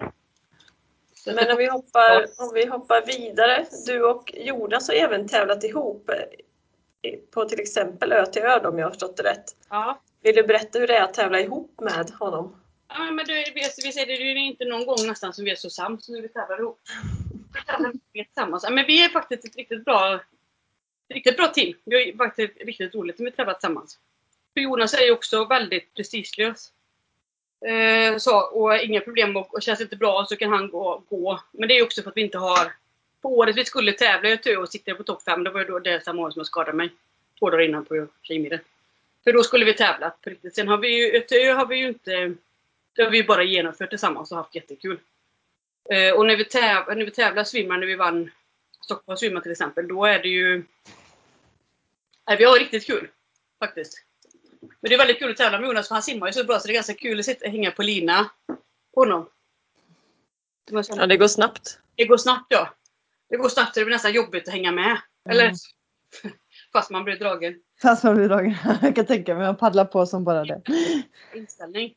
Men 1.26 1.50
om 1.50 1.56
vi, 1.56 1.66
hoppar, 1.66 2.26
om 2.38 2.50
vi 2.54 2.66
hoppar 2.66 3.06
vidare. 3.06 3.66
Du 3.86 4.04
och 4.04 4.34
Jonas 4.36 4.88
har 4.88 4.94
även 4.94 5.28
tävlat 5.28 5.64
ihop 5.64 6.10
eh, 7.02 7.18
på 7.30 7.44
till 7.44 7.60
exempel 7.60 8.12
Ö 8.12 8.26
till 8.26 8.42
Ö 8.42 8.68
om 8.68 8.78
jag 8.78 8.86
har 8.86 8.90
förstått 8.90 9.16
det 9.16 9.22
rätt. 9.22 9.56
ja. 9.68 10.00
Vill 10.22 10.34
du 10.34 10.42
berätta 10.42 10.78
hur 10.78 10.86
det 10.86 10.96
är 10.96 11.02
att 11.02 11.14
tävla 11.14 11.40
ihop 11.40 11.80
med 11.80 12.10
honom? 12.10 12.56
Ja, 12.88 13.10
men 13.10 13.26
det, 13.26 13.52
vi, 13.54 13.60
vi 13.84 13.92
säger 13.92 14.06
det, 14.06 14.16
det 14.16 14.30
är 14.30 14.36
inte 14.36 14.64
någon 14.64 14.86
gång 14.86 15.06
nästan 15.06 15.32
som 15.32 15.44
vi 15.44 15.50
är 15.50 15.56
så 15.56 15.70
sams 15.70 16.04
som 16.04 16.14
vi 16.14 16.28
tävlar 16.28 16.60
ihop. 16.60 16.80
Vi 17.54 17.60
tävlar 17.60 17.92
tillsammans. 18.12 18.64
Ja, 18.64 18.70
men 18.70 18.86
vi 18.86 19.04
är 19.04 19.08
faktiskt 19.08 19.44
ett 19.44 19.56
riktigt 19.56 19.84
bra, 19.84 20.20
riktigt 21.14 21.36
bra 21.36 21.46
team. 21.48 21.74
Vi 21.84 22.10
har 22.10 22.16
faktiskt 22.16 22.56
riktigt 22.60 22.94
roligt 22.94 23.18
när 23.18 23.24
vi 23.24 23.32
tävlar 23.32 23.54
tillsammans. 23.54 23.98
För 24.58 24.62
Jonas 24.62 24.94
är 24.94 25.04
ju 25.04 25.12
också 25.12 25.44
väldigt 25.44 25.94
prestigelös. 25.94 26.72
Eh, 27.66 28.16
så, 28.18 28.40
och 28.40 28.76
inga 28.76 29.00
problem 29.00 29.36
och, 29.36 29.54
och 29.54 29.62
känns 29.62 29.80
inte 29.80 29.96
bra 29.96 30.26
så 30.28 30.36
kan 30.36 30.50
han 30.50 30.70
gå, 30.70 31.02
gå. 31.08 31.40
Men 31.52 31.68
det 31.68 31.74
är 31.74 31.76
ju 31.76 31.82
också 31.82 32.02
för 32.02 32.10
att 32.10 32.16
vi 32.16 32.20
inte 32.20 32.38
har... 32.38 32.72
På 33.22 33.38
året 33.38 33.56
vi 33.56 33.64
skulle 33.64 33.92
tävla 33.92 34.28
i 34.28 34.32
Ötö 34.32 34.56
och 34.56 34.68
sitta 34.68 34.94
på 34.94 35.02
topp 35.02 35.22
5, 35.22 35.44
det 35.44 35.50
var 35.50 35.60
ju 35.60 35.66
då 35.66 35.78
det 35.78 36.04
samma 36.04 36.22
år 36.22 36.30
som 36.30 36.40
jag 36.40 36.46
skadade 36.46 36.76
mig. 36.76 36.90
Två 37.38 37.50
dagar 37.50 37.64
innan 37.64 37.84
på 37.84 38.06
Tjejmilen. 38.22 38.60
För 39.24 39.32
då 39.32 39.42
skulle 39.42 39.64
vi 39.64 39.74
tävla 39.74 40.10
på 40.10 40.30
riktigt. 40.30 40.54
Sen 40.54 40.68
har 40.68 40.78
vi 40.78 40.88
ju, 40.88 41.16
Ötö 41.16 41.52
har 41.52 41.66
vi 41.66 41.76
ju 41.76 41.88
inte... 41.88 42.34
Det 42.92 43.02
har 43.02 43.10
vi 43.10 43.18
ju 43.18 43.24
bara 43.24 43.42
genomfört 43.42 43.90
tillsammans 43.90 44.32
och 44.32 44.38
haft 44.38 44.54
jättekul. 44.54 44.98
Eh, 45.90 46.12
och 46.12 46.26
när 46.26 46.36
vi, 46.36 46.44
täv, 46.44 46.84
när 46.88 47.04
vi 47.04 47.10
tävlar 47.10 47.44
svimmar, 47.44 47.78
när 47.78 47.86
vi 47.86 47.94
vann 47.94 48.30
Stockholm 48.80 49.16
svimmar 49.16 49.40
till 49.40 49.52
exempel, 49.52 49.88
då 49.88 50.04
är 50.04 50.18
det 50.22 50.28
ju... 50.28 50.64
Nej, 52.26 52.36
vi 52.38 52.44
har 52.44 52.58
riktigt 52.58 52.86
kul. 52.86 53.08
Faktiskt. 53.58 54.07
Men 54.82 54.88
det 54.88 54.94
är 54.94 54.98
väldigt 54.98 55.18
kul 55.18 55.30
att 55.30 55.36
tävla 55.36 55.60
med 55.60 55.68
Jonas 55.68 55.88
för 55.88 55.94
han 55.94 56.02
simmar 56.02 56.26
ju 56.26 56.32
så 56.32 56.44
bra 56.44 56.58
så 56.60 56.66
det 56.66 56.72
är 56.72 56.74
ganska 56.74 56.94
kul 56.94 57.18
att 57.18 57.24
sitta 57.24 57.48
hänga 57.48 57.70
på 57.70 57.82
lina 57.82 58.30
på 58.94 59.00
honom. 59.00 59.28
Ja, 60.70 61.06
det 61.06 61.16
går 61.16 61.28
snabbt. 61.28 61.78
Det 61.96 62.04
går 62.04 62.16
snabbt 62.16 62.46
ja. 62.48 62.74
Det 63.28 63.36
går 63.36 63.48
snabbt 63.48 63.74
så 63.74 63.80
det 63.80 63.84
blir 63.86 63.94
nästan 63.94 64.12
jobbigt 64.12 64.48
att 64.48 64.54
hänga 64.54 64.72
med. 64.72 65.00
Eller 65.28 65.52
Mm. 66.24 66.36
fast 66.72 66.90
man 66.90 67.04
blir 67.04 67.16
dragen. 67.16 67.62
Fast 67.82 68.04
man 68.04 68.14
blir 68.16 68.28
dragen. 68.28 68.54
Jag 68.82 68.94
kan 68.94 69.06
tänka 69.06 69.34
mig, 69.34 69.46
man 69.46 69.56
paddlar 69.56 69.84
på 69.84 70.06
som 70.06 70.24
bara 70.24 70.44
det. 70.44 70.62
inställning. 71.34 71.94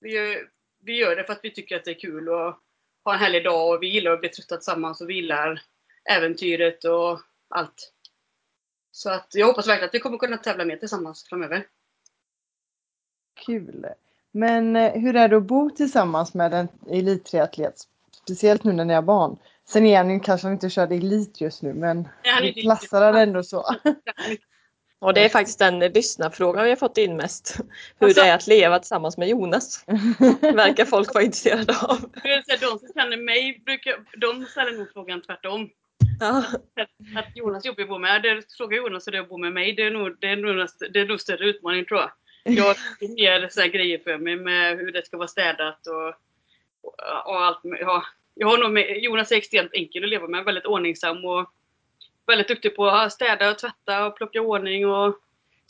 Vi 0.00 0.12
gör, 0.14 0.48
vi 0.80 0.96
gör 0.96 1.16
det 1.16 1.24
för 1.24 1.32
att 1.32 1.40
vi 1.42 1.50
tycker 1.50 1.76
att 1.76 1.84
det 1.84 1.90
är 1.90 2.00
kul 2.00 2.28
att 2.28 2.58
ha 3.04 3.12
en 3.14 3.18
härlig 3.18 3.44
dag 3.44 3.74
och 3.74 3.82
vi 3.82 3.86
gillar 3.86 4.10
att 4.10 4.20
bli 4.20 4.28
trötta 4.28 4.56
tillsammans 4.56 5.00
och 5.00 5.10
vi 5.10 5.14
gillar 5.14 5.62
äventyret 6.10 6.84
och 6.84 7.20
allt. 7.48 7.92
Så 8.90 9.10
att 9.10 9.34
jag 9.34 9.46
hoppas 9.46 9.68
verkligen 9.68 9.88
att 9.88 9.94
vi 9.94 10.00
kommer 10.00 10.18
kunna 10.18 10.36
tävla 10.36 10.64
mer 10.64 10.76
tillsammans 10.76 11.28
framöver. 11.28 11.66
Kul. 13.46 13.86
Men 14.32 14.76
eh, 14.76 14.92
hur 14.92 15.16
är 15.16 15.28
det 15.28 15.36
att 15.36 15.42
bo 15.42 15.70
tillsammans 15.70 16.34
med 16.34 16.54
en 16.54 16.68
elittriatlet? 16.90 17.74
Speciellt 18.24 18.64
nu 18.64 18.72
när 18.72 18.84
ni 18.84 18.94
har 18.94 19.02
barn. 19.02 19.36
Sen 19.68 19.86
är 19.86 19.96
han 19.96 20.10
ju 20.10 20.20
kanske 20.20 20.48
inte 20.48 20.70
körde 20.70 20.94
elit 20.94 21.40
just 21.40 21.62
nu 21.62 21.74
men 21.74 22.08
vi 22.40 22.48
inte- 22.48 22.60
klassar 22.60 23.02
han 23.02 23.16
ändå 23.16 23.42
så. 23.42 23.64
Och 24.98 25.14
det 25.14 25.24
är 25.24 25.28
faktiskt 25.28 25.58
den 25.58 25.78
lyssnarfrågan 25.78 26.64
vi 26.64 26.70
har 26.70 26.76
fått 26.76 26.98
in 26.98 27.16
mest. 27.16 27.56
Hur 27.98 28.06
Alltså- 28.06 28.22
det 28.22 28.28
är 28.28 28.34
att 28.34 28.46
leva 28.46 28.78
tillsammans 28.78 29.16
med 29.18 29.28
Jonas. 29.28 29.84
Verkar 30.40 30.84
folk 30.84 31.14
vara 31.14 31.24
intresserade 31.24 31.74
av. 31.82 31.98
De 32.60 32.78
som 32.78 32.88
känner 32.94 33.16
mig, 33.16 33.62
brukar, 33.66 33.94
de 34.20 34.46
ställer 34.46 34.78
nog 34.78 34.92
frågan 34.92 35.22
tvärtom. 35.22 35.68
Ja. 36.20 36.44
Att 37.16 37.36
Jonas 37.36 37.64
jobbar 37.64 37.84
bor 37.84 37.98
med, 37.98 38.22
det 38.22 38.42
frågar 38.56 38.76
Jonas 38.76 39.06
hur 39.06 39.12
det 39.12 39.18
är 39.18 39.22
att 39.22 39.28
bo 39.28 39.38
med 39.38 39.52
mig, 39.52 39.72
det 39.72 39.82
är 39.82 39.90
nog, 39.90 40.16
det 40.20 40.26
är 40.26 40.36
nog, 40.36 40.68
det 40.92 41.00
är 41.00 41.06
nog 41.06 41.20
större 41.20 41.44
utmaning 41.44 41.84
tror 41.84 42.00
jag. 42.00 42.10
Jag 42.44 42.64
har 42.64 42.76
mer 43.16 43.48
så 43.48 43.62
grejer 43.62 43.98
för 43.98 44.18
mig 44.18 44.36
med 44.36 44.78
hur 44.78 44.92
det 44.92 45.06
ska 45.06 45.16
vara 45.16 45.28
städat 45.28 45.86
och, 45.86 46.08
och, 47.26 47.44
allt. 47.44 47.60
Ja, 47.62 48.04
jag 48.34 48.48
har 48.48 48.58
nog 48.58 48.72
med, 48.72 48.98
Jonas 49.02 49.32
är 49.32 49.36
extremt 49.36 49.72
enkel 49.72 50.04
att 50.04 50.10
leva 50.10 50.28
med, 50.28 50.44
väldigt 50.44 50.66
ordningsam 50.66 51.24
och 51.24 51.50
väldigt 52.26 52.48
duktig 52.48 52.76
på 52.76 52.86
att 52.86 53.12
städa 53.12 53.50
och 53.50 53.58
tvätta 53.58 54.06
och 54.06 54.16
plocka 54.16 54.40
ordning. 54.40 54.86
Och, 54.86 55.18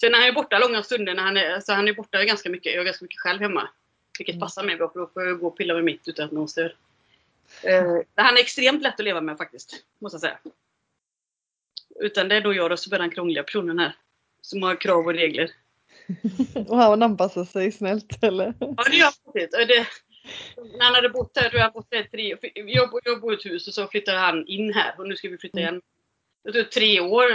sen 0.01 0.15
är 0.15 0.19
han 0.19 0.27
ju 0.27 0.33
borta 0.33 0.59
långa 0.59 0.83
stunder, 0.83 1.15
när 1.15 1.23
han 1.23 1.37
är, 1.37 1.61
så 1.61 1.73
han 1.73 1.89
är 1.89 1.93
borta 1.93 2.25
ganska 2.25 2.51
mycket. 2.51 2.73
Jag 2.73 2.81
är 2.81 2.85
ganska 2.85 3.05
mycket 3.05 3.21
själv 3.21 3.41
hemma. 3.41 3.69
Vilket 4.19 4.41
passar 4.41 4.65
mig 4.65 4.77
bra 4.77 4.89
för 4.89 5.01
då 5.01 5.07
får 5.07 5.23
jag 5.23 5.41
gå 5.41 5.47
och 5.47 5.57
pilla 5.57 5.75
med 5.75 5.85
mitt 5.85 6.09
utan 6.09 6.25
att 6.25 6.33
någon 6.33 6.49
stör. 6.49 6.77
Eh, 7.63 7.99
han 8.15 8.37
är 8.37 8.41
extremt 8.41 8.83
lätt 8.83 9.01
att 9.01 9.05
leva 9.05 9.21
med 9.21 9.39
faktiskt, 9.39 9.85
måste 9.99 10.15
jag 10.15 10.21
säga. 10.21 10.39
Utan 12.01 12.29
det 12.29 12.37
är 12.37 12.41
då 12.41 12.55
jag 12.55 12.73
och 12.73 12.79
så 12.79 12.91
blir 12.91 12.99
den 12.99 13.11
krångliga 13.11 13.43
personen 13.43 13.79
här. 13.79 13.97
Som 14.41 14.63
har 14.63 14.77
krav 14.77 15.07
och 15.07 15.15
regler. 15.15 15.51
Och 16.69 16.77
han 16.77 17.03
anpassar 17.03 17.45
sig 17.45 17.73
snällt 17.73 18.23
eller? 18.25 18.55
Ja 18.59 18.85
det 18.91 18.97
gör 18.97 19.05
han 19.25 19.67
Det, 19.69 19.87
när 20.79 20.85
han 20.85 20.95
hade 20.95 21.09
bott 21.09 21.37
här, 21.37 21.51
då 21.51 21.57
har 21.59 21.63
han 21.63 21.73
bott 21.73 21.89
här 21.91 22.01
i 22.01 22.09
tre 22.09 22.37
jag, 22.55 22.91
bo- 22.91 23.01
jag 23.05 23.21
bor 23.21 23.33
i 23.33 23.37
ett 23.37 23.45
hus 23.47 23.69
och 23.69 23.75
så 23.75 23.87
flyttade 23.87 24.19
han 24.19 24.47
in 24.47 24.73
här 24.75 24.95
och 24.99 25.09
nu 25.09 25.17
ska 25.17 25.29
vi 25.29 25.39
flytta 25.39 25.59
igen. 25.59 25.83
Det 26.45 26.53
tog 26.53 26.71
tre 26.71 27.01
år. 27.01 27.27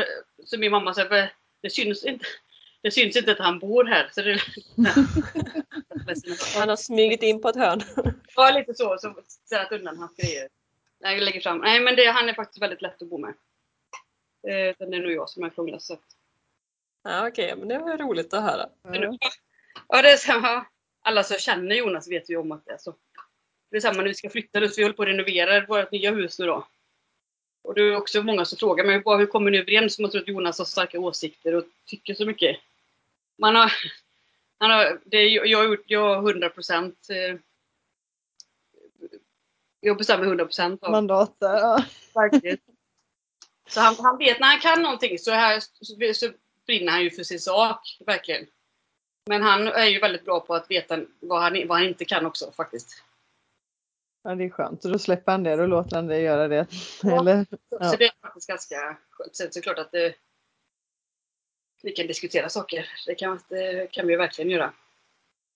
Så 0.45 0.59
min 0.59 0.71
mamma 0.71 0.93
sa 0.93 1.07
"Vad- 1.09 1.27
det 1.61 1.69
syns 1.69 2.03
inte. 2.05 2.25
Det 2.81 2.91
syns 2.91 3.15
inte 3.17 3.31
att 3.31 3.39
han 3.39 3.59
bor 3.59 3.83
här. 3.85 4.09
Så 4.11 4.21
det, 4.21 4.39
Han 6.59 6.69
har 6.69 6.75
smugit 6.75 7.23
in 7.23 7.41
på 7.41 7.49
ett 7.49 7.55
hörn. 7.55 7.81
Ja, 8.35 8.51
lite 8.51 8.73
så. 8.73 8.97
Så 8.99 9.15
ställt 9.45 9.71
undan 9.71 9.97
hans 9.97 10.15
grejer. 10.15 10.47
Nej, 11.01 11.13
jag 11.15 11.23
lägger 11.23 11.41
fram. 11.41 11.57
Nej, 11.57 11.79
men 11.79 11.95
det, 11.95 12.05
han 12.05 12.29
är 12.29 12.33
faktiskt 12.33 12.61
väldigt 12.61 12.81
lätt 12.81 13.01
att 13.01 13.09
bo 13.09 13.17
med. 13.17 13.33
Eh, 14.47 14.75
sen 14.77 14.93
är 14.93 14.97
det 14.97 15.03
nog 15.03 15.11
jag 15.11 15.29
som 15.29 15.43
är 15.43 15.49
krånglig. 15.49 15.81
Ja, 17.07 17.27
Okej, 17.27 17.55
men 17.57 17.67
det 17.67 17.77
var 17.79 17.97
roligt 17.97 18.33
att 18.33 18.43
höra. 18.43 18.69
Ja. 18.83 19.17
Ja, 19.87 20.01
det 20.01 20.11
är 20.11 20.17
så, 20.17 20.31
ja. 20.31 20.65
Alla 21.01 21.23
som 21.23 21.37
känner 21.37 21.75
Jonas 21.75 22.07
vet 22.07 22.29
ju 22.29 22.37
om 22.37 22.51
att 22.51 22.65
det 22.65 22.71
är 22.71 22.77
så. 22.77 22.95
Det 23.71 23.77
är 23.77 23.81
samma 23.81 23.97
när 23.97 24.03
vi 24.03 24.13
ska 24.13 24.29
flytta 24.29 24.59
nu, 24.59 24.67
så 24.69 24.75
vi 24.77 24.83
håller 24.83 24.95
på 24.95 25.01
att 25.03 25.07
renovera 25.09 25.65
vårt 25.65 25.91
nya 25.91 26.11
hus 26.11 26.39
nu 26.39 26.45
då. 26.45 26.67
Och 27.61 27.73
det 27.73 27.81
är 27.81 27.95
också 27.95 28.23
många 28.23 28.45
som 28.45 28.57
frågar 28.57 28.85
mig, 28.85 28.95
hur 29.05 29.25
kommer 29.25 29.51
ni 29.51 29.57
överens? 29.57 29.99
Man 29.99 30.11
tror 30.11 30.21
att 30.21 30.27
Jonas 30.27 30.57
har 30.57 30.65
starka 30.65 30.99
åsikter 30.99 31.55
och 31.55 31.63
tycker 31.85 32.13
så 32.13 32.25
mycket. 32.25 32.57
Man 33.37 33.55
har, 33.55 33.71
han 34.57 34.71
har, 34.71 34.99
det, 35.05 35.17
är- 35.17 35.45
jag 35.45 35.57
har 35.57 35.65
gjort, 35.65 35.83
jag 35.87 36.15
har 36.15 36.29
100 36.31 36.49
procent 36.49 37.07
eh, 37.09 37.39
Jag 39.79 39.97
bestämmer 39.97 40.25
100% 40.25 40.77
av 40.81 40.91
mandat 40.91 41.35
där. 41.39 41.57
Ja. 41.57 41.83
verkligen. 42.15 42.57
Så 43.67 43.79
han, 43.79 43.95
han 43.99 44.17
vet 44.17 44.39
när 44.39 44.47
han 44.47 44.59
kan 44.59 44.81
någonting 44.81 45.19
så, 45.19 45.31
här, 45.31 45.59
så, 45.59 45.95
så 46.13 46.29
brinner 46.67 46.91
han 46.91 47.03
ju 47.03 47.11
för 47.11 47.23
sin 47.23 47.39
sak, 47.39 47.97
verkligen. 48.05 48.45
Men 49.29 49.41
han 49.41 49.67
är 49.67 49.85
ju 49.85 49.99
väldigt 49.99 50.25
bra 50.25 50.39
på 50.39 50.55
att 50.55 50.71
veta 50.71 50.99
vad 51.19 51.41
han, 51.41 51.67
vad 51.67 51.77
han 51.77 51.87
inte 51.87 52.05
kan 52.05 52.25
också 52.25 52.51
faktiskt. 52.51 53.03
ja, 54.23 54.35
det 54.35 54.43
är 54.43 54.49
skönt. 54.49 54.81
Så 54.81 54.89
då 54.89 54.99
släpper 54.99 55.31
han 55.31 55.43
det, 55.43 55.55
då 55.55 55.65
låter 55.65 55.95
han 55.95 56.07
dig 56.07 56.21
göra 56.21 56.47
det. 56.47 56.67
Ja. 57.03 57.19
Eller? 57.19 57.45
Ja. 57.69 57.91
Så 57.91 57.97
det 57.97 58.05
är 58.05 58.11
faktiskt 58.21 58.47
ganska 58.47 58.97
skönt. 59.09 59.35
Sen 59.35 59.51
så 59.51 59.59
det 59.59 59.63
klart 59.63 59.79
att 59.79 59.91
det, 59.91 60.15
vi 61.83 61.91
kan 61.91 62.07
diskutera 62.07 62.49
saker. 62.49 62.89
Det 63.07 63.15
kan, 63.15 63.39
det 63.49 63.91
kan 63.91 64.07
vi 64.07 64.15
verkligen 64.15 64.51
göra. 64.51 64.73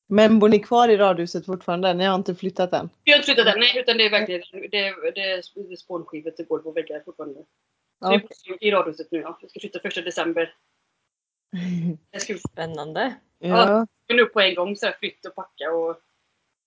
Men 0.07 0.39
bor 0.39 0.49
ni 0.49 0.59
kvar 0.59 0.89
i 0.89 0.97
radhuset 0.97 1.45
fortfarande? 1.45 1.93
Ni 1.93 2.05
har 2.05 2.15
inte 2.15 2.35
flyttat 2.35 2.73
än? 2.73 2.89
Vi 3.03 3.11
har 3.11 3.17
inte 3.19 3.25
flyttat 3.25 3.53
än, 3.53 3.59
nej, 3.59 3.79
utan 3.79 3.97
det 3.97 4.05
är 4.05 4.09
verkligen 4.09 4.41
det, 4.51 4.67
det, 4.67 5.11
det 5.15 5.31
är 5.31 5.75
spånskivor 5.75 6.31
till 6.31 6.45
golv 6.45 6.67
och 6.67 6.77
väggar 6.77 7.01
fortfarande. 7.05 7.39
Så 7.39 7.45
Ja, 7.99 8.09
vi 8.09 8.49
bor 8.49 8.63
i 8.63 8.71
radhuset 8.71 9.11
nu 9.11 9.19
ja. 9.19 9.39
Vi 9.41 9.49
ska 9.49 9.59
flytta 9.59 9.79
första 9.79 10.01
december. 10.01 10.55
Jag 12.11 12.21
ska 12.21 12.37
Spännande. 12.37 13.15
ja. 13.39 13.87
nu 14.07 14.25
på 14.25 14.39
en 14.41 14.55
gång 14.55 14.75
så 14.75 14.85
här, 14.85 14.95
flytt 14.99 15.25
och 15.25 15.35
packa 15.35 15.71
och, 15.71 16.01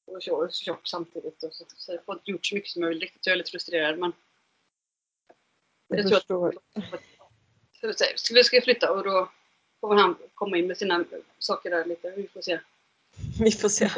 och 0.05 0.22
köra 0.22 0.49
shop 0.49 0.80
samtidigt. 0.85 1.43
Och 1.43 1.55
så, 1.55 1.64
så 1.68 1.93
jag 1.93 2.01
har 2.07 2.20
gjort 2.24 2.47
så 2.47 2.55
mycket 2.55 2.70
som 2.70 2.82
möjligt. 2.82 3.18
Jag 3.20 3.32
är 3.32 3.37
lite 3.37 3.51
frustrerad 3.51 3.99
men 3.99 4.12
jag 5.89 6.11
jag 6.11 6.26
tror 6.26 6.49
att 6.49 6.55
så 7.80 7.91
att 7.91 7.99
säga, 7.99 8.12
så 8.16 8.35
vi 8.35 8.45
ska 8.45 8.61
flytta 8.61 8.93
och 8.93 9.05
då 9.05 9.30
får 9.80 9.95
han 9.95 10.16
komma 10.35 10.57
in 10.57 10.66
med 10.66 10.76
sina 10.76 11.05
saker 11.39 11.70
där 11.70 11.85
lite. 11.85 12.12
Vi 12.16 12.28
får 12.28 12.41
se. 12.41 12.61
Vi 13.41 13.51
får 13.53 13.68
se. 13.68 13.91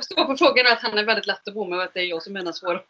Stå 0.00 0.26
på 0.26 0.36
frågan 0.36 0.66
är 0.66 0.72
att 0.72 0.82
han 0.82 0.98
är 0.98 1.04
väldigt 1.04 1.26
lätt 1.26 1.48
att 1.48 1.54
bo 1.54 1.64
med 1.64 1.78
och 1.78 1.84
att 1.84 1.94
det 1.94 2.00
är 2.00 2.04
jag 2.04 2.22
som 2.22 2.36
är 2.36 2.42
den 2.42 2.54
svåra. 2.54 2.82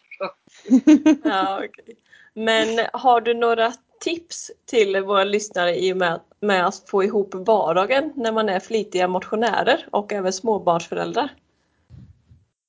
Ja, 1.24 1.64
okej. 1.64 1.96
Men 2.32 2.86
har 2.92 3.20
du 3.20 3.34
några 3.34 3.72
tips 4.01 4.51
till 4.66 5.01
våra 5.01 5.24
lyssnare 5.24 5.76
i 5.76 5.92
och 5.92 5.96
med, 5.96 6.20
med 6.40 6.66
att 6.66 6.88
få 6.88 7.05
ihop 7.05 7.34
vardagen 7.34 8.12
när 8.16 8.32
man 8.32 8.48
är 8.48 8.61
flitiga 8.61 9.09
motionärer 9.09 9.86
och 9.90 10.12
även 10.12 10.32
småbarnsföräldrar? 10.32 11.28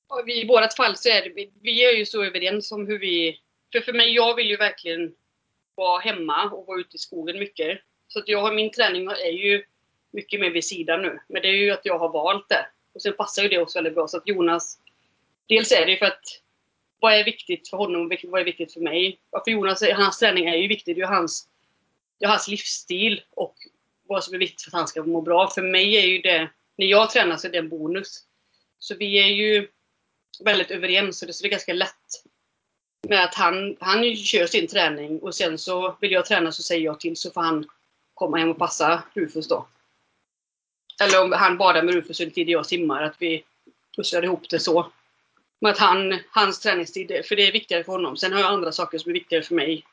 Och 0.08 0.28
I 0.28 0.46
vårat 0.46 0.76
fall 0.76 0.96
så 0.96 1.08
är 1.08 1.22
det, 1.22 1.28
vi, 1.28 1.50
vi 1.62 1.84
är 1.84 1.92
ju 1.92 2.06
så 2.06 2.24
överens 2.24 2.72
om 2.72 2.86
hur 2.86 2.98
vi... 2.98 3.40
För 3.72 3.80
för 3.80 3.92
mig, 3.92 4.14
jag 4.14 4.34
vill 4.34 4.50
ju 4.50 4.56
verkligen 4.56 5.14
vara 5.74 6.00
hemma 6.00 6.50
och 6.50 6.66
vara 6.66 6.80
ute 6.80 6.96
i 6.96 6.98
skogen 6.98 7.38
mycket. 7.38 7.78
Så 8.08 8.18
att 8.18 8.28
jag 8.28 8.40
har, 8.40 8.52
min 8.52 8.70
träning 8.70 9.06
är 9.06 9.32
ju 9.32 9.64
mycket 10.10 10.40
mer 10.40 10.50
vid 10.50 10.64
sidan 10.64 11.02
nu. 11.02 11.20
Men 11.28 11.42
det 11.42 11.48
är 11.48 11.52
ju 11.52 11.70
att 11.70 11.86
jag 11.86 11.98
har 11.98 12.08
valt 12.08 12.48
det. 12.48 12.66
Och 12.94 13.02
sen 13.02 13.12
passar 13.12 13.42
ju 13.42 13.48
det 13.48 13.58
också 13.58 13.78
väldigt 13.78 13.94
bra. 13.94 14.08
Så 14.08 14.16
att 14.16 14.28
Jonas... 14.28 14.78
Dels 15.46 15.72
är 15.72 15.86
det 15.86 15.92
ju 15.92 15.98
för 15.98 16.06
att 16.06 16.42
vad 17.02 17.14
är 17.14 17.24
viktigt 17.24 17.68
för 17.68 17.76
honom 17.76 18.02
och 18.02 18.12
vad 18.24 18.40
är 18.40 18.44
viktigt 18.44 18.72
för 18.72 18.80
mig? 18.80 19.18
För 19.44 19.50
Jonas, 19.50 19.82
hans 19.94 20.18
träning 20.18 20.46
är 20.46 20.56
ju 20.56 20.68
viktig. 20.68 20.96
Det 20.96 21.00
är 21.00 21.02
ju 21.02 21.14
hans, 21.14 21.48
det 22.18 22.24
är 22.24 22.28
hans 22.28 22.48
livsstil 22.48 23.22
och 23.30 23.56
vad 24.06 24.24
som 24.24 24.34
är 24.34 24.38
viktigt 24.38 24.62
för 24.62 24.70
att 24.70 24.80
han 24.80 24.88
ska 24.88 25.02
må 25.02 25.20
bra. 25.20 25.50
För 25.50 25.62
mig 25.62 25.96
är 25.96 26.06
ju 26.06 26.18
det, 26.18 26.50
när 26.76 26.86
jag 26.86 27.10
tränar 27.10 27.36
så 27.36 27.46
är 27.46 27.52
det 27.52 27.58
en 27.58 27.68
bonus. 27.68 28.24
Så 28.78 28.94
vi 28.94 29.18
är 29.18 29.26
ju 29.26 29.68
väldigt 30.44 30.70
överens 30.70 31.22
och 31.22 31.28
det 31.28 31.44
är 31.44 31.48
ganska 31.48 31.72
lätt 31.72 32.24
med 33.08 33.24
att 33.24 33.34
han, 33.34 33.76
han 33.80 34.16
kör 34.16 34.46
sin 34.46 34.66
träning 34.66 35.18
och 35.18 35.34
sen 35.34 35.58
så 35.58 35.96
vill 36.00 36.12
jag 36.12 36.26
träna 36.26 36.52
så 36.52 36.62
säger 36.62 36.84
jag 36.84 37.00
till 37.00 37.16
så 37.16 37.30
får 37.30 37.40
han 37.40 37.68
komma 38.14 38.36
hem 38.36 38.50
och 38.50 38.58
passa 38.58 39.02
Rufus 39.14 39.48
då. 39.48 39.66
Eller 41.02 41.22
om 41.22 41.32
han 41.32 41.58
badar 41.58 41.82
med 41.82 41.94
Rufus 41.94 42.20
under 42.20 42.34
tiden 42.34 42.52
jag 42.52 42.66
simmar, 42.66 43.02
att 43.02 43.16
vi 43.18 43.44
pusslar 43.96 44.24
ihop 44.24 44.48
det 44.50 44.58
så. 44.58 44.92
Med 45.62 45.70
att 45.70 45.78
han, 45.78 46.18
hans 46.30 46.60
träningstid, 46.60 47.22
för 47.24 47.36
det 47.36 47.48
är 47.48 47.52
viktigare 47.52 47.84
för 47.84 47.92
honom. 47.92 48.16
Sen 48.16 48.32
har 48.32 48.40
jag 48.40 48.52
andra 48.52 48.72
saker 48.72 48.98
som 48.98 49.10
är 49.10 49.14
viktigare 49.14 49.42
för 49.42 49.54
mig. 49.54 49.84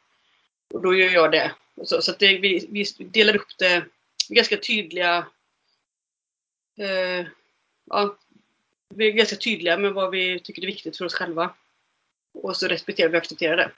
Och 0.73 0.81
då 0.81 0.95
gör 0.95 1.09
jag 1.09 1.31
det. 1.31 1.51
Så, 1.83 2.01
så 2.01 2.11
att 2.11 2.19
det, 2.19 2.37
vi, 2.37 2.67
vi 2.69 2.85
delar 2.97 3.35
upp 3.35 3.57
det 3.57 3.85
ganska 4.29 4.57
tydliga 4.57 5.27
eh, 6.77 7.25
ja, 7.89 8.17
vi 8.89 9.07
är 9.07 9.11
ganska 9.11 9.35
tydliga 9.35 9.77
med 9.77 9.93
vad 9.93 10.11
vi 10.11 10.39
tycker 10.39 10.61
är 10.61 10.67
viktigt 10.67 10.97
för 10.97 11.05
oss 11.05 11.13
själva. 11.13 11.53
Och 12.33 12.57
så 12.57 12.67
respekterar 12.67 13.09
vi 13.09 13.17
och 13.17 13.21
accepterar 13.21 13.57
det. 13.57 13.71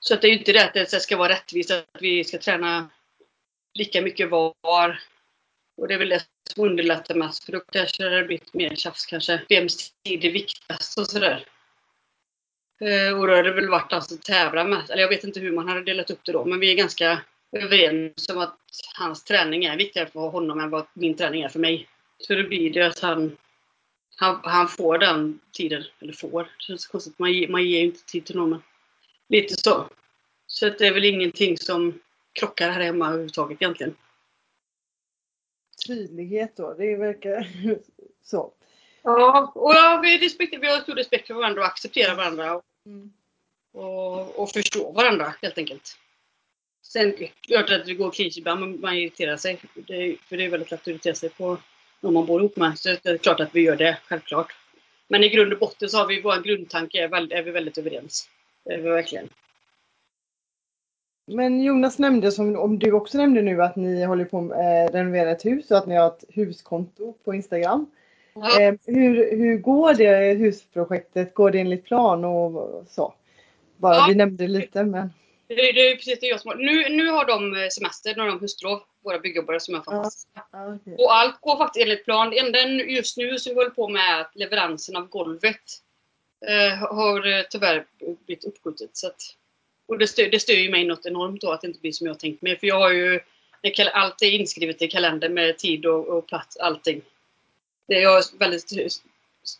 Så 0.00 0.14
att 0.14 0.20
det 0.20 0.26
är 0.26 0.32
ju 0.32 0.38
inte 0.38 0.52
det 0.52 0.64
att 0.64 0.90
det 0.90 1.00
ska 1.00 1.16
vara 1.16 1.32
rättvist, 1.32 1.70
att 1.70 1.86
vi 2.00 2.24
ska 2.24 2.38
träna 2.38 2.90
lika 3.74 4.02
mycket 4.02 4.30
var. 4.30 5.00
Och 5.76 5.88
det 5.88 5.94
är 5.94 5.98
väl 5.98 6.08
det 6.08 6.24
som 6.54 6.64
underlättar 6.64 7.14
mest, 7.14 7.44
för 7.44 7.52
då 7.52 7.60
kanske 7.60 8.08
det 8.08 8.16
har 8.16 8.24
blivit 8.24 8.54
mer 8.54 8.74
tjafs 8.74 9.06
kanske. 9.06 9.42
Vems 9.48 9.92
tid 10.04 10.24
är 10.24 10.30
viktigast 10.30 10.98
och 10.98 11.06
sådär. 11.06 11.46
Eh, 12.80 13.18
och 13.18 13.26
då 13.26 13.34
hade 13.36 13.48
det 13.48 13.54
väl 13.54 13.68
varit 13.68 13.92
alltså 13.92 14.16
tävlar 14.16 14.64
mest. 14.64 14.90
eller 14.90 15.02
jag 15.02 15.08
vet 15.08 15.24
inte 15.24 15.40
hur 15.40 15.52
man 15.52 15.68
hade 15.68 15.84
delat 15.84 16.10
upp 16.10 16.20
det 16.24 16.32
då, 16.32 16.44
men 16.44 16.60
vi 16.60 16.70
är 16.70 16.76
ganska 16.76 17.20
överens 17.52 18.28
om 18.28 18.38
att 18.38 18.58
hans 18.98 19.24
träning 19.24 19.64
är 19.64 19.76
viktigare 19.76 20.08
för 20.08 20.20
honom 20.20 20.60
än 20.60 20.70
vad 20.70 20.86
min 20.94 21.16
träning 21.16 21.42
är 21.42 21.48
för 21.48 21.58
mig. 21.58 21.88
Så 22.18 22.34
då 22.34 22.42
blir 22.48 22.72
det 22.72 22.86
att 22.86 22.98
han, 22.98 23.36
han, 24.16 24.40
han 24.42 24.68
får 24.68 24.98
den 24.98 25.40
tiden, 25.52 25.84
eller 26.00 26.12
får, 26.12 26.42
det 26.42 26.64
känns 26.64 26.86
konstigt, 26.86 27.18
man, 27.18 27.32
ger- 27.32 27.48
man 27.48 27.64
ger 27.64 27.78
ju 27.78 27.84
inte 27.84 28.04
tid 28.04 28.24
till 28.24 28.36
någon. 28.36 28.50
Men 28.50 28.60
lite 29.28 29.54
så. 29.56 29.88
Så 30.46 30.68
det 30.68 30.86
är 30.86 30.94
väl 30.94 31.04
ingenting 31.04 31.58
som 31.58 32.00
krockar 32.32 32.70
här 32.70 32.80
hemma 32.80 33.08
överhuvudtaget 33.08 33.62
egentligen. 33.62 33.94
Tydlighet 35.86 36.56
då, 36.56 36.74
det 36.74 36.96
verkar 36.96 37.48
så. 38.22 38.52
Ja, 39.02 39.52
och 39.54 39.74
ja, 39.74 40.00
vi, 40.02 40.18
respekt, 40.18 40.54
vi 40.60 40.66
har 40.66 40.80
stor 40.80 40.94
respekt 40.94 41.26
för 41.26 41.34
varandra 41.34 41.60
och 41.60 41.66
accepterar 41.66 42.14
varandra 42.14 42.54
och, 42.56 42.62
Mm. 42.86 43.12
och, 43.72 44.42
och 44.42 44.50
förstår 44.50 44.92
varandra 44.92 45.34
helt 45.42 45.58
enkelt. 45.58 45.96
Sen 46.82 47.14
klart 47.40 47.70
att 47.70 47.86
det 47.86 47.94
går 47.94 48.10
kris 48.10 48.38
ibland, 48.38 48.60
men 48.60 48.80
man 48.80 48.94
irriterar 48.94 49.36
sig. 49.36 49.60
Det, 49.74 50.16
för 50.28 50.36
det 50.36 50.44
är 50.44 50.48
väldigt 50.48 50.70
lätt 50.70 50.80
att 50.80 50.88
irritera 50.88 51.14
sig 51.14 51.28
på 51.28 51.58
någon 52.00 52.14
man 52.14 52.26
bor 52.26 52.40
ihop 52.40 52.56
med. 52.56 52.78
Så 52.78 52.88
det 52.88 53.06
är 53.06 53.18
klart 53.18 53.40
att 53.40 53.54
vi 53.54 53.60
gör 53.60 53.76
det, 53.76 53.98
självklart. 54.06 54.56
Men 55.08 55.24
i 55.24 55.28
grund 55.28 55.52
och 55.52 55.58
botten 55.58 55.88
så 55.88 55.98
har 55.98 56.06
vi, 56.06 56.20
vår 56.20 56.42
grundtanke 56.42 57.04
är, 57.04 57.08
väldigt, 57.08 57.38
är 57.38 57.42
vi 57.42 57.50
väldigt 57.50 57.78
överens. 57.78 58.28
Det 58.64 58.72
är 58.72 58.78
vi 58.78 58.90
verkligen. 58.90 59.28
Men 61.26 61.62
Jonas 61.62 61.98
nämnde, 61.98 62.32
som 62.32 62.56
om 62.56 62.78
du 62.78 62.92
också 62.92 63.18
nämnde 63.18 63.42
nu, 63.42 63.62
att 63.62 63.76
ni 63.76 64.04
håller 64.04 64.24
på 64.24 64.38
att 64.38 64.50
eh, 64.50 64.92
renovera 64.96 65.30
ett 65.30 65.44
hus 65.44 65.70
och 65.70 65.78
att 65.78 65.86
ni 65.86 65.94
har 65.96 66.06
ett 66.06 66.24
huskonto 66.28 67.14
på 67.24 67.34
Instagram. 67.34 67.86
Ja. 68.34 68.60
Eh, 68.60 68.74
hur, 68.86 69.36
hur 69.36 69.58
går 69.58 69.94
det 69.94 70.34
husprojektet? 70.34 71.34
Går 71.34 71.50
det 71.50 71.58
enligt 71.58 71.84
plan 71.84 72.24
och 72.24 72.84
så? 72.88 73.14
Bara, 73.76 73.96
Ja. 73.96 74.06
Vi 74.08 74.14
nämnde 74.14 74.48
lite 74.48 74.84
men. 74.84 75.12
Det, 75.46 75.54
det 75.54 75.90
är 75.90 75.96
precis 75.96 76.20
det 76.20 76.26
jag 76.26 76.40
som 76.40 76.48
har. 76.48 76.56
Nu, 76.56 76.96
nu 76.96 77.10
har 77.10 77.24
de 77.26 77.70
semester, 77.70 78.14
nu 78.16 78.20
har 78.22 78.28
de 78.28 78.40
huslov, 78.40 78.80
våra 79.04 79.18
byggjobbare 79.18 79.60
som 79.60 79.74
är 79.74 79.80
fantastiska. 79.80 80.44
Ja, 80.52 80.74
okej. 80.74 80.94
Och 80.98 81.14
allt 81.14 81.40
går 81.40 81.56
faktiskt 81.56 81.82
enligt 81.82 82.04
plan. 82.04 82.30
Det 82.30 82.38
enda 82.38 82.58
just 82.84 83.16
nu 83.16 83.38
som 83.38 83.50
vi 83.50 83.56
håller 83.56 83.70
på 83.70 83.88
med 83.88 84.02
är 84.02 84.20
att 84.20 84.32
leveransen 84.34 84.96
av 84.96 85.08
golvet 85.08 85.62
eh, 86.48 86.78
har 86.78 87.38
eh, 87.38 87.44
tyvärr 87.50 87.86
blivit 88.26 88.44
uppskjutet. 88.44 88.96
Så 88.96 89.06
att, 89.06 89.20
och 89.86 89.98
det 89.98 90.06
stör, 90.06 90.30
det 90.30 90.40
stör 90.40 90.54
ju 90.54 90.70
mig 90.70 90.84
något 90.84 91.06
enormt 91.06 91.40
då 91.40 91.52
att 91.52 91.60
det 91.60 91.66
inte 91.66 91.80
blir 91.80 91.92
som 91.92 92.06
jag 92.06 92.14
har 92.14 92.18
tänkt 92.18 92.42
mig. 92.42 92.58
För 92.58 92.66
jag 92.66 92.78
har 92.78 92.92
ju 92.92 93.20
allt 93.92 94.22
är 94.22 94.30
inskrivet 94.30 94.82
i 94.82 94.88
kalendern 94.88 95.34
med 95.34 95.58
tid 95.58 95.86
och, 95.86 96.08
och 96.08 96.26
plats, 96.26 96.56
allting. 96.56 97.02
Det 97.88 98.00
jag 98.00 98.10
har 98.10 98.38
väldigt 98.38 98.90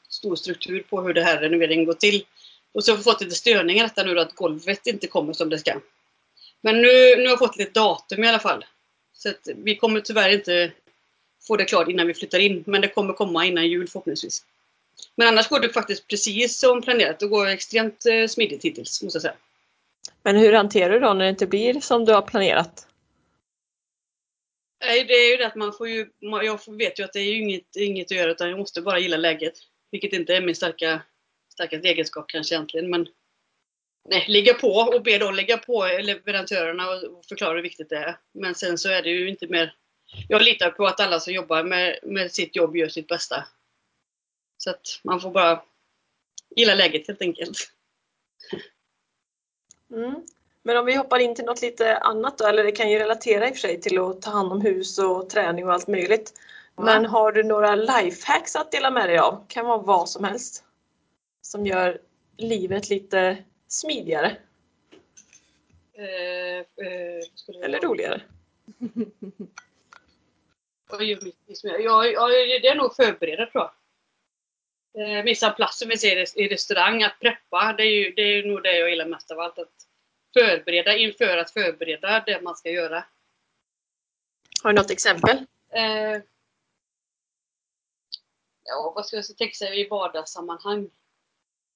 stor 0.08 0.36
struktur 0.36 0.82
på 0.82 1.02
hur 1.02 1.14
det 1.14 1.22
här 1.22 1.40
renoveringen 1.40 1.84
går 1.84 1.92
till. 1.92 2.24
Och 2.72 2.84
så 2.84 2.92
har 2.92 2.96
vi 2.96 3.02
fått 3.02 3.20
lite 3.20 3.34
störningar 3.34 3.84
i 3.84 3.88
detta 3.88 4.02
nu 4.02 4.14
då, 4.14 4.20
att 4.20 4.34
golvet 4.34 4.86
inte 4.86 5.06
kommer 5.06 5.32
som 5.32 5.50
det 5.50 5.58
ska. 5.58 5.80
Men 6.60 6.76
nu, 6.76 7.16
nu 7.16 7.22
har 7.22 7.30
jag 7.30 7.38
fått 7.38 7.56
lite 7.56 7.80
datum 7.80 8.24
i 8.24 8.28
alla 8.28 8.38
fall. 8.38 8.64
Så 9.12 9.28
att 9.28 9.48
vi 9.56 9.76
kommer 9.76 10.00
tyvärr 10.00 10.30
inte 10.30 10.72
få 11.46 11.56
det 11.56 11.64
klart 11.64 11.88
innan 11.88 12.06
vi 12.06 12.14
flyttar 12.14 12.38
in. 12.38 12.64
Men 12.66 12.80
det 12.80 12.88
kommer 12.88 13.12
komma 13.12 13.46
innan 13.46 13.68
jul 13.68 13.88
förhoppningsvis. 13.88 14.44
Men 15.16 15.28
annars 15.28 15.48
går 15.48 15.60
det 15.60 15.68
faktiskt 15.68 16.08
precis 16.08 16.58
som 16.58 16.82
planerat. 16.82 17.18
Det 17.18 17.26
går 17.26 17.46
extremt 17.46 18.06
eh, 18.06 18.26
smidigt 18.26 18.64
hittills 18.64 19.02
måste 19.02 19.16
jag 19.16 19.22
säga. 19.22 19.34
Men 20.22 20.36
hur 20.36 20.52
hanterar 20.52 20.92
du 20.92 21.00
då 21.00 21.14
när 21.14 21.24
det 21.24 21.30
inte 21.30 21.46
blir 21.46 21.80
som 21.80 22.04
du 22.04 22.12
har 22.12 22.22
planerat? 22.22 22.88
Nej, 24.84 25.04
det 25.04 25.14
är 25.14 25.30
ju 25.30 25.36
det 25.36 25.46
att 25.46 25.54
man 25.54 25.72
får 25.72 25.88
ju, 25.88 26.10
jag 26.20 26.60
vet 26.78 26.98
ju 26.98 27.04
att 27.04 27.12
det 27.12 27.20
är 27.20 27.32
ju 27.32 27.42
inget, 27.42 27.76
inget 27.76 28.06
att 28.06 28.16
göra 28.16 28.30
utan 28.30 28.50
jag 28.50 28.58
måste 28.58 28.82
bara 28.82 28.98
gilla 28.98 29.16
läget. 29.16 29.54
Vilket 29.90 30.12
inte 30.12 30.36
är 30.36 30.40
min 30.40 30.54
starka, 30.54 31.02
starkaste 31.52 31.88
egenskap 31.88 32.24
kanske 32.28 32.54
egentligen 32.54 32.90
men 32.90 33.08
Nej, 34.08 34.24
ligga 34.28 34.54
på 34.54 34.68
och 34.68 35.02
be 35.02 35.18
dem 35.18 35.34
lägga 35.34 35.58
på 35.58 35.86
leverantörerna 36.02 36.90
och 36.90 37.02
och 37.02 37.24
förklara 37.24 37.54
hur 37.54 37.62
viktigt 37.62 37.88
det 37.88 37.96
är. 37.96 38.16
Men 38.34 38.54
sen 38.54 38.78
så 38.78 38.88
är 38.88 39.02
det 39.02 39.10
ju 39.10 39.28
inte 39.28 39.46
mer 39.46 39.74
Jag 40.28 40.42
litar 40.42 40.70
på 40.70 40.86
att 40.86 41.00
alla 41.00 41.20
som 41.20 41.32
jobbar 41.32 41.64
med, 41.64 41.98
med 42.02 42.32
sitt 42.32 42.56
jobb 42.56 42.76
gör 42.76 42.88
sitt 42.88 43.06
bästa. 43.06 43.46
Så 44.56 44.70
att 44.70 45.00
man 45.04 45.20
får 45.20 45.30
bara 45.30 45.62
gilla 46.56 46.74
läget 46.74 47.06
helt 47.06 47.22
enkelt. 47.22 47.72
Mm. 49.92 50.14
Men 50.62 50.76
om 50.76 50.86
vi 50.86 50.96
hoppar 50.96 51.18
in 51.18 51.34
till 51.34 51.44
något 51.44 51.62
lite 51.62 51.96
annat 51.96 52.38
då, 52.38 52.46
eller 52.46 52.64
det 52.64 52.72
kan 52.72 52.90
ju 52.90 52.98
relatera 52.98 53.48
i 53.48 53.50
och 53.50 53.54
för 53.54 53.60
sig 53.60 53.80
till 53.80 53.98
att 53.98 54.22
ta 54.22 54.30
hand 54.30 54.52
om 54.52 54.60
hus 54.60 54.98
och 54.98 55.30
träning 55.30 55.66
och 55.66 55.72
allt 55.72 55.88
möjligt. 55.88 56.32
Ja. 56.76 56.82
Men 56.82 57.06
har 57.06 57.32
du 57.32 57.42
några 57.42 57.74
lifehacks 57.74 58.56
att 58.56 58.72
dela 58.72 58.90
med 58.90 59.08
dig 59.08 59.18
av? 59.18 59.44
Kan 59.48 59.66
vara 59.66 59.78
vad 59.78 60.08
som 60.08 60.24
helst. 60.24 60.64
som 61.42 61.66
gör 61.66 62.00
livet 62.36 62.90
lite 62.90 63.36
smidigare 63.68 64.36
Eh, 65.94 66.58
eh, 66.58 67.64
eller 67.64 67.80
roligare? 67.80 68.22
Ja, 71.62 72.06
ja, 72.06 72.28
det 72.28 72.68
är 72.68 72.74
nog 72.74 72.96
förbereda 72.96 73.46
tror 73.46 73.64
jag. 73.64 73.70
Eh, 74.98 75.24
Missa 75.24 75.50
plats 75.50 75.78
som 75.78 75.88
vi 75.88 75.96
ser 75.98 76.40
i- 76.40 76.48
restaurang, 76.48 77.02
att 77.02 77.20
preppa, 77.20 77.74
det 77.76 77.82
är, 77.82 77.90
ju, 77.90 78.12
det 78.12 78.22
är 78.22 78.42
nog 78.44 78.62
det 78.62 78.78
jag 78.78 78.90
gillar 78.90 79.06
mest 79.06 79.30
av 79.30 79.40
allt. 79.40 79.58
Att 79.58 79.72
förbereda 80.34 80.96
inför 80.96 81.36
att 81.36 81.50
förbereda 81.50 82.20
det 82.26 82.40
man 82.40 82.56
ska 82.56 82.70
göra. 82.70 83.04
Har 84.62 84.72
du 84.72 84.76
något 84.76 84.90
exempel? 84.90 85.36
Eh, 85.72 86.20
ja, 88.64 88.92
vad 88.94 89.06
ska 89.06 89.16
jag 89.16 89.36
tänka 89.38 89.54
sig 89.54 89.80
i 89.80 89.88
vardagssammanhang? 89.88 90.90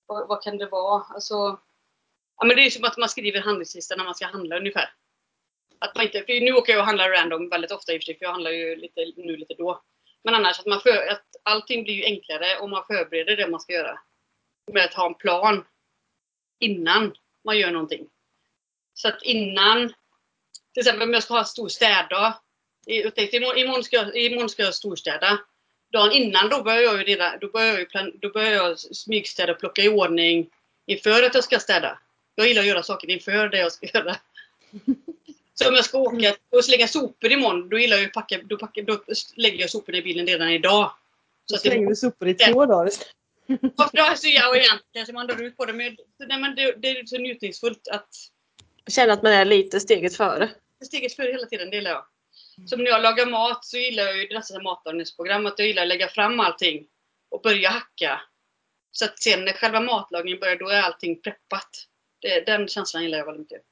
Vad, 0.06 0.28
vad 0.28 0.42
kan 0.42 0.58
det 0.58 0.66
vara? 0.66 1.02
Alltså, 1.14 1.34
ja, 2.36 2.44
men 2.46 2.56
det 2.56 2.62
är 2.66 2.70
som 2.70 2.84
att 2.84 2.96
man 2.96 3.08
skriver 3.08 3.40
handlingslista 3.40 3.96
när 3.96 4.04
man 4.04 4.14
ska 4.14 4.26
handla 4.26 4.56
ungefär. 4.58 4.90
Att 5.78 5.96
man 5.96 6.04
inte, 6.04 6.18
för 6.24 6.40
nu 6.40 6.52
åker 6.52 6.72
jag 6.72 6.80
och 6.80 6.86
handlar 6.86 7.10
random 7.10 7.48
väldigt 7.48 7.70
ofta 7.72 7.92
i 7.92 7.98
och 7.98 8.00
för 8.02 8.04
sig, 8.04 8.18
för 8.18 8.24
jag 8.24 8.32
handlar 8.32 8.50
ju 8.50 8.76
lite 8.76 9.12
nu 9.16 9.36
lite 9.36 9.54
då. 9.54 9.82
Men 10.26 10.34
annars 10.34 10.60
att, 10.60 10.66
man 10.66 10.80
för, 10.80 11.08
att 11.08 11.22
allting 11.42 11.84
blir 11.84 11.94
ju 11.94 12.04
enklare 12.04 12.58
om 12.58 12.70
man 12.70 12.84
förbereder 12.86 13.36
det 13.36 13.48
man 13.48 13.60
ska 13.60 13.72
göra. 13.72 13.98
Med 14.72 14.84
att 14.84 14.94
ha 14.94 15.06
en 15.06 15.14
plan 15.14 15.64
innan 16.60 17.14
man 17.44 17.58
gör 17.58 17.70
någonting. 17.70 18.08
Så 18.94 19.08
att 19.08 19.22
innan, 19.22 19.88
till 20.74 20.80
exempel 20.80 21.02
om 21.02 21.14
jag 21.14 21.22
ska 21.22 21.34
ha 21.34 21.40
en 21.40 21.46
stor 21.46 21.68
städdag. 21.68 22.34
Jag 22.86 23.14
tänkte, 23.14 23.36
Imorgon, 23.36 23.58
imorgon, 23.58 23.84
ska 23.84 23.96
jag, 23.96 24.16
imorgon 24.16 24.48
ska 24.48 24.62
jag 24.62 24.74
storstäda. 24.74 25.38
Dagen 25.92 26.12
innan 26.12 26.48
då 26.48 26.62
börjar 26.62 26.82
jag 26.82 26.98
ju 26.98 27.04
redan, 27.04 27.38
då 27.40 27.50
börjar 27.50 27.68
jag, 27.68 27.78
ju 27.78 27.86
plan, 27.86 28.12
då 28.20 28.30
börjar 28.30 28.52
jag 28.52 28.78
smygstäda 28.78 29.52
och 29.52 29.58
plocka 29.58 29.82
i 29.82 29.88
ordning 29.88 30.50
inför 30.86 31.22
att 31.22 31.34
jag 31.34 31.44
ska 31.44 31.58
städa. 31.58 31.98
Jag 32.34 32.48
gillar 32.48 32.62
att 32.62 32.68
göra 32.68 32.82
saker 32.82 33.10
inför 33.10 33.48
det 33.48 33.58
jag 33.58 33.72
ska 33.72 33.86
göra. 33.86 34.16
Så 35.58 35.68
om 35.68 35.74
jag 35.74 35.84
ska 35.84 35.98
åka 35.98 36.36
och 36.50 36.64
slänga 36.64 36.88
sopor 36.88 37.32
imorgon, 37.32 37.68
då 37.68 37.78
gillar 37.78 37.96
jag 37.96 38.06
att 38.06 38.12
packa, 38.12 38.40
då, 38.44 38.56
packa, 38.58 38.82
då 38.82 38.98
lägger 39.34 39.60
jag 39.60 39.70
soporna 39.70 39.98
i 39.98 40.02
bilen 40.02 40.26
redan 40.26 40.50
idag. 40.50 40.92
Så 41.50 41.56
Så 41.56 41.60
slänger 41.60 41.88
du 41.88 41.96
sopor 41.96 42.28
i 42.28 42.34
två 42.34 42.66
dagar 42.66 42.90
varför? 43.76 44.16
Så 44.16 44.28
jag 44.28 44.50
och 44.50 44.56
egentligen 44.56 44.80
kanske 44.92 45.12
man 45.12 45.26
drar 45.26 45.42
ut 45.42 45.56
på 45.56 45.64
det, 45.64 45.72
men, 45.72 45.96
nej, 46.18 46.40
men 46.40 46.54
det, 46.54 46.74
det 46.78 46.88
är 46.88 47.06
så 47.06 47.18
njutningsfullt 47.18 47.88
att 47.88 48.08
Känna 48.86 49.12
att 49.12 49.22
man 49.22 49.32
är 49.32 49.44
lite 49.44 49.80
steget 49.80 50.16
före. 50.16 50.50
steget 50.86 51.16
före 51.16 51.32
hela 51.32 51.46
tiden, 51.46 51.70
det 51.70 51.76
gillar 51.76 51.90
jag. 51.90 52.04
Som 52.68 52.84
när 52.84 52.90
jag 52.90 53.02
lagar 53.02 53.26
mat 53.26 53.64
så 53.64 53.76
gillar 53.76 54.02
jag 54.04 54.18
ju 54.18 54.26
dessa 54.26 54.62
matlagningsprogram, 54.62 55.46
att 55.46 55.58
jag 55.58 55.68
gillar 55.68 55.82
att 55.82 55.88
lägga 55.88 56.08
fram 56.08 56.40
allting 56.40 56.86
och 57.30 57.42
börja 57.42 57.70
hacka. 57.70 58.20
Så 58.92 59.04
att 59.04 59.18
sen 59.18 59.44
när 59.44 59.52
själva 59.52 59.80
matlagningen 59.80 60.40
börjar, 60.40 60.56
då 60.56 60.68
är 60.68 60.82
allting 60.82 61.20
preppat. 61.20 61.86
Det, 62.20 62.46
den 62.46 62.68
känslan 62.68 63.02
gillar 63.02 63.18
jag 63.18 63.26
väldigt 63.26 63.40
mycket. 63.40 63.62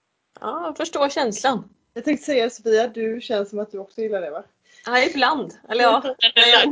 Ja, 0.41 0.67
jag 0.67 0.77
förstår 0.77 1.09
känslan. 1.09 1.69
Jag 1.95 2.05
tänkte 2.05 2.27
säga 2.27 2.51
Sofia, 2.51 2.89
du 2.89 3.21
känns 3.21 3.51
som 3.51 3.59
att 3.59 3.73
du 3.73 3.79
också 3.79 4.01
gillar 4.01 4.21
det 4.21 4.31
va? 4.31 4.45
Ja, 4.87 5.03
ibland. 5.05 5.59
Eller 5.69 5.83
ja, 5.85 6.15
när 6.35 6.49
jag, 6.49 6.71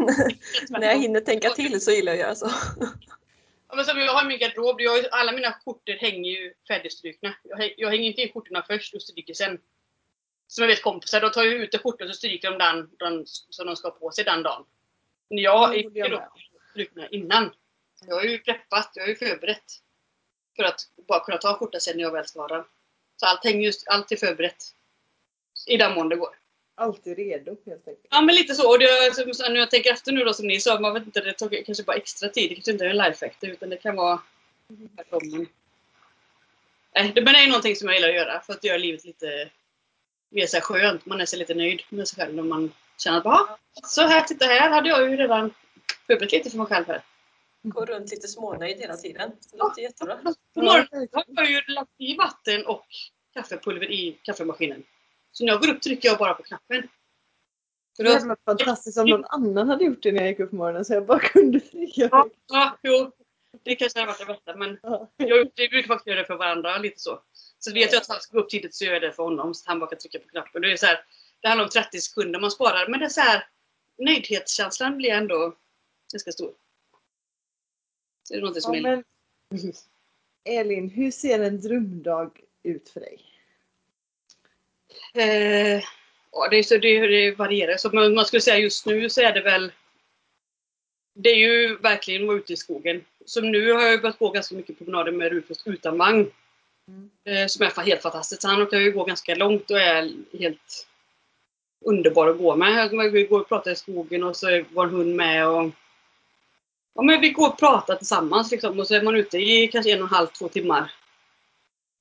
när 0.81 0.89
jag 0.89 0.97
hinner 0.99 1.21
tänka 1.21 1.51
till 1.51 1.81
så 1.81 1.91
gillar 1.91 2.13
jag 2.13 2.21
att 2.21 2.27
göra 2.27 2.35
så. 2.35 2.51
Ja, 3.69 3.77
men 3.77 3.85
som 3.85 3.99
jag 3.99 4.13
har 4.13 4.25
min 4.25 4.39
garderob, 4.39 4.81
jag, 4.81 4.99
ju- 4.99 5.09
alla 5.11 5.33
mina 5.33 5.53
skjortor 5.53 5.93
hänger 5.93 6.31
ju 6.31 6.55
färdigstrukna. 6.69 7.35
Jag, 7.43 7.75
jag 7.77 7.91
hänger 7.91 8.09
inte 8.09 8.23
in 8.23 8.33
skjortorna 8.33 8.65
först 8.67 8.95
och 8.95 9.03
stryker 9.03 9.35
sen. 9.35 9.59
Som 10.47 10.63
jag 10.63 10.69
vet 10.69 10.83
kompisar, 10.83 11.21
då 11.21 11.29
tar 11.29 11.43
jag 11.43 11.53
ut 11.53 11.81
skjortor 11.83 12.07
så 12.07 12.13
stryker 12.13 12.51
de 12.51 12.59
den, 12.59 12.91
den 12.99 13.25
som 13.27 13.67
de 13.67 13.77
ska 13.77 13.89
ha 13.89 13.95
på 13.99 14.11
sig 14.11 14.25
den 14.25 14.43
dagen. 14.43 14.65
Men 15.31 15.39
jag 15.39 15.77
är 15.79 16.09
då 16.09 16.17
med. 16.17 16.29
strukna 16.71 17.09
innan. 17.09 17.55
Jag 18.07 18.15
har 18.15 18.23
ju 18.23 18.39
preppat, 18.39 18.91
jag 18.95 19.03
har 19.03 19.09
ju 19.09 19.17
förberett. 19.17 19.65
För 20.57 20.63
att 20.63 20.81
bara 21.09 21.21
kunna 21.25 21.37
ta 21.39 21.49
en 21.51 21.55
skjorta 21.57 21.81
sen 21.81 21.97
när 21.97 22.03
jag 22.05 22.13
väl 22.13 22.27
ska 22.27 22.41
ha 22.41 22.49
den. 22.49 22.65
Så 23.23 23.27
allt, 23.27 23.45
hänger 23.45 23.61
just, 23.67 23.89
allt 23.89 24.13
är 24.13 24.17
förberett. 24.17 24.65
I 25.67 25.77
den 25.77 25.95
mån 25.95 26.09
det 26.09 26.17
går. 26.17 26.29
Alltid 26.75 27.17
redo 27.17 27.57
helt 27.67 27.89
enkelt. 27.89 28.07
Ja 28.11 28.21
men 28.21 28.35
lite 28.35 28.55
så. 28.55 28.71
Och 28.71 28.79
det, 28.79 29.15
som, 29.35 29.53
när 29.53 29.61
jag 29.61 29.71
tänker 29.71 29.93
efter 29.93 30.13
nu 30.13 30.25
då 30.25 30.35
som 30.35 30.47
ni 30.47 30.61
sa, 30.61 30.81
man 30.81 30.95
vet 30.95 31.07
inte, 31.07 31.21
det 31.21 31.33
tar 31.33 31.65
kanske 31.65 31.85
bara 31.85 31.97
extra 31.97 32.29
tid. 32.29 32.51
Det 32.51 32.55
kanske 32.55 32.73
inte 32.73 32.85
är 32.85 32.91
en 32.91 32.97
life 32.97 33.31
utan 33.41 33.71
det 33.71 33.77
kan 33.77 33.97
vara 33.97 34.23
tvärtom. 34.97 35.47
Nej, 36.95 37.13
det, 37.15 37.23
men 37.23 37.35
det 37.35 37.41
är 37.41 37.47
någonting 37.47 37.77
som 37.77 37.89
jag 37.89 37.97
gillar 37.97 38.09
att 38.09 38.15
göra 38.15 38.41
för 38.41 38.53
att 38.53 38.65
göra 38.65 38.79
livet 38.79 39.05
lite 39.05 39.49
mer 40.29 40.47
så 40.47 40.61
skönt. 40.61 41.07
Man 41.07 41.21
är 41.21 41.27
så 41.27 41.37
lite 41.37 41.55
nöjd 41.55 41.83
med 41.89 42.09
sig 42.09 42.17
själv 42.17 42.35
när 42.35 42.43
man 42.43 42.73
känner 42.99 43.19
att 43.19 43.27
"Ah, 43.27 43.59
så 43.83 44.03
här, 44.03 44.21
titta 44.21 44.47
här 44.47 44.71
hade 44.71 44.89
jag 44.89 45.11
ju 45.11 45.17
redan 45.17 45.55
förberett 46.07 46.33
lite 46.33 46.51
för 46.51 46.59
mig 46.59 46.67
själv 46.67 46.87
här. 46.87 47.03
Går 47.63 47.87
runt 47.87 48.11
lite 48.11 48.29
smånöjd 48.29 48.79
hela 48.79 48.97
tiden. 48.97 49.33
Det 49.53 49.57
låter 49.59 49.83
jättebra. 49.83 50.19
På 50.55 50.63
morgonen 50.63 51.09
har 51.13 51.43
jag 51.43 51.51
ju 51.51 51.75
lagt 51.75 51.91
i 51.99 52.17
vatten 52.17 52.67
och 52.67 52.87
kaffepulver 53.35 53.91
i 53.91 54.19
kaffemaskinen. 54.23 54.83
Så 55.33 55.45
när 55.45 55.53
jag 55.53 55.61
går 55.63 55.71
upp 55.71 55.83
trycker 55.83 56.09
jag 56.09 56.19
bara 56.19 56.35
på 56.35 56.43
knappen. 56.43 56.89
För 57.97 58.05
Det 58.05 58.13
hade 58.13 58.29
varit 58.29 58.45
fantastiskt 58.45 58.99
om 58.99 59.07
någon 59.09 59.25
annan 59.25 59.69
hade 59.69 59.85
gjort 59.85 60.03
det 60.03 60.13
när 60.13 60.21
jag 60.21 60.29
gick 60.29 60.41
upp 60.41 60.51
på 60.51 60.57
morgonen 60.57 60.85
så 60.85 60.93
jag 60.95 61.07
bara 61.07 61.19
kunde 61.19 61.61
trycka. 61.61 62.09
ja, 62.13 62.29
ja, 62.47 62.79
jo. 62.83 63.11
Det 63.63 63.75
kanske 63.75 63.99
hade 63.99 64.07
varit 64.13 64.19
det 64.19 64.27
bästa 64.27 64.57
men 64.57 64.79
Ja. 64.83 65.11
jag, 65.17 65.51
vi 65.57 65.69
brukar 65.69 65.89
faktiskt 65.89 66.07
göra 66.07 66.19
det 66.19 66.25
för 66.27 66.37
varandra 66.37 66.79
lite 66.79 67.01
så. 67.01 67.23
Så 67.59 67.73
vet 67.73 67.93
jag 67.93 68.01
att 68.01 68.09
han 68.09 68.21
ska 68.21 68.37
gå 68.37 68.43
upp 68.43 68.51
tidigt 68.51 68.75
så 68.75 68.85
gör 68.85 68.93
jag 68.93 69.03
det 69.03 69.13
för 69.13 69.23
honom 69.23 69.55
så 69.55 69.71
han 69.71 69.79
bara 69.79 69.91
kan 69.91 69.99
trycka 69.99 70.19
på 70.19 70.29
knappen. 70.29 70.63
Det, 70.63 70.73
är 70.73 70.77
så 70.77 70.87
här, 70.87 71.05
det 71.41 71.49
handlar 71.49 71.65
om 71.65 71.71
30 71.71 72.01
sekunder 72.01 72.41
man 72.41 72.51
sparar 72.51 72.89
men 72.89 73.01
det 73.01 73.07
är 73.07 73.11
så 73.11 73.21
här, 73.21 73.47
nöjdhetskänslan 73.99 74.97
blir 74.97 75.11
ändå 75.11 75.55
ganska 76.13 76.33
stor. 76.33 76.53
Det 78.33 78.41
något 78.41 78.63
som 78.63 78.75
Ja, 78.75 78.83
men, 78.83 79.05
Elin, 80.45 80.91
hur 80.91 81.11
ser 81.11 81.41
en 81.41 81.61
drömdag 81.61 82.31
ut 82.63 82.89
för 82.89 83.01
dig? 83.01 83.19
Eh, 85.15 85.83
ja, 86.33 86.49
det, 86.51 86.57
är 86.57 86.63
så, 86.63 86.79
det, 86.79 87.07
det 87.07 87.31
varierar. 87.31 87.77
Så 87.77 87.91
man, 87.91 88.15
man 88.15 88.25
skulle 88.25 88.43
säga 88.43 88.59
just 88.59 88.87
nu 88.87 89.11
så 89.11 89.21
är 89.21 89.33
det 89.33 89.41
väl 89.41 89.73
det 91.15 91.31
är 91.31 91.37
ju 91.37 91.77
verkligen 91.77 92.23
att 92.23 92.27
vara 92.29 92.37
ute 92.37 92.53
i 92.53 92.57
skogen. 92.57 93.05
Som 93.25 93.51
nu 93.51 93.73
har 93.73 93.83
jag 93.83 94.01
börjat 94.03 94.19
gå 94.19 94.31
ganska 94.31 94.55
mycket 94.55 94.79
promenader 94.79 95.13
med 95.13 95.33
Rufus 95.33 95.67
utan 95.67 95.99
vagn. 95.99 96.31
Mm. 96.89 97.11
Eh, 97.25 97.47
som 97.47 97.67
är 97.67 97.83
helt 97.83 98.03
fantastiskt. 98.03 98.43
Så 98.43 98.49
han 98.49 98.67
kan 98.67 98.83
ju 98.83 98.93
gå 98.93 99.05
ganska 99.05 99.35
långt 99.35 99.71
och 99.71 99.81
är 99.81 100.13
helt 100.39 100.87
underbar 101.85 102.29
att 102.29 102.39
gå 102.39 102.57
med. 102.57 102.93
Man 102.93 103.13
går 103.13 103.41
och 103.41 103.49
pratar 103.49 103.71
i 103.71 103.77
skogen 103.77 104.25
och 104.25 104.37
så 104.37 104.49
är 104.49 104.65
vår 104.71 104.87
hund 104.87 105.17
med. 105.17 105.49
Och, 105.49 105.71
ja, 106.95 107.03
men 107.03 107.21
vi 107.21 107.31
går 107.31 107.49
och 107.49 107.59
pratar 107.59 107.97
tillsammans 107.97 108.51
liksom, 108.51 108.81
och 108.81 108.87
så 108.87 108.95
är 108.95 109.03
man 109.03 109.17
ute 109.17 109.39
i 109.39 109.69
kanske 109.69 109.93
en 109.93 110.03
och 110.03 110.09
en 110.09 110.15
halv, 110.15 110.27
två 110.27 110.49
timmar. 110.49 110.93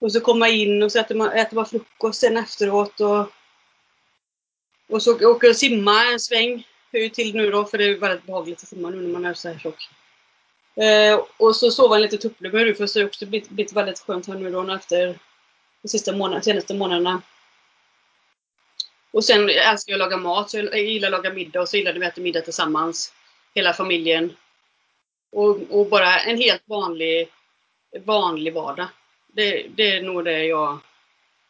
Och 0.02 0.12
så 0.12 0.22
kommer 0.22 0.40
man 0.40 0.50
in 0.50 0.84
och 0.84 0.92
så 0.92 1.00
äter 1.00 1.16
man, 1.16 1.32
äter 1.32 1.56
man 1.56 1.66
frukost 1.66 2.20
sen 2.20 2.38
efteråt. 2.38 3.00
Och, 3.00 3.32
och 4.90 5.04
så 5.04 5.14
åker 5.14 5.26
jag 5.26 5.50
och 5.50 5.56
simmar 5.56 6.12
en 6.12 6.20
sväng. 6.20 6.68
Hur 6.92 7.10
till 7.10 7.36
nu 7.36 7.52
då 7.52 7.66
för 7.66 7.78
det 7.78 7.86
är 7.86 7.98
väldigt 7.98 8.26
behagligt 8.26 8.64
att 8.64 8.68
simma 8.68 8.90
nu 8.90 9.02
när 9.02 9.10
man 9.10 9.26
är 9.26 9.34
så 9.34 9.50
här 9.50 9.60
tjock. 9.60 9.90
Eh, 10.76 11.26
och 11.38 11.56
så 11.56 11.72
sover 11.72 11.96
jag 11.96 12.02
lite 12.02 12.18
tupplur 12.18 12.66
nu, 12.66 12.76
för 12.76 12.94
Det 12.94 13.00
har 13.00 13.08
också 13.08 13.26
blivit, 13.26 13.50
blivit 13.50 13.74
väldigt 13.74 14.00
skönt 14.00 14.28
här 14.28 14.36
nu 14.36 14.52
då 14.52 14.74
efter 14.74 15.20
de 15.82 15.88
sista 15.88 16.12
månaderna, 16.12 16.42
senaste 16.42 16.74
månaderna. 16.74 17.22
Och 19.12 19.24
sen 19.24 19.50
älskar 19.50 19.94
jag 19.94 20.02
att 20.02 20.12
laga 20.12 20.18
mat. 20.18 20.50
Så 20.50 20.58
jag 20.58 20.80
gillar 20.80 21.08
att 21.08 21.12
laga 21.12 21.34
middag 21.34 21.62
och 21.62 21.70
så 21.70 21.78
gillar 21.78 21.94
vi 21.94 22.06
att 22.06 22.14
äta 22.14 22.22
middag 22.22 22.42
tillsammans. 22.42 23.14
Hela 23.54 23.74
familjen. 23.74 24.34
Och, 25.32 25.58
och 25.70 25.90
bara 25.90 26.20
en 26.20 26.38
helt 26.38 26.64
vanlig, 26.66 27.30
vanlig 28.06 28.54
vardag. 28.54 28.88
Det, 29.28 29.68
det 29.68 29.98
är 29.98 30.02
nog 30.02 30.26
det 30.26 30.46
jag... 30.46 30.80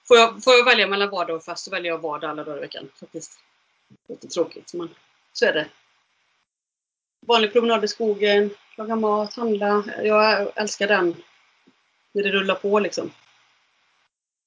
Får 0.07 0.17
jag, 0.17 0.43
får 0.43 0.53
jag 0.53 0.65
välja 0.65 0.87
mellan 0.87 1.09
vardag 1.09 1.35
och 1.35 1.43
fest 1.43 1.63
så 1.65 1.71
väljer 1.71 1.91
jag 1.91 2.01
vardag 2.01 2.29
alla 2.29 2.43
dagar 2.43 2.57
i 2.57 2.61
veckan 2.61 2.89
faktiskt. 2.99 3.39
Lite 4.07 4.27
tråkigt 4.27 4.73
men 4.73 4.89
så 5.33 5.45
är 5.45 5.53
det. 5.53 5.67
Vanlig 7.19 7.53
promenad 7.53 7.83
i 7.83 7.87
skogen, 7.87 8.49
laga 8.77 8.95
mat, 8.95 9.33
handla. 9.33 9.83
Jag 10.03 10.51
älskar 10.55 10.87
den. 10.87 11.15
När 12.11 12.23
det 12.23 12.31
rullar 12.31 12.55
på 12.55 12.79
liksom. 12.79 13.11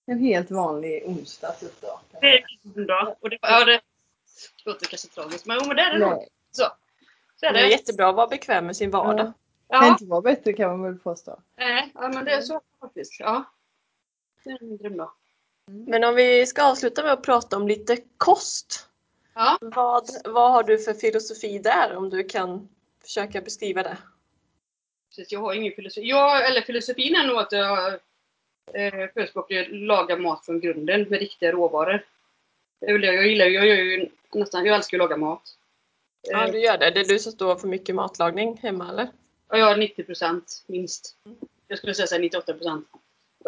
En 0.07 0.19
helt 0.19 0.51
vanlig 0.51 1.03
onsdag 1.07 1.53
typ 1.53 1.81
då. 1.81 2.01
Det 2.21 2.39
är 2.39 2.45
bra. 2.63 3.17
Och 3.21 3.31
det, 3.31 3.39
ja, 3.43 3.65
det 3.65 3.81
låter 4.65 4.87
kanske 4.87 5.09
tragiskt 5.09 5.47
men, 5.47 5.69
det 5.69 5.83
är 5.83 5.93
det 5.93 5.99
nog. 5.99 6.29
Så. 6.51 6.65
Så 7.45 7.49
är 7.49 7.53
Det 7.53 7.61
är 7.61 7.65
det. 7.65 7.71
jättebra 7.71 8.09
att 8.09 8.15
vara 8.17 8.27
bekväm 8.27 8.67
med 8.67 8.77
sin 8.77 8.91
vardag. 8.91 9.27
kan 9.27 9.33
Ja, 9.69 9.89
inte 9.89 10.05
vara 10.05 10.21
bättre 10.21 10.53
kan 10.53 10.71
man 10.71 10.83
väl 10.83 10.99
påstå. 10.99 11.39
nej, 11.57 11.93
ja, 11.95 12.09
men 12.09 12.25
det 12.25 12.31
är 12.33 12.41
så 12.41 12.61
faktiskt. 12.81 13.21
Ja. 13.21 13.45
Det 14.45 14.51
är 14.51 14.63
en 14.63 14.77
drömdag. 14.77 15.11
Men 15.67 16.05
om 16.05 16.15
vi 16.15 16.47
ska 16.47 16.63
avsluta 16.65 17.03
med 17.03 17.13
att 17.13 17.23
prata 17.23 17.57
om 17.57 17.69
lite 17.69 17.97
kost. 18.17 18.89
Ja. 19.35 19.59
Vad, 19.61 20.09
vad 20.25 20.51
har 20.53 20.63
du 20.63 20.79
för 20.79 20.93
filosofi 20.95 21.59
där 21.59 21.97
om 21.97 22.11
du 22.11 22.25
kan 22.25 22.69
försöka 23.03 23.41
beskriva 23.41 23.83
det? 23.83 23.97
Precis, 25.09 25.33
jag 25.33 25.41
har 25.41 25.55
ingen 25.55 25.73
filosofi. 25.73 26.09
Jag, 26.09 26.47
eller 26.51 26.61
filosofin 26.61 27.15
är 27.15 27.27
nog 27.27 27.39
att 27.39 27.53
jag 27.53 27.89
eh, 28.73 29.11
förespråkar 29.15 29.61
att 29.61 29.69
laga 29.71 30.17
mat 30.17 30.45
från 30.47 30.61
grunden 30.61 31.03
med 31.03 31.19
riktiga 31.19 31.53
råvaror. 31.53 32.07
Det 32.81 32.93
väl 32.93 33.01
det 33.01 33.15
jag 33.15 33.27
gillar. 33.27 33.47
Jag 33.47 33.67
gör 33.67 33.75
ju 33.77 34.09
nästan, 34.33 34.65
jag 34.67 34.77
älskar 34.77 34.97
att 34.97 34.99
laga 34.99 35.17
mat. 35.17 35.43
Ja, 36.25 36.47
Eh, 36.47 36.53
du 36.53 36.59
gör 36.59 36.79
det. 36.79 36.91
Det 36.91 37.01
är 37.01 37.05
du 37.05 37.19
som 37.19 37.33
står 37.33 37.57
för 37.57 37.69
mycket 37.69 37.95
matlagning 37.95 38.59
hemma 38.63 38.89
eller? 38.89 39.09
Ja, 39.49 39.59
jag 39.59 39.67
har 39.67 39.77
90 39.77 40.05
procent 40.05 40.65
minst. 40.67 41.17
Jag 41.69 41.79
skulle 41.79 41.95
säga 41.95 42.07
så 42.07 42.15
här 42.15 42.23
98 42.23 42.53
procent. 42.53 42.89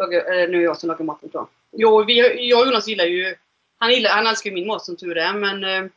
Nu 0.09 0.15
är 0.15 0.47
det 0.47 0.57
jag 0.57 0.79
som 0.79 0.89
lagar 0.89 1.05
maten 1.05 1.29
tror 1.29 1.41
jag. 1.41 1.49
Jo, 1.71 2.03
vi, 2.03 2.49
jag 2.49 2.59
och 2.59 2.67
Jonas 2.67 2.87
gillar 2.87 3.05
ju... 3.05 3.35
Han, 3.77 3.91
gillar, 3.91 4.09
han 4.09 4.27
älskar 4.27 4.49
ju 4.49 4.53
min 4.53 4.67
mat 4.67 4.85
som 4.85 4.95
tur 4.95 5.17
är, 5.17 5.33
men 5.33 5.63
eh, 5.63 5.91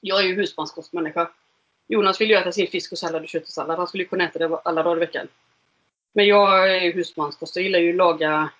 jag 0.00 0.20
är 0.20 0.24
ju 0.24 0.34
husmanskostmänniska. 0.34 1.30
Jonas 1.88 2.20
vill 2.20 2.30
ju 2.30 2.36
äta 2.36 2.52
sin 2.52 2.66
fisk 2.66 2.92
och 2.92 2.98
sallad 2.98 3.22
och 3.22 3.28
kött 3.28 3.42
och 3.42 3.48
sallad. 3.48 3.78
Han 3.78 3.86
skulle 3.86 4.04
kunna 4.04 4.24
äta 4.24 4.38
det 4.38 4.56
alla 4.64 4.82
dagar 4.82 4.96
i 4.96 5.00
veckan. 5.00 5.28
Men 6.12 6.26
jag 6.26 6.70
är 6.70 6.80
ju 6.80 6.92
husmanskost. 6.92 7.56
Jag 7.56 7.62
gillar 7.62 7.78
ju 7.78 7.90
att 7.90 7.96
laga, 7.96 8.50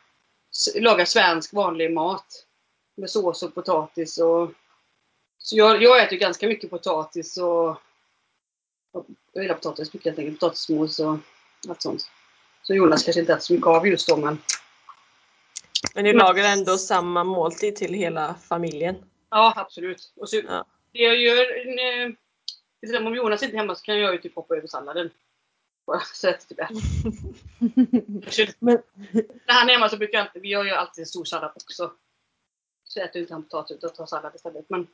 laga 0.74 1.06
svensk 1.06 1.52
vanlig 1.52 1.92
mat. 1.92 2.46
Med 2.96 3.10
sås 3.10 3.42
och 3.42 3.54
potatis 3.54 4.18
och... 4.18 4.50
Så 5.44 5.56
jag, 5.56 5.82
jag 5.82 6.02
äter 6.04 6.16
ganska 6.16 6.48
mycket 6.48 6.70
potatis 6.70 7.36
och... 7.36 7.76
Jag 9.32 9.42
gillar 9.42 9.54
potatis 9.54 9.94
mycket 9.94 10.06
helt 10.06 10.18
enkelt. 10.18 10.40
Potatismos 10.40 10.98
och 11.00 11.16
allt 11.68 11.82
sånt. 11.82 12.10
Så 12.62 12.74
Jonas 12.74 13.04
kanske 13.04 13.20
inte 13.20 13.32
äter 13.32 13.42
så 13.42 13.52
mycket 13.52 13.66
av 13.66 13.88
just 13.88 14.08
då 14.08 14.16
men... 14.16 14.38
Men 15.94 16.04
ni 16.04 16.12
lagar 16.12 16.44
ändå 16.44 16.78
samma 16.78 17.24
måltid 17.24 17.76
till 17.76 17.94
hela 17.94 18.34
familjen? 18.34 18.96
Ja, 19.30 19.52
absolut. 19.56 20.12
Och 20.16 20.28
så, 20.28 20.36
Ja. 20.36 20.64
Det 20.92 20.98
jag 21.02 21.16
gör, 21.16 21.40
eh, 21.68 22.12
till 22.80 22.96
om 22.96 23.14
Jonas 23.14 23.42
inte 23.42 23.56
är 23.56 23.58
hemma 23.58 23.74
så 23.74 23.82
kan 23.84 23.98
jag 23.98 24.12
ju 24.12 24.20
typ 24.20 24.34
hoppa 24.34 24.56
över 24.56 24.66
salladen. 24.68 25.10
Så 26.14 26.28
att 26.28 26.48
typ 26.48 26.60
äter. 26.60 26.76
Men- 28.64 28.82
När 29.46 29.54
han 29.54 29.68
är 29.68 29.72
hemma 29.72 29.88
så 29.88 29.96
brukar 29.96 30.18
jag 30.18 30.26
alltid, 30.26 30.42
vi 30.42 30.48
gör 30.48 30.64
ju 30.64 30.70
alltid 30.70 31.02
en 31.02 31.06
stor 31.06 31.24
sallad 31.24 31.52
också. 31.54 31.92
Så 32.84 33.00
äter 33.00 33.20
inte 33.22 33.34
han 33.34 33.42
potatis 33.42 33.76
utan 33.76 33.90
tar 33.90 34.06
sallad 34.06 34.34
istället. 34.34 34.64
Men 34.68 34.86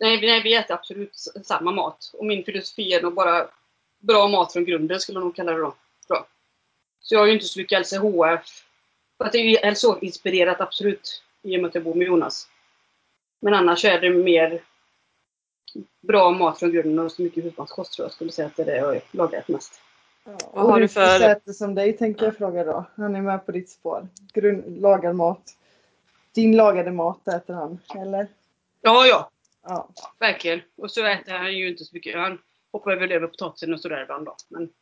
nej, 0.00 0.20
vi- 0.20 0.26
nej, 0.26 0.42
vi 0.42 0.54
äter 0.54 0.74
absolut 0.74 1.14
samma 1.44 1.70
mat. 1.72 2.10
Och 2.14 2.26
min 2.26 2.44
filosofi 2.44 2.92
är 2.92 3.02
nog 3.02 3.14
bara 3.14 3.46
bra 3.98 4.28
mat 4.28 4.52
från 4.52 4.64
grunden 4.64 5.00
skulle 5.00 5.18
jag 5.18 5.24
nog 5.24 5.36
kalla 5.36 5.52
det 5.52 5.58
då. 5.58 5.74
Bra. 6.08 6.26
Så 7.00 7.14
jag 7.14 7.20
har 7.20 7.26
ju 7.26 7.32
inte 7.32 7.44
så 7.46 7.58
mycket 7.60 7.80
LCHF. 7.80 8.64
För 9.18 9.24
att 9.24 9.32
det 9.32 9.38
är 9.38 9.42
ju 9.44 9.70
LCHF-inspirerat 9.70 10.60
absolut. 10.60 11.22
I 11.42 11.56
och 11.56 11.60
med 11.62 11.68
att 11.68 11.74
jag 11.74 11.84
bor 11.84 11.94
med 11.94 12.06
Jonas. 12.06 12.48
Men 13.40 13.54
annars 13.54 13.84
är 13.84 14.00
det 14.00 14.10
mer 14.10 14.62
bra 16.00 16.30
mat 16.30 16.58
från 16.58 16.72
grunden 16.72 17.04
och 17.04 17.12
så 17.12 17.22
mycket 17.22 17.44
husmanskost 17.44 17.92
tror 17.92 18.04
jag 18.06 18.12
skulle 18.12 18.32
säga 18.32 18.46
att 18.46 18.56
det 18.56 18.62
är 18.62 18.66
det 18.66 18.76
jag 18.76 19.00
lagar 19.10 19.44
mest. 19.46 19.80
Ja, 20.24 20.32
Vad 20.52 20.64
och 20.64 20.70
har 20.72 20.80
du 20.80 20.88
för- 20.88 21.20
äter 21.30 21.52
som 21.52 21.74
dig 21.74 21.96
tänkte 21.96 22.24
jag 22.24 22.36
fråga 22.36 22.64
då. 22.64 22.84
Han 22.96 23.14
är 23.16 23.20
med 23.22 23.46
på 23.46 23.52
ditt 23.52 23.70
spår. 23.70 24.08
Grund, 24.32 24.80
lagar 24.80 25.12
mat. 25.12 25.42
Din 26.34 26.56
lagade 26.56 26.90
mat 26.90 27.28
äter 27.28 27.54
han, 27.54 27.78
eller? 27.94 28.26
Ja, 28.80 29.06
ja. 29.06 29.30
Ja. 29.62 29.90
Verkligen. 30.18 30.60
Och 30.76 30.90
så 30.90 31.04
äter 31.04 31.32
han 31.32 31.56
ju 31.56 31.68
inte 31.68 31.84
så 31.84 31.94
mycket. 31.94 32.16
Han 32.16 32.38
hoppar 32.72 32.96
väl 32.96 33.12
över 33.12 33.26
potatisen 33.26 33.74
och 33.74 33.80
sådär 33.80 34.02
ibland 34.02 34.26
då. 34.26 34.36
Men 34.48 34.72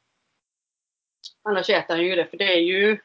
annars 1.43 1.71
äter 1.71 1.95
han 1.95 2.05
ju 2.05 2.15
det. 2.15 2.27
För 2.27 2.37
det 2.37 2.55
är 2.55 2.61
ju... 2.61 2.99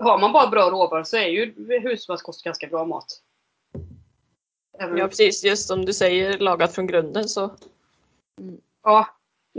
Har 0.00 0.18
man 0.18 0.32
bara 0.32 0.50
bra 0.50 0.70
råvaror 0.70 1.04
så 1.04 1.16
är 1.16 1.28
ju 1.28 1.54
husmanskost 1.80 2.44
ganska 2.44 2.66
bra 2.66 2.84
mat. 2.84 3.22
Även, 4.78 4.96
Ja 4.96 5.02
ja. 5.04 5.08
precis, 5.08 5.44
just 5.44 5.68
som 5.68 5.84
du 5.84 5.92
säger 5.92 6.38
lagat 6.38 6.74
från 6.74 6.86
grunden 6.86 7.28
så 7.28 7.50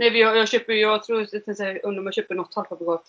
Nej, 0.00 0.10
vi, 0.10 0.20
jag 0.20 0.48
köper 0.48 0.72
jag 0.72 1.04
tror 1.04 1.20
jag 1.20 1.30
tänkte 1.30 1.54
säga, 1.54 1.80
undrar 1.80 2.00
om 2.00 2.06
jag 2.06 2.14
köper 2.14 2.34
något 2.34 2.54
halvfabrikat. 2.54 3.04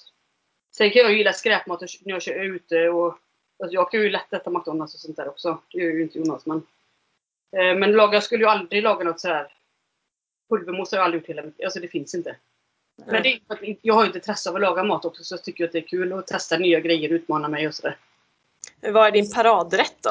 Sen 0.72 0.92
kan 0.92 1.02
jag 1.02 1.14
gilla 1.14 1.34
skräpmat 1.34 1.82
när 1.82 2.12
jag 2.12 2.28
är 2.28 2.44
ute 2.44 2.90
och 2.90 3.18
alltså 3.64 3.74
jag 3.74 3.92
kan 3.92 4.02
ju 4.02 4.10
lätt 4.10 4.34
äta 4.34 4.50
McDonalds 4.50 4.94
och 4.94 5.00
sånt 5.00 5.18
där 5.18 5.30
också. 5.30 5.62
Det 5.72 5.78
gör 5.78 5.92
ju 5.92 6.02
inte 6.02 6.20
Jonas 6.20 6.46
men. 6.46 6.62
Eh, 7.58 7.76
men 7.76 7.92
laga, 7.92 8.14
jag 8.14 8.24
skulle 8.24 8.44
ju 8.44 8.50
aldrig 8.50 8.84
laga 8.84 9.04
något 9.04 9.20
sådär. 9.20 9.54
Pulvermos 10.50 10.92
har 10.92 10.98
jag 10.98 11.06
aldrig 11.06 11.22
gjort 11.22 11.30
hela 11.30 11.44
mitt 11.44 11.64
Alltså 11.64 11.80
det 11.80 11.88
finns 11.88 12.16
inte. 12.16 12.36
Men 13.06 13.24
det 13.24 13.30
är 13.30 13.78
jag 13.82 13.94
har 13.94 14.06
ju 14.06 14.12
intresse 14.12 14.50
av 14.50 14.56
att 14.56 14.62
laga 14.62 14.84
mat 14.84 15.06
också 15.06 15.24
så 15.24 15.34
jag 15.34 15.44
tycker 15.44 15.66
att 15.66 15.72
det 15.72 15.78
är 15.78 15.88
kul 15.88 16.14
att 16.14 16.28
testa 16.28 16.58
nya 16.58 16.80
grejer, 16.80 17.10
utmana 17.10 17.48
mig 17.48 17.68
och 17.68 17.76
sådär. 17.76 17.98
Vad 18.82 19.08
är 19.08 19.12
din 19.12 19.32
paradrätt 19.32 19.98
då? 20.02 20.10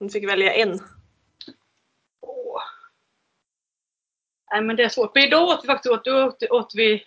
Om 0.00 0.06
du 0.06 0.10
fick 0.10 0.28
välja 0.28 0.54
en. 0.54 0.80
Åh. 2.20 2.62
Nej 4.50 4.62
men 4.62 4.76
det 4.76 4.82
är 4.82 4.88
svårt. 4.88 5.14
Men 5.14 5.24
idag 5.24 5.48
åt 5.48 5.64
vi 5.64 5.66
faktiskt 5.66 5.92
åt, 5.92 6.08
åt, 6.08 6.42
åt 6.50 6.74
vi 6.74 7.04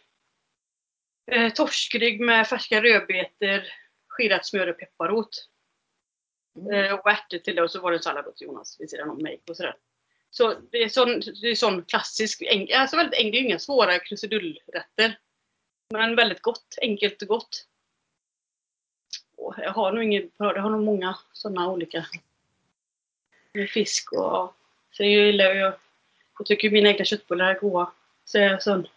eh, 1.32 1.54
torskrygg 1.54 2.22
med 2.22 2.48
färska 2.48 2.84
rödbetor, 2.84 3.64
skirat 4.08 4.46
smör 4.46 4.68
och 4.68 4.78
pepparrot. 4.78 5.50
Mm. 6.56 6.74
Eh, 6.74 6.94
och 6.94 7.12
ärtor 7.12 7.38
till 7.38 7.56
det 7.56 7.62
och 7.62 7.72
så 7.72 7.82
var 7.82 7.92
det 7.92 7.98
en 7.98 8.04
sallad 8.04 8.28
åt 8.28 8.42
Jonas 8.42 8.80
vid 8.80 8.90
sidan 8.90 9.10
om 9.10 9.18
mig 9.18 9.42
och 9.48 9.58
sådär. 9.58 9.76
Så 10.32 10.56
det 10.72 10.84
är 10.84 10.90
sån, 10.90 11.22
det 11.42 11.48
är 11.48 11.56
sån 11.56 11.84
klassisk, 11.84 12.44
alltså 12.76 12.98
väldigt 12.98 13.20
enkel, 13.20 13.32
det 13.32 13.38
är 13.38 13.42
ju 13.42 13.48
inga 13.48 13.60
svåra 13.60 14.00
krusidullrätter. 14.00 15.20
Men 15.90 16.16
väldigt 16.16 16.42
gott, 16.42 16.78
enkelt 16.82 17.22
och 17.22 17.28
gott. 17.28 17.66
Och 19.38 19.56
jag 19.58 19.72
har 19.72 19.92
nog 19.92 20.04
ingen, 20.04 20.32
jag 20.38 20.62
har 20.62 20.70
nog 20.70 20.84
många 20.84 21.18
sådana 21.34 21.72
olika. 21.72 22.06
Med 23.54 23.70
fisk 23.70 24.12
och 24.12 24.56
så 24.92 25.04
jag 25.04 25.10
gillar 25.10 25.46
jag, 25.46 25.74
jag 26.38 26.46
tycker 26.48 26.70
mina 26.70 26.90
egna 26.90 27.06
köttbullar 27.06 27.56
är 27.56 27.60
goda. 27.60 27.92
Så 28.26 28.38
jag 28.38 28.46
är 28.46 28.54
en 28.54 28.62
sån 28.62 28.88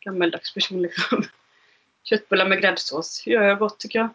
gammeldags 0.00 0.54
person 0.54 0.82
liksom. 0.82 1.24
Köttbullar 2.02 2.48
med 2.48 2.60
gräddsås 2.60 3.26
gör 3.26 3.42
jag 3.42 3.58
gott 3.58 3.78
tycker 3.78 3.98
jag. 3.98 4.08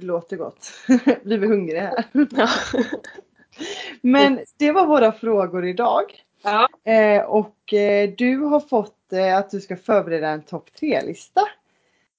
Det 0.00 0.06
låter 0.06 0.36
gott. 0.36 0.70
Blir 1.22 1.38
vi 1.38 1.46
hungriga 1.46 1.80
här. 1.80 2.04
Ja. 2.36 2.48
Men 4.00 4.40
det 4.58 4.72
var 4.72 4.86
våra 4.86 5.12
frågor 5.12 5.66
idag. 5.66 6.04
Ja. 6.42 6.68
Eh, 6.92 7.22
och 7.22 7.74
eh, 7.74 8.10
du 8.18 8.38
har 8.38 8.60
fått 8.60 9.12
eh, 9.12 9.36
att 9.36 9.50
du 9.50 9.60
ska 9.60 9.76
förbereda 9.76 10.28
en 10.28 10.42
topp 10.42 10.72
tre-lista. 10.80 11.40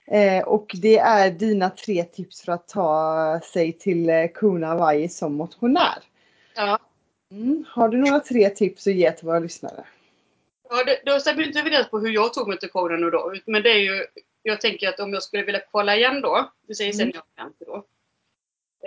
Eh, 0.08 0.44
och 0.44 0.72
det 0.82 0.98
är 0.98 1.32
dina 1.32 1.70
tre 1.70 2.04
tips 2.04 2.42
för 2.42 2.52
att 2.52 2.68
ta 2.68 3.40
sig 3.44 3.74
till 3.74 4.10
eh, 4.10 4.28
Kuna 4.34 4.68
Hawaii 4.68 5.10
som 5.10 5.34
motionär. 5.34 6.04
Ja. 6.56 6.80
Mm. 7.32 7.66
Har 7.68 7.90
du 7.90 7.98
några 7.98 8.20
tre 8.20 8.50
tips 8.50 8.88
att 8.88 8.94
ge 8.94 9.12
till 9.12 9.26
våra 9.28 9.40
lyssnare? 9.40 9.86
Ja, 10.70 10.84
det, 10.84 11.12
då 11.12 11.20
stämmer 11.20 11.48
inte 11.48 11.60
överens 11.60 11.90
på 11.90 12.00
hur 12.00 12.10
jag 12.10 12.34
tog 12.34 12.48
mig 12.48 12.60
till 12.60 12.70
Kona 12.70 12.98
nu 12.98 13.10
då. 13.10 13.34
Men 13.46 13.64
det 13.64 13.70
är 13.70 13.80
ju, 13.80 14.06
jag 14.48 14.62
tänker 14.62 14.90
att 14.90 15.00
om 15.00 15.14
jag 15.14 15.24
skulle 15.24 15.44
vilja 15.44 15.62
kolla 15.72 15.96
igen 15.96 16.22
då, 16.22 16.52
det 16.68 16.76
säger 16.76 16.94
sen 16.94 17.02
Mm. 17.02 17.16
jag 17.16 17.24
kan 17.36 17.54
då. 17.60 17.76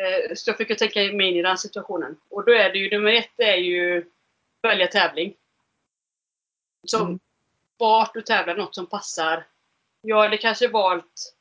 Eh, 0.01 0.35
så 0.35 0.51
jag 0.51 0.57
fick 0.57 0.71
ju 0.71 0.77
tänka 0.77 1.01
mig 1.01 1.29
in 1.29 1.37
i 1.37 1.43
den 1.43 1.59
situationen. 1.59 2.17
Och 2.29 2.45
då 2.45 2.53
är 2.53 2.73
det 2.73 2.79
ju, 2.79 2.91
nummer 2.91 3.13
ett 3.13 3.31
är 3.37 3.57
ju 3.57 4.11
välja 4.63 4.87
tävling. 4.87 5.35
Som 6.87 7.07
Mm. 7.07 7.21
vart 7.77 8.15
du 8.15 8.23
tävlar, 8.23 8.57
något 8.57 8.75
som 8.75 8.87
passar. 8.87 9.47
Jag 10.03 10.23
hade 10.23 10.37
kanske 10.39 10.69
valt 10.69 11.35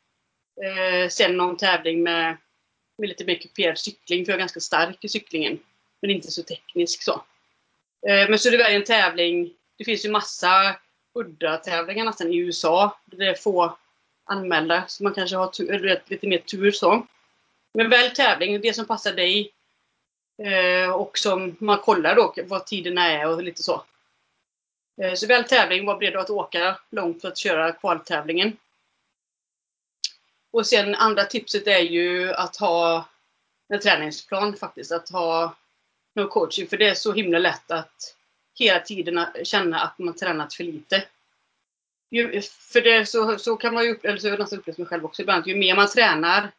eh, 0.64 1.10
sen 1.10 1.38
någon 1.38 1.58
tävling 1.58 2.04
med, 2.04 2.38
med 2.98 3.10
lite 3.10 3.26
mer 3.26 3.36
kuperad 3.36 3.78
cykling, 3.80 4.26
för 4.26 4.32
jag 4.32 4.36
är 4.38 4.40
ganska 4.40 4.60
stark 4.60 5.04
i 5.04 5.10
cyklingen. 5.10 5.60
Men 6.02 6.12
inte 6.12 6.32
så 6.32 6.44
teknisk 6.44 7.04
så. 7.04 7.14
Eh, 8.08 8.30
men 8.30 8.40
så 8.40 8.50
du 8.50 8.58
väljer 8.58 8.80
en 8.80 8.86
tävling. 8.86 9.54
Det 9.78 9.84
finns 9.84 10.06
ju 10.06 10.10
massa 10.10 10.76
udda 11.14 11.58
tävlingar 11.58 12.06
nästan 12.06 12.34
i 12.34 12.38
USA. 12.38 13.00
Där 13.06 13.18
det 13.18 13.28
är 13.28 13.36
få 13.36 13.78
anmälda. 14.30 14.84
Så 14.88 15.04
man 15.04 15.14
kanske 15.14 15.36
har 15.36 15.48
tur, 15.48 16.02
lite 16.06 16.28
mer 16.28 16.38
tur 16.38 16.72
så. 16.72 17.06
Men 17.74 17.90
välj 17.90 18.14
tävling, 18.14 18.62
det 18.62 18.74
som 18.74 18.86
passar 18.86 19.14
dig. 19.14 19.52
Eh, 20.44 20.92
och 20.92 21.18
som 21.18 21.56
man 21.60 21.80
kollar 21.80 22.16
då 22.16 22.34
vad 22.44 22.66
tiderna 22.66 23.08
är 23.08 23.28
och 23.28 23.44
lite 23.44 23.64
så. 23.64 23.84
Eh, 25.02 25.14
så 25.14 25.28
välj 25.28 25.48
tävling, 25.48 25.86
var 25.86 25.98
beredd 25.98 26.16
att 26.16 26.30
åka 26.30 26.80
långt 26.90 27.22
för 27.22 27.28
att 27.28 27.38
köra 27.38 27.72
kvaltävlingen. 27.72 28.58
Och 30.52 30.68
sen 30.68 30.96
andra 30.96 31.24
tipset 31.24 31.68
är 31.68 31.80
ju 31.80 32.34
att 32.34 32.58
ha 32.58 33.06
en 33.74 33.80
träningsplan 33.80 34.56
faktiskt. 34.56 34.92
Att 34.92 35.10
ha 35.10 35.56
någon 36.16 36.30
coaching. 36.30 36.68
För 36.68 36.78
det 36.78 36.88
är 36.88 36.94
så 36.94 37.14
himla 37.14 37.40
lätt 37.40 37.72
att 37.72 38.16
hela 38.60 38.80
tiden 38.80 39.26
känna 39.44 39.80
att 39.80 40.00
man 40.00 40.16
tränat 40.16 40.54
för 40.54 40.64
lite. 40.64 41.04
Ju, 42.12 42.42
för 42.42 42.82
det, 42.82 43.06
så, 43.06 43.38
så 43.38 43.56
kan 43.56 43.74
man 43.74 43.84
ju, 43.84 44.00
eller 44.04 44.18
så 44.18 44.28
har 44.28 44.32
jag 44.32 44.40
nästan 44.40 44.60
upplevt 44.60 44.78
mig 44.78 44.88
själv 44.88 45.06
också 45.06 45.22
ibland, 45.22 45.48
ju 45.48 45.56
mer 45.56 45.76
man 45.76 45.88
tränar, 45.88 46.52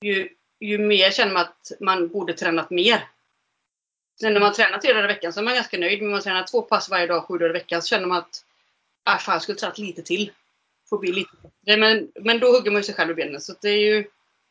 ju, 0.00 0.28
ju 0.60 0.78
mer 0.78 1.10
känner 1.10 1.32
man 1.32 1.42
att 1.42 1.72
man 1.80 2.08
borde 2.08 2.32
tränat 2.32 2.70
mer. 2.70 3.08
Sen 4.20 4.32
när 4.32 4.40
man 4.40 4.52
tränar 4.52 4.78
tre 4.78 4.92
dagar 4.92 5.04
i 5.04 5.14
veckan 5.14 5.32
så 5.32 5.40
är 5.40 5.44
man 5.44 5.54
ganska 5.54 5.78
nöjd, 5.78 5.98
men 5.98 6.06
om 6.08 6.12
man 6.12 6.22
tränar 6.22 6.42
två 6.42 6.62
pass 6.62 6.90
varje 6.90 7.06
dag, 7.06 7.24
sju 7.24 7.38
dagar 7.38 7.50
i 7.50 7.52
veckan, 7.52 7.82
så 7.82 7.88
känner 7.88 8.06
man 8.06 8.18
att 8.18 8.44
ah, 9.04 9.18
fan, 9.18 9.32
jag 9.32 9.42
skulle 9.42 9.58
tränat 9.58 9.78
lite 9.78 10.02
till. 10.02 10.30
Får 10.90 10.98
bli 10.98 11.12
lite 11.12 11.30
bättre. 11.42 11.80
Men, 11.80 12.12
men 12.14 12.38
då 12.38 12.52
hugger 12.52 12.70
man 12.70 12.80
ju 12.80 12.84
sig 12.84 12.94
själv 12.94 13.10
i 13.10 13.14
benen. 13.14 13.40
Så 13.40 13.54
det 13.60 13.68
är 13.68 13.78
ju 13.78 14.04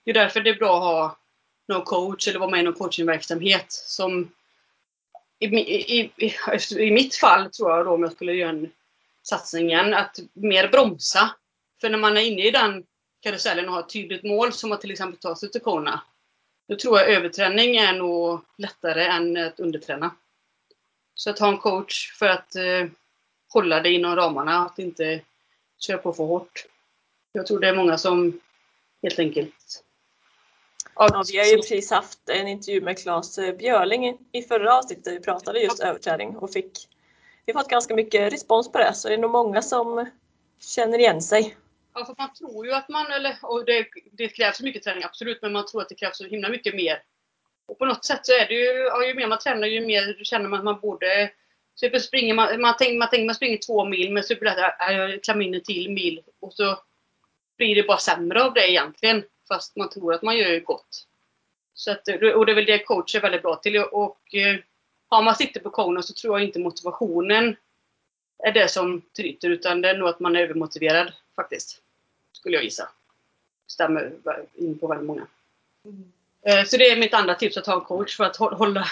det 0.04 0.12
är 0.12 0.14
därför 0.14 0.42
det 0.42 0.50
är 0.50 0.56
bra 0.56 0.78
att 0.78 0.84
ha 0.84 1.18
någon 1.68 1.86
coach 1.86 2.28
eller 2.28 2.40
vara 2.40 2.50
med 2.50 2.60
i 2.60 2.64
någon 2.64 2.74
coachingverksamhet 2.74 3.72
som 3.72 4.32
i, 5.40 5.46
i, 5.46 6.12
i, 6.18 6.34
i 6.78 6.92
mitt 6.92 7.16
fall 7.16 7.52
tror 7.52 7.72
jag 7.72 7.86
då 7.86 7.92
om 7.92 8.04
jag 8.04 8.12
skulle 8.12 8.34
göra 8.34 8.50
en 8.50 8.72
satsning 9.24 9.70
igen, 9.70 9.94
att 9.94 10.20
mer 10.34 10.68
bromsa. 10.68 11.36
För 11.82 11.90
när 11.90 11.98
man 11.98 12.18
är 12.18 12.22
inne 12.22 12.48
i 12.48 12.52
den 12.52 12.86
karusellen 13.20 13.68
och 13.68 13.74
har 13.74 13.80
ett 13.80 13.90
tydligt 13.90 14.24
mål 14.24 14.54
som 14.54 14.72
att 14.72 14.82
till 14.82 14.92
exempel 14.92 15.20
ta 15.20 15.36
sig 15.36 15.52
till 15.52 15.62
Kona. 15.62 16.02
Då 16.68 16.76
tror 16.76 17.00
jag 17.00 17.10
överträning 17.10 17.76
är 17.76 17.94
nog 17.94 18.42
lättare 18.58 19.06
än 19.06 19.38
att 19.38 19.60
underträna. 19.60 20.16
Så 21.16 21.30
att 21.30 21.40
ha 21.40 21.48
en 21.48 21.58
coach 21.58 22.14
för 22.14 22.30
att 22.30 22.56
eh, 22.56 22.88
hålla 23.48 23.82
dig 23.82 23.94
inom 23.94 24.16
ramarna. 24.16 24.66
Att 24.66 24.80
inte 24.80 25.22
kör 25.80 25.98
på 25.98 26.14
för 26.14 26.24
hårt. 26.24 26.66
Jag 27.32 27.48
tror 27.48 27.60
det 27.60 27.68
är 27.68 27.76
många 27.76 27.98
som 27.98 28.40
helt 29.02 29.20
enkelt 29.20 29.84
Ja, 30.96 31.24
vi 31.32 31.38
har 31.38 31.46
ju 31.46 31.56
precis 31.56 31.92
haft 31.92 32.30
en 32.30 32.48
intervju 32.48 32.82
med 32.82 32.98
Claes 32.98 33.40
Björling 33.58 34.18
i 34.32 34.42
förra 34.42 34.78
avsnittet 34.78 35.04
där 35.04 35.12
vi 35.12 35.20
pratade 35.20 35.60
just 35.60 35.80
överträning 35.80 36.36
och 36.38 36.52
fick 36.52 36.88
vi 37.46 37.54
har 37.54 37.62
fått 37.62 37.70
ganska 37.70 37.96
mycket 37.96 38.34
respons 38.34 38.72
på 38.72 38.78
det 38.78 38.94
så 38.94 39.08
det 39.08 39.14
är 39.14 39.18
nog 39.18 39.32
många 39.32 39.62
som 39.62 40.10
känner 40.60 41.00
igen 41.00 41.22
sig. 41.22 41.58
Ja, 41.94 42.06
för 42.06 42.16
man 42.18 42.34
tror 42.34 42.66
ju 42.66 42.74
att 42.74 42.90
man, 42.90 43.12
eller, 43.12 43.38
och 43.42 43.66
det, 43.66 43.88
det 44.12 44.28
krävs 44.28 44.62
mycket 44.62 44.84
träning 44.84 45.04
absolut, 45.04 45.42
men 45.42 45.54
man 45.54 45.66
tror 45.66 45.82
att 45.82 45.90
det 45.90 45.96
krävs 45.96 46.18
så 46.18 46.26
himla 46.26 46.50
mycket 46.50 46.76
mer. 46.76 47.04
Och 47.66 47.80
på 47.80 47.86
något 47.86 48.06
sätt 48.06 48.26
så 48.26 48.32
är 48.32 48.48
det 48.48 48.54
ju, 48.54 48.66
ja, 48.66 49.06
ju 49.06 49.14
mer 49.14 49.28
man 49.28 49.40
tränar 49.40 49.68
ju 49.68 49.86
mer 49.86 50.24
känner 50.24 50.50
man 50.50 50.60
att 50.60 50.66
man 50.66 50.80
borde 50.80 51.32
så 51.76 52.00
springer 52.00 52.34
man, 52.34 52.62
man 52.62 52.78
tänker 52.78 52.98
man, 52.98 53.10
tänker 53.10 53.26
man 53.26 53.36
springer 53.36 53.58
två 53.58 53.86
mil 53.86 54.14
men 54.14 54.24
så 54.24 54.36
blir 54.36 54.52
det 54.52 54.68
att 54.68 54.94
jag 54.94 55.24
klämmer 55.24 55.46
in 55.46 55.54
en 55.54 55.64
till 55.64 55.92
mil 55.92 56.22
och 56.40 56.54
så 56.54 56.80
blir 57.58 57.76
det 57.76 57.84
bara 57.84 57.98
sämre 57.98 58.44
av 58.44 58.54
det 58.54 58.72
egentligen. 58.72 59.24
Fast 59.48 59.76
man 59.76 59.90
tror 59.90 60.14
att 60.14 60.22
man 60.22 60.38
gör 60.38 60.60
gott. 60.60 61.08
Så 61.74 61.92
att, 61.92 62.08
och 62.08 62.46
det 62.46 62.52
är 62.52 62.56
väl 62.56 62.66
det 62.66 62.80
coach 62.80 63.16
är 63.16 63.22
väldigt 63.22 63.42
bra 63.42 63.56
till. 63.56 63.78
Och 63.78 63.94
och 63.94 64.36
eh, 64.36 64.60
har 65.16 65.24
man 65.24 65.36
sikte 65.36 65.60
på 65.60 65.70
kona 65.70 66.02
så 66.02 66.14
tror 66.14 66.40
jag 66.40 66.48
inte 66.48 66.60
motivationen 66.60 67.56
är 68.44 68.52
det 68.52 68.68
som 68.68 69.02
tryter 69.02 69.50
utan 69.50 69.82
det 69.82 69.90
är 69.90 69.98
nog 69.98 70.10
att 70.10 70.20
man 70.20 70.36
är 70.36 70.40
övermotiverad 70.40 71.14
faktiskt. 71.36 71.82
Skulle 72.32 72.56
jag 72.56 72.64
gissa. 72.64 72.90
Stämmer 73.68 74.14
in 74.56 74.80
på 74.80 74.88
väldigt 74.88 75.08
många. 75.08 75.28
Mm. 75.86 76.66
Så 76.66 76.78
det 76.78 76.90
är 76.90 77.00
mitt 77.00 77.14
andra 77.14 77.36
tips 77.36 77.58
att 77.58 77.66
ha 77.66 77.74
en 77.74 77.82
coach 77.82 78.18
för 78.18 78.24
att 78.24 78.36
hålla, 78.36 78.86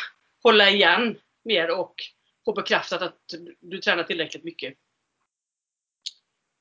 hålla 0.43 0.69
igen 0.69 1.19
mer 1.43 1.71
och 1.71 1.95
få 2.45 2.53
bekräftat 2.53 3.01
att 3.01 3.33
du 3.59 3.77
tränar 3.77 4.03
tillräckligt 4.03 4.43
mycket. 4.43 4.73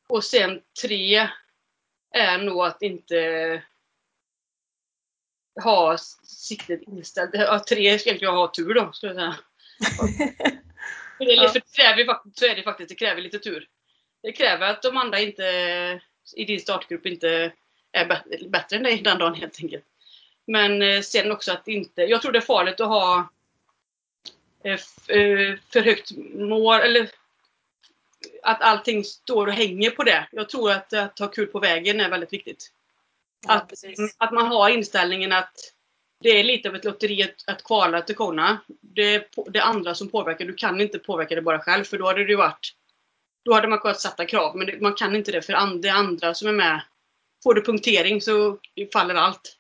Och 0.09 0.25
sen 0.25 0.63
tre 0.83 1.29
är 2.11 2.39
nog 2.39 2.65
att 2.65 2.83
inte 2.83 3.63
ha 5.63 5.99
siktet 6.23 6.83
inställt. 6.83 7.31
Ja, 7.35 7.65
tre 7.69 7.99
ska 7.99 8.15
jag 8.15 8.33
ha 8.33 8.49
tur 8.49 8.75
då, 8.75 8.93
skulle 8.93 9.13
jag 9.13 9.21
säga 9.21 9.37
för 11.19 11.25
det, 11.25 11.49
för 11.49 11.55
det 11.55 11.77
kräver, 11.77 12.19
så 12.35 12.47
är 12.47 12.57
det 12.57 12.63
faktiskt, 12.63 12.89
det 12.89 12.95
kräver 12.95 13.23
lite 13.23 13.39
tur. 13.39 13.69
Det 14.23 14.33
kräver 14.33 14.71
att 14.71 14.83
de 14.83 14.97
andra 14.97 15.21
inte, 15.21 15.43
i 16.37 16.45
din 16.45 16.61
startgrupp 16.61 17.07
inte 17.07 17.53
är 17.93 18.07
bättre 18.49 18.77
än 18.77 18.83
dig 18.83 19.01
den 19.03 19.19
dagen 19.19 19.35
helt 19.35 19.59
enkelt. 19.63 19.85
Men 20.47 20.83
eh, 20.83 21.01
sen 21.01 21.33
också 21.33 21.53
att 21.53 21.69
inte, 21.69 22.03
jag 22.03 22.23
tror 22.23 22.33
det 22.33 22.39
är 22.39 22.41
farligt 22.41 22.81
att 22.81 22.89
ha 22.89 23.31
eh, 24.65 24.73
eh, 25.19 25.59
för 25.73 25.81
högt 25.81 26.11
mål, 26.35 26.81
eller 26.81 27.11
att 28.43 28.63
allting 28.63 29.05
står 29.05 29.47
och 29.47 29.53
hänger 29.53 29.91
på 29.91 30.03
det. 30.03 30.29
Jag 30.33 30.49
tror 30.49 30.71
att, 30.71 30.93
att 30.93 31.19
ha 31.19 31.29
kul 31.29 31.47
på 31.47 31.59
vägen 31.59 32.01
är 32.01 32.11
väldigt 32.11 32.33
viktigt. 32.33 32.73
Ja, 33.47 33.55
att, 33.55 33.73
att 34.17 34.33
man 34.33 34.47
har 34.47 34.69
inställningen 34.69 35.33
att 35.33 35.73
det 36.21 36.41
är 36.41 36.45
lite 36.45 36.69
av 36.69 36.77
ett 36.77 36.85
lotteri 36.85 37.23
att, 37.23 37.45
att 37.47 37.65
kvala 37.65 38.03
till 38.03 38.17
Kona. 38.17 38.61
Det 38.81 39.15
är 39.15 39.25
det 39.51 39.63
andra 39.63 39.95
som 39.95 40.09
påverkar. 40.09 40.45
Du 40.45 40.55
kan 40.55 40.81
inte 40.81 40.99
påverka 40.99 41.35
det 41.35 41.43
bara 41.43 41.59
själv 41.59 41.85
för 41.85 41.99
då 41.99 42.07
hade 42.07 42.25
det 42.25 42.31
ju 42.31 42.37
varit 42.37 42.75
då 43.45 43.55
hade 43.55 43.69
man 43.69 43.79
kunnat 43.79 44.01
sätta 44.01 44.27
krav 44.27 44.57
men 44.57 44.67
det, 44.67 44.81
man 44.81 44.95
kan 44.95 45.17
inte 45.17 45.33
det 45.33 45.43
för 45.43 45.81
det 45.83 45.93
andra 45.93 46.35
som 46.35 46.49
är 46.49 46.53
med. 46.53 46.83
Får 47.43 47.55
du 47.55 47.63
punktering 47.63 48.21
så 48.21 48.59
faller 48.93 49.15
allt. 49.15 49.57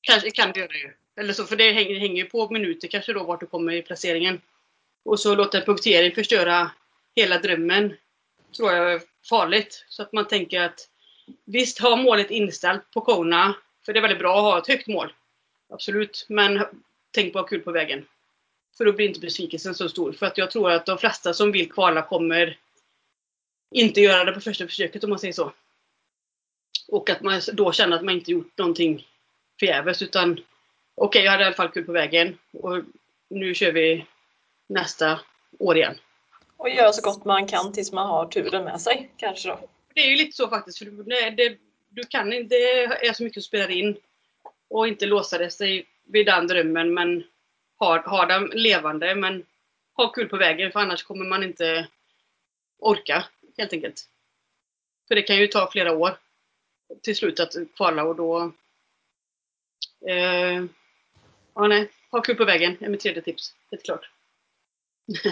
Kanske 0.00 0.30
kan 0.30 0.52
det 0.52 0.60
göra 0.60 0.72
ju. 0.72 0.92
Eller 1.16 1.32
så, 1.32 1.44
för 1.44 1.56
det 1.56 1.72
hänger, 1.72 2.00
hänger 2.00 2.22
ju 2.22 2.30
på 2.30 2.50
minuter 2.50 2.88
kanske 2.88 3.12
då 3.12 3.24
vart 3.24 3.40
du 3.40 3.46
kommer 3.46 3.72
i 3.72 3.82
placeringen. 3.82 4.40
Och 5.04 5.20
så 5.20 5.34
låter 5.34 5.60
punktering 5.60 6.14
förstöra 6.14 6.70
hela 7.16 7.38
drömmen. 7.38 7.96
Tror 8.56 8.72
jag 8.72 8.92
är 8.92 9.00
farligt. 9.28 9.84
Så 9.88 10.02
att 10.02 10.12
man 10.12 10.28
tänker 10.28 10.60
att 10.60 10.88
visst, 11.44 11.78
ha 11.78 11.96
målet 11.96 12.30
inställt 12.30 12.90
på 12.90 13.00
Kona. 13.00 13.54
För 13.86 13.92
det 13.92 13.98
är 13.98 14.02
väldigt 14.02 14.18
bra 14.18 14.36
att 14.36 14.42
ha 14.42 14.58
ett 14.58 14.68
högt 14.68 14.86
mål. 14.86 15.12
Absolut. 15.68 16.26
Men 16.28 16.64
tänk 17.10 17.32
på 17.32 17.38
att 17.38 17.44
ha 17.44 17.48
kul 17.48 17.60
på 17.60 17.72
vägen. 17.72 18.06
För 18.76 18.84
då 18.84 18.92
blir 18.92 19.08
inte 19.08 19.20
besvikelsen 19.20 19.74
så 19.74 19.88
stor. 19.88 20.12
För 20.12 20.26
att 20.26 20.38
jag 20.38 20.50
tror 20.50 20.70
att 20.70 20.86
de 20.86 20.98
flesta 20.98 21.34
som 21.34 21.52
vill 21.52 21.72
kvala 21.72 22.02
kommer 22.02 22.58
inte 23.70 24.00
göra 24.00 24.24
det 24.24 24.32
på 24.32 24.40
första 24.40 24.66
försöket 24.66 25.04
om 25.04 25.10
man 25.10 25.18
säger 25.18 25.32
så. 25.32 25.52
Och 26.88 27.10
att 27.10 27.22
man 27.22 27.40
då 27.52 27.72
känner 27.72 27.96
att 27.96 28.04
man 28.04 28.14
inte 28.14 28.30
gjort 28.30 28.58
någonting 28.58 29.06
förgäves 29.60 30.02
utan 30.02 30.32
okej, 30.32 30.44
okay, 30.94 31.22
jag 31.22 31.30
hade 31.30 31.42
i 31.42 31.46
alla 31.46 31.54
fall 31.54 31.68
kul 31.68 31.84
på 31.84 31.92
vägen 31.92 32.38
och 32.52 32.82
nu 33.28 33.54
kör 33.54 33.72
vi 33.72 34.06
nästa 34.66 35.20
år 35.58 35.76
igen. 35.76 35.94
Och 36.56 36.68
göra 36.68 36.92
så 36.92 37.02
gott 37.02 37.24
man 37.24 37.46
kan 37.46 37.72
tills 37.72 37.92
man 37.92 38.06
har 38.06 38.26
turen 38.26 38.64
med 38.64 38.80
sig 38.80 39.10
kanske 39.16 39.48
då? 39.48 39.68
Det 39.94 40.00
är 40.00 40.10
ju 40.10 40.16
lite 40.16 40.36
så 40.36 40.48
faktiskt. 40.48 40.78
För 40.78 40.84
det, 40.84 41.30
det, 41.30 41.58
du 41.88 42.02
kan, 42.02 42.30
det 42.30 42.84
är 42.84 43.12
så 43.12 43.22
mycket 43.22 43.42
som 43.42 43.48
spelar 43.48 43.70
in 43.70 43.96
och 44.68 44.88
inte 44.88 45.06
låsa 45.06 45.50
sig 45.50 45.86
vid 46.04 46.26
den 46.26 46.46
drömmen 46.46 46.94
men 46.94 47.24
ha, 47.78 48.00
ha 48.00 48.26
den 48.26 48.46
levande 48.46 49.14
men 49.14 49.46
ha 49.96 50.12
kul 50.12 50.28
på 50.28 50.36
vägen 50.36 50.72
för 50.72 50.80
annars 50.80 51.02
kommer 51.02 51.24
man 51.24 51.42
inte 51.42 51.88
orka 52.78 53.24
helt 53.58 53.72
enkelt. 53.72 54.08
För 55.08 55.14
det 55.14 55.22
kan 55.22 55.36
ju 55.36 55.46
ta 55.46 55.70
flera 55.70 55.92
år 55.92 56.18
till 57.02 57.16
slut 57.16 57.40
att 57.40 57.54
kvala 57.76 58.04
och 58.04 58.16
då 58.16 58.52
eh, 60.08 60.64
ja, 61.54 61.66
nej, 61.68 61.90
ha 62.10 62.20
kul 62.20 62.36
på 62.36 62.44
vägen 62.44 62.76
är 62.80 62.88
mitt 62.88 63.00
tredje 63.00 63.22
tips. 63.22 63.54
Helt 63.70 63.84
klart. 63.84 64.10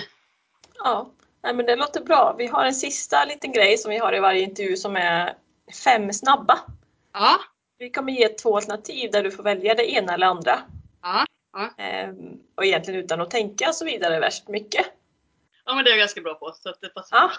ja, 0.78 1.10
men 1.42 1.66
det 1.66 1.76
låter 1.76 2.00
bra. 2.00 2.34
Vi 2.38 2.46
har 2.46 2.64
en 2.64 2.74
sista 2.74 3.24
liten 3.24 3.52
grej 3.52 3.78
som 3.78 3.90
vi 3.90 3.98
har 3.98 4.14
i 4.14 4.20
varje 4.20 4.42
intervju 4.42 4.76
som 4.76 4.96
är 4.96 5.36
fem 5.84 6.12
snabba. 6.12 6.60
Ja. 7.12 7.40
Vi 7.78 7.90
kommer 7.90 8.12
ge 8.12 8.28
två 8.28 8.56
alternativ 8.56 9.10
där 9.10 9.22
du 9.22 9.30
får 9.30 9.42
välja 9.42 9.74
det 9.74 9.92
ena 9.92 10.14
eller 10.14 10.26
andra. 10.26 10.62
Ja. 11.02 11.26
ja. 11.52 11.74
Ehm, 11.78 12.42
och 12.54 12.64
egentligen 12.64 13.00
utan 13.00 13.20
att 13.20 13.30
tänka 13.30 13.72
så 13.72 13.84
vidare 13.84 14.20
värst 14.20 14.48
mycket. 14.48 14.86
Ja 15.64 15.74
men 15.74 15.84
det 15.84 15.90
är 15.90 15.92
jag 15.92 15.98
ganska 15.98 16.20
bra 16.20 16.34
på 16.34 16.52
så 16.52 16.68
att 16.68 16.80
det 16.80 16.88
passar. 16.88 17.16
Ja. 17.16 17.30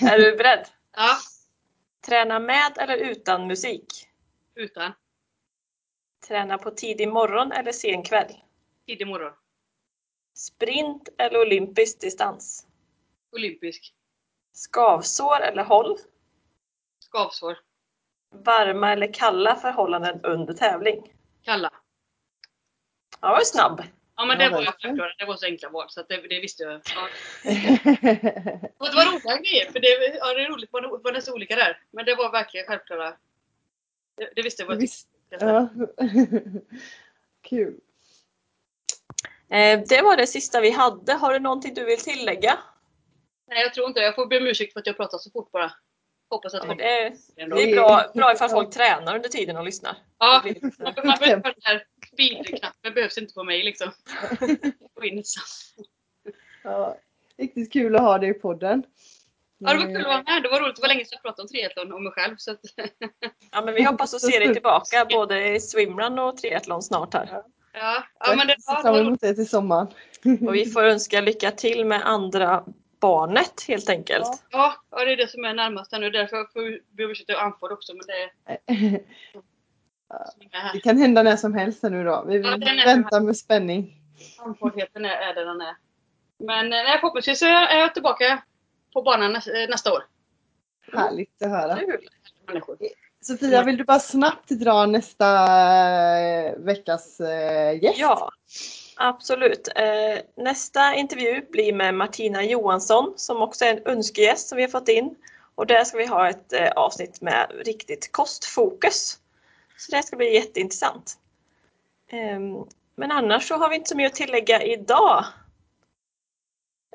är 0.10 0.18
du 0.18 0.36
beredd? 0.36 0.66
Ja. 0.96 1.16
Träna 2.06 2.38
med 2.38 2.78
eller 2.78 2.96
utan 2.96 3.46
musik? 3.46 4.08
Utan. 4.54 4.92
Träna 6.28 6.58
på 6.58 6.70
tidig 6.70 7.08
morgon 7.08 7.52
eller 7.52 7.72
sen 7.72 8.02
kväll? 8.02 8.32
Tidig 8.86 9.06
morgon. 9.06 9.32
Sprint 10.34 11.08
eller 11.18 11.40
olympisk 11.40 12.00
distans? 12.00 12.66
Olympisk. 13.32 13.94
Skavsår 14.52 15.40
eller 15.40 15.64
håll? 15.64 15.98
Skavsår. 16.98 17.58
Varma 18.30 18.92
eller 18.92 19.12
kalla 19.12 19.56
förhållanden 19.56 20.20
under 20.22 20.54
tävling? 20.54 21.12
Kalla. 21.44 21.70
Ja, 23.20 23.28
var 23.28 23.40
snabb. 23.44 23.82
Ja 24.16 24.24
men 24.24 24.38
det 24.38 24.48
var 24.48 24.60
ju 24.60 24.66
självklart, 24.66 25.18
det 25.18 25.24
var 25.24 25.36
så 25.36 25.46
enkla 25.46 25.68
val 25.68 25.86
så 25.88 26.02
det, 26.02 26.16
det, 26.16 26.40
visste 26.40 26.62
jag. 26.62 26.72
Ja. 26.72 27.08
och 28.78 28.86
det 28.86 28.96
var 28.96 29.12
roliga 29.12 29.36
grejer, 29.36 29.72
för 29.72 29.80
det, 29.80 30.18
ja, 30.18 30.34
det 30.34 30.44
är 30.44 30.48
roligt, 30.48 30.72
det 30.72 30.80
var 31.04 31.12
nästan 31.12 31.34
olika 31.34 31.56
där. 31.56 31.80
Men 31.90 32.04
det 32.04 32.14
var 32.14 32.32
verkligen 32.32 32.66
självklara. 32.66 33.14
Det, 34.16 34.30
det 34.36 34.42
visste 34.42 34.62
jag. 34.62 34.76
Visst, 34.76 35.08
ja. 35.28 35.68
Kul. 37.48 37.80
Eh, 39.48 39.80
det 39.88 40.02
var 40.02 40.16
det 40.16 40.26
sista 40.26 40.60
vi 40.60 40.70
hade. 40.70 41.12
Har 41.12 41.32
du 41.32 41.38
någonting 41.38 41.74
du 41.74 41.84
vill 41.84 42.00
tillägga? 42.00 42.58
Nej 43.48 43.62
jag 43.62 43.74
tror 43.74 43.88
inte 43.88 44.00
Jag 44.00 44.14
får 44.14 44.26
be 44.26 44.38
om 44.38 44.46
ursäkt 44.46 44.72
för 44.72 44.80
att 44.80 44.86
jag 44.86 44.96
pratar 44.96 45.18
så 45.18 45.30
fort 45.30 45.52
bara. 45.52 45.72
Hoppas 46.30 46.54
att 46.54 46.64
ja, 46.68 46.74
det, 46.74 46.84
är, 46.84 47.12
det 47.36 47.42
är 47.42 47.74
bra, 47.74 48.04
bra 48.14 48.32
ifall 48.32 48.48
folk 48.48 48.70
tränar 48.70 49.16
under 49.16 49.28
tiden 49.28 49.56
och 49.56 49.64
lyssnar. 49.64 49.96
Ja, 50.18 50.42
man 50.78 50.94
behöver 51.20 51.42
den 51.42 51.54
här 51.62 51.84
speedknappen 52.12 52.94
behövs 52.94 53.18
inte 53.18 53.34
på 53.34 53.44
mig 53.44 53.62
liksom. 53.62 53.92
ja, 56.64 56.96
riktigt 57.38 57.72
kul 57.72 57.96
att 57.96 58.02
ha 58.02 58.18
dig 58.18 58.30
i 58.30 58.34
podden. 58.34 58.82
Ja, 59.58 59.72
det 59.72 59.78
var 59.78 59.86
kul 59.86 59.96
att 59.96 60.06
vara 60.06 60.22
med. 60.22 60.42
Det 60.42 60.48
var 60.48 60.60
roligt. 60.60 60.76
Det 60.76 60.82
var 60.82 60.88
länge 60.88 61.04
sedan 61.04 61.12
jag 61.16 61.22
pratade 61.22 61.42
om 61.42 61.48
triathlon 61.48 61.92
och 61.92 62.02
mig 62.02 62.12
själv. 62.12 62.36
Så 62.38 62.50
att... 62.50 62.60
ja, 63.52 63.62
men 63.64 63.74
vi 63.74 63.82
hoppas 63.82 64.14
att 64.14 64.20
se 64.20 64.38
dig 64.38 64.52
tillbaka 64.52 65.06
både 65.10 65.54
i 65.54 65.60
swimrun 65.60 66.18
och 66.18 66.36
triathlon 66.36 66.82
snart 66.82 67.14
här. 67.14 67.42
Ja, 67.72 68.04
ja 68.20 68.36
men 68.36 68.46
det 68.46 68.56
var... 68.66 68.82
fram 68.82 68.94
emot 68.94 69.20
det 69.20 69.34
till 69.34 69.48
sommaren. 69.48 69.86
Och 70.46 70.54
vi 70.54 70.66
får 70.66 70.82
önska 70.82 71.20
lycka 71.20 71.50
till 71.50 71.84
med 71.84 72.06
andra 72.06 72.64
barnet 73.00 73.64
helt 73.68 73.88
enkelt. 73.88 74.26
Ja, 74.50 74.74
ja 74.90 75.04
det 75.04 75.12
är 75.12 75.16
det 75.16 75.30
som 75.30 75.44
är 75.44 75.54
närmast 75.54 75.92
nu. 75.92 76.10
Därför 76.10 76.52
får 76.52 76.60
vi 76.60 76.80
be 76.90 77.04
om 77.04 77.10
ursäkt 77.10 77.26
till 77.26 77.36
också. 77.70 77.92
Men 77.94 78.06
det, 78.06 78.30
det 80.72 80.80
kan 80.80 80.98
hända 80.98 81.22
när 81.22 81.36
som 81.36 81.54
helst 81.54 81.82
nu 81.82 82.04
då. 82.04 82.24
Vi 82.28 82.38
ja, 82.38 82.58
väntar 82.86 83.20
med 83.20 83.36
spänning. 83.36 84.02
Andfåddheten 84.38 85.04
är, 85.04 85.10
är 85.10 85.34
där 85.34 85.44
den 85.44 85.60
är. 85.60 85.76
Men 86.38 86.72
eh, 86.72 86.84
nej, 86.84 86.98
förhoppningsvis 87.00 87.42
är 87.42 87.78
jag 87.78 87.94
tillbaka 87.94 88.42
på 88.92 89.02
banan 89.02 89.36
eh, 89.36 89.68
nästa 89.68 89.92
år. 89.92 90.04
Härligt 90.92 91.42
att 91.42 91.50
höra. 91.50 91.78
Sofia, 93.20 93.62
vill 93.62 93.76
du 93.76 93.84
bara 93.84 93.98
snabbt 93.98 94.48
dra 94.48 94.86
nästa 94.86 95.46
eh, 96.20 96.56
veckas 96.56 97.20
gäst? 97.82 97.98
Ja, 97.98 98.30
absolut. 98.96 99.68
Nästa 100.36 100.94
intervju 100.94 101.42
blir 101.50 101.72
med 101.72 101.94
Martina 101.94 102.44
Johansson 102.44 103.14
som 103.16 103.42
också 103.42 103.64
är 103.64 103.76
en 103.76 103.86
önskegäst 103.86 104.48
som 104.48 104.56
vi 104.56 104.62
har 104.62 104.70
fått 104.70 104.88
in. 104.88 105.14
Och 105.56 105.66
där 105.66 105.84
ska 105.84 105.98
vi 105.98 106.06
ha 106.06 106.28
ett 106.28 106.52
eh, 106.52 106.70
avsnitt 106.76 107.20
med 107.20 107.52
riktigt 107.64 108.12
kostfokus. 108.12 109.18
Så 109.76 109.96
det 109.96 110.02
ska 110.02 110.16
bli 110.16 110.34
jätteintressant. 110.34 111.18
Ehm, 112.10 112.56
men 112.94 113.10
annars 113.10 113.48
så 113.48 113.54
har 113.54 113.68
vi 113.68 113.76
inte 113.76 113.88
så 113.88 113.96
mycket 113.96 114.12
att 114.12 114.16
tillägga 114.16 114.62
idag. 114.62 115.24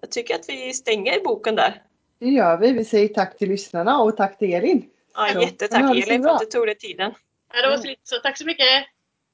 Jag 0.02 0.12
tycker 0.12 0.36
att 0.36 0.50
vi 0.50 0.74
stänger 0.74 1.24
boken 1.24 1.56
där. 1.56 1.84
Det 2.20 2.30
gör 2.30 2.58
vi. 2.58 2.72
Vi 2.72 2.86
säger 2.86 3.08
tack 3.08 3.38
till 3.38 3.50
lyssnarna 3.50 4.02
och 4.02 4.18
tack 4.18 4.38
till 4.38 4.54
Elin. 4.54 4.90
Ja, 5.14 5.42
jättetack 5.42 5.82
ha 5.82 5.94
det 5.94 6.02
Elin 6.02 6.22
för 6.22 6.24
bra. 6.24 6.34
att 6.34 6.40
du 6.40 6.46
tog 6.46 6.66
dig 6.66 6.78
tiden. 6.78 7.14
Ja, 7.54 7.62
det 7.62 7.70
var 7.70 7.78
så 7.78 7.88
lite 7.88 8.02
så. 8.04 8.16
Tack 8.16 8.38
så 8.38 8.46
mycket. 8.46 8.86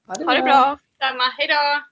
Ha 0.07 0.33
det 0.33 0.41
bra! 0.41 0.79
Samma. 0.99 1.23
Hej 1.37 1.47
då! 1.47 1.83